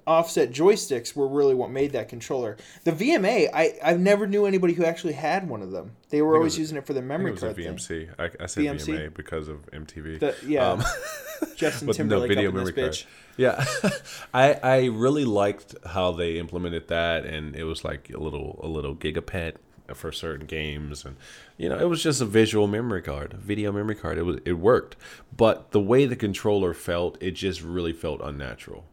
offset 0.07 0.51
joysticks 0.51 1.15
were 1.15 1.27
really 1.27 1.55
what 1.55 1.71
made 1.71 1.91
that 1.93 2.09
controller. 2.09 2.57
The 2.83 2.91
VMA, 2.91 3.49
I 3.53 3.73
I 3.83 3.93
never 3.95 4.27
knew 4.27 4.45
anybody 4.45 4.73
who 4.73 4.83
actually 4.85 5.13
had 5.13 5.47
one 5.49 5.61
of 5.61 5.71
them. 5.71 5.91
They 6.09 6.21
were 6.21 6.35
it 6.35 6.37
always 6.37 6.53
was- 6.53 6.59
using 6.59 6.77
it 6.77 6.85
for 6.85 6.93
the 6.93 6.99
I 6.99 7.01
think 7.01 7.07
memory 7.09 7.31
it 7.31 7.37
a 7.37 7.39
card 7.41 7.55
thing. 7.55 7.75
VMC. 7.75 8.09
I, 8.19 8.29
I 8.43 8.45
said 8.45 8.63
VMC? 8.63 8.87
VMA 9.09 9.13
because 9.13 9.47
of 9.47 9.65
MTV. 9.71 10.19
The, 10.19 10.35
yeah, 10.47 10.71
Um, 10.71 10.83
Justin 11.55 11.87
Timberlake 11.93 12.31
up 12.31 12.37
in 12.37 12.53
this 12.55 12.71
card. 12.71 12.91
bitch. 12.91 13.05
Yeah, 13.37 13.65
I 14.33 14.53
I 14.63 14.85
really 14.85 15.25
liked 15.25 15.75
how 15.85 16.11
they 16.11 16.37
implemented 16.37 16.87
that, 16.87 17.25
and 17.25 17.55
it 17.55 17.63
was 17.65 17.83
like 17.83 18.09
a 18.13 18.17
little 18.19 18.59
a 18.63 18.67
little 18.67 18.95
gigapet 18.95 19.55
for 19.93 20.11
certain 20.11 20.47
games, 20.47 21.03
and 21.05 21.15
you 21.57 21.67
know 21.69 21.77
it 21.77 21.89
was 21.89 22.01
just 22.01 22.21
a 22.21 22.25
visual 22.25 22.65
memory 22.67 23.01
card, 23.01 23.33
a 23.33 23.37
video 23.37 23.71
memory 23.71 23.95
card. 23.95 24.17
It 24.17 24.23
was 24.23 24.37
it 24.45 24.53
worked, 24.53 24.95
but 25.35 25.71
the 25.71 25.81
way 25.81 26.05
the 26.05 26.15
controller 26.15 26.73
felt, 26.73 27.17
it 27.21 27.31
just 27.31 27.61
really 27.61 27.93
felt 27.93 28.21
unnatural. 28.23 28.85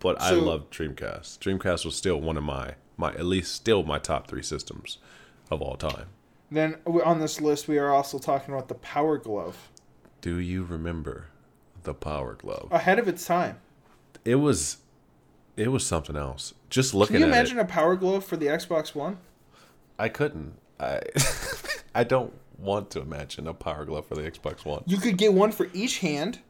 But 0.00 0.20
I 0.20 0.30
So- 0.30 0.40
loved 0.40 0.72
Dreamcast. 0.72 1.38
Dreamcast 1.38 1.84
was 1.84 1.94
still 1.94 2.20
one 2.20 2.36
of 2.36 2.42
my 2.44 2.74
my 2.96 3.12
at 3.14 3.24
least 3.24 3.54
still 3.54 3.82
my 3.82 3.98
top 3.98 4.26
three 4.26 4.42
systems 4.42 4.98
of 5.50 5.62
all 5.62 5.76
time. 5.76 6.06
Then 6.50 6.76
on 6.86 7.20
this 7.20 7.40
list, 7.40 7.66
we 7.68 7.78
are 7.78 7.90
also 7.90 8.18
talking 8.18 8.52
about 8.52 8.68
the 8.68 8.74
Power 8.74 9.16
Glove, 9.16 9.70
Do 10.20 10.36
you 10.38 10.64
remember 10.64 11.26
the 11.84 11.94
Power 11.94 12.34
Glove? 12.34 12.68
ahead 12.70 12.98
of 12.98 13.08
its 13.08 13.24
time. 13.24 13.58
It 14.24 14.34
was 14.36 14.78
it 15.56 15.68
was 15.68 15.86
something 15.86 16.16
else. 16.16 16.54
Just 16.70 16.92
looking 16.94 17.16
at 17.16 17.18
it. 17.18 17.22
Can 17.22 17.28
you 17.28 17.34
imagine 17.34 17.58
it, 17.58 17.62
a 17.62 17.64
Power 17.66 17.96
Glove 17.96 18.24
for 18.24 18.36
the 18.36 18.46
Xbox 18.46 18.94
One? 18.94 19.18
I 19.98 20.08
couldn't. 20.08 20.54
I 20.78 21.00
I 21.94 22.04
don't 22.04 22.32
want 22.58 22.90
to 22.90 23.00
imagine 23.00 23.46
a 23.46 23.54
Power 23.54 23.84
Glove 23.86 24.06
for 24.06 24.14
the 24.14 24.22
Xbox 24.30 24.64
One. 24.64 24.82
You 24.86 24.98
could 24.98 25.16
get 25.16 25.32
one 25.32 25.52
for 25.52 25.68
each 25.72 25.98
hand, 26.00 26.40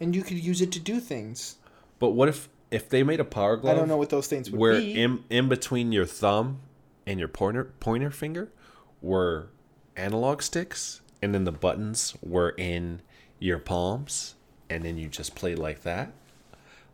and 0.00 0.14
you 0.16 0.22
could 0.22 0.38
use 0.38 0.60
it 0.62 0.72
to 0.72 0.80
do 0.80 0.98
things. 1.00 1.56
But 1.98 2.10
what 2.10 2.28
if 2.28 2.48
if 2.70 2.88
they 2.88 3.02
made 3.02 3.20
a 3.20 3.24
Power 3.24 3.56
Glove? 3.56 3.76
I 3.76 3.78
don't 3.78 3.88
know 3.88 3.96
what 3.96 4.10
those 4.10 4.26
things 4.26 4.50
would 4.50 4.60
where 4.60 4.80
be. 4.80 5.00
in 5.00 5.24
in 5.30 5.48
between 5.48 5.92
your 5.92 6.06
thumb 6.06 6.60
and 7.06 7.18
your 7.18 7.28
pointer 7.28 7.64
pointer 7.80 8.10
finger 8.10 8.50
were 9.00 9.48
analog 9.96 10.42
sticks, 10.42 11.00
and 11.22 11.34
then 11.34 11.44
the 11.44 11.52
buttons 11.52 12.16
were 12.22 12.50
in 12.50 13.02
your 13.38 13.58
palms, 13.58 14.34
and 14.70 14.84
then 14.84 14.98
you 14.98 15.08
just 15.08 15.34
play 15.34 15.54
like 15.54 15.82
that, 15.82 16.12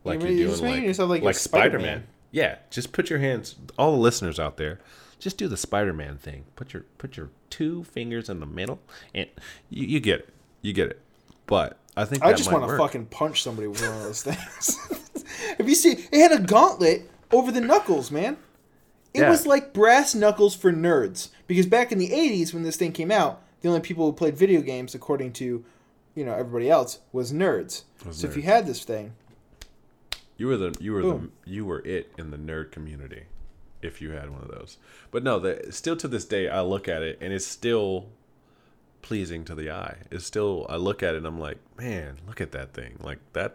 like 0.04 0.20
You're 0.20 0.30
you're, 0.30 0.56
doing 0.56 0.72
like 0.72 0.82
yourself 0.82 1.10
like 1.10 1.22
like 1.22 1.36
Spider 1.36 1.78
Spider-Man. 1.78 2.06
Yeah, 2.30 2.56
just 2.70 2.92
put 2.92 3.10
your 3.10 3.20
hands. 3.20 3.54
All 3.78 3.92
the 3.92 3.98
listeners 3.98 4.40
out 4.40 4.56
there, 4.56 4.80
just 5.18 5.38
do 5.38 5.48
the 5.48 5.56
Spider 5.56 5.92
Man 5.92 6.18
thing. 6.18 6.44
Put 6.56 6.72
your 6.72 6.84
put 6.98 7.16
your 7.16 7.30
two 7.48 7.84
fingers 7.84 8.28
in 8.28 8.40
the 8.40 8.46
middle, 8.46 8.80
and 9.14 9.28
you, 9.70 9.86
you 9.86 10.00
get 10.00 10.20
it. 10.20 10.28
You 10.60 10.72
get 10.72 10.90
it. 10.90 11.00
But 11.46 11.78
I 11.96 12.04
think 12.04 12.22
I 12.22 12.32
just 12.32 12.50
want 12.50 12.68
to 12.68 12.76
fucking 12.76 13.06
punch 13.06 13.42
somebody 13.42 13.68
with 13.68 13.80
one 13.80 13.96
of 13.96 14.02
those 14.02 14.22
things. 14.24 15.00
If 15.58 15.68
you 15.68 15.74
see, 15.74 15.92
it 16.10 16.18
had 16.20 16.32
a 16.32 16.42
gauntlet 16.42 17.10
over 17.32 17.50
the 17.52 17.60
knuckles, 17.60 18.10
man. 18.10 18.36
It 19.12 19.20
Yeah. 19.20 19.30
was 19.30 19.46
like 19.46 19.72
brass 19.72 20.14
knuckles 20.14 20.54
for 20.56 20.72
nerds. 20.72 21.28
Because 21.46 21.66
back 21.66 21.92
in 21.92 21.98
the 21.98 22.10
'80s, 22.12 22.52
when 22.52 22.62
this 22.64 22.76
thing 22.76 22.92
came 22.92 23.10
out, 23.10 23.42
the 23.60 23.68
only 23.68 23.80
people 23.80 24.06
who 24.06 24.12
played 24.12 24.36
video 24.36 24.60
games, 24.60 24.94
according 24.94 25.32
to, 25.34 25.64
you 26.14 26.24
know, 26.24 26.32
everybody 26.34 26.68
else, 26.70 26.98
was 27.12 27.32
nerds. 27.32 27.82
Was 28.04 28.18
so 28.18 28.26
if 28.26 28.36
you 28.36 28.42
had 28.42 28.66
this 28.66 28.82
thing, 28.84 29.12
You 30.36 30.48
were 30.48 30.56
the 30.56 30.74
you 30.80 30.92
were 30.92 31.02
Boom. 31.02 31.32
the 31.44 31.50
you 31.50 31.64
were 31.64 31.80
it 31.86 32.10
in 32.18 32.30
the 32.32 32.36
nerd 32.36 32.72
community, 32.72 33.24
if 33.82 34.02
you 34.02 34.10
had 34.10 34.30
one 34.30 34.42
of 34.42 34.48
those. 34.48 34.78
But 35.12 35.22
no, 35.22 35.38
the 35.38 35.70
still 35.70 35.96
to 35.96 36.08
this 36.08 36.24
day 36.24 36.48
I 36.48 36.60
look 36.62 36.88
at 36.88 37.02
it 37.02 37.18
and 37.20 37.32
it's 37.32 37.46
still 37.46 38.06
pleasing 39.00 39.44
to 39.44 39.54
the 39.54 39.70
eye. 39.70 39.98
It's 40.10 40.24
still 40.26 40.66
I 40.68 40.76
look 40.76 41.02
at 41.04 41.14
it 41.14 41.18
and 41.18 41.26
I'm 41.26 41.38
like, 41.38 41.58
man, 41.78 42.16
look 42.26 42.40
at 42.40 42.50
that 42.52 42.72
thing. 42.72 42.98
Like 43.00 43.18
that 43.34 43.54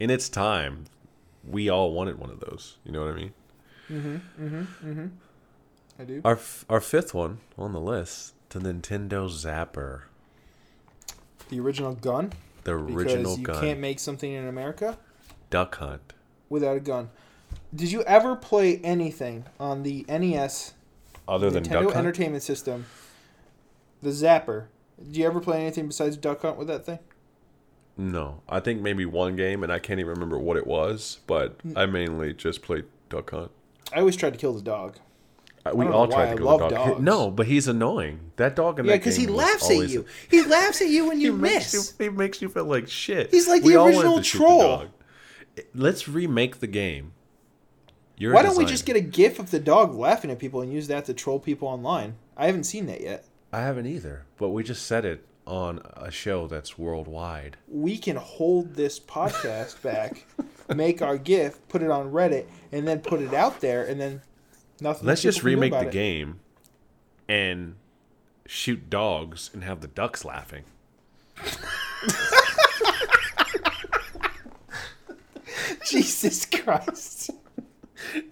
in 0.00 0.10
its 0.10 0.28
time, 0.28 0.86
we 1.50 1.68
all 1.68 1.92
wanted 1.92 2.18
one 2.18 2.30
of 2.30 2.40
those. 2.40 2.76
You 2.84 2.92
know 2.92 3.04
what 3.04 3.12
I 3.12 3.16
mean? 3.16 3.32
Mm-hmm, 3.90 4.44
mm-hmm, 4.44 4.90
mm-hmm. 4.90 5.06
I 6.00 6.04
do. 6.04 6.20
Our 6.24 6.34
f- 6.34 6.64
our 6.68 6.80
fifth 6.80 7.14
one 7.14 7.38
on 7.56 7.72
the 7.72 7.80
list, 7.80 8.34
the 8.50 8.58
Nintendo 8.60 9.28
Zapper, 9.28 10.02
The 11.48 11.60
original 11.60 11.94
gun. 11.94 12.32
the 12.64 12.76
Because 12.76 12.94
original 12.96 13.38
you 13.38 13.44
gun, 13.44 13.54
You 13.56 13.60
can't 13.62 13.80
make 13.80 13.98
something 13.98 14.30
in 14.32 14.46
America 14.46 14.98
Duck 15.50 15.76
Hunt. 15.76 16.12
without 16.48 16.76
a 16.76 16.80
gun. 16.80 17.10
Did 17.74 17.90
you 17.92 18.02
ever 18.02 18.36
play 18.36 18.78
anything 18.84 19.44
on 19.58 19.82
the 19.82 20.04
NES 20.08 20.74
Other 21.26 21.50
than 21.50 21.64
Nintendo 21.64 21.70
Duck 21.72 21.82
Hunt, 21.84 21.96
Entertainment 21.96 22.42
System? 22.42 22.86
The 24.02 24.10
Zapper. 24.10 24.66
Did 25.02 25.16
you 25.16 25.26
ever 25.26 25.40
play 25.40 25.60
anything 25.62 25.86
besides 25.86 26.16
Duck 26.16 26.42
Hunt 26.42 26.56
with 26.58 26.68
that 26.68 26.84
thing? 26.84 26.98
No. 27.98 28.40
I 28.48 28.60
think 28.60 28.80
maybe 28.80 29.04
one 29.04 29.36
game, 29.36 29.62
and 29.62 29.70
I 29.72 29.78
can't 29.78 30.00
even 30.00 30.10
remember 30.14 30.38
what 30.38 30.56
it 30.56 30.66
was. 30.66 31.18
But 31.26 31.58
Mm. 31.66 31.72
I 31.76 31.84
mainly 31.86 32.32
just 32.32 32.62
played 32.62 32.84
Duck 33.10 33.30
Hunt. 33.30 33.50
I 33.92 33.98
always 34.00 34.16
tried 34.16 34.32
to 34.32 34.38
kill 34.38 34.54
the 34.54 34.62
dog. 34.62 34.96
Uh, 35.66 35.72
We 35.74 35.84
don't 35.84 35.92
all 35.94 36.06
tried 36.08 36.30
to 36.30 36.36
kill 36.36 36.56
the 36.58 36.68
dog. 36.68 36.70
Dogs. 36.70 37.02
No, 37.02 37.30
but 37.30 37.46
he's 37.46 37.66
annoying. 37.68 38.30
That 38.36 38.54
dog 38.54 38.78
in 38.78 38.84
Yeah, 38.86 38.92
that 38.92 38.98
because 38.98 39.16
he 39.16 39.26
laughs 39.26 39.68
at 39.70 39.88
you. 39.88 40.06
He 40.30 40.42
laughs 40.44 40.80
at 40.80 40.88
you 40.88 41.08
when 41.08 41.18
He 41.18 41.24
you 41.24 41.32
makes 41.32 41.74
miss. 41.74 41.94
you. 41.98 42.04
He 42.06 42.10
makes 42.10 42.40
you 42.40 42.48
feel 42.48 42.64
like 42.64 42.88
shit. 42.88 43.30
He's 43.30 43.48
like 43.48 43.62
We 43.64 43.72
the 43.72 43.82
original 43.82 44.16
the 44.16 44.22
troll. 44.22 44.60
dog. 44.60 44.88
Let's 45.74 46.08
remake 46.08 46.60
the 46.60 46.66
game. 46.68 47.12
You're 48.16 48.32
Why 48.34 48.42
don't 48.42 48.56
we 48.56 48.64
just 48.64 48.84
get 48.86 48.96
a 48.96 49.00
GIF 49.00 49.38
of 49.38 49.50
the 49.50 49.60
dog 49.60 49.94
laughing 49.94 50.30
at 50.30 50.38
people 50.38 50.60
and 50.60 50.72
use 50.72 50.88
that 50.88 51.04
to 51.06 51.14
troll 51.14 51.38
people 51.38 51.68
online? 51.68 52.16
I 52.36 52.46
haven't 52.46 52.64
seen 52.64 52.86
that 52.86 53.00
yet. 53.00 53.24
I 53.52 53.60
haven't 53.60 53.86
either, 53.86 54.26
but 54.38 54.48
we 54.50 54.62
just 54.62 54.86
said 54.86 55.04
it 55.04 55.24
on 55.48 55.80
a 55.96 56.10
show 56.10 56.46
that's 56.46 56.78
worldwide. 56.78 57.56
We 57.66 57.98
can 57.98 58.16
hold 58.16 58.74
this 58.74 59.00
podcast 59.00 59.82
back, 59.88 60.26
make 60.72 61.02
our 61.02 61.16
GIF, 61.18 61.66
put 61.68 61.82
it 61.82 61.90
on 61.90 62.12
Reddit, 62.12 62.46
and 62.70 62.86
then 62.86 63.00
put 63.00 63.20
it 63.20 63.34
out 63.34 63.60
there, 63.60 63.84
and 63.84 64.00
then 64.00 64.22
nothing. 64.80 65.06
Let's 65.06 65.22
just 65.22 65.38
people 65.38 65.62
can 65.62 65.70
do 65.70 65.76
remake 65.76 65.80
the 65.80 65.88
it. 65.88 65.92
game 65.92 66.40
and 67.28 67.76
shoot 68.46 68.88
dogs 68.88 69.50
and 69.52 69.64
have 69.64 69.80
the 69.80 69.88
ducks 69.88 70.24
laughing. 70.24 70.64
Jesus 75.88 76.44
Christ! 76.44 77.30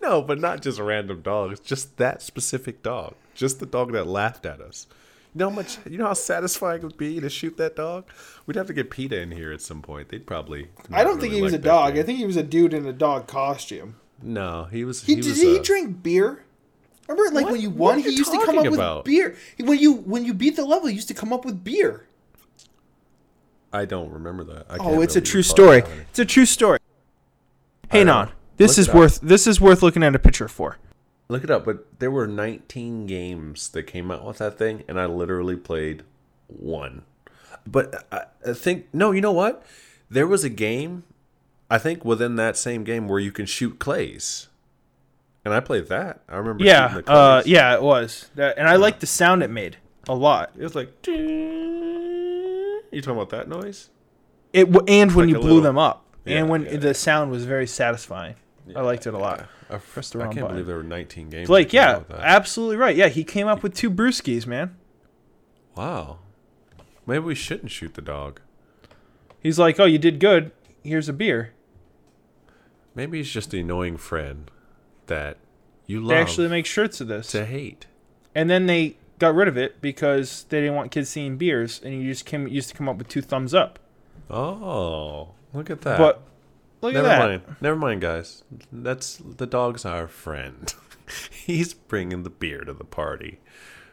No, 0.02 0.22
but 0.22 0.38
not 0.38 0.62
just 0.62 0.78
random 0.78 1.22
dogs, 1.22 1.60
just 1.60 1.96
that 1.96 2.22
specific 2.22 2.82
dog. 2.82 3.14
Just 3.34 3.60
the 3.60 3.66
dog 3.66 3.92
that 3.92 4.06
laughed 4.06 4.46
at 4.46 4.60
us. 4.60 4.86
You 5.36 5.40
know 5.40 5.50
how 5.50 5.56
much 5.56 5.76
you 5.86 5.98
know 5.98 6.06
how 6.06 6.14
satisfying 6.14 6.78
it 6.80 6.84
would 6.84 6.96
be 6.96 7.20
to 7.20 7.28
shoot 7.28 7.58
that 7.58 7.76
dog? 7.76 8.06
We'd 8.46 8.56
have 8.56 8.68
to 8.68 8.72
get 8.72 8.88
PETA 8.88 9.20
in 9.20 9.32
here 9.32 9.52
at 9.52 9.60
some 9.60 9.82
point. 9.82 10.08
They'd 10.08 10.26
probably 10.26 10.68
I 10.90 11.04
don't 11.04 11.20
think 11.20 11.34
he 11.34 11.42
was 11.42 11.52
a 11.52 11.58
dog. 11.58 11.98
I 11.98 12.02
think 12.04 12.16
he 12.16 12.24
was 12.24 12.38
a 12.38 12.42
dude 12.42 12.72
in 12.72 12.86
a 12.86 12.92
dog 12.94 13.26
costume. 13.26 13.96
No, 14.22 14.66
he 14.72 14.82
was 14.86 15.02
He, 15.04 15.14
he, 15.14 15.20
did 15.20 15.28
was 15.28 15.42
he 15.42 15.58
uh, 15.58 15.62
drink 15.62 16.02
beer? 16.02 16.42
Remember, 17.06 17.34
like 17.34 17.44
What- 17.44 17.52
when 17.52 17.60
you 17.60 17.68
won, 17.68 17.96
are 17.98 18.00
he 18.00 18.16
used 18.16 18.32
to 18.32 18.42
come 18.46 18.58
up 18.58 18.64
about? 18.64 18.96
with 19.04 19.04
beer. 19.04 19.36
When 19.60 19.78
you 19.78 19.92
when 19.92 20.24
you 20.24 20.32
beat 20.32 20.56
the 20.56 20.64
level, 20.64 20.88
he 20.88 20.94
used 20.94 21.08
to 21.08 21.14
come 21.14 21.34
up 21.34 21.44
with 21.44 21.62
beer. 21.62 22.06
I 23.74 23.84
don't 23.84 24.10
remember 24.10 24.42
that. 24.44 24.64
I 24.70 24.76
Oh, 24.78 24.84
can't 24.92 25.02
it's 25.02 25.16
a 25.16 25.20
true 25.20 25.42
story. 25.42 25.82
It's 26.08 26.18
a 26.18 26.24
true 26.24 26.46
story. 26.46 26.78
Hey, 27.90 28.04
know. 28.04 28.12
non, 28.14 28.32
this 28.56 28.72
Look 28.72 28.78
is 28.78 28.86
it 28.88 28.90
up. 28.90 28.96
worth 28.96 29.20
this 29.20 29.46
is 29.46 29.60
worth 29.60 29.82
looking 29.82 30.02
at 30.02 30.14
a 30.14 30.18
picture 30.18 30.48
for. 30.48 30.78
Look 31.28 31.42
it 31.44 31.50
up, 31.50 31.64
but 31.64 31.98
there 31.98 32.10
were 32.10 32.26
19 32.28 33.06
games 33.06 33.68
that 33.70 33.82
came 33.84 34.10
out 34.12 34.24
with 34.24 34.38
that 34.38 34.56
thing, 34.58 34.84
and 34.86 35.00
I 35.00 35.06
literally 35.06 35.56
played 35.56 36.04
one. 36.46 37.02
But 37.66 38.06
I, 38.12 38.26
I 38.48 38.52
think 38.52 38.86
no, 38.92 39.10
you 39.10 39.20
know 39.20 39.32
what? 39.32 39.64
There 40.08 40.26
was 40.28 40.44
a 40.44 40.48
game, 40.48 41.02
I 41.68 41.78
think 41.78 42.04
within 42.04 42.36
that 42.36 42.56
same 42.56 42.84
game 42.84 43.08
where 43.08 43.18
you 43.18 43.32
can 43.32 43.44
shoot 43.46 43.80
clays, 43.80 44.46
and 45.44 45.52
I 45.52 45.58
played 45.58 45.88
that. 45.88 46.20
I 46.28 46.36
remember. 46.36 46.62
Yeah, 46.64 47.00
uh, 47.08 47.42
yeah, 47.44 47.74
it 47.74 47.82
was. 47.82 48.30
That, 48.36 48.56
and 48.56 48.68
I 48.68 48.76
liked 48.76 49.00
the 49.00 49.06
sound 49.06 49.42
it 49.42 49.50
made 49.50 49.78
a 50.08 50.14
lot. 50.14 50.52
It 50.56 50.62
was 50.62 50.76
like 50.76 50.92
You 51.08 53.02
talking 53.02 53.16
about 53.20 53.30
that 53.30 53.48
noise? 53.48 53.90
it, 54.52 54.68
and 54.88 55.12
when 55.12 55.26
Like 55.26 55.34
you 55.34 55.40
blew 55.40 55.54
little- 55.54 55.60
them 55.62 55.76
up, 55.78 56.04
Yeah, 56.24 56.38
and 56.38 56.48
when 56.48 56.64
yeah, 56.66 56.76
the 56.76 56.94
sound 56.94 57.32
was 57.32 57.44
very 57.44 57.66
satisfying. 57.66 58.36
I 58.76 58.80
liked 58.82 59.06
it 59.08 59.14
a 59.14 59.18
lot. 59.18 59.46
I, 59.68 59.78
Press 59.78 60.10
the 60.10 60.20
I 60.20 60.24
can't 60.24 60.34
button. 60.36 60.48
believe 60.48 60.66
there 60.66 60.76
were 60.76 60.82
19 60.82 61.28
games. 61.30 61.48
Blake, 61.48 61.70
that 61.70 61.72
came 61.72 61.80
out 62.12 62.20
yeah, 62.20 62.24
absolutely 62.24 62.76
right. 62.76 62.94
Yeah, 62.96 63.08
he 63.08 63.24
came 63.24 63.46
up 63.48 63.62
with 63.62 63.74
two 63.74 63.90
brewskis, 63.90 64.46
man. 64.46 64.76
Wow. 65.76 66.18
Maybe 67.06 67.24
we 67.24 67.34
shouldn't 67.34 67.70
shoot 67.70 67.94
the 67.94 68.02
dog. 68.02 68.40
He's 69.40 69.58
like, 69.58 69.78
"Oh, 69.78 69.84
you 69.84 69.98
did 69.98 70.18
good. 70.18 70.50
Here's 70.82 71.08
a 71.08 71.12
beer." 71.12 71.52
Maybe 72.94 73.18
he's 73.18 73.30
just 73.30 73.50
the 73.50 73.60
annoying 73.60 73.96
friend 73.96 74.50
that 75.06 75.36
you 75.86 76.00
love 76.00 76.08
They 76.08 76.16
actually 76.16 76.48
make 76.48 76.66
shirts 76.66 77.00
of 77.00 77.08
this, 77.08 77.28
to 77.32 77.44
hate. 77.44 77.86
and 78.34 78.48
then 78.50 78.66
they 78.66 78.96
got 79.18 79.34
rid 79.34 79.48
of 79.48 79.56
it 79.56 79.80
because 79.80 80.44
they 80.48 80.60
didn't 80.60 80.74
want 80.74 80.90
kids 80.90 81.08
seeing 81.10 81.36
beers, 81.36 81.80
and 81.84 81.94
you 82.02 82.10
just 82.10 82.24
came 82.24 82.48
used 82.48 82.70
to 82.70 82.74
come 82.74 82.88
up 82.88 82.96
with 82.96 83.08
two 83.08 83.20
thumbs 83.22 83.54
up. 83.54 83.78
Oh, 84.30 85.30
look 85.52 85.70
at 85.70 85.82
that. 85.82 85.98
But 85.98 86.22
look 86.80 86.94
Never 86.94 87.08
at 87.08 87.18
that. 87.18 87.28
mind. 87.46 87.56
Never 87.60 87.76
mind, 87.76 88.00
guys. 88.00 88.44
That's 88.72 89.16
the 89.18 89.46
dog's 89.46 89.84
our 89.84 90.06
friend. 90.08 90.72
he's 91.32 91.74
bringing 91.74 92.22
the 92.22 92.30
beer 92.30 92.62
to 92.64 92.72
the 92.72 92.84
party. 92.84 93.40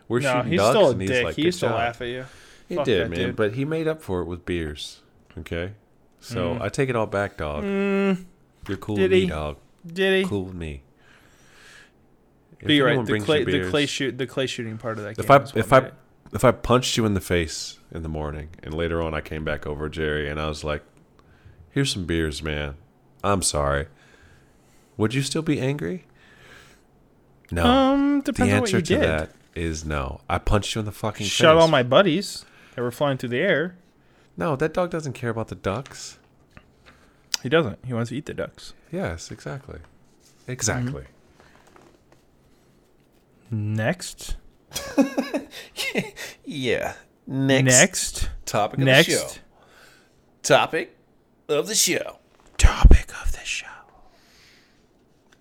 We're 0.07 0.19
No, 0.19 0.33
shooting 0.33 0.51
he's 0.51 0.59
ducks, 0.59 0.69
still 0.75 0.87
a 0.87 0.91
and 0.91 1.01
he's 1.01 1.09
dick. 1.09 1.23
like, 1.25 1.35
he 1.35 1.41
"Good 1.43 1.45
used 1.47 1.59
to 1.61 1.67
job." 1.67 1.75
laugh 1.75 2.01
at 2.01 2.07
you. 2.07 2.25
He 2.69 2.75
Fuck 2.75 2.85
did, 2.85 3.09
man. 3.09 3.19
dude. 3.19 3.35
But 3.35 3.53
he 3.53 3.65
made 3.65 3.87
up 3.87 4.01
for 4.01 4.21
it 4.21 4.25
with 4.25 4.45
beers. 4.45 5.01
Okay, 5.37 5.73
so 6.19 6.57
I 6.61 6.69
take 6.69 6.89
it 6.89 6.95
all 6.95 7.07
back, 7.07 7.37
dog. 7.37 7.63
You're 7.63 8.77
cool 8.77 8.95
Mm. 8.95 8.99
Did 8.99 9.01
with 9.01 9.11
me, 9.11 9.25
dog. 9.27 9.57
Did 9.85 10.23
he? 10.23 10.29
Cool 10.29 10.45
with 10.45 10.53
me. 10.53 10.83
If 12.59 12.67
But 12.67 12.73
you're 12.73 12.85
right. 12.87 13.05
The 13.05 13.19
clay, 13.19 13.39
you 13.39 13.45
the 13.63 13.69
clay 13.69 13.85
shoot, 13.85 14.17
the 14.17 14.27
clay 14.27 14.45
shooting 14.47 14.77
part 14.77 14.97
of 14.97 15.03
that. 15.03 15.19
If 15.19 15.29
I 15.29 15.43
if 15.55 15.73
I 15.73 15.77
it. 15.79 15.93
if 16.33 16.43
I 16.45 16.51
punched 16.51 16.95
you 16.97 17.05
in 17.05 17.13
the 17.13 17.21
face 17.21 17.79
in 17.91 18.03
the 18.03 18.09
morning 18.09 18.49
and 18.63 18.73
later 18.73 19.01
on 19.01 19.13
I 19.13 19.21
came 19.21 19.43
back 19.43 19.65
over 19.67 19.89
Jerry 19.89 20.29
and 20.29 20.39
I 20.39 20.47
was 20.47 20.63
like, 20.63 20.83
"Here's 21.73 21.91
some 21.91 22.05
beers, 22.05 22.41
man. 22.41 22.75
I'm 23.23 23.41
sorry." 23.41 23.87
Would 24.95 25.13
you 25.13 25.21
still 25.23 25.41
be 25.41 25.59
angry? 25.59 26.05
No. 27.51 27.65
um, 27.65 28.21
the 28.21 28.31
depends 28.31 28.53
on 28.53 28.59
what 28.61 28.67
answer 28.67 28.77
you 28.77 28.83
to 28.83 28.93
did. 28.95 29.01
that 29.01 29.31
is 29.55 29.83
no. 29.83 30.21
I 30.29 30.37
punched 30.37 30.75
you 30.75 30.79
in 30.79 30.85
the 30.85 30.91
fucking 30.91 31.25
Shot 31.25 31.55
face. 31.55 31.61
all 31.61 31.67
my 31.67 31.83
buddies 31.83 32.45
that 32.75 32.81
were 32.81 32.91
flying 32.91 33.17
through 33.17 33.29
the 33.29 33.39
air. 33.39 33.75
No, 34.37 34.55
that 34.55 34.73
dog 34.73 34.91
doesn't 34.91 35.13
care 35.13 35.29
about 35.29 35.47
the 35.49 35.55
ducks. 35.55 36.17
He 37.41 37.49
doesn't. 37.49 37.79
He 37.85 37.93
wants 37.93 38.09
to 38.09 38.15
eat 38.17 38.25
the 38.25 38.33
ducks. 38.33 38.73
Yes, 38.91 39.29
exactly. 39.31 39.79
Exactly. 40.47 41.05
Next. 43.51 44.35
Yeah. 46.45 46.93
Next. 47.27 47.65
Next. 47.65 48.29
topic 48.45 48.79
of 48.79 48.85
Next. 48.85 49.39
Topic 50.41 50.92
of 51.53 51.67
the 51.67 51.75
show. 51.75 52.19
Topic 52.57 53.09
of 53.21 53.31
the 53.31 53.45
show. 53.45 53.67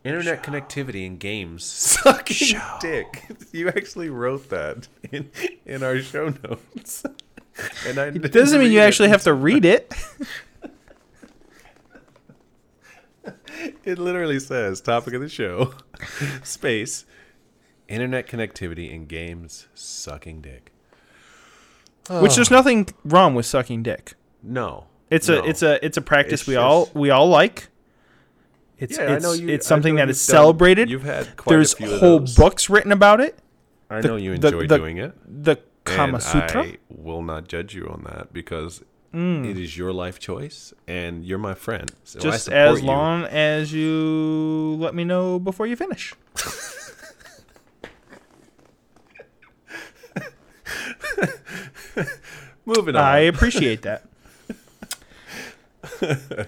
Internet 0.04 0.42
connectivity 0.42 1.06
in 1.06 1.16
games. 1.16 1.64
Sucking 2.02 2.58
dick. 2.80 3.24
You 3.52 3.68
actually 3.68 4.10
wrote 4.10 4.48
that 4.50 4.88
in, 5.10 5.30
in 5.64 5.82
our 5.82 6.00
show 6.00 6.34
notes. 6.42 7.04
and 7.86 7.98
I 7.98 8.06
It 8.06 8.32
doesn't 8.32 8.60
mean 8.60 8.72
you 8.72 8.80
actually 8.80 9.10
have 9.10 9.22
to 9.24 9.34
read 9.34 9.64
it. 9.64 9.92
It 13.84 13.98
literally 13.98 14.40
says 14.40 14.80
topic 14.80 15.14
of 15.14 15.20
the 15.20 15.28
show. 15.28 15.74
Space. 16.42 17.04
Internet 17.88 18.26
connectivity 18.26 18.90
in 18.90 19.06
games 19.06 19.68
sucking 19.74 20.40
dick. 20.40 20.72
Which 22.10 22.34
there's 22.34 22.50
nothing 22.50 22.88
wrong 23.04 23.34
with 23.34 23.46
sucking 23.46 23.82
dick. 23.82 24.14
No. 24.42 24.86
It's 25.12 25.28
No. 25.28 25.40
a 25.40 25.44
it's 25.48 25.62
a 25.62 25.84
it's 25.84 25.96
a 25.96 26.00
practice 26.00 26.40
It's 26.42 26.48
we 26.48 26.56
all 26.56 26.88
we 26.94 27.10
all 27.10 27.28
like. 27.28 27.68
It's 28.78 28.98
Yeah, 28.98 29.04
I 29.04 29.14
it's, 29.16 29.22
know 29.24 29.32
you- 29.32 29.48
it's 29.48 29.66
something 29.66 29.94
that 29.96 30.08
is 30.10 30.24
done- 30.26 30.34
celebrated. 30.36 30.90
you've 30.90 31.04
had 31.04 31.36
quite 31.36 31.52
a 31.54 31.56
There's 31.56 31.74
few 31.74 31.92
of 31.92 32.00
whole 32.00 32.20
books 32.20 32.68
written 32.68 32.90
about 32.92 33.20
it. 33.20 33.38
I 33.90 34.00
The- 34.00 34.08
know 34.08 34.16
you 34.16 34.32
enjoy 34.32 34.66
the- 34.66 34.78
doing 34.78 34.96
it. 34.98 35.12
The 35.44 35.56
Kama 35.84 36.14
and 36.14 36.22
Sutra. 36.22 36.62
I 36.62 36.78
will 36.88 37.22
not 37.22 37.46
judge 37.46 37.74
you 37.74 37.86
on 37.88 38.04
that 38.10 38.32
because 38.32 38.82
Mm. 39.14 39.48
it 39.50 39.58
is 39.58 39.76
your 39.76 39.92
life 39.92 40.18
choice 40.18 40.72
and 40.88 41.24
you're 41.24 41.38
my 41.38 41.54
friend. 41.54 41.92
So 42.02 42.18
Just 42.18 42.48
as 42.48 42.80
you. 42.80 42.86
long 42.86 43.24
as 43.24 43.72
you 43.72 44.76
let 44.80 44.94
me 44.94 45.04
know 45.04 45.38
before 45.38 45.66
you 45.66 45.76
finish. 45.76 46.14
Moving 52.64 52.96
on. 52.96 53.02
I 53.04 53.18
appreciate 53.20 53.82
that. 53.82 54.04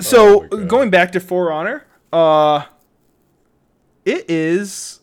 so 0.00 0.46
Oh 0.50 0.64
going 0.66 0.90
back 0.90 1.12
to 1.12 1.20
For 1.20 1.52
Honor, 1.52 1.86
uh, 2.12 2.64
it 4.04 4.28
is 4.28 5.00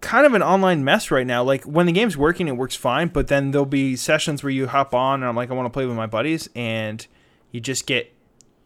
kind 0.00 0.26
of 0.26 0.34
an 0.34 0.42
online 0.42 0.84
mess 0.84 1.10
right 1.10 1.26
now. 1.26 1.42
Like 1.42 1.64
when 1.64 1.86
the 1.86 1.92
game's 1.92 2.16
working, 2.16 2.48
it 2.48 2.56
works 2.56 2.76
fine, 2.76 3.08
but 3.08 3.28
then 3.28 3.50
there'll 3.50 3.66
be 3.66 3.96
sessions 3.96 4.42
where 4.42 4.50
you 4.50 4.66
hop 4.68 4.94
on 4.94 5.20
and 5.20 5.28
I'm 5.28 5.36
like, 5.36 5.50
I 5.50 5.54
want 5.54 5.66
to 5.66 5.70
play 5.70 5.86
with 5.86 5.96
my 5.96 6.06
buddies, 6.06 6.48
and 6.54 7.06
you 7.50 7.60
just 7.60 7.86
get 7.86 8.12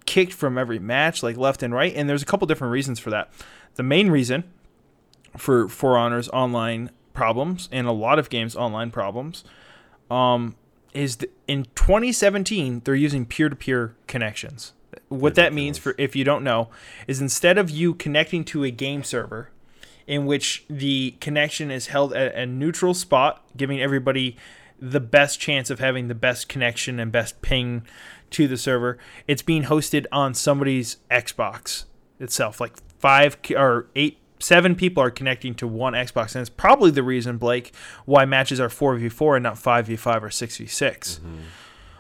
kicked 0.07 0.33
from 0.33 0.59
every 0.59 0.79
match, 0.79 1.23
like 1.23 1.37
left 1.37 1.63
and 1.63 1.73
right. 1.73 1.93
And 1.95 2.09
there's 2.09 2.23
a 2.23 2.27
couple 2.27 2.47
different 2.47 2.73
reasons 2.73 2.99
for 2.99 3.11
that. 3.11 3.33
The 3.75 3.83
main 3.83 4.11
reason 4.11 4.45
for 5.37 5.69
For 5.69 5.97
Honor's 5.97 6.29
online 6.29 6.91
problems 7.15 7.69
and 7.73 7.87
a 7.87 7.93
lot 7.93 8.19
of 8.19 8.31
games 8.31 8.57
online 8.57 8.91
problems 8.91 9.45
um, 10.11 10.57
is 10.93 11.19
in 11.49 11.67
2017 11.75 12.83
they're 12.85 12.95
using 12.95 13.27
peer-to-peer 13.27 13.95
connections. 14.07 14.73
What 15.09 15.35
that 15.37 15.53
means 15.53 15.79
for 15.79 15.95
if 15.99 16.15
you 16.15 16.25
don't 16.25 16.45
know 16.45 16.69
is 17.07 17.21
instead 17.21 17.59
of 17.59 17.71
you 17.71 17.95
connecting 17.95 18.45
to 18.47 18.65
a 18.65 18.71
game 18.71 19.03
server 19.05 19.51
in 20.07 20.27
which 20.27 20.65
the 20.69 21.13
connection 21.21 21.71
is 21.71 21.87
held 21.87 22.13
at 22.13 22.35
a 22.35 22.45
neutral 22.47 22.95
spot, 22.95 23.45
giving 23.57 23.81
everybody 23.81 24.37
the 24.79 25.01
best 25.01 25.39
chance 25.39 25.71
of 25.71 25.79
having 25.79 26.09
the 26.09 26.15
best 26.15 26.49
connection 26.49 26.99
and 26.99 27.13
best 27.13 27.41
ping 27.41 27.87
to 28.31 28.49
the 28.49 28.57
server. 28.57 28.99
It's 29.29 29.43
being 29.43 29.65
hosted 29.65 30.07
on 30.11 30.35
somebody's 30.35 30.97
Xbox 31.11 31.85
itself. 32.19 32.61
Like 32.61 32.77
five 32.99 33.37
or 33.57 33.87
eight, 33.95 34.19
seven 34.43 34.75
people 34.75 35.03
are 35.03 35.11
connecting 35.11 35.55
to 35.57 35.67
one 35.67 35.93
Xbox, 35.95 36.35
and 36.35 36.41
it's 36.43 36.51
probably 36.51 36.91
the 36.91 37.03
reason, 37.03 37.39
Blake, 37.39 37.73
why 38.05 38.25
matches 38.25 38.59
are 38.61 38.69
four 38.69 38.97
v 38.97 39.09
four 39.09 39.37
and 39.37 39.43
not 39.43 39.57
five 39.59 39.87
v 39.87 39.97
five 39.97 40.23
or 40.25 40.31
six 40.31 40.57
v 40.59 40.67
six. 40.67 41.21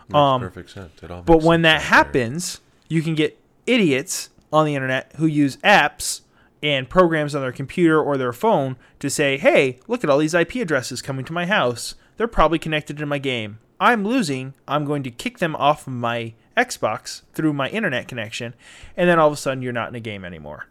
Makes 0.08 0.14
Um, 0.14 0.40
perfect 0.40 0.70
sense. 0.70 1.02
It 1.02 1.10
all 1.10 1.22
But 1.22 1.42
when 1.42 1.62
that 1.62 1.76
out 1.76 1.78
there. 1.80 1.88
happens, 1.88 2.60
you 2.88 3.02
can 3.02 3.14
get 3.14 3.38
idiots 3.66 4.30
on 4.52 4.66
the 4.66 4.74
internet 4.74 5.12
who 5.16 5.26
use 5.26 5.56
apps 5.58 6.22
and 6.62 6.88
programs 6.88 7.34
on 7.34 7.40
their 7.42 7.52
computer 7.52 8.00
or 8.00 8.16
their 8.16 8.32
phone 8.32 8.76
to 9.00 9.08
say, 9.08 9.36
hey, 9.38 9.78
look 9.88 10.04
at 10.04 10.10
all 10.10 10.18
these 10.18 10.34
IP 10.34 10.56
addresses 10.56 11.00
coming 11.02 11.24
to 11.24 11.32
my 11.32 11.46
house. 11.46 11.94
They're 12.16 12.28
probably 12.28 12.58
connected 12.58 12.96
to 12.98 13.06
my 13.06 13.18
game. 13.18 13.58
I'm 13.80 14.04
losing. 14.04 14.54
I'm 14.68 14.84
going 14.84 15.02
to 15.04 15.10
kick 15.10 15.38
them 15.38 15.56
off 15.56 15.86
of 15.86 15.92
my 15.94 16.34
Xbox 16.56 17.22
through 17.32 17.52
my 17.54 17.68
internet 17.70 18.06
connection. 18.06 18.54
And 18.96 19.08
then 19.08 19.18
all 19.18 19.26
of 19.28 19.32
a 19.32 19.36
sudden, 19.36 19.62
you're 19.62 19.72
not 19.72 19.88
in 19.88 19.94
a 19.94 20.00
game 20.00 20.24
anymore. 20.24 20.66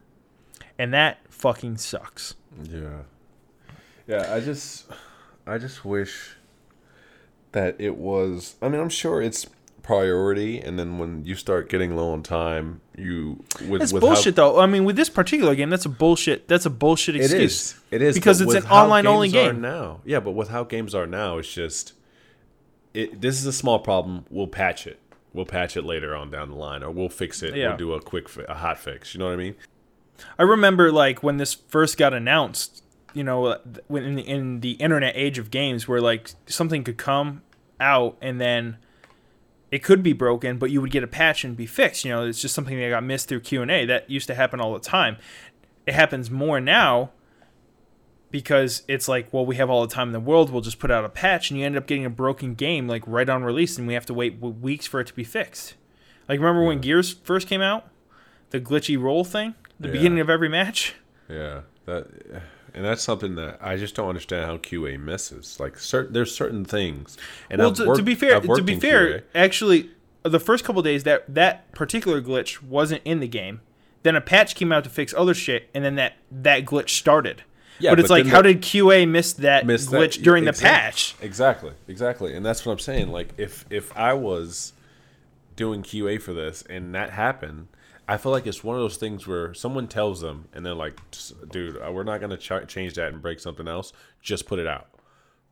And 0.81 0.91
that 0.95 1.19
fucking 1.29 1.77
sucks. 1.77 2.33
Yeah. 2.63 3.01
Yeah, 4.07 4.33
I 4.33 4.39
just 4.39 4.87
I 5.45 5.59
just 5.59 5.85
wish 5.85 6.35
that 7.51 7.75
it 7.79 7.97
was 7.97 8.55
I 8.63 8.67
mean, 8.69 8.81
I'm 8.81 8.89
sure 8.89 9.21
it's 9.21 9.45
priority 9.83 10.59
and 10.59 10.77
then 10.79 10.97
when 10.97 11.23
you 11.25 11.35
start 11.35 11.69
getting 11.69 11.95
low 11.95 12.11
on 12.13 12.23
time, 12.23 12.81
you 12.97 13.43
with 13.67 13.83
It's 13.83 13.93
with 13.93 14.01
how- 14.01 14.09
bullshit, 14.09 14.35
though. 14.35 14.59
I 14.59 14.65
mean, 14.65 14.83
with 14.85 14.95
this 14.95 15.09
particular 15.09 15.53
game, 15.53 15.69
that's 15.69 15.85
a 15.85 15.89
bullshit. 15.89 16.47
That's 16.47 16.65
a 16.65 16.69
bullshit 16.71 17.15
It 17.15 17.21
excuse. 17.25 17.41
is. 17.73 17.79
It 17.91 18.01
is 18.01 18.15
because 18.15 18.41
it's 18.41 18.53
an 18.55 18.65
online-only 18.65 19.29
game. 19.29 19.61
now. 19.61 20.01
Yeah, 20.03 20.19
but 20.19 20.31
with 20.31 20.49
how 20.49 20.63
games 20.63 20.95
are 20.95 21.05
now, 21.07 21.37
it's 21.37 21.53
just 21.53 21.93
it. 22.95 23.21
This 23.21 23.39
is 23.39 23.45
a 23.45 23.53
small 23.53 23.77
problem. 23.79 24.25
We'll 24.31 24.47
patch 24.47 24.87
it. 24.87 24.99
We'll 25.33 25.45
patch 25.45 25.77
it 25.77 25.83
later 25.85 26.13
on 26.15 26.29
down 26.31 26.49
the 26.49 26.55
line, 26.55 26.83
or 26.83 26.91
we'll 26.91 27.07
fix 27.09 27.41
it. 27.43 27.55
Yeah. 27.55 27.69
We'll 27.69 27.77
do 27.77 27.93
a 27.93 28.01
quick, 28.01 28.27
fi- 28.27 28.45
a 28.49 28.55
hot 28.55 28.77
fix. 28.79 29.13
You 29.13 29.19
know 29.19 29.27
what 29.27 29.33
I 29.33 29.37
mean? 29.37 29.55
I 30.38 30.43
remember 30.43 30.91
like 30.91 31.23
when 31.23 31.38
this 31.38 31.53
first 31.53 31.98
got 31.98 32.14
announced, 32.14 32.84
you 33.14 33.23
know, 33.23 33.45
uh, 33.45 33.57
when 33.88 34.03
in 34.03 34.15
the, 34.15 34.27
in 34.27 34.60
the 34.61 34.72
internet 34.72 35.14
age 35.15 35.38
of 35.38 35.52
games, 35.52 35.88
where 35.88 36.02
like 36.02 36.31
something 36.48 36.84
could 36.84 36.98
come 36.98 37.41
out 37.80 38.18
and 38.22 38.39
then 38.39 38.77
it 39.72 39.84
could 39.84 40.03
be 40.03 40.14
broken, 40.14 40.57
but 40.57 40.69
you 40.69 40.81
would 40.81 40.91
get 40.91 41.03
a 41.03 41.07
patch 41.07 41.43
and 41.43 41.56
be 41.56 41.65
fixed. 41.65 42.03
You 42.03 42.11
know, 42.11 42.26
it's 42.26 42.41
just 42.41 42.53
something 42.53 42.77
that 42.77 42.89
got 42.89 43.03
missed 43.03 43.30
through 43.30 43.39
Q 43.41 43.61
and 43.61 43.72
A. 43.72 43.85
That 43.85 44.10
used 44.10 44.27
to 44.27 44.35
happen 44.35 44.60
all 44.60 44.73
the 44.73 44.80
time. 44.80 45.18
It 45.85 45.93
happens 45.93 46.30
more 46.30 46.60
now 46.60 47.11
because 48.30 48.84
it's 48.88 49.07
like, 49.07 49.31
well, 49.34 49.45
we 49.45 49.56
have 49.56 49.69
all 49.69 49.85
the 49.85 49.93
time 49.93 50.10
in 50.10 50.14
the 50.14 50.19
world. 50.19 50.49
We'll 50.49 50.61
just 50.61 50.80
put 50.80 50.91
out 50.91 51.06
a 51.06 51.10
patch, 51.10 51.49
and 51.49 51.60
you 51.60 51.65
end 51.65 51.77
up 51.77 51.88
getting 51.88 52.06
a 52.06 52.10
broken 52.10 52.53
game 52.53 52.88
like 52.88 53.03
right 53.06 53.27
on 53.27 53.43
release, 53.43 53.77
and 53.77 53.88
we 53.88 53.93
have 53.93 54.06
to 54.07 54.14
wait 54.14 54.39
weeks 54.39 54.85
for 54.85 54.99
it 54.99 55.07
to 55.07 55.14
be 55.14 55.23
fixed. 55.23 55.76
Like 56.30 56.39
remember 56.39 56.64
when 56.64 56.80
Gears 56.80 57.11
first 57.11 57.48
came 57.48 57.61
out, 57.61 57.89
the 58.52 58.60
glitchy 58.60 59.02
roll 59.02 59.23
thing, 59.23 59.56
the 59.81 59.87
Yeah. 59.87 59.93
beginning 59.93 60.19
of 60.19 60.29
every 60.29 60.49
match. 60.49 60.95
Yeah, 61.29 61.61
that 61.85 62.07
and 62.73 62.85
that's 62.85 63.01
something 63.01 63.35
that 63.35 63.57
I 63.61 63.75
just 63.77 63.95
don't 63.95 64.07
understand 64.09 64.45
how 64.45 64.57
QA 64.57 64.97
misses. 64.99 65.59
Like 65.59 65.77
certain, 65.77 66.13
there's 66.13 66.33
certain 66.33 66.63
things. 66.65 67.17
And 67.49 67.59
well, 67.59 67.73
to, 67.73 67.95
to 67.95 68.03
be 68.03 68.15
fair, 68.15 68.39
to 68.39 68.63
be 68.63 68.79
fair, 68.79 69.07
QA. 69.19 69.23
actually, 69.35 69.89
the 70.23 70.39
first 70.39 70.63
couple 70.63 70.81
days 70.81 71.03
that 71.03 71.25
that 71.33 71.71
particular 71.73 72.21
glitch 72.21 72.61
wasn't 72.61 73.01
in 73.05 73.19
the 73.19 73.27
game. 73.27 73.61
Then 74.03 74.15
a 74.15 74.21
patch 74.21 74.55
came 74.55 74.71
out 74.71 74.83
to 74.85 74.89
fix 74.89 75.13
other 75.15 75.33
shit, 75.35 75.69
and 75.75 75.83
then 75.85 75.95
that 75.95 76.13
that 76.31 76.65
glitch 76.65 76.89
started. 76.89 77.43
Yeah, 77.79 77.91
but 77.91 77.99
it's 77.99 78.09
but 78.09 78.23
like, 78.23 78.27
how 78.27 78.41
the- 78.41 78.53
did 78.53 78.61
QA 78.63 79.07
miss 79.07 79.33
that 79.33 79.65
Miss 79.65 79.85
that- 79.87 79.97
glitch 79.97 80.23
during 80.23 80.45
the 80.45 80.53
patch? 80.53 81.15
Exactly, 81.21 81.71
exactly, 81.87 82.35
and 82.35 82.45
that's 82.45 82.65
what 82.65 82.71
I'm 82.73 82.79
saying. 82.79 83.11
Like 83.11 83.29
if 83.37 83.65
if 83.69 83.95
I 83.97 84.13
was 84.13 84.73
doing 85.55 85.83
QA 85.83 86.19
for 86.21 86.33
this 86.33 86.63
and 86.69 86.95
that 86.95 87.11
happened, 87.11 87.67
I 88.07 88.17
feel 88.17 88.31
like 88.31 88.45
it's 88.47 88.63
one 88.63 88.75
of 88.75 88.81
those 88.81 88.97
things 88.97 89.25
where 89.25 89.53
someone 89.53 89.87
tells 89.87 90.21
them 90.21 90.47
and 90.53 90.65
they're 90.65 90.73
like, 90.73 90.99
"Dude, 91.49 91.77
uh, 91.77 91.91
we're 91.91 92.03
not 92.03 92.19
gonna 92.19 92.37
ch- 92.37 92.67
change 92.67 92.95
that 92.95 93.13
and 93.13 93.21
break 93.21 93.39
something 93.39 93.67
else. 93.67 93.93
Just 94.21 94.45
put 94.47 94.59
it 94.59 94.67
out, 94.67 94.87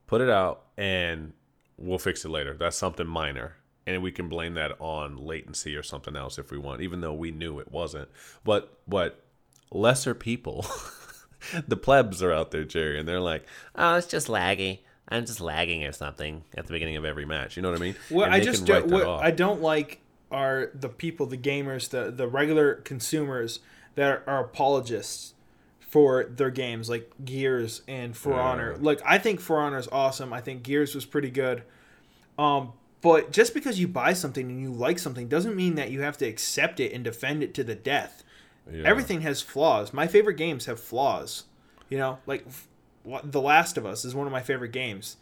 put 0.07 0.21
it 0.21 0.29
out, 0.29 0.63
and 0.77 1.33
we'll 1.77 1.99
fix 1.99 2.25
it 2.25 2.29
later. 2.29 2.55
That's 2.57 2.77
something 2.77 3.07
minor." 3.07 3.55
And 3.87 4.03
we 4.03 4.11
can 4.11 4.29
blame 4.29 4.53
that 4.53 4.73
on 4.79 5.17
latency 5.17 5.75
or 5.75 5.81
something 5.81 6.15
else 6.15 6.37
if 6.37 6.51
we 6.51 6.59
want, 6.59 6.81
even 6.81 7.01
though 7.01 7.13
we 7.13 7.31
knew 7.31 7.59
it 7.59 7.71
wasn't. 7.71 8.09
But 8.43 8.77
what 8.85 9.23
lesser 9.71 10.13
people, 10.13 10.65
the 11.67 11.77
plebs 11.77 12.21
are 12.21 12.31
out 12.31 12.51
there, 12.51 12.65
Jerry, 12.65 12.99
and 12.99 13.07
they're 13.07 13.21
like, 13.21 13.45
Oh, 13.75 13.95
it's 13.95 14.05
just 14.05 14.27
laggy. 14.27 14.79
I'm 15.07 15.25
just 15.25 15.41
lagging 15.41 15.83
or 15.85 15.91
something 15.91 16.43
at 16.55 16.67
the 16.67 16.73
beginning 16.73 16.97
of 16.97 17.05
every 17.05 17.25
match. 17.25 17.57
You 17.57 17.63
know 17.63 17.71
what 17.71 17.79
I 17.79 17.81
mean? 17.81 17.95
What 18.09 18.25
And 18.25 18.35
I 18.35 18.39
just 18.41 18.65
don't, 18.65 18.91
what. 18.91 19.07
I 19.07 19.31
don't 19.31 19.61
like 19.61 20.01
are 20.31 20.69
the 20.73 20.89
people, 20.89 21.25
the 21.25 21.37
gamers, 21.37 21.89
the 21.89 22.11
the 22.11 22.27
regular 22.27 22.75
consumers 22.75 23.59
that 23.95 24.23
are 24.27 24.43
apologists 24.43 25.33
for 25.79 26.23
their 26.25 26.51
games, 26.51 26.89
like 26.89 27.11
Gears 27.25 27.81
and 27.87 28.15
For 28.15 28.31
Yeah. 28.33 28.39
Honor. 28.41 28.77
Like 28.79 29.01
I 29.05 29.17
think 29.17 29.39
For 29.39 29.59
Honor 29.59 29.79
is 29.79 29.87
awesome. 29.91 30.31
I 30.31 30.41
think 30.41 30.63
Gears 30.63 30.93
was 30.93 31.05
pretty 31.05 31.31
good. 31.31 31.63
Um, 32.37 32.73
but 33.01 33.31
just 33.31 33.53
because 33.53 33.79
you 33.79 33.87
buy 33.87 34.13
something 34.13 34.49
and 34.49 34.61
you 34.61 34.71
like 34.71 34.99
something 34.99 35.27
doesn't 35.27 35.55
mean 35.55 35.75
that 35.75 35.89
you 35.89 36.01
have 36.01 36.17
to 36.17 36.25
accept 36.27 36.79
it 36.79 36.93
and 36.93 37.03
defend 37.03 37.41
it 37.43 37.53
to 37.55 37.63
the 37.63 37.75
death. 37.75 38.23
Yeah. 38.71 38.83
Everything 38.85 39.21
has 39.21 39.41
flaws. 39.41 39.93
My 39.93 40.05
favorite 40.05 40.35
games 40.35 40.65
have 40.67 40.79
flaws. 40.79 41.45
You 41.89 41.97
know, 41.97 42.19
like 42.27 42.45
f- 42.45 42.67
The 43.23 43.41
Last 43.41 43.77
of 43.77 43.85
Us 43.85 44.05
is 44.05 44.13
one 44.13 44.27
of 44.27 44.31
my 44.33 44.41
favorite 44.43 44.71
games. 44.73 45.17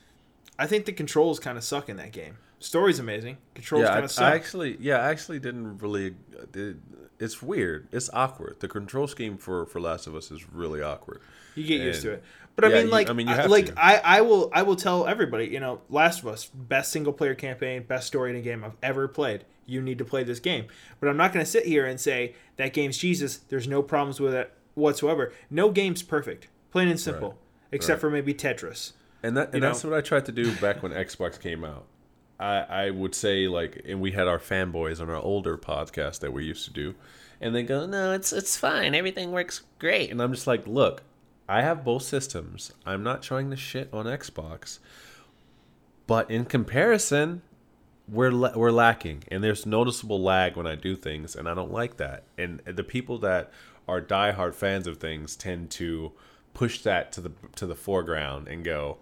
I 0.60 0.68
think 0.68 0.86
the 0.86 0.92
controls 0.92 1.40
kind 1.40 1.58
of 1.58 1.64
suck 1.64 1.88
in 1.88 1.96
that 1.98 2.12
game. 2.12 2.38
Story's 2.60 3.00
amazing. 3.00 3.38
Controls 3.56 3.84
Yeah, 3.84 3.90
kind 3.94 4.06
of 4.06 4.12
suck. 4.12 4.24
I 4.32 4.36
actually, 4.36 4.78
yeah, 4.80 4.98
I 4.98 5.10
actually 5.10 5.40
didn't 5.40 5.78
really. 5.80 6.16
It, 6.54 6.78
it's 7.20 7.42
weird. 7.42 7.88
It's 7.92 8.10
awkward. 8.14 8.60
The 8.60 8.68
control 8.68 9.08
scheme 9.08 9.38
for 9.38 9.66
for 9.66 9.80
Last 9.80 10.08
of 10.08 10.16
Us 10.16 10.32
is 10.32 10.50
really 10.52 10.82
awkward. 10.82 11.22
you 11.56 11.64
get 11.66 11.82
used 11.82 12.02
to 12.04 12.12
it. 12.14 12.24
But 12.56 12.66
I 12.66 12.70
yeah, 12.70 12.76
mean, 12.78 12.86
you- 12.88 12.92
like, 12.92 13.10
I 13.10 13.14
mean, 13.14 13.28
you 13.28 13.34
I- 13.34 13.38
have 13.38 13.52
like 13.52 13.66
to. 13.68 13.74
I, 13.78 13.98
I 14.18 14.22
will, 14.22 14.50
I 14.54 14.64
will 14.64 14.76
tell 14.76 15.06
everybody, 15.08 15.46
you 15.46 15.60
know, 15.60 15.82
Last 15.90 16.22
of 16.24 16.28
Us, 16.28 16.46
best 16.46 16.92
single 16.92 17.14
player 17.14 17.36
campaign, 17.36 17.84
best 17.84 18.08
story 18.08 18.32
in 18.32 18.36
a 18.36 18.42
game 18.42 18.64
I've 18.64 18.78
ever 18.82 19.08
played. 19.08 19.46
You 19.68 19.82
need 19.82 19.98
to 20.00 20.06
play 20.06 20.24
this 20.24 20.40
game. 20.40 20.66
But 21.00 21.10
I'm 21.10 21.18
not 21.18 21.34
going 21.34 21.46
to 21.46 21.52
sit 21.52 21.66
here 21.68 21.86
and 21.86 22.00
say 22.00 22.34
that 22.56 22.74
game's 22.74 22.98
Jesus. 22.98 23.38
There's 23.38 23.68
no 23.68 23.84
problems 23.84 24.20
with 24.20 24.34
it 24.34 24.52
whatsoever. 24.74 25.34
No 25.52 25.70
game's 25.72 26.02
perfect, 26.02 26.48
plain 26.72 26.88
and 26.88 27.00
simple, 27.00 27.30
Right. 27.30 27.38
except 27.74 27.98
Right. 27.98 28.02
for 28.02 28.10
maybe 28.10 28.34
Tetris. 28.34 28.94
And 29.22 29.36
that 29.38 29.52
and 29.54 29.62
know? 29.62 29.68
that's 29.68 29.84
what 29.84 29.94
I 29.94 30.02
tried 30.02 30.26
to 30.26 30.32
do 30.32 30.52
back 30.56 30.82
when 30.82 30.92
Xbox 31.06 31.40
came 31.40 31.64
out. 31.64 31.86
I 32.40 32.58
I 32.86 32.90
would 32.92 33.16
say 33.16 33.48
like, 33.48 33.82
and 33.88 34.00
we 34.02 34.12
had 34.12 34.28
our 34.28 34.40
fanboys 34.40 35.02
on 35.02 35.10
our 35.10 35.16
older 35.22 35.58
podcast 35.58 36.20
that 36.20 36.34
we 36.34 36.46
used 36.46 36.66
to 36.66 36.72
do, 36.74 36.96
and 37.42 37.54
they 37.56 37.64
go, 37.64 37.86
No, 37.86 38.12
it's 38.14 38.32
it's 38.34 38.58
fine. 38.58 38.94
Everything 38.96 39.32
works 39.32 39.64
great. 39.80 40.12
and 40.12 40.22
I'm 40.22 40.34
just 40.34 40.48
like, 40.48 40.68
look, 40.68 41.04
I 41.50 41.62
have 41.62 41.84
both 41.84 42.04
systems. 42.04 42.74
I'm 42.86 43.04
not 43.04 43.22
trying 43.24 43.50
to 43.52 43.56
shit 43.56 43.90
on 43.94 44.06
Xbox, 44.06 44.80
but 46.06 46.30
in 46.30 46.46
comparison, 46.46 47.42
we're 48.08 48.32
la- 48.32 48.56
we're 48.56 48.72
lacking, 48.72 49.24
and 49.30 49.44
there's 49.44 49.66
noticeable 49.66 50.22
lag 50.22 50.56
when 50.56 50.68
I 50.68 50.76
do 50.76 50.96
things, 50.96 51.36
and 51.36 51.48
I 51.50 51.54
don't 51.54 51.72
like 51.72 51.98
that. 51.98 52.24
And 52.38 52.62
the 52.66 52.84
people 52.84 53.18
that 53.20 53.52
are 53.88 54.02
diehard 54.02 54.54
fans 54.54 54.86
of 54.88 54.98
things 54.98 55.36
tend 55.36 55.70
to 55.72 56.12
push 56.54 56.82
that 56.82 57.12
to 57.14 57.22
the 57.22 57.32
to 57.56 57.66
the 57.66 57.76
foreground 57.76 58.48
and 58.48 58.64
go, 58.64 58.98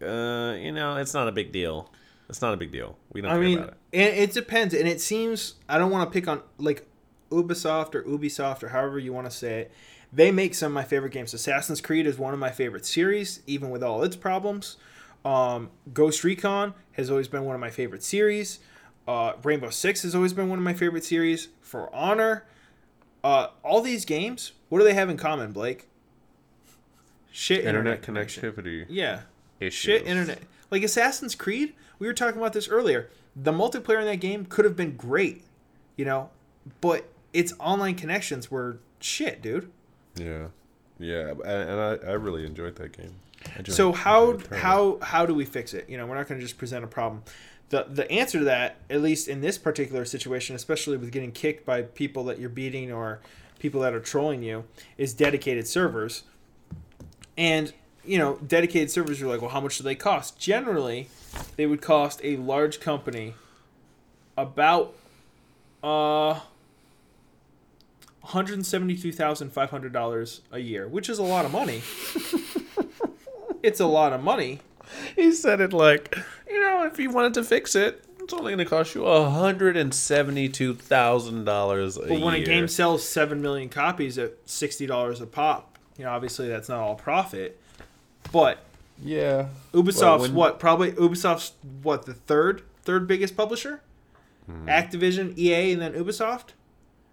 Uh, 0.00 0.54
you 0.58 0.72
know, 0.72 0.96
it's 0.96 1.14
not 1.14 1.28
a 1.28 1.32
big 1.32 1.52
deal. 1.52 1.90
It's 2.32 2.40
not 2.42 2.54
a 2.54 2.56
big 2.56 2.72
deal. 2.72 2.96
We 3.12 3.20
don't 3.20 3.30
I 3.30 3.34
care 3.34 3.42
mean, 3.42 3.58
about 3.58 3.74
it. 3.92 4.00
it, 4.00 4.18
it 4.18 4.32
depends, 4.32 4.74
and 4.74 4.88
it 4.88 5.00
seems 5.00 5.54
I 5.68 5.78
don't 5.78 5.90
want 5.90 6.10
to 6.10 6.12
pick 6.12 6.26
on 6.28 6.40
like 6.58 6.86
Ubisoft 7.30 7.94
or 7.94 8.02
Ubisoft 8.04 8.62
or 8.62 8.68
however 8.68 8.98
you 8.98 9.12
want 9.12 9.26
to 9.30 9.36
say 9.36 9.60
it. 9.60 9.72
They 10.14 10.30
make 10.30 10.54
some 10.54 10.72
of 10.72 10.74
my 10.74 10.84
favorite 10.84 11.12
games. 11.12 11.32
Assassin's 11.34 11.80
Creed 11.80 12.06
is 12.06 12.18
one 12.18 12.34
of 12.34 12.40
my 12.40 12.50
favorite 12.50 12.84
series, 12.84 13.42
even 13.46 13.70
with 13.70 13.82
all 13.82 14.02
its 14.02 14.16
problems. 14.16 14.76
Um, 15.24 15.70
Ghost 15.92 16.24
Recon 16.24 16.74
has 16.92 17.10
always 17.10 17.28
been 17.28 17.44
one 17.44 17.54
of 17.54 17.60
my 17.60 17.70
favorite 17.70 18.02
series. 18.02 18.58
Uh, 19.06 19.32
Rainbow 19.42 19.70
Six 19.70 20.02
has 20.02 20.14
always 20.14 20.32
been 20.32 20.48
one 20.48 20.58
of 20.58 20.64
my 20.64 20.74
favorite 20.74 21.04
series. 21.04 21.48
For 21.60 21.94
Honor, 21.94 22.44
uh, 23.24 23.48
all 23.62 23.80
these 23.82 24.04
games, 24.04 24.52
what 24.68 24.78
do 24.78 24.84
they 24.84 24.94
have 24.94 25.08
in 25.10 25.16
common, 25.16 25.52
Blake? 25.52 25.88
shit 27.30 27.64
Internet 27.64 28.00
internet, 28.00 28.28
connectivity. 28.28 28.86
Yeah, 28.88 29.22
Issues. 29.60 29.74
shit 29.74 30.06
internet. 30.06 30.40
Like 30.70 30.82
Assassin's 30.82 31.34
Creed, 31.34 31.74
we 32.02 32.08
were 32.08 32.12
talking 32.14 32.40
about 32.40 32.52
this 32.52 32.66
earlier. 32.68 33.08
The 33.36 33.52
multiplayer 33.52 34.00
in 34.00 34.06
that 34.06 34.16
game 34.16 34.44
could 34.44 34.64
have 34.64 34.74
been 34.74 34.96
great, 34.96 35.44
you 35.96 36.04
know, 36.04 36.30
but 36.80 37.04
its 37.32 37.54
online 37.60 37.94
connections 37.94 38.50
were 38.50 38.78
shit, 38.98 39.40
dude. 39.40 39.70
Yeah, 40.16 40.48
yeah, 40.98 41.30
and 41.44 41.80
I, 41.80 41.98
I 42.04 42.12
really 42.14 42.44
enjoyed 42.44 42.74
that 42.76 42.90
game. 42.90 43.14
Enjoyed- 43.56 43.76
So 43.76 43.92
how 43.92 44.32
enjoyed 44.32 44.40
it 44.40 44.46
thoroughly. 44.48 44.62
how 44.62 44.98
how 45.00 45.26
do 45.26 45.34
we 45.34 45.44
fix 45.44 45.74
it? 45.74 45.88
You 45.88 45.96
know, 45.96 46.06
we're 46.06 46.16
not 46.16 46.26
going 46.26 46.40
to 46.40 46.44
just 46.44 46.58
present 46.58 46.82
a 46.84 46.88
problem. 46.88 47.22
The 47.68 47.86
the 47.88 48.10
answer 48.10 48.40
to 48.40 48.44
that, 48.46 48.78
at 48.90 49.00
least 49.00 49.28
in 49.28 49.40
this 49.40 49.56
particular 49.56 50.04
situation, 50.04 50.56
especially 50.56 50.96
with 50.96 51.12
getting 51.12 51.30
kicked 51.30 51.64
by 51.64 51.82
people 51.82 52.24
that 52.24 52.40
you're 52.40 52.50
beating 52.50 52.90
or 52.92 53.20
people 53.60 53.80
that 53.82 53.94
are 53.94 54.00
trolling 54.00 54.42
you, 54.42 54.64
is 54.98 55.14
dedicated 55.14 55.68
servers. 55.68 56.24
And 57.38 57.72
you 58.04 58.18
know, 58.18 58.38
dedicated 58.46 58.90
servers. 58.90 59.20
You're 59.20 59.30
like, 59.30 59.40
well, 59.40 59.50
how 59.50 59.60
much 59.60 59.78
do 59.78 59.84
they 59.84 59.94
cost? 59.94 60.38
Generally, 60.38 61.08
they 61.56 61.66
would 61.66 61.80
cost 61.80 62.20
a 62.22 62.36
large 62.36 62.80
company 62.80 63.34
about 64.36 64.94
uh. 65.82 66.40
One 68.20 68.30
hundred 68.34 68.64
seventy-two 68.64 69.10
thousand 69.10 69.52
five 69.52 69.70
hundred 69.70 69.92
dollars 69.92 70.42
a 70.52 70.60
year, 70.60 70.86
which 70.86 71.08
is 71.08 71.18
a 71.18 71.24
lot 71.24 71.44
of 71.44 71.50
money. 71.50 71.82
it's 73.64 73.80
a 73.80 73.86
lot 73.86 74.12
of 74.12 74.22
money. 74.22 74.60
He 75.16 75.32
said 75.32 75.60
it 75.60 75.72
like, 75.72 76.16
you 76.48 76.60
know, 76.60 76.84
if 76.84 77.00
you 77.00 77.10
wanted 77.10 77.34
to 77.34 77.42
fix 77.42 77.74
it, 77.74 78.04
it's 78.20 78.32
only 78.32 78.52
going 78.52 78.58
to 78.58 78.64
cost 78.64 78.94
you 78.94 79.04
hundred 79.04 79.76
and 79.76 79.92
seventy-two 79.92 80.74
thousand 80.74 81.44
dollars 81.44 81.96
a 81.96 82.02
year. 82.02 82.08
But 82.10 82.20
when 82.20 82.34
a 82.34 82.44
game 82.44 82.68
sells 82.68 83.06
seven 83.06 83.42
million 83.42 83.68
copies 83.68 84.18
at 84.18 84.34
sixty 84.46 84.86
dollars 84.86 85.20
a 85.20 85.26
pop, 85.26 85.76
you 85.98 86.04
know, 86.04 86.12
obviously 86.12 86.46
that's 86.48 86.68
not 86.68 86.78
all 86.78 86.94
profit. 86.94 87.60
But 88.32 88.58
yeah, 89.02 89.48
Ubisoft's 89.72 90.22
when- 90.22 90.34
what? 90.34 90.58
Probably 90.58 90.92
Ubisoft's 90.92 91.52
what 91.82 92.06
the 92.06 92.14
third 92.14 92.62
third 92.82 93.06
biggest 93.06 93.36
publisher? 93.36 93.80
Hmm. 94.46 94.68
Activision, 94.68 95.36
EA, 95.38 95.72
and 95.72 95.82
then 95.82 95.92
Ubisoft. 95.92 96.50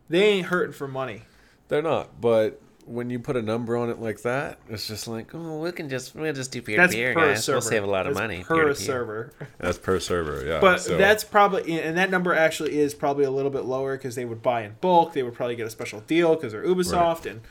They 0.09 0.23
ain't 0.23 0.47
hurting 0.47 0.73
for 0.73 0.87
money. 0.87 1.23
they're 1.67 1.83
not. 1.83 2.19
But 2.19 2.59
when 2.85 3.11
you 3.11 3.19
put 3.19 3.35
a 3.37 3.41
number 3.43 3.77
on 3.77 3.91
it 3.91 3.99
like 4.01 4.23
that, 4.23 4.57
it's 4.67 4.87
just 4.87 5.07
like, 5.07 5.35
oh, 5.35 5.59
we 5.59 5.71
can 5.71 5.87
just 5.89 6.15
we'll 6.15 6.33
just 6.33 6.51
do 6.51 6.59
peer 6.63 6.77
That's 6.77 6.91
to 6.93 6.97
peer, 6.97 7.13
per 7.13 7.27
guys. 7.27 7.43
server. 7.43 7.57
We'll 7.57 7.61
save 7.61 7.83
a 7.83 7.87
lot 7.87 8.07
of 8.07 8.15
That's 8.15 8.23
money. 8.23 8.43
per 8.43 8.55
peer-to-peer. 8.55 8.75
server. 8.75 9.33
that's 9.59 9.77
per 9.77 9.99
server. 9.99 10.43
Yeah, 10.43 10.59
But 10.59 10.79
so- 10.81 10.97
that's 10.97 11.23
probably 11.23 11.79
and 11.79 11.95
that 11.97 12.09
number 12.09 12.33
actually 12.33 12.79
is 12.79 12.95
probably 12.95 13.25
a 13.25 13.29
little 13.31 13.51
bit 13.51 13.65
lower 13.65 13.95
because 13.95 14.15
they 14.15 14.25
would 14.25 14.41
buy 14.41 14.63
in 14.63 14.77
bulk. 14.81 15.13
They 15.13 15.21
would 15.21 15.35
probably 15.35 15.55
get 15.55 15.67
a 15.67 15.69
special 15.69 15.99
deal 16.01 16.33
because 16.33 16.51
they're 16.53 16.63
Ubisoft 16.65 17.29
and 17.29 17.41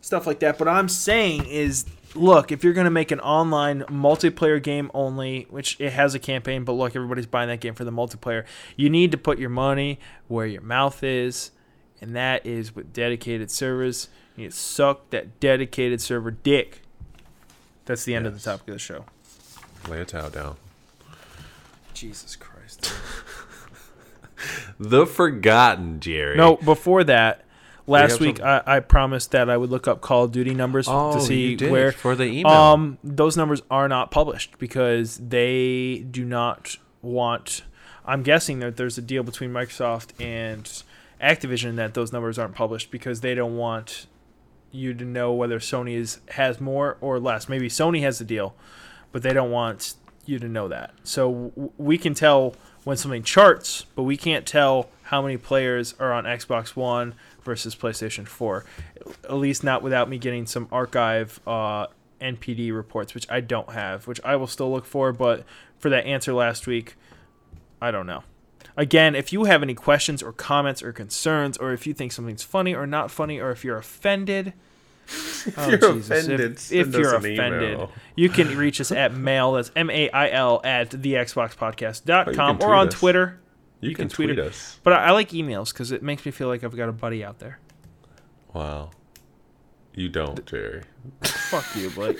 stuff 0.00 0.26
like 0.26 0.40
that. 0.40 0.58
But 0.58 0.68
I'm 0.68 0.88
saying 0.88 1.46
is, 1.46 1.84
look, 2.14 2.52
if 2.52 2.64
you're 2.64 2.72
going 2.72 2.86
to 2.86 2.90
make 2.90 3.10
an 3.10 3.20
online 3.20 3.82
multiplayer 3.82 4.62
game 4.62 4.90
only, 4.94 5.46
which 5.50 5.80
it 5.80 5.92
has 5.92 6.14
a 6.14 6.18
campaign, 6.18 6.64
but 6.64 6.72
look, 6.72 6.94
everybody's 6.96 7.26
buying 7.26 7.48
that 7.48 7.60
game 7.60 7.74
for 7.74 7.84
the 7.84 7.92
multiplayer. 7.92 8.44
You 8.76 8.90
need 8.90 9.12
to 9.12 9.18
put 9.18 9.38
your 9.38 9.50
money 9.50 9.98
where 10.28 10.46
your 10.46 10.62
mouth 10.62 11.02
is, 11.02 11.50
and 12.00 12.14
that 12.16 12.46
is 12.46 12.74
with 12.74 12.92
dedicated 12.92 13.50
servers. 13.50 14.08
You 14.36 14.44
need 14.44 14.52
to 14.52 14.56
suck 14.56 15.10
that 15.10 15.40
dedicated 15.40 16.00
server 16.00 16.30
dick. 16.30 16.82
That's 17.84 18.04
the 18.04 18.14
end 18.14 18.26
of 18.26 18.34
the 18.34 18.40
topic 18.40 18.68
of 18.68 18.74
the 18.74 18.78
show. 18.78 19.04
lay 19.88 20.00
a 20.00 20.04
towel 20.04 20.30
down. 20.30 20.56
Jesus 21.94 22.36
Christ. 22.36 22.92
The 24.78 25.06
Forgotten, 25.06 26.00
Jerry. 26.00 26.36
No, 26.36 26.56
before 26.56 27.04
that, 27.04 27.45
last 27.86 28.12
have 28.12 28.20
week 28.20 28.38
some- 28.38 28.46
I, 28.46 28.62
I 28.66 28.80
promised 28.80 29.30
that 29.32 29.48
I 29.50 29.56
would 29.56 29.70
look 29.70 29.86
up 29.88 30.00
Call 30.00 30.24
of 30.24 30.32
Duty 30.32 30.54
numbers 30.54 30.86
Oh, 30.88 31.14
to 31.14 31.20
see 31.20 31.56
where 31.56 31.92
for 31.92 32.14
the 32.14 32.24
email. 32.24 32.52
Um, 32.52 32.98
those 33.04 33.36
numbers 33.36 33.62
are 33.70 33.88
not 33.88 34.10
published 34.10 34.58
because 34.58 35.18
they 35.18 36.04
do 36.10 36.24
not 36.24 36.76
want. 37.02 37.62
I'm 38.04 38.22
guessing 38.22 38.58
that 38.60 38.76
there's 38.76 38.98
a 38.98 39.02
deal 39.02 39.22
between 39.22 39.50
Microsoft 39.52 40.10
and 40.20 40.64
Activision 41.20 41.76
that 41.76 41.94
those 41.94 42.12
numbers 42.12 42.38
aren't 42.38 42.54
published 42.54 42.90
because 42.90 43.20
they 43.20 43.34
don't 43.34 43.56
want 43.56 44.06
you 44.70 44.92
to 44.94 45.04
know 45.04 45.32
whether 45.32 45.58
Sony 45.58 45.94
is 45.96 46.18
has 46.32 46.60
more 46.60 46.98
or 47.00 47.18
less. 47.18 47.48
Maybe 47.48 47.68
Sony 47.68 48.02
has 48.02 48.18
the 48.18 48.24
deal, 48.24 48.54
but 49.12 49.22
they 49.22 49.32
don't 49.32 49.50
want 49.50 49.94
you 50.26 50.38
to 50.38 50.48
know 50.48 50.68
that. 50.68 50.92
So 51.04 51.50
w- 51.56 51.70
we 51.78 51.98
can 51.98 52.14
tell 52.14 52.54
when 52.84 52.96
something 52.96 53.22
charts, 53.22 53.86
but 53.94 54.02
we 54.02 54.16
can't 54.16 54.44
tell 54.46 54.90
how 55.04 55.22
many 55.22 55.36
players 55.36 55.94
are 55.98 56.12
on 56.12 56.24
Xbox 56.24 56.76
One 56.76 57.14
versus 57.46 57.74
PlayStation 57.74 58.28
4. 58.28 58.66
At 59.24 59.34
least 59.34 59.64
not 59.64 59.82
without 59.82 60.10
me 60.10 60.18
getting 60.18 60.44
some 60.44 60.68
archive 60.70 61.40
uh, 61.46 61.86
NPD 62.20 62.74
reports, 62.74 63.14
which 63.14 63.26
I 63.30 63.40
don't 63.40 63.70
have, 63.70 64.06
which 64.06 64.20
I 64.22 64.36
will 64.36 64.46
still 64.46 64.70
look 64.70 64.84
for. 64.84 65.12
But 65.14 65.44
for 65.78 65.88
that 65.88 66.04
answer 66.04 66.34
last 66.34 66.66
week, 66.66 66.96
I 67.80 67.90
don't 67.90 68.06
know. 68.06 68.24
Again, 68.76 69.14
if 69.14 69.32
you 69.32 69.44
have 69.44 69.62
any 69.62 69.74
questions 69.74 70.22
or 70.22 70.32
comments 70.32 70.82
or 70.82 70.92
concerns, 70.92 71.56
or 71.56 71.72
if 71.72 71.86
you 71.86 71.94
think 71.94 72.12
something's 72.12 72.42
funny 72.42 72.74
or 72.74 72.86
not 72.86 73.10
funny, 73.10 73.40
or 73.40 73.50
if 73.50 73.64
you're 73.64 73.78
offended, 73.78 74.52
oh, 75.56 75.68
you're 75.68 75.78
Jesus, 75.78 76.10
offended, 76.10 76.40
if, 76.40 76.72
if 76.72 76.94
you're 76.94 77.14
offended, 77.14 77.74
email. 77.74 77.92
you 78.16 78.28
can 78.28 78.56
reach 78.58 78.80
us 78.80 78.92
at 78.92 79.14
mail. 79.14 79.52
That's 79.52 79.70
M 79.76 79.88
A 79.88 80.10
I 80.10 80.30
L 80.30 80.60
at 80.64 80.92
Or 80.92 80.98
thexboxpodcast.com 80.98 82.58
you 82.60 82.66
or 82.66 82.74
on 82.74 82.88
us. 82.88 82.94
Twitter. 82.94 83.38
You, 83.86 83.90
you 83.90 83.96
can, 83.96 84.08
can 84.08 84.14
tweet 84.14 84.28
tweet 84.36 84.38
us. 84.38 84.78
But 84.82 84.92
I, 84.94 85.06
I 85.06 85.10
like 85.12 85.30
emails 85.30 85.72
because 85.72 85.92
it 85.92 86.02
makes 86.02 86.24
me 86.26 86.32
feel 86.32 86.48
like 86.48 86.62
I've 86.64 86.76
got 86.76 86.88
a 86.88 86.92
buddy 86.92 87.24
out 87.24 87.38
there. 87.38 87.58
Wow. 88.52 88.90
You 89.94 90.08
don't, 90.08 90.44
Jerry. 90.46 90.82
Fuck 91.22 91.64
you, 91.74 91.90
Blake. 91.90 92.18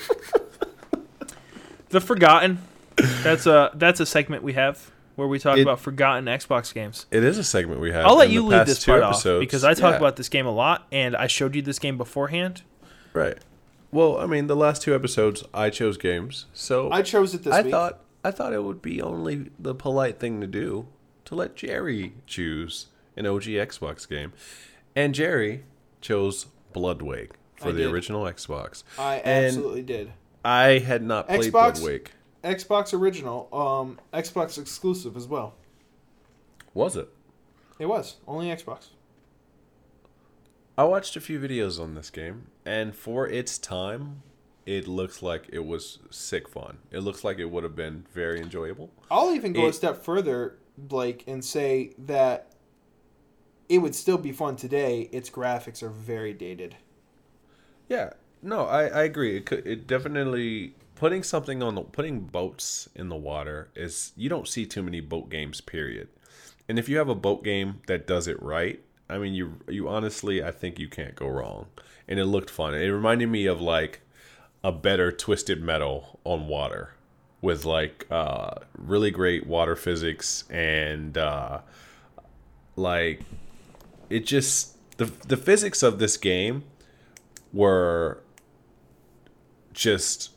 the 1.90 2.00
Forgotten. 2.00 2.58
That's 3.22 3.46
a 3.46 3.70
that's 3.74 4.00
a 4.00 4.06
segment 4.06 4.42
we 4.42 4.54
have 4.54 4.90
where 5.16 5.28
we 5.28 5.38
talk 5.38 5.58
It- 5.58 5.62
about 5.62 5.80
forgotten 5.80 6.24
Xbox 6.24 6.72
games. 6.72 7.06
It 7.10 7.22
is 7.24 7.36
a 7.38 7.44
segment 7.44 7.80
we 7.80 7.92
have. 7.92 8.06
I'll 8.06 8.16
let 8.16 8.30
you 8.30 8.40
the 8.42 8.46
lead 8.48 8.66
this 8.66 8.82
two 8.82 8.92
part 8.92 9.02
off 9.02 9.22
because 9.38 9.64
I 9.64 9.74
talk 9.74 9.92
Yeah, 9.92 9.98
about 9.98 10.16
this 10.16 10.28
game 10.30 10.46
a 10.46 10.50
lot, 10.52 10.86
and 10.90 11.14
I 11.16 11.26
showed 11.26 11.54
you 11.54 11.62
this 11.62 11.78
game 11.78 11.96
beforehand. 11.98 12.62
right. 13.12 13.38
Well, 13.92 14.18
I 14.18 14.26
mean, 14.26 14.46
the 14.46 14.56
last 14.56 14.82
two 14.82 14.94
episodes 14.94 15.44
I 15.54 15.70
chose 15.70 15.96
games, 15.96 16.46
so 16.52 16.90
I 16.90 17.02
chose 17.02 17.34
it 17.34 17.44
this 17.44 17.52
I 17.54 17.62
thought 17.62 18.00
I 18.24 18.30
thought 18.30 18.52
it 18.52 18.62
would 18.64 18.82
be 18.82 19.00
only 19.00 19.50
the 19.58 19.74
polite 19.74 20.18
thing 20.18 20.40
to 20.40 20.46
do 20.46 20.88
to 21.26 21.34
let 21.34 21.54
Jerry 21.56 22.14
choose 22.26 22.86
an 23.16 23.26
OG 23.26 23.42
Xbox 23.44 24.08
game, 24.08 24.32
and 24.94 25.14
Jerry 25.14 25.64
chose 26.00 26.46
Bloodwake 26.74 27.32
for 27.56 27.68
I 27.68 27.72
the 27.72 27.78
did. 27.84 27.92
original 27.92 28.24
Xbox. 28.24 28.82
I 28.98 29.16
And 29.16 29.46
absolutely 29.46 29.82
did. 29.82 30.12
I 30.44 30.78
had 30.78 31.02
not 31.02 31.28
played 31.28 31.52
Xbox? 31.52 31.80
Bloodwake. 31.80 32.06
Xbox 32.44 32.94
original, 32.94 33.48
um, 33.52 33.98
Xbox 34.14 34.56
exclusive 34.58 35.16
as 35.16 35.26
well. 35.26 35.54
Was 36.74 36.96
it? 36.96 37.08
It 37.78 37.86
was 37.86 38.16
only 38.28 38.46
Xbox. 38.48 38.88
I 40.78 40.84
watched 40.84 41.16
a 41.16 41.20
few 41.20 41.40
videos 41.40 41.80
on 41.80 41.94
this 41.94 42.10
game, 42.10 42.48
and 42.64 42.94
for 42.94 43.26
its 43.26 43.56
time, 43.58 44.22
it 44.66 44.86
looks 44.86 45.22
like 45.22 45.48
it 45.50 45.64
was 45.64 45.98
sick 46.10 46.48
fun. 46.48 46.78
It 46.90 46.98
looks 47.00 47.24
like 47.24 47.38
it 47.38 47.46
would 47.50 47.64
have 47.64 47.74
been 47.74 48.04
very 48.12 48.40
enjoyable. 48.40 48.90
I'll 49.10 49.32
even 49.34 49.52
go 49.54 49.64
a 49.64 49.68
It- 49.68 49.74
step 49.74 50.02
further, 50.04 50.58
Blake, 50.78 51.24
and 51.26 51.44
say 51.44 51.94
that 51.98 52.52
it 53.68 53.78
would 53.78 53.94
still 53.94 54.18
be 54.18 54.32
fun 54.32 54.56
today. 54.56 55.08
Its 55.12 55.30
graphics 55.30 55.82
are 55.82 55.90
very 55.90 56.32
dated. 56.32 56.76
Yeah, 57.88 58.10
no, 58.42 58.66
I, 58.66 58.86
I 58.86 59.02
agree. 59.04 59.36
It 59.36 59.46
could 59.46 59.66
it 59.66 59.86
definitely 59.86 60.74
putting 60.94 61.22
something 61.22 61.62
on 61.62 61.74
the 61.74 61.82
putting 61.82 62.20
boats 62.20 62.88
in 62.94 63.08
the 63.08 63.16
water 63.16 63.70
is 63.74 64.12
you 64.16 64.28
don't 64.28 64.48
see 64.48 64.66
too 64.66 64.82
many 64.82 65.00
boat 65.00 65.30
games. 65.30 65.60
Period. 65.60 66.08
And 66.68 66.78
if 66.78 66.88
you 66.88 66.98
have 66.98 67.08
a 67.08 67.14
boat 67.14 67.44
game 67.44 67.80
that 67.86 68.06
does 68.06 68.26
it 68.26 68.42
right, 68.42 68.80
I 69.08 69.18
mean, 69.18 69.34
you 69.34 69.60
you 69.68 69.88
honestly, 69.88 70.42
I 70.42 70.50
think 70.50 70.78
you 70.78 70.88
can't 70.88 71.14
go 71.14 71.28
wrong. 71.28 71.66
And 72.08 72.18
it 72.18 72.26
looked 72.26 72.50
fun. 72.50 72.74
It 72.74 72.88
reminded 72.88 73.28
me 73.28 73.46
of 73.46 73.60
like 73.60 74.00
a 74.62 74.72
better 74.72 75.12
Twisted 75.12 75.62
Metal 75.62 76.20
on 76.24 76.48
water 76.48 76.95
with 77.46 77.64
like 77.64 78.06
uh, 78.10 78.50
really 78.76 79.12
great 79.12 79.46
water 79.46 79.76
physics 79.76 80.42
and 80.50 81.16
uh, 81.16 81.60
like 82.74 83.20
it 84.10 84.26
just 84.26 84.76
the 84.98 85.04
the 85.28 85.36
physics 85.36 85.82
of 85.84 85.98
this 86.00 86.16
game 86.16 86.64
were 87.52 88.20
just 89.72 90.30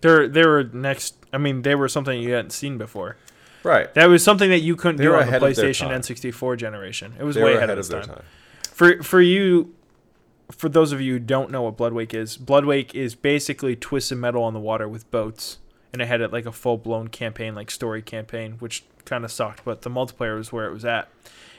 They're 0.00 0.26
they 0.26 0.44
were 0.46 0.64
next. 0.72 1.14
I 1.32 1.38
mean, 1.38 1.62
they 1.62 1.74
were 1.74 1.88
something 1.88 2.18
you 2.20 2.32
hadn't 2.32 2.50
seen 2.52 2.78
before. 2.78 3.16
right. 3.62 3.92
That 3.94 4.06
was 4.06 4.24
something 4.24 4.48
that 4.50 4.60
you 4.60 4.74
couldn't 4.74 4.96
They 4.96 5.04
do 5.04 5.12
on 5.12 5.18
the 5.20 5.28
ahead 5.28 5.42
of 5.42 5.54
their 5.54 5.70
PlayStation. 5.70 5.90
N64 5.90 6.56
generation. 6.56 7.14
It 7.20 7.24
was 7.24 7.36
They 7.36 7.42
way 7.44 7.50
ahead, 7.56 7.64
ahead 7.64 7.78
of 7.78 7.78
its 7.80 7.88
their 7.88 8.00
time. 8.02 8.16
time. 8.16 8.24
For 8.72 9.02
for 9.02 9.20
you, 9.20 9.74
for 10.50 10.68
those 10.68 10.92
of 10.92 11.00
you 11.00 11.14
who 11.14 11.18
don't 11.18 11.50
know 11.50 11.62
what 11.62 11.76
Bloodwake 11.76 12.14
is, 12.14 12.36
Bloodwake 12.38 12.94
is 12.94 13.14
basically 13.14 13.74
twisted 13.76 14.18
metal 14.18 14.42
on 14.42 14.52
the 14.54 14.60
water 14.60 14.88
with 14.88 15.10
boats, 15.10 15.58
and 15.92 16.00
it 16.00 16.06
had 16.06 16.20
it 16.20 16.32
like 16.32 16.46
a 16.46 16.52
full 16.52 16.76
blown 16.76 17.08
campaign, 17.08 17.54
like 17.54 17.70
story 17.70 18.02
campaign, 18.02 18.56
which 18.58 18.84
kind 19.04 19.24
of 19.24 19.32
sucked. 19.32 19.64
But 19.64 19.82
the 19.82 19.90
multiplayer 19.90 20.36
was 20.36 20.52
where 20.52 20.66
it 20.66 20.72
was 20.72 20.84
at. 20.84 21.08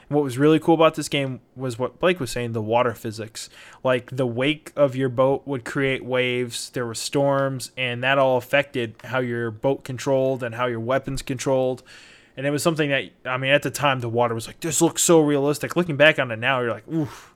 what 0.08 0.24
was 0.24 0.38
really 0.38 0.58
cool 0.58 0.74
about 0.74 0.94
this 0.94 1.08
game 1.08 1.40
was 1.54 1.78
what 1.78 1.98
Blake 1.98 2.18
was 2.18 2.30
saying 2.30 2.52
the 2.52 2.62
water 2.62 2.94
physics. 2.94 3.50
Like 3.84 4.14
the 4.14 4.26
wake 4.26 4.72
of 4.74 4.96
your 4.96 5.08
boat 5.10 5.46
would 5.46 5.64
create 5.64 6.04
waves, 6.04 6.70
there 6.70 6.86
were 6.86 6.94
storms, 6.94 7.72
and 7.76 8.02
that 8.02 8.18
all 8.18 8.36
affected 8.38 8.94
how 9.04 9.18
your 9.18 9.50
boat 9.50 9.84
controlled 9.84 10.42
and 10.42 10.54
how 10.54 10.66
your 10.66 10.80
weapons 10.80 11.20
controlled. 11.22 11.82
And 12.36 12.46
it 12.46 12.50
was 12.50 12.62
something 12.62 12.90
that, 12.90 13.10
I 13.24 13.36
mean, 13.36 13.50
at 13.50 13.62
the 13.62 13.70
time, 13.70 14.00
the 14.00 14.08
water 14.08 14.34
was 14.34 14.46
like, 14.46 14.60
this 14.60 14.80
looks 14.80 15.02
so 15.02 15.20
realistic. 15.20 15.76
Looking 15.76 15.96
back 15.96 16.18
on 16.18 16.30
it 16.30 16.38
now, 16.38 16.60
you're 16.60 16.70
like, 16.70 16.86
oof, 16.88 17.34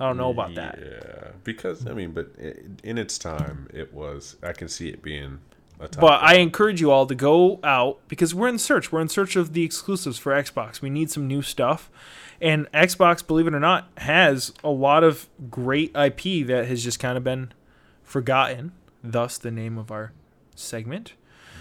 I 0.00 0.06
don't 0.06 0.16
know 0.16 0.30
about 0.30 0.54
that. 0.54 0.78
Yeah, 0.80 1.32
because 1.44 1.86
I 1.86 1.92
mean, 1.92 2.12
but 2.12 2.34
in 2.82 2.98
its 2.98 3.18
time, 3.18 3.68
it 3.72 3.92
was. 3.92 4.36
I 4.42 4.52
can 4.52 4.68
see 4.68 4.88
it 4.88 5.02
being 5.02 5.40
a 5.78 5.88
top. 5.88 6.00
But 6.00 6.22
I 6.22 6.36
encourage 6.36 6.80
you 6.80 6.90
all 6.90 7.06
to 7.06 7.14
go 7.14 7.60
out 7.62 7.98
because 8.08 8.34
we're 8.34 8.48
in 8.48 8.58
search. 8.58 8.90
We're 8.90 9.02
in 9.02 9.08
search 9.08 9.36
of 9.36 9.52
the 9.52 9.62
exclusives 9.62 10.18
for 10.18 10.32
Xbox. 10.32 10.80
We 10.80 10.88
need 10.90 11.10
some 11.10 11.26
new 11.26 11.42
stuff. 11.42 11.90
And 12.40 12.72
Xbox, 12.72 13.26
believe 13.26 13.46
it 13.46 13.54
or 13.54 13.60
not, 13.60 13.90
has 13.98 14.54
a 14.64 14.70
lot 14.70 15.04
of 15.04 15.28
great 15.50 15.94
IP 15.94 16.46
that 16.46 16.66
has 16.66 16.82
just 16.82 16.98
kind 16.98 17.18
of 17.18 17.24
been 17.24 17.52
forgotten. 18.02 18.72
Thus, 19.04 19.36
the 19.36 19.50
name 19.50 19.76
of 19.76 19.90
our 19.90 20.12
segment. 20.54 21.12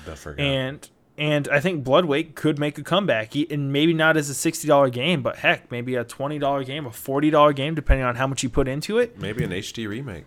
I 0.10 0.16
forgot. 0.16 0.42
And 0.42 0.90
and 1.20 1.48
I 1.50 1.60
think 1.60 1.84
Bloodwake 1.84 2.34
could 2.34 2.58
make 2.58 2.78
a 2.78 2.84
comeback, 2.84 3.36
E- 3.36 3.46
and 3.52 3.72
maybe 3.74 3.94
not 3.94 4.16
as 4.18 4.30
a 4.30 4.34
sixty 4.34 4.68
dollar 4.68 4.90
game, 4.90 5.22
but 5.22 5.36
heck, 5.38 5.70
maybe 5.70 5.96
a 5.96 6.04
twenty 6.06 6.40
dollar 6.40 6.64
game, 6.64 6.86
a 6.86 6.92
forty 6.92 7.30
dollar 7.30 7.54
game, 7.54 7.76
depending 7.76 8.06
on 8.06 8.16
how 8.16 8.26
much 8.26 8.42
you 8.42 8.50
put 8.50 8.68
into 8.68 8.98
it. 8.98 9.20
Maybe 9.20 9.44
an 9.44 9.52
HD 9.52 9.88
remake. 9.88 10.24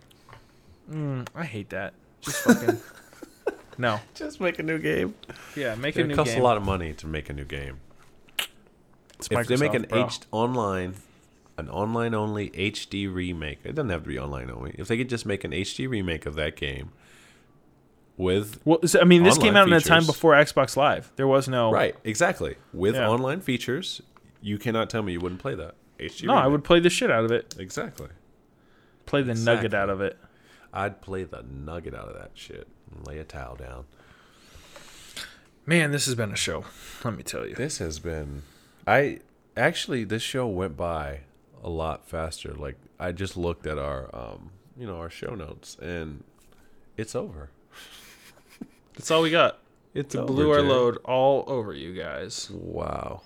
Mm, 0.91 1.27
I 1.35 1.45
hate 1.45 1.71
that. 1.71 1.95
Just 2.21 2.39
fucking 2.45 2.79
no. 3.79 4.01
Just 4.15 4.41
make 4.41 4.59
a 4.59 4.63
new 4.63 4.79
game. 4.79 5.15
Yeah, 5.57 5.75
make 5.77 5.97
a 5.97 6.01
new. 6.01 6.05
Game. 6.05 6.05
It 6.05 6.09
new 6.09 6.17
costs 6.17 6.35
game. 6.35 6.43
a 6.43 6.45
lot 6.45 6.57
of 6.59 6.63
money 6.65 6.93
to 6.93 7.07
make 7.07 7.31
a 7.31 7.33
new 7.33 7.45
game. 7.45 7.81
It's 9.19 9.29
if 9.31 9.47
they 9.47 9.57
make 9.57 9.75
an 9.75 9.87
bro. 9.89 10.07
H 10.07 10.21
online, 10.31 10.95
an 11.57 11.69
online 11.71 12.13
only 12.13 12.51
HD 12.51 13.13
remake, 13.13 13.61
it 13.65 13.75
doesn't 13.75 13.89
have 13.91 14.03
to 14.03 14.09
be 14.09 14.19
online 14.19 14.51
only. 14.51 14.75
If 14.77 14.89
they 14.89 14.99
could 14.99 15.09
just 15.09 15.25
make 15.25 15.45
an 15.45 15.53
HD 15.53 15.89
remake 15.89 16.27
of 16.27 16.35
that 16.35 16.57
game 16.57 16.91
with 18.17 18.61
Well, 18.65 18.79
so, 18.87 19.01
I 19.01 19.05
mean, 19.05 19.23
this 19.23 19.39
came 19.39 19.57
out 19.57 19.67
in 19.67 19.73
a 19.73 19.81
time 19.81 20.07
before 20.07 20.33
Xbox 20.35 20.77
Live. 20.77 21.13
There 21.17 21.27
was 21.27 21.49
no 21.49 21.71
right, 21.73 21.97
exactly 22.05 22.57
with 22.73 22.95
Yeah. 22.95 23.09
online 23.09 23.41
features, 23.41 24.03
you 24.41 24.59
cannot 24.59 24.91
tell 24.91 25.03
me 25.03 25.13
you 25.13 25.21
wouldn't 25.21 25.41
play 25.41 25.55
that 25.55 25.75
HD. 25.99 26.27
No, 26.27 26.35
I 26.35 26.47
would 26.47 26.65
play 26.65 26.81
the 26.81 26.91
shit 26.91 27.11
out 27.11 27.25
of 27.25 27.31
it. 27.31 27.55
exactly. 27.59 28.09
Play 29.07 29.23
the 29.23 29.35
nugget 29.35 29.75
out 29.75 29.91
of 29.91 30.01
it. 30.01 30.19
I'd 30.73 31.01
play 31.01 31.25
the 31.25 31.43
nugget 31.43 31.95
out 31.95 32.09
of 32.09 32.15
that 32.15 32.31
shit 32.35 32.67
lay 33.07 33.19
a 33.19 33.25
towel 33.25 33.57
down. 33.57 33.85
Man, 35.65 35.93
this 35.93 36.07
has 36.07 36.15
been 36.15 36.33
a 36.33 36.37
show. 36.37 36.65
Let 37.05 37.17
me 37.17 37.23
tell 37.23 37.47
you. 37.47 37.55
This 37.55 37.79
has 37.79 37.99
been, 37.99 38.43
I 38.87 39.21
actually 39.57 40.05
this 40.05 40.23
show 40.23 40.47
went 40.47 40.77
by 40.77 41.21
a 41.63 41.69
lot 41.69 42.09
faster. 42.09 42.53
Like 42.55 42.77
I 42.99 43.13
just 43.13 43.37
looked 43.37 43.67
at 43.67 43.79
our, 43.79 44.11
um, 44.15 44.51
you 44.77 44.87
know, 44.87 44.97
our 44.97 45.11
show 45.11 45.35
notes, 45.35 45.77
and 45.81 46.25
it's 46.97 47.15
over. 47.15 47.51
That's 48.95 49.11
all 49.11 49.23
we 49.23 49.31
got. 49.31 49.59
It's 49.95 50.15
Blew 50.15 50.51
our 50.51 50.63
load 50.63 50.99
all 51.05 51.45
over 51.47 51.75
you 51.75 51.95
guys. 51.95 52.51
Wow. 52.51 53.23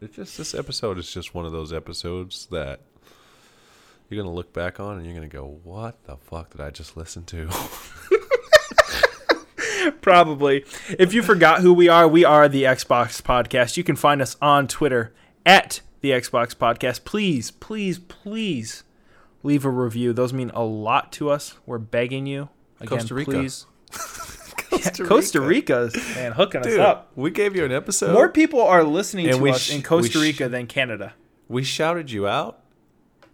It's 0.00 0.16
just 0.16 0.36
this 0.36 0.54
episode 0.54 0.98
is 0.98 1.12
just 1.12 1.34
one 1.34 1.46
of 1.46 1.52
those 1.52 1.72
episodes 1.72 2.46
that 2.46 2.80
you're 4.08 4.22
gonna 4.22 4.34
look 4.34 4.52
back 4.52 4.80
on 4.80 4.98
and 4.98 5.06
you're 5.06 5.14
gonna 5.14 5.28
go, 5.28 5.58
"What 5.62 6.02
the 6.04 6.16
fuck 6.16 6.50
did 6.50 6.60
I 6.60 6.70
just 6.70 6.96
listen 6.96 7.24
to?" 7.26 7.48
Probably. 10.00 10.64
If 10.98 11.14
you 11.14 11.22
forgot 11.22 11.60
who 11.60 11.72
we 11.72 11.88
are, 11.88 12.06
we 12.06 12.24
are 12.24 12.48
the 12.48 12.64
Xbox 12.64 13.22
Podcast. 13.22 13.76
You 13.76 13.84
can 13.84 13.96
find 13.96 14.20
us 14.20 14.36
on 14.42 14.68
Twitter 14.68 15.14
at 15.46 15.80
the 16.00 16.10
Xbox 16.10 16.54
Podcast. 16.54 17.04
Please, 17.04 17.50
please, 17.50 17.98
please 17.98 18.84
leave 19.42 19.64
a 19.64 19.70
review. 19.70 20.12
Those 20.12 20.32
mean 20.32 20.50
a 20.50 20.64
lot 20.64 21.12
to 21.12 21.30
us. 21.30 21.54
We're 21.64 21.78
begging 21.78 22.26
you. 22.26 22.48
Again, 22.80 22.98
Costa 22.98 23.14
Rica. 23.14 23.30
please. 23.30 23.66
Costa, 24.56 25.04
Costa 25.04 25.40
Rica's 25.40 25.94
man 26.14 26.32
hooking 26.32 26.62
Dude, 26.62 26.80
us 26.80 26.86
up. 26.86 27.12
we 27.16 27.30
gave 27.30 27.54
you 27.56 27.64
an 27.64 27.72
episode. 27.72 28.12
More 28.12 28.28
people 28.28 28.60
are 28.60 28.84
listening 28.84 29.28
And 29.28 29.38
to 29.38 29.48
us 29.48 29.60
sh- 29.62 29.70
in 29.72 29.76
we 29.78 29.82
Costa 29.82 30.18
sh- 30.18 30.22
Rica 30.22 30.48
than 30.48 30.66
Canada. 30.66 31.14
We 31.48 31.62
shouted 31.64 32.10
you 32.10 32.26
out, 32.26 32.60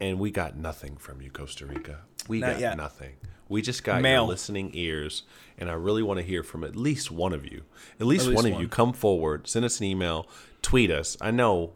and 0.01 0.19
we 0.19 0.31
got 0.31 0.57
nothing 0.57 0.97
from 0.97 1.21
you, 1.23 1.31
Costa 1.31 1.67
Rica. 1.67 2.01
We 2.29 2.41
Not 2.41 2.53
got 2.53 2.61
yet. 2.61 2.77
nothing. 2.77 3.15
We 3.49 3.63
just 3.63 3.83
got 3.85 4.03
Mail. 4.03 4.23
your 4.23 4.29
listening 4.29 4.71
ears, 4.75 5.23
and 5.57 5.71
I 5.71 5.73
really 5.75 6.03
want 6.03 6.19
to 6.19 6.25
hear 6.27 6.43
from 6.43 6.65
at 6.65 6.77
least 6.77 7.11
one 7.11 7.33
of 7.33 7.45
you. 7.47 7.63
At 7.99 8.07
least, 8.07 8.27
least 8.27 8.37
one 8.45 8.53
of 8.53 8.61
you. 8.61 8.69
Come 8.69 8.93
forward, 8.93 9.47
send 9.49 9.65
us 9.65 9.79
an 9.81 9.87
email, 9.87 10.29
tweet 10.61 10.91
us. 10.91 11.17
I 11.21 11.31
know 11.31 11.73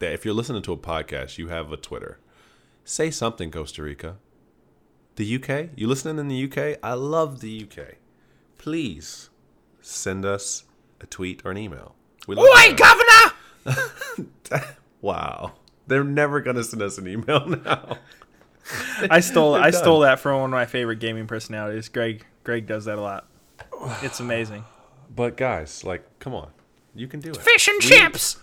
that 0.00 0.12
if 0.12 0.24
you're 0.24 0.34
listening 0.34 0.60
to 0.62 0.72
a 0.72 0.76
podcast, 0.76 1.38
you 1.38 1.48
have 1.48 1.72
a 1.72 1.76
Twitter. 1.78 2.18
Say 2.84 3.10
something, 3.10 3.50
Costa 3.50 3.82
Rica. 3.82 4.16
The 5.16 5.36
UK? 5.36 5.70
You 5.76 5.86
listening 5.88 6.18
in 6.18 6.28
the 6.28 6.44
UK? 6.44 6.78
I 6.82 6.94
love 6.94 7.40
the 7.40 7.62
UK. 7.70 7.94
Please 8.62 9.28
send 9.80 10.24
us 10.24 10.62
a 11.00 11.06
tweet 11.06 11.42
or 11.44 11.50
an 11.50 11.58
email. 11.58 11.96
We 12.28 12.36
love 12.36 12.46
Oi. 12.46 12.74
Governor! 12.74 14.66
Wow. 15.00 15.54
They're 15.88 16.04
never 16.04 16.40
gonna 16.40 16.62
send 16.62 16.80
us 16.80 16.96
an 16.96 17.08
email 17.08 17.44
now. 17.44 17.98
I 19.10 19.18
stole 19.18 19.54
I 19.56 19.72
stole 19.72 19.98
that 20.00 20.20
from 20.20 20.40
one 20.40 20.50
of 20.50 20.54
my 20.54 20.64
favorite 20.66 21.00
gaming 21.00 21.26
personalities. 21.26 21.88
Greg 21.88 22.24
Greg 22.44 22.68
does 22.68 22.84
that 22.84 22.98
a 22.98 23.00
lot. 23.00 23.26
It's 24.02 24.20
amazing. 24.20 24.64
But 25.12 25.36
guys, 25.36 25.82
like, 25.82 26.04
come 26.20 26.34
on, 26.34 26.50
you 26.94 27.08
can 27.08 27.18
do 27.18 27.30
it. 27.30 27.36
Fish 27.38 27.66
and 27.66 27.78
We- 27.82 27.88
chips. 27.88 28.36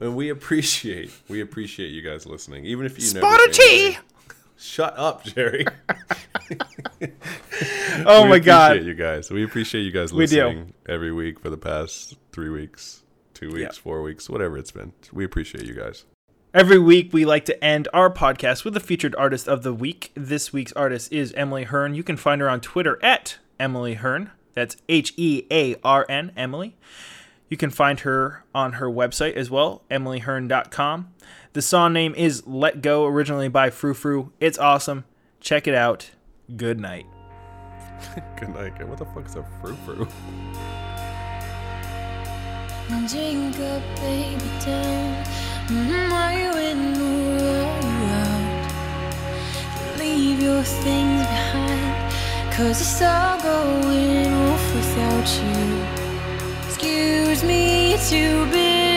And 0.00 0.16
we 0.16 0.30
appreciate, 0.30 1.10
we 1.28 1.40
appreciate 1.42 1.88
you 1.88 2.00
guys 2.02 2.24
listening, 2.26 2.64
even 2.64 2.86
if 2.86 2.96
you 2.98 3.04
Spot 3.04 3.22
never 3.22 3.44
of 3.44 3.52
tea. 3.52 3.84
anything. 3.84 4.02
Shut 4.58 4.94
up, 4.96 5.24
Jerry. 5.24 5.66
Oh 8.04 8.24
we 8.24 8.28
my 8.28 8.38
god. 8.38 8.84
you 8.84 8.94
guys. 8.94 9.30
We 9.30 9.42
appreciate 9.42 9.82
you 9.82 9.90
guys 9.90 10.12
We 10.12 10.18
listening 10.18 10.74
every 10.86 11.12
week 11.12 11.40
for 11.40 11.48
the 11.48 11.56
past 11.56 12.16
three 12.30 12.50
weeks, 12.50 13.02
two 13.32 13.50
weeks, 13.50 13.78
four 13.78 14.02
weeks, 14.02 14.28
whatever 14.28 14.58
it's 14.58 14.70
been. 14.70 14.92
We 15.12 15.24
appreciate 15.24 15.64
you 15.64 15.74
guys. 15.74 16.04
Every 16.52 16.78
week, 16.78 17.12
we 17.12 17.24
like 17.24 17.44
to 17.46 17.64
end 17.64 17.88
our 17.92 18.10
podcast 18.10 18.64
with 18.64 18.76
a 18.76 18.80
featured 18.80 19.14
artist 19.16 19.48
of 19.48 19.62
the 19.62 19.72
week. 19.74 20.12
This 20.14 20.52
week's 20.52 20.72
artist 20.72 21.12
is 21.12 21.32
Emily 21.32 21.64
Hearn. 21.64 21.94
You 21.94 22.02
can 22.02 22.16
find 22.16 22.40
her 22.40 22.48
on 22.48 22.60
Twitter 22.60 23.02
at 23.02 23.38
Emily 23.58 23.94
Hearn. 23.94 24.30
That's 24.54 24.76
H 24.88 25.12
E 25.16 25.44
A 25.50 25.76
R 25.84 26.06
N, 26.08 26.32
Emily. 26.36 26.76
You 27.48 27.56
can 27.56 27.70
find 27.70 28.00
her 28.00 28.44
on 28.54 28.74
her 28.74 28.88
website 28.88 29.34
as 29.34 29.50
well, 29.50 29.82
emilyhearn.com. 29.90 31.08
The 31.52 31.62
song 31.62 31.92
name 31.92 32.14
is 32.16 32.46
Let 32.46 32.82
Go, 32.82 33.06
originally 33.06 33.48
by 33.48 33.70
Frou 33.70 33.94
Frou. 33.94 34.32
It's 34.40 34.58
awesome. 34.58 35.04
Check 35.40 35.68
it 35.68 35.74
out. 35.74 36.10
Good 36.56 36.80
night. 36.80 37.06
Good 38.38 38.50
night. 38.50 38.86
What 38.86 38.98
the 38.98 39.06
fuck 39.06 39.26
is 39.26 39.36
a 39.36 39.44
frou 39.60 39.74
frou? 39.84 40.06
Drink 43.08 43.58
up, 43.60 43.82
baby, 43.96 44.50
down. 44.64 45.24
Mm, 45.68 46.12
are 46.12 46.32
you 46.38 46.50
in 46.58 47.00
or 47.00 47.40
are 47.42 47.80
you 47.82 47.96
out? 48.14 48.64
Leave 49.98 50.42
your 50.42 50.62
things 50.62 51.26
behind, 51.26 52.12
cause 52.52 52.80
it's 52.80 53.02
all 53.02 53.40
going 53.40 54.32
off 54.32 54.74
without 54.74 55.28
you. 55.42 56.05
Excuse 56.78 57.42
me, 57.42 57.96
too 58.06 58.44
busy 58.50 58.95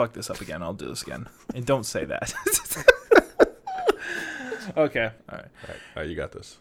Fucked 0.00 0.14
this 0.14 0.30
up 0.30 0.40
again. 0.40 0.62
I'll 0.62 0.72
do 0.72 0.88
this 0.88 1.02
again. 1.02 1.28
And 1.54 1.66
don't 1.66 1.84
say 1.84 2.06
that. 2.06 2.32
okay. 4.74 5.10
All 5.28 5.38
right. 5.38 5.44
All 5.44 5.68
right, 5.68 5.80
all 5.94 6.02
right, 6.02 6.08
you 6.08 6.16
got 6.16 6.32
this. 6.32 6.56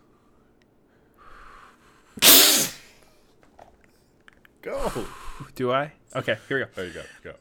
Go. 4.61 5.05
Do 5.55 5.71
I? 5.71 5.93
Okay, 6.13 6.37
here 6.49 6.57
we 6.57 6.65
go. 6.65 6.69
There 6.75 6.85
you. 6.87 6.91
Go, 6.91 7.01
go. 7.23 7.33